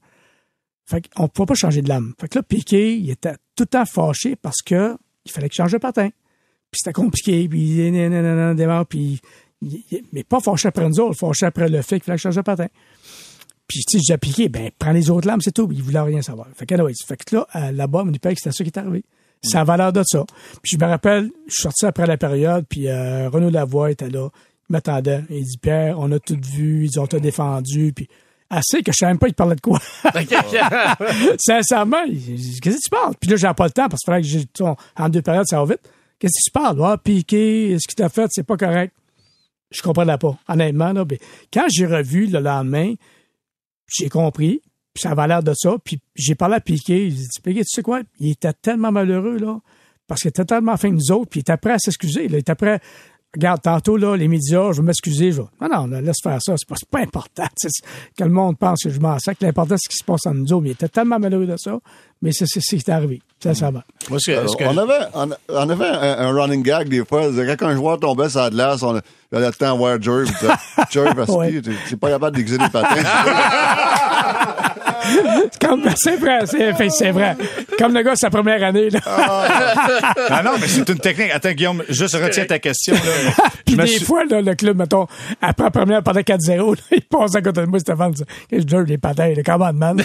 Fait 0.85 1.01
qu'on 1.15 1.27
pouvait 1.27 1.47
pas 1.47 1.55
changer 1.55 1.81
de 1.81 1.89
lame. 1.89 2.13
Fait 2.19 2.27
que 2.27 2.39
là, 2.39 2.43
Piqué, 2.43 2.95
il 2.95 3.09
était 3.09 3.33
tout 3.55 3.63
le 3.63 3.67
temps 3.67 3.85
fâché 3.85 4.35
parce 4.35 4.61
que 4.61 4.97
il 5.25 5.31
fallait 5.31 5.49
qu'il 5.49 5.57
change 5.57 5.71
de 5.71 5.77
patin. 5.77 6.09
Puis 6.69 6.79
c'était 6.83 6.93
compliqué, 6.93 7.47
puis 7.49 7.59
il 7.59 8.55
démarre, 8.55 8.85
puis 8.85 9.19
mais 10.11 10.23
pas 10.23 10.39
fâché 10.39 10.67
après 10.67 10.87
nous 10.87 10.99
autres, 10.99 11.17
fâché 11.17 11.45
après 11.45 11.69
le 11.69 11.81
fait 11.81 11.99
qu'il 11.99 12.05
fallait 12.05 12.17
qu'il 12.17 12.23
change 12.23 12.35
de 12.35 12.41
patin. 12.41 12.67
Puis, 13.71 13.85
tu 13.85 13.99
sais, 13.99 14.03
j'ai 14.05 14.13
appliqué, 14.13 14.49
ben, 14.49 14.69
prends 14.77 14.91
les 14.91 15.09
autres 15.09 15.25
lames, 15.25 15.39
c'est 15.39 15.53
tout. 15.53 15.69
Il 15.71 15.81
voulait 15.81 16.01
rien 16.01 16.21
savoir. 16.21 16.45
Fait 16.55 16.65
que, 16.65 16.73
anyways, 16.73 16.93
fait 17.07 17.15
que 17.15 17.37
là, 17.37 17.71
là-bas, 17.71 18.01
à 18.01 18.03
Winnipeg, 18.03 18.37
c'était 18.37 18.51
ça 18.51 18.65
qui 18.65 18.69
est 18.69 18.77
arrivé. 18.77 19.05
Ça 19.41 19.61
avait 19.61 19.77
l'air 19.77 19.93
de 19.93 20.03
ça. 20.05 20.25
Puis, 20.61 20.73
je 20.73 20.77
me 20.77 20.89
rappelle, 20.89 21.29
je 21.47 21.53
suis 21.53 21.61
sorti 21.63 21.85
après 21.85 22.05
la 22.05 22.17
période, 22.17 22.65
puis 22.67 22.89
euh, 22.89 23.29
Renaud 23.29 23.49
Lavoie 23.49 23.91
était 23.91 24.09
là. 24.09 24.27
Il 24.69 24.73
m'attendait. 24.73 25.23
Il 25.29 25.45
dit, 25.45 25.57
Pierre, 25.57 25.97
on 25.99 26.11
a 26.11 26.19
tout 26.19 26.37
vu, 26.53 26.85
ils 26.85 26.99
ont 26.99 27.07
tout 27.07 27.21
défendu, 27.21 27.93
puis 27.95 28.09
assez 28.49 28.83
que 28.83 28.91
je 28.91 28.97
savais 28.97 29.13
même 29.13 29.19
pas, 29.19 29.29
il 29.29 29.33
parlait 29.33 29.55
de 29.55 29.61
quoi. 29.61 29.79
Sincèrement, 31.39 32.03
qu'est-ce 32.05 32.59
que 32.59 32.83
tu 32.83 32.89
parles? 32.89 33.13
Puis 33.21 33.29
là, 33.29 33.37
j'ai 33.37 33.53
pas 33.53 33.65
le 33.67 33.71
temps, 33.71 33.87
parce 33.87 34.01
qu'il 34.01 34.11
fallait 34.11 34.21
que 34.21 34.27
j'ai, 34.27 34.45
en 34.97 35.07
deux 35.07 35.21
périodes, 35.21 35.47
ça 35.47 35.63
va 35.63 35.65
vite. 35.65 35.89
Qu'est-ce 36.19 36.41
que 36.41 36.43
tu 36.43 36.51
parles? 36.51 36.77
Ah, 36.83 36.97
piqué, 36.97 37.77
ce 37.79 37.87
que 37.87 37.95
tu 37.95 38.03
as 38.03 38.09
fait, 38.09 38.27
c'est 38.31 38.43
pas 38.43 38.57
correct. 38.57 38.93
Je 39.71 39.81
comprenais 39.81 40.17
pas, 40.17 40.37
honnêtement. 40.49 40.91
Là, 40.91 41.05
mais 41.09 41.19
quand 41.53 41.67
j'ai 41.69 41.85
revu 41.85 42.25
le 42.25 42.39
lendemain, 42.39 42.95
j'ai 43.91 44.09
compris, 44.09 44.61
puis 44.93 45.01
ça 45.01 45.11
avait 45.11 45.27
l'air 45.27 45.43
de 45.43 45.53
ça, 45.55 45.75
puis 45.83 45.99
j'ai 46.15 46.35
parlé 46.35 46.55
à 46.55 46.59
Piqué, 46.59 47.09
j'ai 47.09 47.15
dit, 47.15 47.27
Piqué, 47.43 47.61
tu 47.61 47.69
sais 47.69 47.81
quoi, 47.81 48.01
il 48.19 48.31
était 48.31 48.53
tellement 48.53 48.91
malheureux, 48.91 49.37
là, 49.37 49.59
parce 50.07 50.21
qu'il 50.21 50.29
était 50.29 50.45
tellement 50.45 50.77
fin 50.77 50.89
que 50.89 50.95
nous 50.95 51.11
autres, 51.11 51.29
puis 51.29 51.39
il 51.39 51.41
était 51.41 51.57
prêt 51.57 51.73
à 51.73 51.79
s'excuser, 51.79 52.27
là, 52.27 52.37
il 52.37 52.41
était 52.41 52.55
prêt, 52.55 52.81
regarde, 53.33 53.61
tantôt, 53.61 53.95
là, 53.95 54.15
les 54.17 54.27
médias, 54.27 54.71
je 54.73 54.81
vais 54.81 54.87
m'excuser, 54.87 55.31
je 55.31 55.41
vais, 55.41 55.47
non, 55.61 55.69
non, 55.69 55.87
là, 55.87 56.01
laisse 56.01 56.17
faire 56.21 56.39
ça, 56.41 56.55
c'est 56.57 56.67
pas, 56.67 56.75
c'est 56.77 56.89
pas 56.89 56.99
important, 56.99 57.47
que 58.17 58.23
le 58.23 58.29
monde 58.29 58.57
pense 58.57 58.83
que 58.83 58.89
je 58.89 58.99
m'en 58.99 59.17
l'important, 59.39 59.75
c'est 59.77 59.85
ce 59.85 59.89
qui 59.89 59.97
se 59.97 60.03
passe 60.03 60.25
en 60.25 60.33
nous 60.33 60.51
autres, 60.51 60.63
mais 60.63 60.69
il 60.69 60.73
était 60.73 60.89
tellement 60.89 61.19
malheureux 61.19 61.47
de 61.47 61.57
ça, 61.57 61.79
mais 62.21 62.31
c'est 62.33 62.45
c'est 62.45 62.59
ce 62.59 62.75
qui 62.75 62.75
est 62.75 62.89
arrivé, 62.89 63.21
sincèrement. 63.41 63.83
Moi, 64.09 64.19
ce 64.19 64.31
que, 64.31 64.37
Alors, 64.37 64.49
ce 64.49 64.57
que 64.57 64.63
on, 64.65 64.77
avait, 64.77 65.05
on, 65.13 65.29
on 65.49 65.69
avait 65.69 65.87
un, 65.87 66.27
un 66.27 66.33
running 66.33 66.61
gag 66.61 66.89
des 66.89 67.03
fois. 67.05 67.29
Quand 67.57 67.67
un 67.67 67.75
joueur 67.75 67.99
tombait 67.99 68.29
sur 68.29 68.41
la 68.41 68.49
glace, 68.49 68.83
on 68.83 69.01
le 69.39 69.51
temps 69.51 69.71
à 69.71 69.73
voir 69.73 70.01
Jerv. 70.01 70.27
Jerv, 70.89 71.15
parce 71.15 71.29
que 71.29 71.59
t'es 71.59 71.95
pas 71.95 72.09
capable 72.09 72.35
d'exiler 72.37 72.63
les 72.63 72.69
patins. 72.69 72.95
Comme, 75.61 75.83
c'est 75.95 76.15
vrai, 76.17 76.39
c'est, 76.45 76.73
fait, 76.73 76.89
c'est 76.89 77.11
vrai. 77.11 77.35
Comme 77.77 77.93
le 77.93 78.01
gars, 78.03 78.15
sa 78.15 78.29
première 78.29 78.63
année, 78.63 78.89
là. 78.89 78.99
Ah 79.05 80.41
non, 80.45 80.51
mais 80.59 80.67
c'est 80.67 80.87
une 80.89 80.97
technique. 80.99 81.31
Attends, 81.33 81.51
Guillaume, 81.51 81.83
juste 81.89 82.15
retiens 82.15 82.45
ta 82.45 82.59
question. 82.59 82.93
Là. 82.95 83.45
Puis 83.65 83.75
des 83.75 83.87
suis- 83.87 84.05
fois, 84.05 84.25
là, 84.25 84.41
le 84.41 84.55
club, 84.55 84.77
mettons, 84.77 85.07
après 85.41 85.65
la 85.65 85.71
première, 85.71 86.03
pendant 86.03 86.19
4-0, 86.21 86.75
là, 86.75 86.81
il 86.91 87.01
passe 87.01 87.35
à 87.35 87.41
côté 87.41 87.61
de 87.61 87.65
moi, 87.67 87.79
Stéphane, 87.79 88.13
je 88.51 88.57
jure, 88.67 88.81
les 88.83 88.97
patins, 88.97 89.33
le 89.35 89.43
commande, 89.43 89.75
man. 89.77 90.01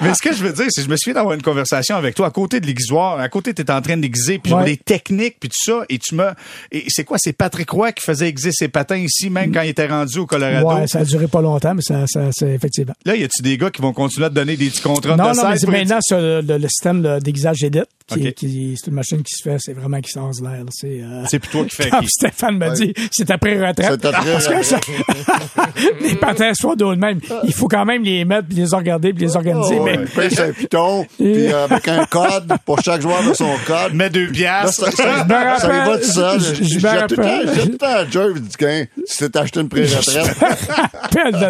Mais 0.00 0.14
ce 0.14 0.22
que 0.22 0.32
je 0.34 0.42
veux 0.44 0.52
dire, 0.52 0.66
c'est 0.70 0.80
que 0.82 0.86
je 0.86 0.90
me 0.90 0.96
souviens 0.96 1.14
d'avoir 1.14 1.34
une 1.34 1.42
conversation 1.42 1.96
avec 1.96 2.14
toi 2.14 2.26
à 2.26 2.30
côté 2.30 2.60
de 2.60 2.66
l'aiguisoire, 2.66 3.18
à 3.20 3.28
côté 3.28 3.54
tu 3.54 3.62
étais 3.62 3.72
en 3.72 3.80
train 3.82 3.96
d'aiguiser, 3.96 4.38
puis 4.38 4.52
Ouais. 4.52 4.64
les 4.66 4.76
techniques, 4.76 5.36
puis 5.40 5.48
tout 5.48 5.72
ça, 5.72 5.84
et 5.88 5.98
tu 5.98 6.14
me... 6.14 6.26
Et 6.70 6.84
c'est 6.88 7.04
quoi, 7.04 7.16
c'est 7.18 7.32
Patrick 7.32 7.70
Roy 7.70 7.92
qui 7.92 8.04
faisait 8.04 8.28
aiguiser 8.28 8.50
ses 8.52 8.68
patins 8.68 8.96
ici, 8.96 9.30
même 9.30 9.52
quand 9.52 9.62
il 9.62 9.70
était 9.70 9.86
rendu 9.86 10.18
au 10.18 10.26
Colorado? 10.26 10.66
ouais, 10.68 10.86
ça 10.86 11.00
a 11.00 11.04
duré 11.04 11.26
pas 11.26 11.40
longtemps, 11.40 11.74
mais 11.74 11.82
ça, 11.82 12.04
ça, 12.06 12.20
c'est 12.32 12.58
effectivement. 12.80 12.94
Là, 13.04 13.16
y 13.16 13.24
a-tu 13.24 13.42
des 13.42 13.58
gars 13.58 13.70
qui 13.70 13.82
vont 13.82 13.92
continuer 13.92 14.26
à 14.26 14.30
te 14.30 14.34
donner 14.34 14.56
des 14.56 14.68
petits 14.68 14.80
contrats 14.82 15.16
Non, 15.16 15.30
de 15.32 15.36
non, 15.36 15.42
mais 15.70 15.78
maintenant 15.78 15.98
sur 16.02 16.18
le, 16.18 16.40
le- 16.40 16.68
système 16.68 17.02
de- 17.02 17.90
d'aiguisage 18.08 18.26
Edit, 18.28 18.34
qui, 18.34 18.46
Ok. 18.46 18.50
qui 18.50 18.76
c'est 18.76 18.86
une 18.88 18.94
machine 18.94 19.22
qui 19.22 19.32
se 19.36 19.42
fait, 19.42 19.56
c'est 19.58 19.72
vraiment 19.72 19.96
extraordinaire. 19.96 20.64
là. 20.64 20.70
C'est, 20.70 21.00
euh, 21.02 21.24
C'est 21.28 21.38
plus 21.38 21.50
toi 21.50 21.64
qui 21.64 21.76
fais 21.76 21.90
Comme 21.90 22.00
qui? 22.00 22.08
Stéphane 22.08 22.58
m'a 22.58 22.70
dit, 22.70 22.92
c'est 23.10 23.30
après 23.30 23.54
retraite. 23.66 24.00
C'est 24.02 24.06
après 24.06 24.32
Parce 24.32 24.48
que 24.48 24.62
ça- 24.62 24.80
les 26.00 26.14
patins 26.16 26.52
soient 26.54 26.76
d'eux 26.76 26.96
même. 26.96 27.20
Il 27.44 27.52
faut 27.52 27.68
quand 27.68 27.84
même 27.84 28.02
les 28.02 28.24
mettre, 28.24 28.48
puis 28.48 28.56
les 28.58 28.68
regarder, 28.74 29.12
puis 29.12 29.24
les 29.26 29.36
organiser. 29.36 29.76
Oh, 29.80 29.84
mais 29.84 29.98
ouais. 29.98 30.04
Puis 30.04 30.30
c'est 30.34 30.48
un 30.48 30.52
piton, 30.52 31.06
puis 31.18 31.52
euh, 31.52 31.64
avec 31.64 31.88
un 31.88 32.04
code, 32.06 32.52
pour 32.64 32.80
chaque 32.80 33.00
joueur 33.02 33.22
de 33.28 33.34
son 33.34 33.50
code. 33.66 33.94
Mets 33.94 34.10
deux 34.10 34.26
Là, 34.26 34.32
piastres. 34.32 34.84
ça, 34.86 34.90
ça, 34.90 35.06
me 35.06 35.10
rappelle- 35.18 35.60
ça 35.60 35.66
y 35.84 35.88
va 35.88 35.98
tout 35.98 36.04
seul. 36.04 36.40
je- 36.40 36.54
je 36.54 36.60
me 36.62 36.66
J'ai 36.66 36.78
tout 36.78 36.84
le 36.84 36.88
temps- 36.88 37.22
rappelle. 37.22 37.50
j'ai 37.54 37.62
tout 37.62 37.72
le 37.72 37.78
temps 37.78 37.86
à 37.86 38.06
Jerv, 38.08 38.32
il 38.36 38.42
dit, 38.42 38.56
Qu'un, 38.56 38.84
si 39.06 39.18
t'es 39.30 39.38
acheté 39.38 39.60
une 39.60 39.68
pré-retraite. 39.68 40.36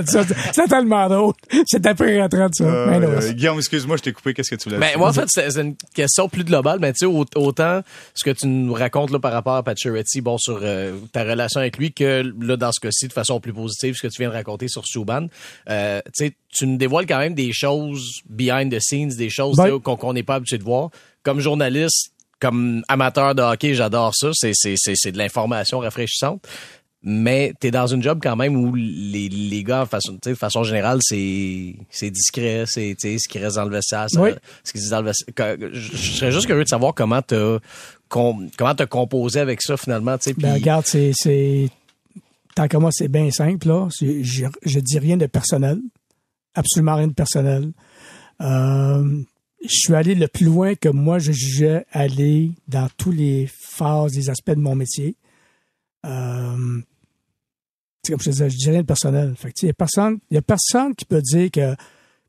de 0.04 0.10
ça. 0.10 0.22
C'est 0.52 0.68
tellement 0.68 1.08
drôle. 1.08 1.32
C'est 1.66 1.84
après 1.86 2.22
retraite, 2.22 2.54
ça. 2.54 2.64
Euh, 2.64 2.86
Mais 2.88 2.98
non, 3.00 3.08
euh, 3.12 3.32
Guillaume, 3.32 3.58
excuse-moi, 3.58 3.96
je 3.96 4.02
t'ai 4.02 4.12
coupé. 4.12 4.34
Qu'est-ce 4.34 4.50
que 4.50 4.56
tu 4.56 4.68
voulais 4.68 4.80
Ben, 4.80 4.88
dire? 4.88 4.98
moi, 4.98 5.08
en 5.08 5.12
fait, 5.12 5.24
c'est 5.28 5.60
une 5.60 5.74
question 5.94 6.28
plus 6.28 6.44
globale. 6.52 6.78
Mais 6.80 6.92
tu 6.92 7.00
sais, 7.00 7.06
au- 7.06 7.24
autant 7.36 7.80
ce 8.14 8.24
que 8.24 8.30
tu 8.30 8.46
nous 8.46 8.72
racontes 8.74 9.10
là, 9.10 9.18
par 9.18 9.32
rapport 9.32 9.56
à 9.56 9.62
Pacioretty, 9.62 10.20
bon, 10.20 10.38
sur 10.38 10.60
euh, 10.62 10.96
ta 11.12 11.24
relation 11.24 11.60
avec 11.60 11.76
lui, 11.78 11.92
que 11.92 12.22
là, 12.40 12.56
dans 12.56 12.72
ce 12.72 12.80
cas-ci, 12.80 13.08
de 13.08 13.12
façon 13.12 13.40
plus 13.40 13.52
positive, 13.52 13.94
ce 13.96 14.02
que 14.02 14.08
tu 14.12 14.22
viens 14.22 14.28
de 14.28 14.34
raconter 14.34 14.68
sur 14.68 14.86
Subban, 14.86 15.26
euh, 15.70 16.00
tu 16.14 16.26
sais, 16.26 16.32
tu 16.54 16.66
nous 16.66 16.76
dévoiles 16.76 17.06
quand 17.06 17.18
même 17.18 17.34
des 17.34 17.52
choses 17.52 18.20
behind 18.28 18.72
the 18.74 18.80
scenes, 18.80 19.08
des 19.16 19.30
choses 19.30 19.56
sais, 19.56 19.80
qu'on 19.82 19.96
qu'on 19.96 20.12
n'est 20.12 20.22
pas 20.22 20.36
habitué 20.36 20.58
de 20.58 20.64
voir. 20.64 20.90
Comme 21.22 21.40
journaliste, 21.40 22.10
comme 22.40 22.82
amateur 22.88 23.34
de 23.34 23.42
hockey, 23.42 23.74
j'adore 23.74 24.12
ça. 24.14 24.30
C'est 24.32 24.52
c'est- 24.54 24.74
c'est- 24.76 24.96
c'est 24.96 25.12
de 25.12 25.18
l'information 25.18 25.78
rafraîchissante. 25.78 26.42
Mais 27.04 27.52
t'es 27.58 27.72
dans 27.72 27.88
une 27.88 28.00
job 28.02 28.20
quand 28.22 28.36
même 28.36 28.54
où 28.56 28.74
les, 28.76 29.28
les 29.28 29.64
gars, 29.64 29.82
de 29.84 29.88
façon, 29.88 30.16
de 30.24 30.34
façon 30.34 30.62
générale, 30.62 31.00
c'est 31.02 31.74
c'est 31.90 32.10
discret, 32.10 32.64
c'est 32.66 32.94
ce 33.00 33.28
qui 33.28 33.38
reste 33.40 33.56
dans 33.56 33.64
le 33.64 33.70
vestiaire, 33.72 34.06
Oui. 34.16 34.30
ce 34.62 34.72
qui 34.72 34.88
dans 34.88 35.00
le 35.00 35.06
vestiaire. 35.06 35.56
Je, 35.60 35.80
je 35.96 36.12
serais 36.12 36.30
juste 36.30 36.46
curieux 36.46 36.62
de 36.62 36.68
savoir 36.68 36.94
comment 36.94 37.20
t'as 37.20 37.58
com- 38.08 38.48
comment 38.56 38.74
t'as 38.76 38.86
composé 38.86 39.40
avec 39.40 39.62
ça 39.62 39.76
finalement, 39.76 40.16
sais. 40.20 40.32
Ben, 40.34 40.54
regarde, 40.54 40.86
c'est, 40.86 41.10
c'est, 41.14 41.70
tant 42.54 42.68
que 42.68 42.76
moi, 42.76 42.90
c'est 42.92 43.08
bien 43.08 43.30
simple, 43.32 43.66
là. 43.66 43.88
Je, 44.00 44.22
je 44.64 44.78
dis 44.78 44.98
rien 45.00 45.16
de 45.16 45.26
personnel. 45.26 45.80
Absolument 46.54 46.94
rien 46.96 47.08
de 47.08 47.14
personnel. 47.14 47.72
Euh, 48.40 49.22
je 49.64 49.68
suis 49.70 49.94
allé 49.94 50.14
le 50.14 50.28
plus 50.28 50.44
loin 50.46 50.74
que 50.76 50.88
moi, 50.88 51.18
je 51.18 51.32
jugeais 51.32 51.84
aller 51.92 52.52
dans 52.68 52.88
tous 52.96 53.10
les 53.10 53.48
phases, 53.50 54.12
des 54.12 54.30
aspects 54.30 54.50
de 54.50 54.60
mon 54.60 54.74
métier. 54.76 55.16
Euh, 56.04 56.80
comme 58.08 58.20
je 58.20 58.30
disais, 58.30 58.50
je 58.50 58.56
dis 58.56 58.70
rien 58.70 58.80
de 58.80 58.86
personnel. 58.86 59.34
Fait 59.36 59.52
il 59.62 59.66
y 59.66 59.70
a 59.70 59.74
personne, 59.74 60.18
y 60.30 60.36
a 60.36 60.42
personne 60.42 60.94
qui 60.94 61.04
peut 61.04 61.22
dire 61.22 61.50
que, 61.50 61.74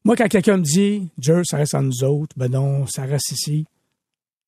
moi, 0.04 0.16
quand 0.16 0.28
quelqu'un 0.28 0.58
me 0.58 0.64
dit, 0.64 1.10
Dieu, 1.18 1.42
ça 1.46 1.58
reste 1.58 1.74
en 1.76 1.82
nous 1.82 2.04
autres, 2.04 2.34
ben 2.38 2.50
non, 2.52 2.86
ça 2.88 3.04
reste 3.04 3.32
ici. 3.32 3.66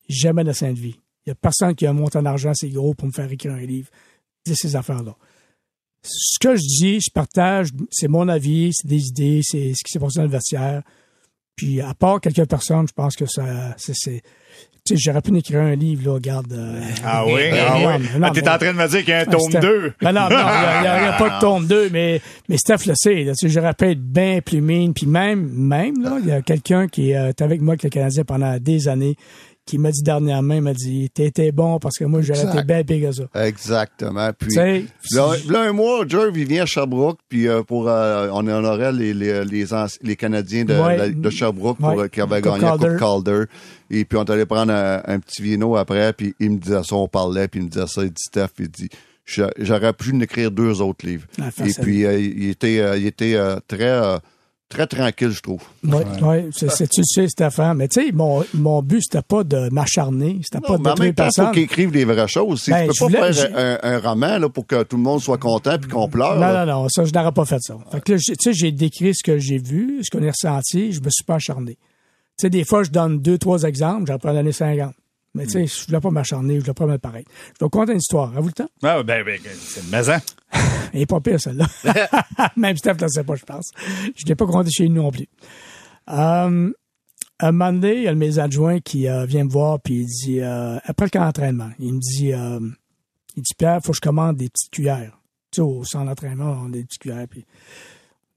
Jamais 0.08 0.44
de 0.44 0.52
sainte 0.52 0.78
vie. 0.78 1.00
Il 1.24 1.30
y 1.30 1.32
a 1.32 1.34
personne 1.34 1.74
qui 1.74 1.86
a 1.86 1.90
un 1.90 1.94
montant 1.94 2.22
d'argent 2.22 2.50
assez 2.50 2.68
gros 2.68 2.94
pour 2.94 3.08
me 3.08 3.12
faire 3.12 3.30
écrire 3.32 3.52
un 3.54 3.60
livre. 3.66 3.88
Dis 4.44 4.54
ces 4.54 4.76
affaires-là. 4.76 5.16
Ce 6.04 6.38
que 6.38 6.54
je 6.54 6.62
dis, 6.62 7.00
je 7.00 7.10
partage, 7.12 7.70
c'est 7.90 8.06
mon 8.06 8.28
avis, 8.28 8.70
c'est 8.72 8.86
des 8.86 9.08
idées, 9.08 9.40
c'est 9.42 9.72
ce 9.74 9.82
qui 9.84 9.90
s'est 9.90 9.98
passé 9.98 10.18
dans 10.20 10.24
le 10.26 10.30
vestiaire. 10.30 10.82
Puis, 11.56 11.80
à 11.80 11.94
part 11.94 12.20
quelques 12.20 12.46
personnes, 12.48 12.86
je 12.86 12.92
pense 12.92 13.16
que 13.16 13.26
ça, 13.26 13.74
c'est, 13.78 13.94
c'est- 13.96 14.22
sais, 14.94 14.96
j'aurais 15.02 15.22
pu 15.22 15.36
écrire 15.36 15.60
un 15.60 15.74
livre, 15.74 16.02
là, 16.06 16.12
regarde. 16.14 16.52
euh, 16.52 16.80
Ah 17.04 17.24
oui? 17.26 17.32
Ah 17.52 17.74
oui? 17.76 17.82
non, 18.18 18.26
Ah, 18.26 18.30
T'es 18.32 18.42
mais- 18.42 18.48
en 18.50 18.58
train 18.58 18.72
de 18.72 18.78
me 18.78 18.88
dire 18.88 19.00
qu'il 19.00 19.08
y 19.08 19.12
a 19.12 19.18
un 19.20 19.24
ah, 19.26 19.30
tome 19.30 19.50
Steph- 19.50 19.60
2. 19.60 19.92
Ben 20.02 20.12
non, 20.12 20.20
non, 20.22 20.28
il 20.30 20.80
n'y 20.82 20.86
a, 20.88 21.16
pas 21.18 21.30
de 21.30 21.40
tome 21.40 21.66
2, 21.66 21.90
mais, 21.92 22.20
mais 22.48 22.56
Steph 22.56 22.86
le 22.86 22.94
sait. 22.94 23.24
Là, 23.24 23.32
tu 23.34 23.48
sais, 23.48 23.54
j'aurais 23.54 23.74
pu 23.74 23.84
être 23.90 24.00
bien 24.00 24.40
plus 24.40 24.60
mine. 24.60 24.92
Puis 24.94 25.06
même, 25.06 25.48
même, 25.52 26.02
là, 26.02 26.18
il 26.20 26.26
y 26.28 26.32
a 26.32 26.42
quelqu'un 26.42 26.86
qui 26.88 27.10
est 27.10 27.40
avec 27.42 27.60
moi 27.60 27.72
avec 27.72 27.82
le 27.84 27.90
Canadien 27.90 28.24
pendant 28.24 28.56
des 28.58 28.88
années. 28.88 29.16
Qui 29.66 29.78
m'a 29.78 29.90
dit 29.90 30.02
dernièrement, 30.02 30.54
il 30.54 30.62
m'a 30.62 30.72
dit, 30.72 31.10
t'étais 31.12 31.50
bon 31.52 31.78
parce 31.80 31.98
que 31.98 32.04
moi, 32.04 32.20
j'aurais 32.22 32.44
été 32.44 32.62
bien 32.62 32.84
pire 32.84 33.08
que 33.10 33.16
ça. 33.16 33.24
Exactement. 33.44 34.30
Puis, 34.38 34.54
là, 34.54 35.32
là, 35.48 35.60
un 35.62 35.72
mois, 35.72 36.06
Jerv, 36.08 36.38
il 36.38 36.46
vient 36.46 36.62
à 36.62 36.66
Sherbrooke, 36.66 37.18
puis 37.28 37.48
euh, 37.48 37.62
pour, 37.62 37.88
euh, 37.88 38.28
on 38.32 38.46
honorait 38.46 38.92
les, 38.92 39.12
les, 39.12 39.44
les, 39.44 40.16
Canadiens 40.16 40.64
de, 40.64 40.74
Ouais. 40.74 40.96
la- 40.96 41.08
de 41.10 41.30
Sherbrooke 41.30 41.78
pour, 41.78 41.88
Ouais. 41.88 42.04
euh, 42.04 42.08
qui 42.08 42.20
avaient 42.20 42.40
gagné 42.40 42.60
la 42.62 42.70
Coupe 42.72 42.80
Calder. 42.82 42.96
Calder. 42.98 43.44
Et 43.90 44.04
puis, 44.04 44.16
on 44.18 44.24
est 44.24 44.30
allé 44.30 44.46
prendre 44.46 44.72
un, 44.72 45.02
un 45.04 45.18
petit 45.18 45.42
vino 45.42 45.76
après, 45.76 46.12
puis 46.12 46.34
il 46.38 46.52
me 46.52 46.58
disait 46.58 46.82
ça, 46.84 46.94
on 46.96 47.08
parlait, 47.08 47.48
puis 47.48 47.60
il 47.60 47.64
me 47.64 47.68
disait 47.70 47.86
ça, 47.88 48.02
il 48.04 48.10
dit 48.10 48.22
Steph, 48.24 48.48
il 48.60 48.68
dit, 48.68 48.88
j'a- 49.24 49.50
j'aurais 49.58 49.92
pu 49.92 50.14
en 50.14 50.20
écrire 50.20 50.50
deux 50.52 50.80
autres 50.80 51.04
livres. 51.06 51.26
Ah, 51.40 51.48
Et 51.66 51.72
puis, 51.82 52.04
euh, 52.06 52.18
il 52.18 52.50
était, 52.50 52.98
il 52.98 53.06
était 53.06 53.36
très, 53.66 54.16
très 54.68 54.86
tranquille, 54.86 55.30
je 55.30 55.40
trouve. 55.40 55.62
Oui, 55.84 56.02
ouais, 56.22 56.48
c'est, 56.52 56.70
c'est- 56.70 56.88
tu 56.88 57.02
sais, 57.04 57.28
Stéphane. 57.28 57.76
Mais 57.76 57.88
tu 57.88 58.04
sais, 58.04 58.12
mon, 58.12 58.44
mon 58.54 58.82
but, 58.82 59.00
c'était 59.02 59.22
pas 59.22 59.44
de 59.44 59.68
m'acharner. 59.72 60.40
C'était 60.42 60.60
pas 60.60 60.76
de 60.76 60.82
mais 60.82 60.90
en 60.90 60.94
détruire 60.94 61.06
même 61.06 61.14
temps, 61.14 61.28
il 61.36 61.42
faut 61.46 61.50
qu'ils 61.52 61.62
écrivent 61.62 61.90
des 61.92 62.04
vraies 62.04 62.28
choses. 62.28 62.62
Si 62.62 62.70
Ben, 62.70 62.88
tu 62.88 62.94
je 62.94 63.04
peux 63.06 63.12
pas 63.12 63.30
voulais- 63.30 63.32
faire 63.32 63.78
un, 63.84 63.94
un 63.94 63.98
roman 64.00 64.38
là, 64.38 64.48
pour 64.48 64.66
que 64.66 64.82
tout 64.82 64.96
le 64.96 65.02
monde 65.02 65.20
soit 65.20 65.38
content 65.38 65.78
puis 65.78 65.88
qu'on 65.90 66.08
pleure. 66.08 66.34
Non, 66.34 66.40
là. 66.40 66.66
non, 66.66 66.82
non, 66.82 66.88
ça, 66.88 67.04
je 67.04 67.12
n'aurais 67.12 67.32
pas 67.32 67.44
fait 67.44 67.60
ça. 67.60 67.76
Fait 67.92 68.00
que 68.02 68.12
là, 68.12 68.18
j'ai- 68.20 68.36
tu 68.36 68.52
sais, 68.52 68.58
j'ai 68.58 68.72
décrit 68.72 69.14
ce 69.14 69.22
que 69.22 69.38
j'ai 69.38 69.58
vu, 69.58 70.00
ce 70.02 70.10
qu'on 70.10 70.24
a 70.26 70.30
ressenti, 70.30 70.92
je 70.92 71.00
me 71.00 71.10
suis 71.10 71.24
pas 71.24 71.36
acharné. 71.36 71.72
Tu 72.38 72.42
sais, 72.42 72.50
des 72.50 72.64
fois, 72.64 72.82
je 72.82 72.90
donne 72.90 73.18
deux, 73.20 73.38
trois 73.38 73.62
exemples, 73.62 74.04
j'aurais 74.08 74.18
pas 74.18 74.32
donné 74.34 74.52
50. 74.52 74.92
Mais 75.36 75.44
tu 75.44 75.52
sais, 75.52 75.66
je 75.66 75.86
voulais 75.86 76.00
pas 76.00 76.10
m'acharner, 76.10 76.54
je 76.54 76.60
voulais 76.60 76.72
pas 76.72 76.86
mettre 76.86 77.02
pareil. 77.02 77.24
Je 77.28 77.50
vais 77.50 77.56
vous 77.60 77.68
conter 77.68 77.92
une 77.92 77.98
histoire. 77.98 78.30
Avez-vous 78.32 78.48
le 78.48 78.52
temps? 78.54 78.68
Ah, 78.82 79.02
ben, 79.02 79.22
ben, 79.22 79.38
c'est 79.44 79.82
une 79.82 79.90
maison. 79.90 80.16
Elle 80.94 81.02
est 81.02 81.06
pas 81.06 81.20
pire, 81.20 81.38
celle-là. 81.38 81.66
Même 82.56 82.76
Steph 82.78 82.96
ne 83.02 83.08
sait 83.08 83.22
pas, 83.22 83.34
je 83.34 83.44
pense. 83.44 83.70
Je 84.16 84.24
ne 84.24 84.28
l'ai 84.28 84.34
pas 84.34 84.46
compté 84.46 84.70
chez 84.70 84.88
nous 84.88 85.02
non 85.02 85.10
plus. 85.10 85.28
Euh, 86.08 86.72
un 87.38 87.52
moment 87.52 87.72
donné, 87.72 87.96
il 87.96 88.02
y 88.04 88.08
a 88.08 88.14
mes 88.14 88.38
adjoints 88.38 88.80
qui 88.80 89.08
euh, 89.08 89.26
vient 89.26 89.44
me 89.44 89.50
voir, 89.50 89.78
puis 89.78 89.96
il 90.00 90.06
dit, 90.06 90.40
euh, 90.40 90.78
après 90.84 91.06
le 91.06 91.10
camp 91.10 91.24
d'entraînement, 91.24 91.70
il 91.78 91.92
me 91.92 92.00
dit, 92.00 92.32
il 93.36 93.42
dit, 93.42 93.54
Pierre, 93.58 93.80
faut 93.82 93.92
que 93.92 93.96
je 93.96 94.00
commande 94.00 94.36
des 94.36 94.48
petites 94.48 94.72
cuillères. 94.72 95.18
Tu 95.50 95.56
sais, 95.56 95.60
au 95.60 95.84
centre 95.84 96.06
d'entraînement, 96.06 96.62
on 96.62 96.68
a 96.68 96.70
des 96.70 96.84
petites 96.84 97.02
cuillères. 97.02 97.28
Puis, 97.28 97.44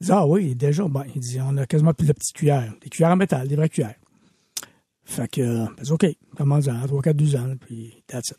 il 0.02 0.06
dit, 0.06 0.12
ah 0.12 0.28
oui, 0.28 0.54
déjà, 0.54 0.84
ben, 0.90 1.06
il 1.16 1.22
dit, 1.22 1.40
on 1.42 1.56
a 1.56 1.66
quasiment 1.66 1.94
plus 1.94 2.08
de 2.08 2.14
petites 2.14 2.36
cuillères. 2.36 2.74
Des 2.82 2.90
cuillères 2.90 3.12
en 3.12 3.16
métal, 3.16 3.48
des 3.48 3.56
vraies 3.56 3.70
cuillères. 3.70 3.96
Fait 5.10 5.28
que, 5.28 5.42
euh, 5.42 5.66
ben, 5.76 5.84
c'est 5.84 5.92
OK, 5.92 6.06
commande-en, 6.38 6.86
3, 6.86 7.02
4, 7.02 7.18
12 7.18 7.36
ans, 7.36 7.56
puis 7.60 8.04
that's 8.06 8.30
it. 8.30 8.38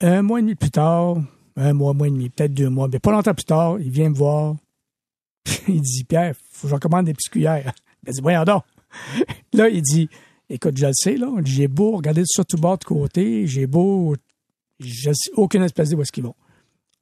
Un 0.00 0.22
mois 0.22 0.38
et 0.38 0.42
demi 0.42 0.54
plus 0.54 0.70
tard, 0.70 1.16
un 1.56 1.72
mois, 1.72 1.94
mois 1.94 2.06
et 2.06 2.10
demi, 2.12 2.28
peut-être 2.28 2.54
deux 2.54 2.68
mois, 2.68 2.86
mais 2.86 3.00
pas 3.00 3.10
longtemps 3.10 3.34
plus 3.34 3.44
tard, 3.44 3.80
il 3.80 3.90
vient 3.90 4.08
me 4.08 4.14
voir. 4.14 4.54
il 5.68 5.80
dit, 5.80 6.04
Pierre, 6.04 6.36
faut 6.52 6.66
que 6.66 6.70
je 6.70 6.74
recommande 6.74 7.06
des 7.06 7.12
petites 7.12 7.32
cuillères. 7.32 7.72
Il 8.06 8.12
dit, 8.12 8.20
voyons 8.20 8.44
donc. 8.44 8.62
là, 9.52 9.68
il 9.68 9.82
dit, 9.82 10.08
écoute, 10.48 10.76
je 10.76 10.86
le 10.86 10.92
sais, 10.94 11.16
là, 11.16 11.28
j'ai 11.44 11.66
beau 11.66 11.96
regarder 11.96 12.22
ça 12.24 12.44
tout 12.44 12.56
bas 12.56 12.76
de 12.76 12.84
côté, 12.84 13.48
j'ai 13.48 13.66
beau, 13.66 14.14
je 14.78 15.10
sais 15.12 15.30
aucune 15.34 15.64
espèce 15.64 15.90
de 15.90 15.96
où 15.96 16.02
est-ce 16.02 16.12
qu'ils 16.12 16.22
vont. 16.22 16.36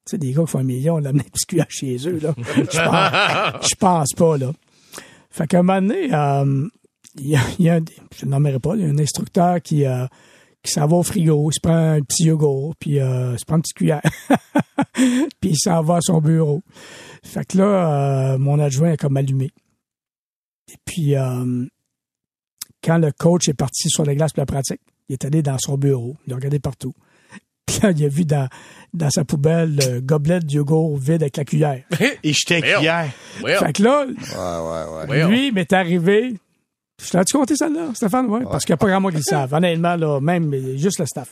Tu 0.03 0.11
sais, 0.11 0.17
des 0.17 0.31
gars 0.33 0.41
qui 0.41 0.47
font 0.47 0.59
un 0.59 0.63
million, 0.63 0.95
on 0.95 1.05
amené 1.05 1.25
des 1.25 1.29
petites 1.29 1.47
cuillères 1.47 1.69
chez 1.69 1.95
eux, 2.07 2.19
là. 2.19 2.33
Je 2.55 3.59
pense, 3.59 3.69
je 3.69 3.75
pense 3.75 4.13
pas, 4.13 4.37
là. 4.39 4.51
Fait 5.29 5.45
qu'à 5.45 5.59
un 5.59 5.63
moment 5.63 5.79
donné, 5.79 6.11
euh, 6.11 6.67
il 7.19 7.27
y 7.29 7.35
a, 7.35 7.41
il 7.59 7.65
y 7.65 7.69
a 7.69 7.75
un, 7.75 7.81
je 8.17 8.25
ne 8.25 8.31
nommerai 8.31 8.59
pas, 8.59 8.75
il 8.75 8.81
y 8.81 8.85
a 8.85 8.87
un 8.89 8.97
instructeur 8.99 9.61
qui, 9.61 9.85
euh, 9.85 10.05
qui 10.63 10.71
s'en 10.71 10.85
va 10.87 10.97
au 10.97 11.03
frigo, 11.03 11.49
il 11.49 11.53
se 11.53 11.59
prend 11.59 11.75
un 11.75 12.01
petit 12.01 12.25
yogourt, 12.25 12.75
puis 12.79 12.99
euh, 12.99 13.33
il 13.33 13.39
se 13.39 13.45
prend 13.45 13.55
une 13.57 13.61
petite 13.63 13.75
cuillère, 13.77 14.01
puis 14.93 15.49
il 15.51 15.57
s'en 15.57 15.81
va 15.81 15.95
à 15.97 16.01
son 16.01 16.19
bureau. 16.21 16.61
Fait 17.23 17.45
que 17.45 17.57
là, 17.57 18.33
euh, 18.33 18.37
mon 18.37 18.59
adjoint 18.59 18.91
est 18.93 18.97
comme 18.97 19.17
allumé. 19.17 19.51
Et 20.71 20.77
puis, 20.85 21.15
euh, 21.15 21.65
quand 22.83 22.97
le 22.97 23.11
coach 23.11 23.49
est 23.49 23.53
parti 23.53 23.89
sur 23.89 24.03
les 24.05 24.15
glaces 24.15 24.31
pour 24.33 24.41
la 24.41 24.45
pratique, 24.45 24.81
il 25.09 25.13
est 25.13 25.25
allé 25.25 25.41
dans 25.41 25.57
son 25.59 25.77
bureau, 25.77 26.15
il 26.25 26.33
a 26.33 26.35
regardé 26.35 26.59
partout. 26.59 26.93
Puis 27.65 27.79
là, 27.83 27.91
il 27.91 28.03
a 28.05 28.07
vu 28.07 28.25
dans, 28.25 28.47
dans 28.93 29.09
sa 29.09 29.23
poubelle 29.23 29.75
le 29.75 29.99
gobelet 30.01 30.39
de 30.39 30.51
yogourt 30.51 30.97
vide 30.97 31.21
avec 31.23 31.37
la 31.37 31.45
cuillère. 31.45 31.83
Et 32.23 32.33
j'étais. 32.33 32.61
Voyons. 33.39 33.59
Fait 33.59 33.73
que 33.73 33.83
là, 33.83 34.05
Ouais, 34.05 34.13
ouais, 34.13 34.97
ouais. 34.97 35.05
Voyons. 35.07 35.29
lui, 35.29 35.47
il 35.47 35.53
m'est 35.53 35.71
arrivé. 35.73 36.35
Je 37.03 37.09
t'ai-tu 37.11 37.33
compté 37.37 37.55
celle-là, 37.55 37.89
Stéphane? 37.93 38.27
Oui, 38.29 38.41
parce 38.49 38.63
qu'il 38.63 38.73
n'y 38.73 38.75
a 38.75 38.77
pas 38.77 38.87
grand 38.87 39.01
monde 39.01 39.11
qui 39.11 39.17
le 39.17 39.23
savent. 39.23 39.53
Honnêtement, 39.53 39.95
là, 39.95 40.19
même 40.21 40.53
euh, 40.53 40.77
juste 40.77 40.99
le 40.99 41.05
staff. 41.05 41.31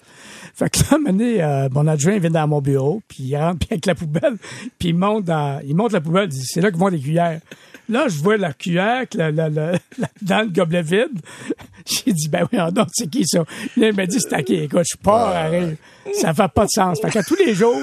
Fait 0.56 0.70
que 0.70 0.80
là, 0.80 0.98
donné, 1.06 1.44
euh, 1.44 1.70
mon 1.72 1.86
adjoint 1.88 2.18
vient 2.18 2.30
dans 2.32 2.48
mon 2.48 2.60
bureau, 2.62 3.02
puis 3.08 3.24
il 3.24 3.38
rentre 3.38 3.68
avec 3.70 3.86
la 3.86 3.94
poubelle, 3.96 4.38
puis 4.80 4.90
il 4.90 4.96
monte 4.96 5.26
dans, 5.26 5.62
il 5.66 5.76
monte 5.76 5.92
la 5.94 6.02
poubelle, 6.02 6.26
il 6.26 6.30
dit, 6.30 6.44
c'est 6.46 6.62
là 6.62 6.72
que 6.72 6.78
vont 6.78 6.88
les 6.88 7.00
cuillères. 7.00 7.40
Là, 7.88 8.08
je 8.08 8.18
vois 8.18 8.38
la 8.38 8.54
cuillère 8.54 8.98
avec 8.98 9.14
la- 9.14 9.32
la- 9.32 9.50
la- 9.50 9.72
la- 9.98 10.10
dans 10.22 10.42
le 10.42 10.50
gobelet 10.50 10.82
vide. 10.82 11.20
J'ai 11.86 12.14
dit, 12.14 12.30
ben 12.30 12.48
oui, 12.52 12.60
donc, 12.72 12.88
c'est 12.94 13.10
qui 13.10 13.24
ça? 13.26 13.40
Là, 13.78 13.88
il 13.90 13.96
m'a 13.96 14.06
dit, 14.06 14.20
c'est 14.20 14.34
à 14.34 14.44
qui? 14.44 14.56
Écoute, 14.56 14.84
je 14.92 14.98
pars 14.98 15.50
rire. 15.52 15.76
Ça 16.14 16.34
fait 16.34 16.48
pas 16.54 16.66
de 16.66 16.70
sens. 16.72 17.00
Fait 17.02 17.10
que 17.12 17.26
tous 17.28 17.36
les 17.36 17.54
jours 17.56 17.80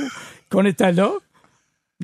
qu'on 0.50 0.64
était 0.64 0.92
là, 0.92 1.10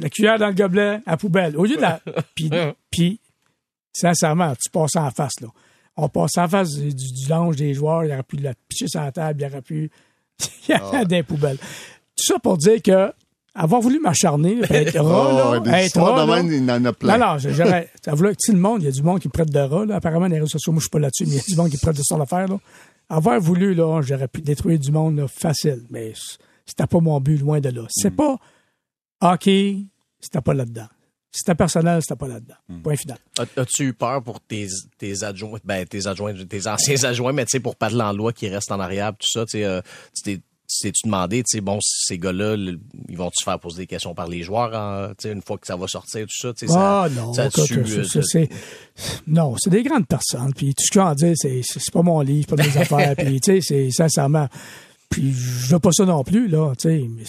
la 0.01 0.09
cuillère 0.09 0.39
dans 0.39 0.49
le 0.49 0.55
gobelet, 0.55 1.01
à 1.07 1.17
poubelle. 1.17 1.57
Au 1.57 1.65
lieu 1.65 1.77
de 1.77 1.81
la, 1.81 2.01
puis, 2.35 2.51
puis 2.91 3.21
sincèrement, 3.93 4.53
tu 4.61 4.71
passes 4.71 4.97
en 4.97 5.11
face, 5.11 5.41
là. 5.41 5.49
On 5.97 6.09
passe 6.09 6.39
en 6.39 6.49
face 6.49 6.71
du, 6.71 6.95
du, 6.95 7.29
lounge 7.29 7.57
des 7.57 7.75
joueurs, 7.75 8.05
il 8.05 8.09
n'y 8.09 8.13
aurait 8.15 8.23
plus 8.23 8.39
de 8.39 8.45
la 8.45 8.55
pitcher 8.69 8.89
sur 8.89 9.01
la 9.01 9.13
table, 9.13 9.41
il 9.41 9.47
n'y 9.47 9.53
aurait 9.53 9.63
plus, 9.63 9.91
il 10.69 10.75
y 10.75 10.79
aurait 10.81 11.05
des 11.05 11.23
poubelles. 11.23 11.59
Tout 11.59 12.25
ça 12.25 12.39
pour 12.39 12.57
dire 12.57 12.81
que, 12.83 13.13
avoir 13.55 13.83
voulu 13.83 14.01
m'acharner, 14.01 14.61
être 14.71 14.99
ras, 14.99 15.51
Oh, 15.51 15.53
là, 15.55 15.61
des 15.61 15.71
être 15.87 16.01
ras, 16.01 16.25
de 16.25 16.31
là, 16.31 16.41
il 16.41 16.71
en 16.71 16.85
a 16.87 16.93
plein. 16.95 17.19
non, 17.19 17.27
non, 17.35 17.39
j'aurais. 17.39 17.91
Le 18.07 18.53
monde, 18.55 18.83
il 18.83 18.87
y 18.87 18.89
a 18.89 18.93
du 18.93 19.03
monde 19.03 19.21
qui 19.21 19.29
prête 19.29 19.51
de 19.51 19.59
rats, 19.59 19.85
là. 19.85 19.97
Apparemment, 19.97 20.27
les 20.27 20.37
réseaux 20.37 20.47
sociaux, 20.47 20.73
moi, 20.73 20.81
je 20.81 20.85
suis 20.85 20.91
pas 20.91 20.99
là-dessus, 21.01 21.25
mais 21.27 21.33
il 21.33 21.37
y 21.37 21.41
a 21.41 21.45
du 21.47 21.57
monde 21.57 21.69
qui 21.71 21.77
prête 21.77 21.97
de 21.97 22.03
ça 22.03 22.17
l'affaire, 22.17 22.49
là. 22.49 22.59
Avoir 23.11 23.39
voulu, 23.41 23.75
là, 23.75 24.01
j'aurais 24.01 24.29
pu 24.29 24.41
détruire 24.41 24.79
du 24.79 24.91
monde, 24.91 25.17
là, 25.19 25.29
facile. 25.29 25.83
Mais 25.91 26.15
c'était 26.65 26.87
pas 26.87 27.01
mon 27.01 27.21
but, 27.21 27.37
loin 27.37 27.61
de 27.61 27.69
là. 27.69 27.83
C'est 27.91 28.11
Mm. 28.11 28.17
pas 28.17 28.37
hockey, 29.21 29.85
c'était 30.19 30.41
pas 30.41 30.55
là-dedans. 30.55 30.87
C'était 31.35 31.55
personnel, 31.55 32.03
c'était 32.03 32.17
pas 32.17 32.29
là-dedans. 32.29 32.55
Mm. 32.69 32.83
Point 32.83 32.97
final. 32.97 33.19
As- 33.39 33.61
As-tu 33.61 33.85
eu 33.87 33.93
peur 33.95 34.23
pour 34.23 34.41
tes, 34.41 34.69
tes 34.99 35.23
adjoints, 35.25 35.59
ben, 35.65 35.87
tes 35.87 36.07
adjoints, 36.07 36.35
tes 36.45 36.67
anciens 36.67 37.03
adjoints, 37.05 37.33
mais 37.33 37.45
tu 37.47 37.53
sais, 37.53 37.61
pour 37.61 37.77
Pat 37.77 37.91
Landlois 37.93 38.33
qui 38.35 38.49
reste 38.49 38.71
en 38.71 38.79
arrière, 38.81 39.13
tout 39.13 39.27
ça, 39.31 39.45
tu 39.47 39.53
sais, 39.53 39.65
euh, 39.65 39.81
tu 40.15 40.23
t'es, 40.23 40.37
tu 40.37 40.79
t'es-tu 40.83 41.07
demandé, 41.07 41.43
tu 41.43 41.57
sais, 41.57 41.61
bon, 41.61 41.79
ces 41.83 42.19
gars-là, 42.19 42.57
ils 43.09 43.17
vont-tu 43.17 43.41
se 43.41 43.45
faire 43.45 43.59
poser 43.59 43.83
des 43.83 43.87
questions 43.87 44.15
par 44.15 44.29
les 44.29 44.43
joueurs, 44.43 44.75
en- 44.75 45.09
tu 45.15 45.29
sais, 45.29 45.33
une 45.33 45.43
fois 45.43 45.57
que 45.59 45.67
ça 45.67 45.77
va 45.77 45.87
sortir, 45.87 46.23
tout 46.27 46.37
ça, 46.39 46.53
tu 46.53 46.67
sais, 46.67 46.73
ça, 46.73 47.03
Ah, 47.05 47.09
non, 47.09 47.33
ça 47.33 47.47
écoute, 47.47 47.65
tue, 47.65 47.87
ça, 47.87 47.97
euh, 48.01 48.05
ça, 48.05 48.21
c'est, 48.23 48.49
non, 49.27 49.55
c'est 49.59 49.71
des 49.71 49.83
grandes 49.83 50.07
personnes. 50.07 50.53
Puis 50.55 50.75
tout 50.75 50.85
ce 50.91 50.99
y 50.99 51.01
a 51.01 51.09
à 51.09 51.15
dire, 51.15 51.33
c'est, 51.37 51.61
c'est 51.65 51.81
c'est 51.81 51.93
pas 51.93 52.03
mon 52.03 52.21
livre, 52.21 52.47
c'est 52.51 52.57
pas 52.57 52.63
mes 52.63 52.77
affaires. 52.77 53.17
Puis, 53.17 53.41
tu 53.41 53.53
sais, 53.55 53.61
c'est 53.63 53.91
sincèrement. 53.91 54.49
Puis 55.11 55.33
je 55.33 55.73
veux 55.75 55.79
pas 55.79 55.93
ça 55.93 56.05
non 56.07 56.25
plus, 56.25 56.49
là, 56.49 56.73
tu 56.79 56.89
sais. 56.89 57.07
Mais, 57.09 57.25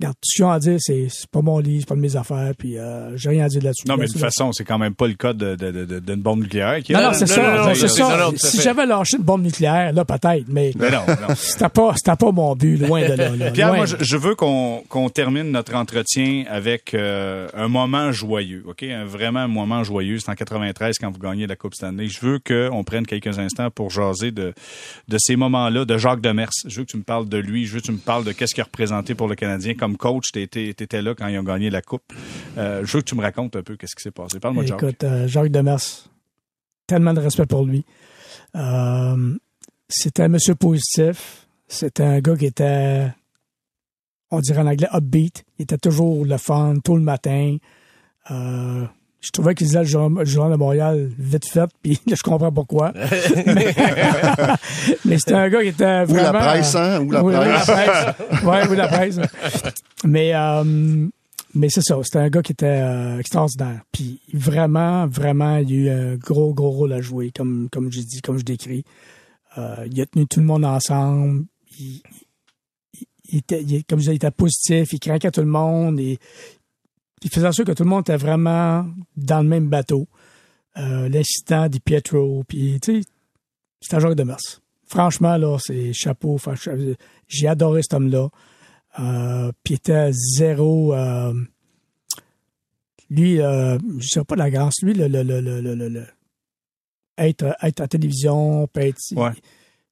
regarde, 0.00 0.14
tout 0.16 0.20
ce 0.28 0.36
qu'il 0.36 0.44
y 0.44 0.48
a 0.48 0.52
à 0.52 0.58
dire, 0.58 0.76
c'est, 0.80 1.08
pas 1.30 1.42
mon 1.42 1.58
livre, 1.58 1.80
c'est 1.80 1.88
pas 1.88 1.94
de 1.94 2.00
mes 2.00 2.16
affaires. 2.16 2.52
Puis 2.58 2.78
euh, 2.78 3.16
j'ai 3.16 3.28
rien 3.30 3.44
à 3.44 3.48
dire 3.48 3.62
là-dessus. 3.62 3.86
Non, 3.88 3.96
mais 3.96 4.06
de 4.06 4.12
toute 4.12 4.20
façon, 4.20 4.52
c'est 4.52 4.64
quand 4.64 4.78
même 4.78 4.94
pas 4.94 5.06
le 5.06 5.14
cas 5.14 5.32
de- 5.32 5.54
de- 5.54 5.70
de- 5.70 5.84
de- 5.84 5.98
d'une 6.00 6.20
bombe 6.22 6.40
nucléaire. 6.42 6.82
Qui 6.82 6.92
Non, 6.92 6.98
est- 6.98 7.02
non, 7.04 7.12
c'est 7.12 7.20
non, 7.26 7.76
ça. 7.76 8.16
non, 8.18 8.32
si 8.36 8.60
j'avais 8.60 8.86
lâché 8.86 9.16
une 9.16 9.22
bombe 9.22 9.42
nucléaire, 9.42 9.92
là, 9.92 10.04
peut-être, 10.04 10.44
mais 10.48 10.72
Mais 10.76 10.90
non, 10.90 11.00
non. 11.06 11.34
c'était 11.36 11.68
pas, 11.68 11.94
pas 12.18 12.32
mon 12.32 12.54
but, 12.56 12.76
loin 12.78 13.02
de 13.08 13.14
là. 13.14 13.30
là. 13.36 13.50
Pierre, 13.50 13.68
Loin. 13.68 13.76
moi, 13.78 13.86
je, 13.86 13.96
je 14.00 14.16
veux 14.16 14.34
qu'on 14.34 14.82
qu'on 14.88 15.08
termine 15.08 15.50
notre 15.50 15.74
entretien 15.74 16.44
avec 16.48 16.94
euh, 16.94 17.48
un 17.54 17.68
moment 17.68 18.10
joyeux, 18.12 18.64
OK? 18.66 18.82
Un, 18.82 19.04
vraiment 19.04 19.40
un 19.40 19.48
moment 19.48 19.84
joyeux. 19.84 20.18
C'est 20.18 20.30
en 20.30 20.34
93 20.34 20.96
quand 21.00 21.10
vous 21.10 21.18
gagnez 21.18 21.46
la 21.46 21.56
Coupe 21.56 21.74
Stanley. 21.74 22.08
Je 22.08 22.20
veux 22.20 22.38
qu'on 22.40 22.82
prenne 22.84 23.06
quelques 23.06 23.38
instants 23.38 23.70
pour 23.70 23.90
jaser 23.90 24.30
de, 24.32 24.52
de 25.08 25.16
ces 25.18 25.36
moments-là, 25.36 25.84
de 25.84 25.98
Jacques 25.98 26.20
Demers. 26.20 26.50
Je 26.66 26.76
veux 26.78 26.84
que 26.84 26.90
tu 26.90 26.96
me 26.96 27.02
parles 27.02 27.28
de 27.28 27.38
lui. 27.38 27.64
Je 27.66 27.74
veux 27.74 27.80
que 27.80 27.86
tu 27.86 27.92
me 27.92 27.98
parles 27.98 28.24
de 28.24 28.32
qu'est-ce 28.32 28.54
qu'il 28.54 28.60
a 28.62 28.64
représenté 28.64 29.14
pour 29.14 29.28
le 29.28 29.34
Canadien. 29.34 29.74
Comme 29.84 29.98
coach, 29.98 30.32
tu 30.32 30.40
étais 30.40 31.02
là 31.02 31.14
quand 31.14 31.26
ils 31.28 31.38
ont 31.38 31.42
gagné 31.42 31.68
la 31.68 31.82
Coupe. 31.82 32.10
Euh, 32.56 32.86
je 32.86 32.96
veux 32.96 33.02
que 33.02 33.06
tu 33.06 33.14
me 33.14 33.20
racontes 33.20 33.54
un 33.54 33.62
peu 33.62 33.76
qu'est-ce 33.76 33.94
qui 33.94 34.02
s'est 34.02 34.10
passé. 34.10 34.40
Parle-moi 34.40 34.62
de 34.62 34.68
Jacques. 34.68 34.82
Écoute, 34.82 35.04
euh, 35.04 35.28
Jacques 35.28 35.50
Demers, 35.50 36.08
tellement 36.86 37.12
de 37.12 37.20
respect 37.20 37.44
pour 37.44 37.66
lui. 37.66 37.84
Euh, 38.56 39.34
c'était 39.86 40.22
un 40.22 40.28
monsieur 40.28 40.54
positif. 40.54 41.46
C'était 41.68 42.02
un 42.02 42.20
gars 42.20 42.34
qui 42.34 42.46
était, 42.46 43.12
on 44.30 44.40
dirait 44.40 44.62
en 44.62 44.68
anglais, 44.68 44.88
upbeat. 44.90 45.44
Il 45.58 45.64
était 45.64 45.76
toujours 45.76 46.24
le 46.24 46.38
fun, 46.38 46.76
tout 46.82 46.96
le 46.96 47.02
matin. 47.02 47.58
Je 49.24 49.30
trouvais 49.30 49.54
qu'il 49.54 49.66
disait 49.66 49.78
le 49.84 49.84
journal 49.86 50.52
de 50.52 50.56
Montréal 50.58 51.10
vite 51.18 51.48
fait, 51.48 51.68
puis 51.82 51.98
je 52.06 52.20
comprends 52.22 52.52
pourquoi. 52.52 52.92
mais 53.46 53.74
mais 55.06 55.18
c'était 55.18 55.32
un 55.32 55.48
gars 55.48 55.62
qui 55.62 55.68
était 55.68 55.84
Ou 55.84 55.88
la 55.88 56.04
vraiment... 56.04 56.38
presse, 56.40 56.74
hein? 56.74 57.00
Ou 57.00 57.10
la 57.10 57.22
presse. 57.22 57.66
la 57.68 58.12
presse. 58.12 58.42
Ouais, 58.44 58.60
oui, 58.68 58.76
la 58.76 58.88
presse. 58.88 59.18
Mais, 60.04 60.34
euh, 60.34 61.08
mais 61.54 61.68
c'est 61.70 61.80
ça, 61.82 61.96
c'était 62.02 62.18
un 62.18 62.28
gars 62.28 62.42
qui 62.42 62.52
était 62.52 62.66
euh, 62.66 63.18
extraordinaire. 63.18 63.80
Puis 63.92 64.20
vraiment, 64.34 65.06
vraiment, 65.06 65.56
il 65.56 65.72
a 65.72 65.74
eu 65.76 65.88
un 65.88 66.14
gros, 66.16 66.52
gros 66.52 66.70
rôle 66.70 66.92
à 66.92 67.00
jouer, 67.00 67.30
comme, 67.34 67.68
comme 67.72 67.90
j'ai 67.90 68.02
dit, 68.04 68.20
comme 68.20 68.38
je 68.38 68.44
décris. 68.44 68.84
Euh, 69.56 69.86
il 69.90 70.00
a 70.02 70.06
tenu 70.06 70.26
tout 70.26 70.40
le 70.40 70.46
monde 70.46 70.64
ensemble. 70.66 71.44
Il, 71.78 72.02
il- 72.92 73.06
il 73.30 73.38
était, 73.38 73.62
il- 73.62 73.84
comme 73.84 74.00
je 74.00 74.02
disais, 74.04 74.12
il 74.12 74.16
était 74.16 74.30
positif, 74.30 74.92
il 74.92 75.00
craquait 75.00 75.30
tout 75.30 75.40
le 75.40 75.46
monde. 75.46 75.98
Et, 75.98 76.18
il 77.24 77.30
faisait 77.30 77.46
en 77.46 77.52
sorte 77.52 77.68
que 77.68 77.72
tout 77.74 77.82
le 77.84 77.88
monde 77.90 78.02
était 78.02 78.16
vraiment 78.16 78.86
dans 79.16 79.40
le 79.42 79.48
même 79.48 79.68
bateau. 79.68 80.06
Euh, 80.76 81.08
L'incident 81.08 81.68
des 81.68 81.80
Pietro, 81.80 82.44
puis 82.46 82.78
tu 82.80 83.00
sais, 83.00 83.08
c'était 83.80 83.96
un 83.96 84.00
joueur 84.00 84.14
de 84.16 84.22
mars. 84.22 84.60
franchement, 84.86 85.36
là, 85.36 85.56
c'est 85.58 85.92
chapeau. 85.92 86.36
Franch- 86.38 86.68
J'ai 87.28 87.48
adoré 87.48 87.82
cet 87.82 87.94
homme-là. 87.94 88.28
Euh, 89.00 89.50
puis 89.64 89.74
il 89.74 89.76
était 89.76 90.10
zéro. 90.12 90.94
euh, 90.94 91.32
lui, 93.10 93.40
euh, 93.40 93.78
je 93.98 94.06
sais 94.08 94.24
pas 94.24 94.36
la 94.36 94.50
grâce. 94.50 94.74
Lui, 94.82 94.94
le, 94.94 95.08
le, 95.08 95.22
le, 95.22 95.40
le, 95.40 95.60
le- 95.60 95.74
le- 95.74 95.88
le- 95.88 96.06
être, 97.18 97.56
être 97.62 97.80
à 97.80 97.84
la 97.84 97.88
télévision, 97.88 98.66
peut 98.66 98.80
être, 98.80 98.98
Ouais. 99.16 99.30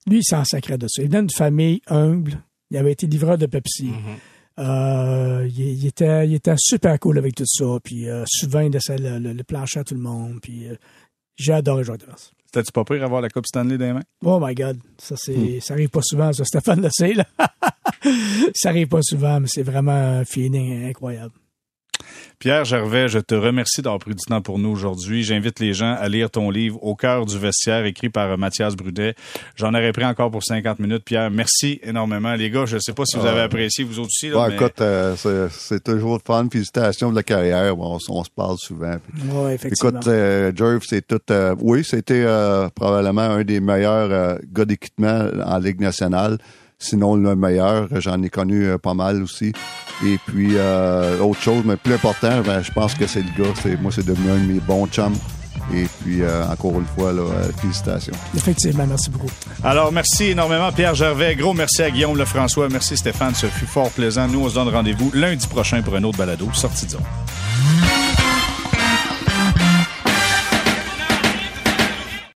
lui, 0.07 0.19
il 0.19 0.23
s'en 0.23 0.43
sacrait 0.43 0.77
de 0.77 0.87
ça. 0.89 1.01
Il 1.01 1.07
venait 1.09 1.19
d'une 1.21 1.29
famille 1.29 1.81
humble. 1.87 2.43
Il 2.71 2.77
avait 2.77 2.91
été 2.91 3.07
livreur 3.07 3.37
de 3.37 3.45
Pepsi. 3.45 3.91
Euh, 4.59 5.47
il, 5.49 5.59
il 5.59 5.85
était, 5.87 6.27
il 6.27 6.35
était 6.35 6.55
super 6.57 6.99
cool 6.99 7.17
avec 7.17 7.35
tout 7.35 7.45
ça. 7.47 7.65
Puis 7.83 8.09
euh, 8.09 8.23
souvent, 8.27 8.59
il 8.59 8.71
laissait 8.71 8.97
le, 8.97 9.19
le, 9.19 9.33
le 9.33 9.43
plancher 9.43 9.79
à 9.79 9.83
tout 9.83 9.95
le 9.95 10.01
monde. 10.01 10.39
Puis 10.41 10.67
euh, 10.67 10.75
j'ai 11.35 11.53
adoré 11.53 11.83
Jacques 11.83 12.01
Devers. 12.01 12.31
C'était-tu 12.45 12.71
pas 12.71 12.83
pire 12.83 13.03
avoir 13.03 13.21
la 13.21 13.29
Coupe 13.29 13.47
Stanley 13.47 13.79
dans 13.79 13.85
les 13.85 13.93
mains? 13.93 14.03
Oh 14.23 14.39
my 14.39 14.53
God, 14.53 14.77
ça 14.99 15.15
c'est, 15.17 15.59
ça 15.59 15.73
arrive 15.73 15.89
pas 15.89 16.03
souvent, 16.03 16.31
ça. 16.33 16.45
Stéphane 16.45 16.83
le 16.83 16.89
sait, 16.91 17.13
là. 17.13 17.25
ça 18.53 18.69
arrive 18.69 18.87
pas 18.87 19.01
souvent, 19.01 19.39
mais 19.39 19.47
c'est 19.47 19.63
vraiment 19.63 19.91
un 19.91 20.23
feeling 20.23 20.85
incroyable. 20.85 21.33
Pierre 22.43 22.65
Gervais, 22.65 23.07
je 23.07 23.19
te 23.19 23.35
remercie 23.35 23.81
d'avoir 23.81 23.99
pris 23.99 24.13
du 24.15 24.25
temps 24.25 24.41
pour 24.41 24.59
nous 24.59 24.67
aujourd'hui. 24.67 25.23
J'invite 25.23 25.61
les 25.61 25.73
gens 25.73 25.95
à 25.97 26.09
lire 26.09 26.29
ton 26.29 26.49
livre 26.49 26.77
Au 26.83 26.93
cœur 26.93 27.25
du 27.25 27.39
vestiaire, 27.39 27.85
écrit 27.85 28.09
par 28.09 28.31
euh, 28.31 28.35
Mathias 28.35 28.75
Brudet. 28.75 29.15
J'en 29.55 29.69
aurais 29.69 29.93
pris 29.93 30.03
encore 30.03 30.29
pour 30.29 30.43
50 30.43 30.79
minutes. 30.79 31.05
Pierre, 31.05 31.31
merci 31.31 31.79
énormément. 31.83 32.33
Les 32.35 32.49
gars, 32.49 32.65
je 32.65 32.75
ne 32.75 32.81
sais 32.81 32.91
pas 32.91 33.05
si 33.05 33.15
vous 33.15 33.25
avez 33.25 33.39
apprécié, 33.39 33.85
vous 33.85 34.01
aussi. 34.01 34.27
Là, 34.27 34.41
Ouais, 34.41 34.49
mais- 34.49 34.55
écoute, 34.55 34.81
euh, 34.81 35.15
c'est- 35.15 35.47
c'est 35.57 35.81
toujours 35.85 36.19
fun. 36.27 36.45
Félicitations 36.51 37.11
de 37.11 37.15
la 37.15 37.23
carrière. 37.23 37.77
Bon, 37.77 37.97
on, 38.09 38.23
se 38.25 38.29
parle 38.29 38.57
souvent. 38.57 38.97
Oui, 39.31 39.53
effectivement. 39.53 39.91
Écoute, 39.91 40.07
euh, 40.09 40.51
Jerv, 40.53 40.81
c'est 40.85 41.07
tout. 41.07 41.21
euh, 41.31 41.55
oui, 41.61 41.85
c'était 41.85 42.25
euh, 42.25 42.67
probablement 42.75 43.21
un 43.21 43.43
des 43.45 43.61
meilleurs 43.61 44.11
euh, 44.11 44.35
gars 44.51 44.65
d'équipement 44.65 45.29
en 45.45 45.59
Ligue 45.59 45.79
nationale. 45.79 46.39
Sinon, 46.83 47.15
le 47.15 47.35
meilleur. 47.35 47.87
J'en 47.99 48.21
ai 48.21 48.29
connu 48.29 48.65
euh, 48.65 48.77
pas 48.77 48.93
mal 48.93 49.23
aussi. 49.23 49.53
Et 50.05 50.19
puis, 50.27 50.57
euh, 50.57 51.19
autre 51.19 51.41
chose, 51.41 51.63
mais 51.65 51.77
plus 51.77 51.93
important, 51.93 52.41
ben, 52.45 52.61
je 52.61 52.71
pense 52.71 52.93
que 52.93 53.07
c'est 53.07 53.21
le 53.21 53.43
gars. 53.43 53.51
C'est, 53.61 53.79
moi, 53.81 53.91
c'est 53.93 54.05
devenu 54.05 54.29
un 54.29 54.37
de 54.37 54.53
mes 54.53 54.59
bons 54.59 54.85
chums. 54.87 55.15
Et 55.73 55.87
puis, 56.01 56.21
euh, 56.21 56.45
encore 56.47 56.73
une 56.73 56.85
fois, 56.85 57.13
là, 57.13 57.21
euh, 57.21 57.51
félicitations. 57.61 58.13
Effectivement, 58.35 58.85
merci 58.85 59.09
beaucoup. 59.09 59.29
Alors, 59.63 59.91
merci 59.91 60.25
énormément, 60.25 60.71
Pierre 60.71 60.95
Gervais. 60.95 61.35
Gros 61.35 61.53
merci 61.53 61.83
à 61.83 61.89
Guillaume 61.89 62.17
Lefrançois. 62.17 62.67
Merci, 62.69 62.97
Stéphane. 62.97 63.33
Ce 63.33 63.45
fut 63.45 63.65
fort 63.65 63.89
plaisant. 63.91 64.27
Nous, 64.27 64.41
on 64.41 64.49
se 64.49 64.55
donne 64.55 64.69
rendez-vous 64.69 65.11
lundi 65.13 65.47
prochain 65.47 65.81
pour 65.81 65.95
un 65.95 66.03
autre 66.03 66.17
balado. 66.17 66.49
Sortie 66.53 66.85
de 66.85 66.91
zone. 66.91 68.02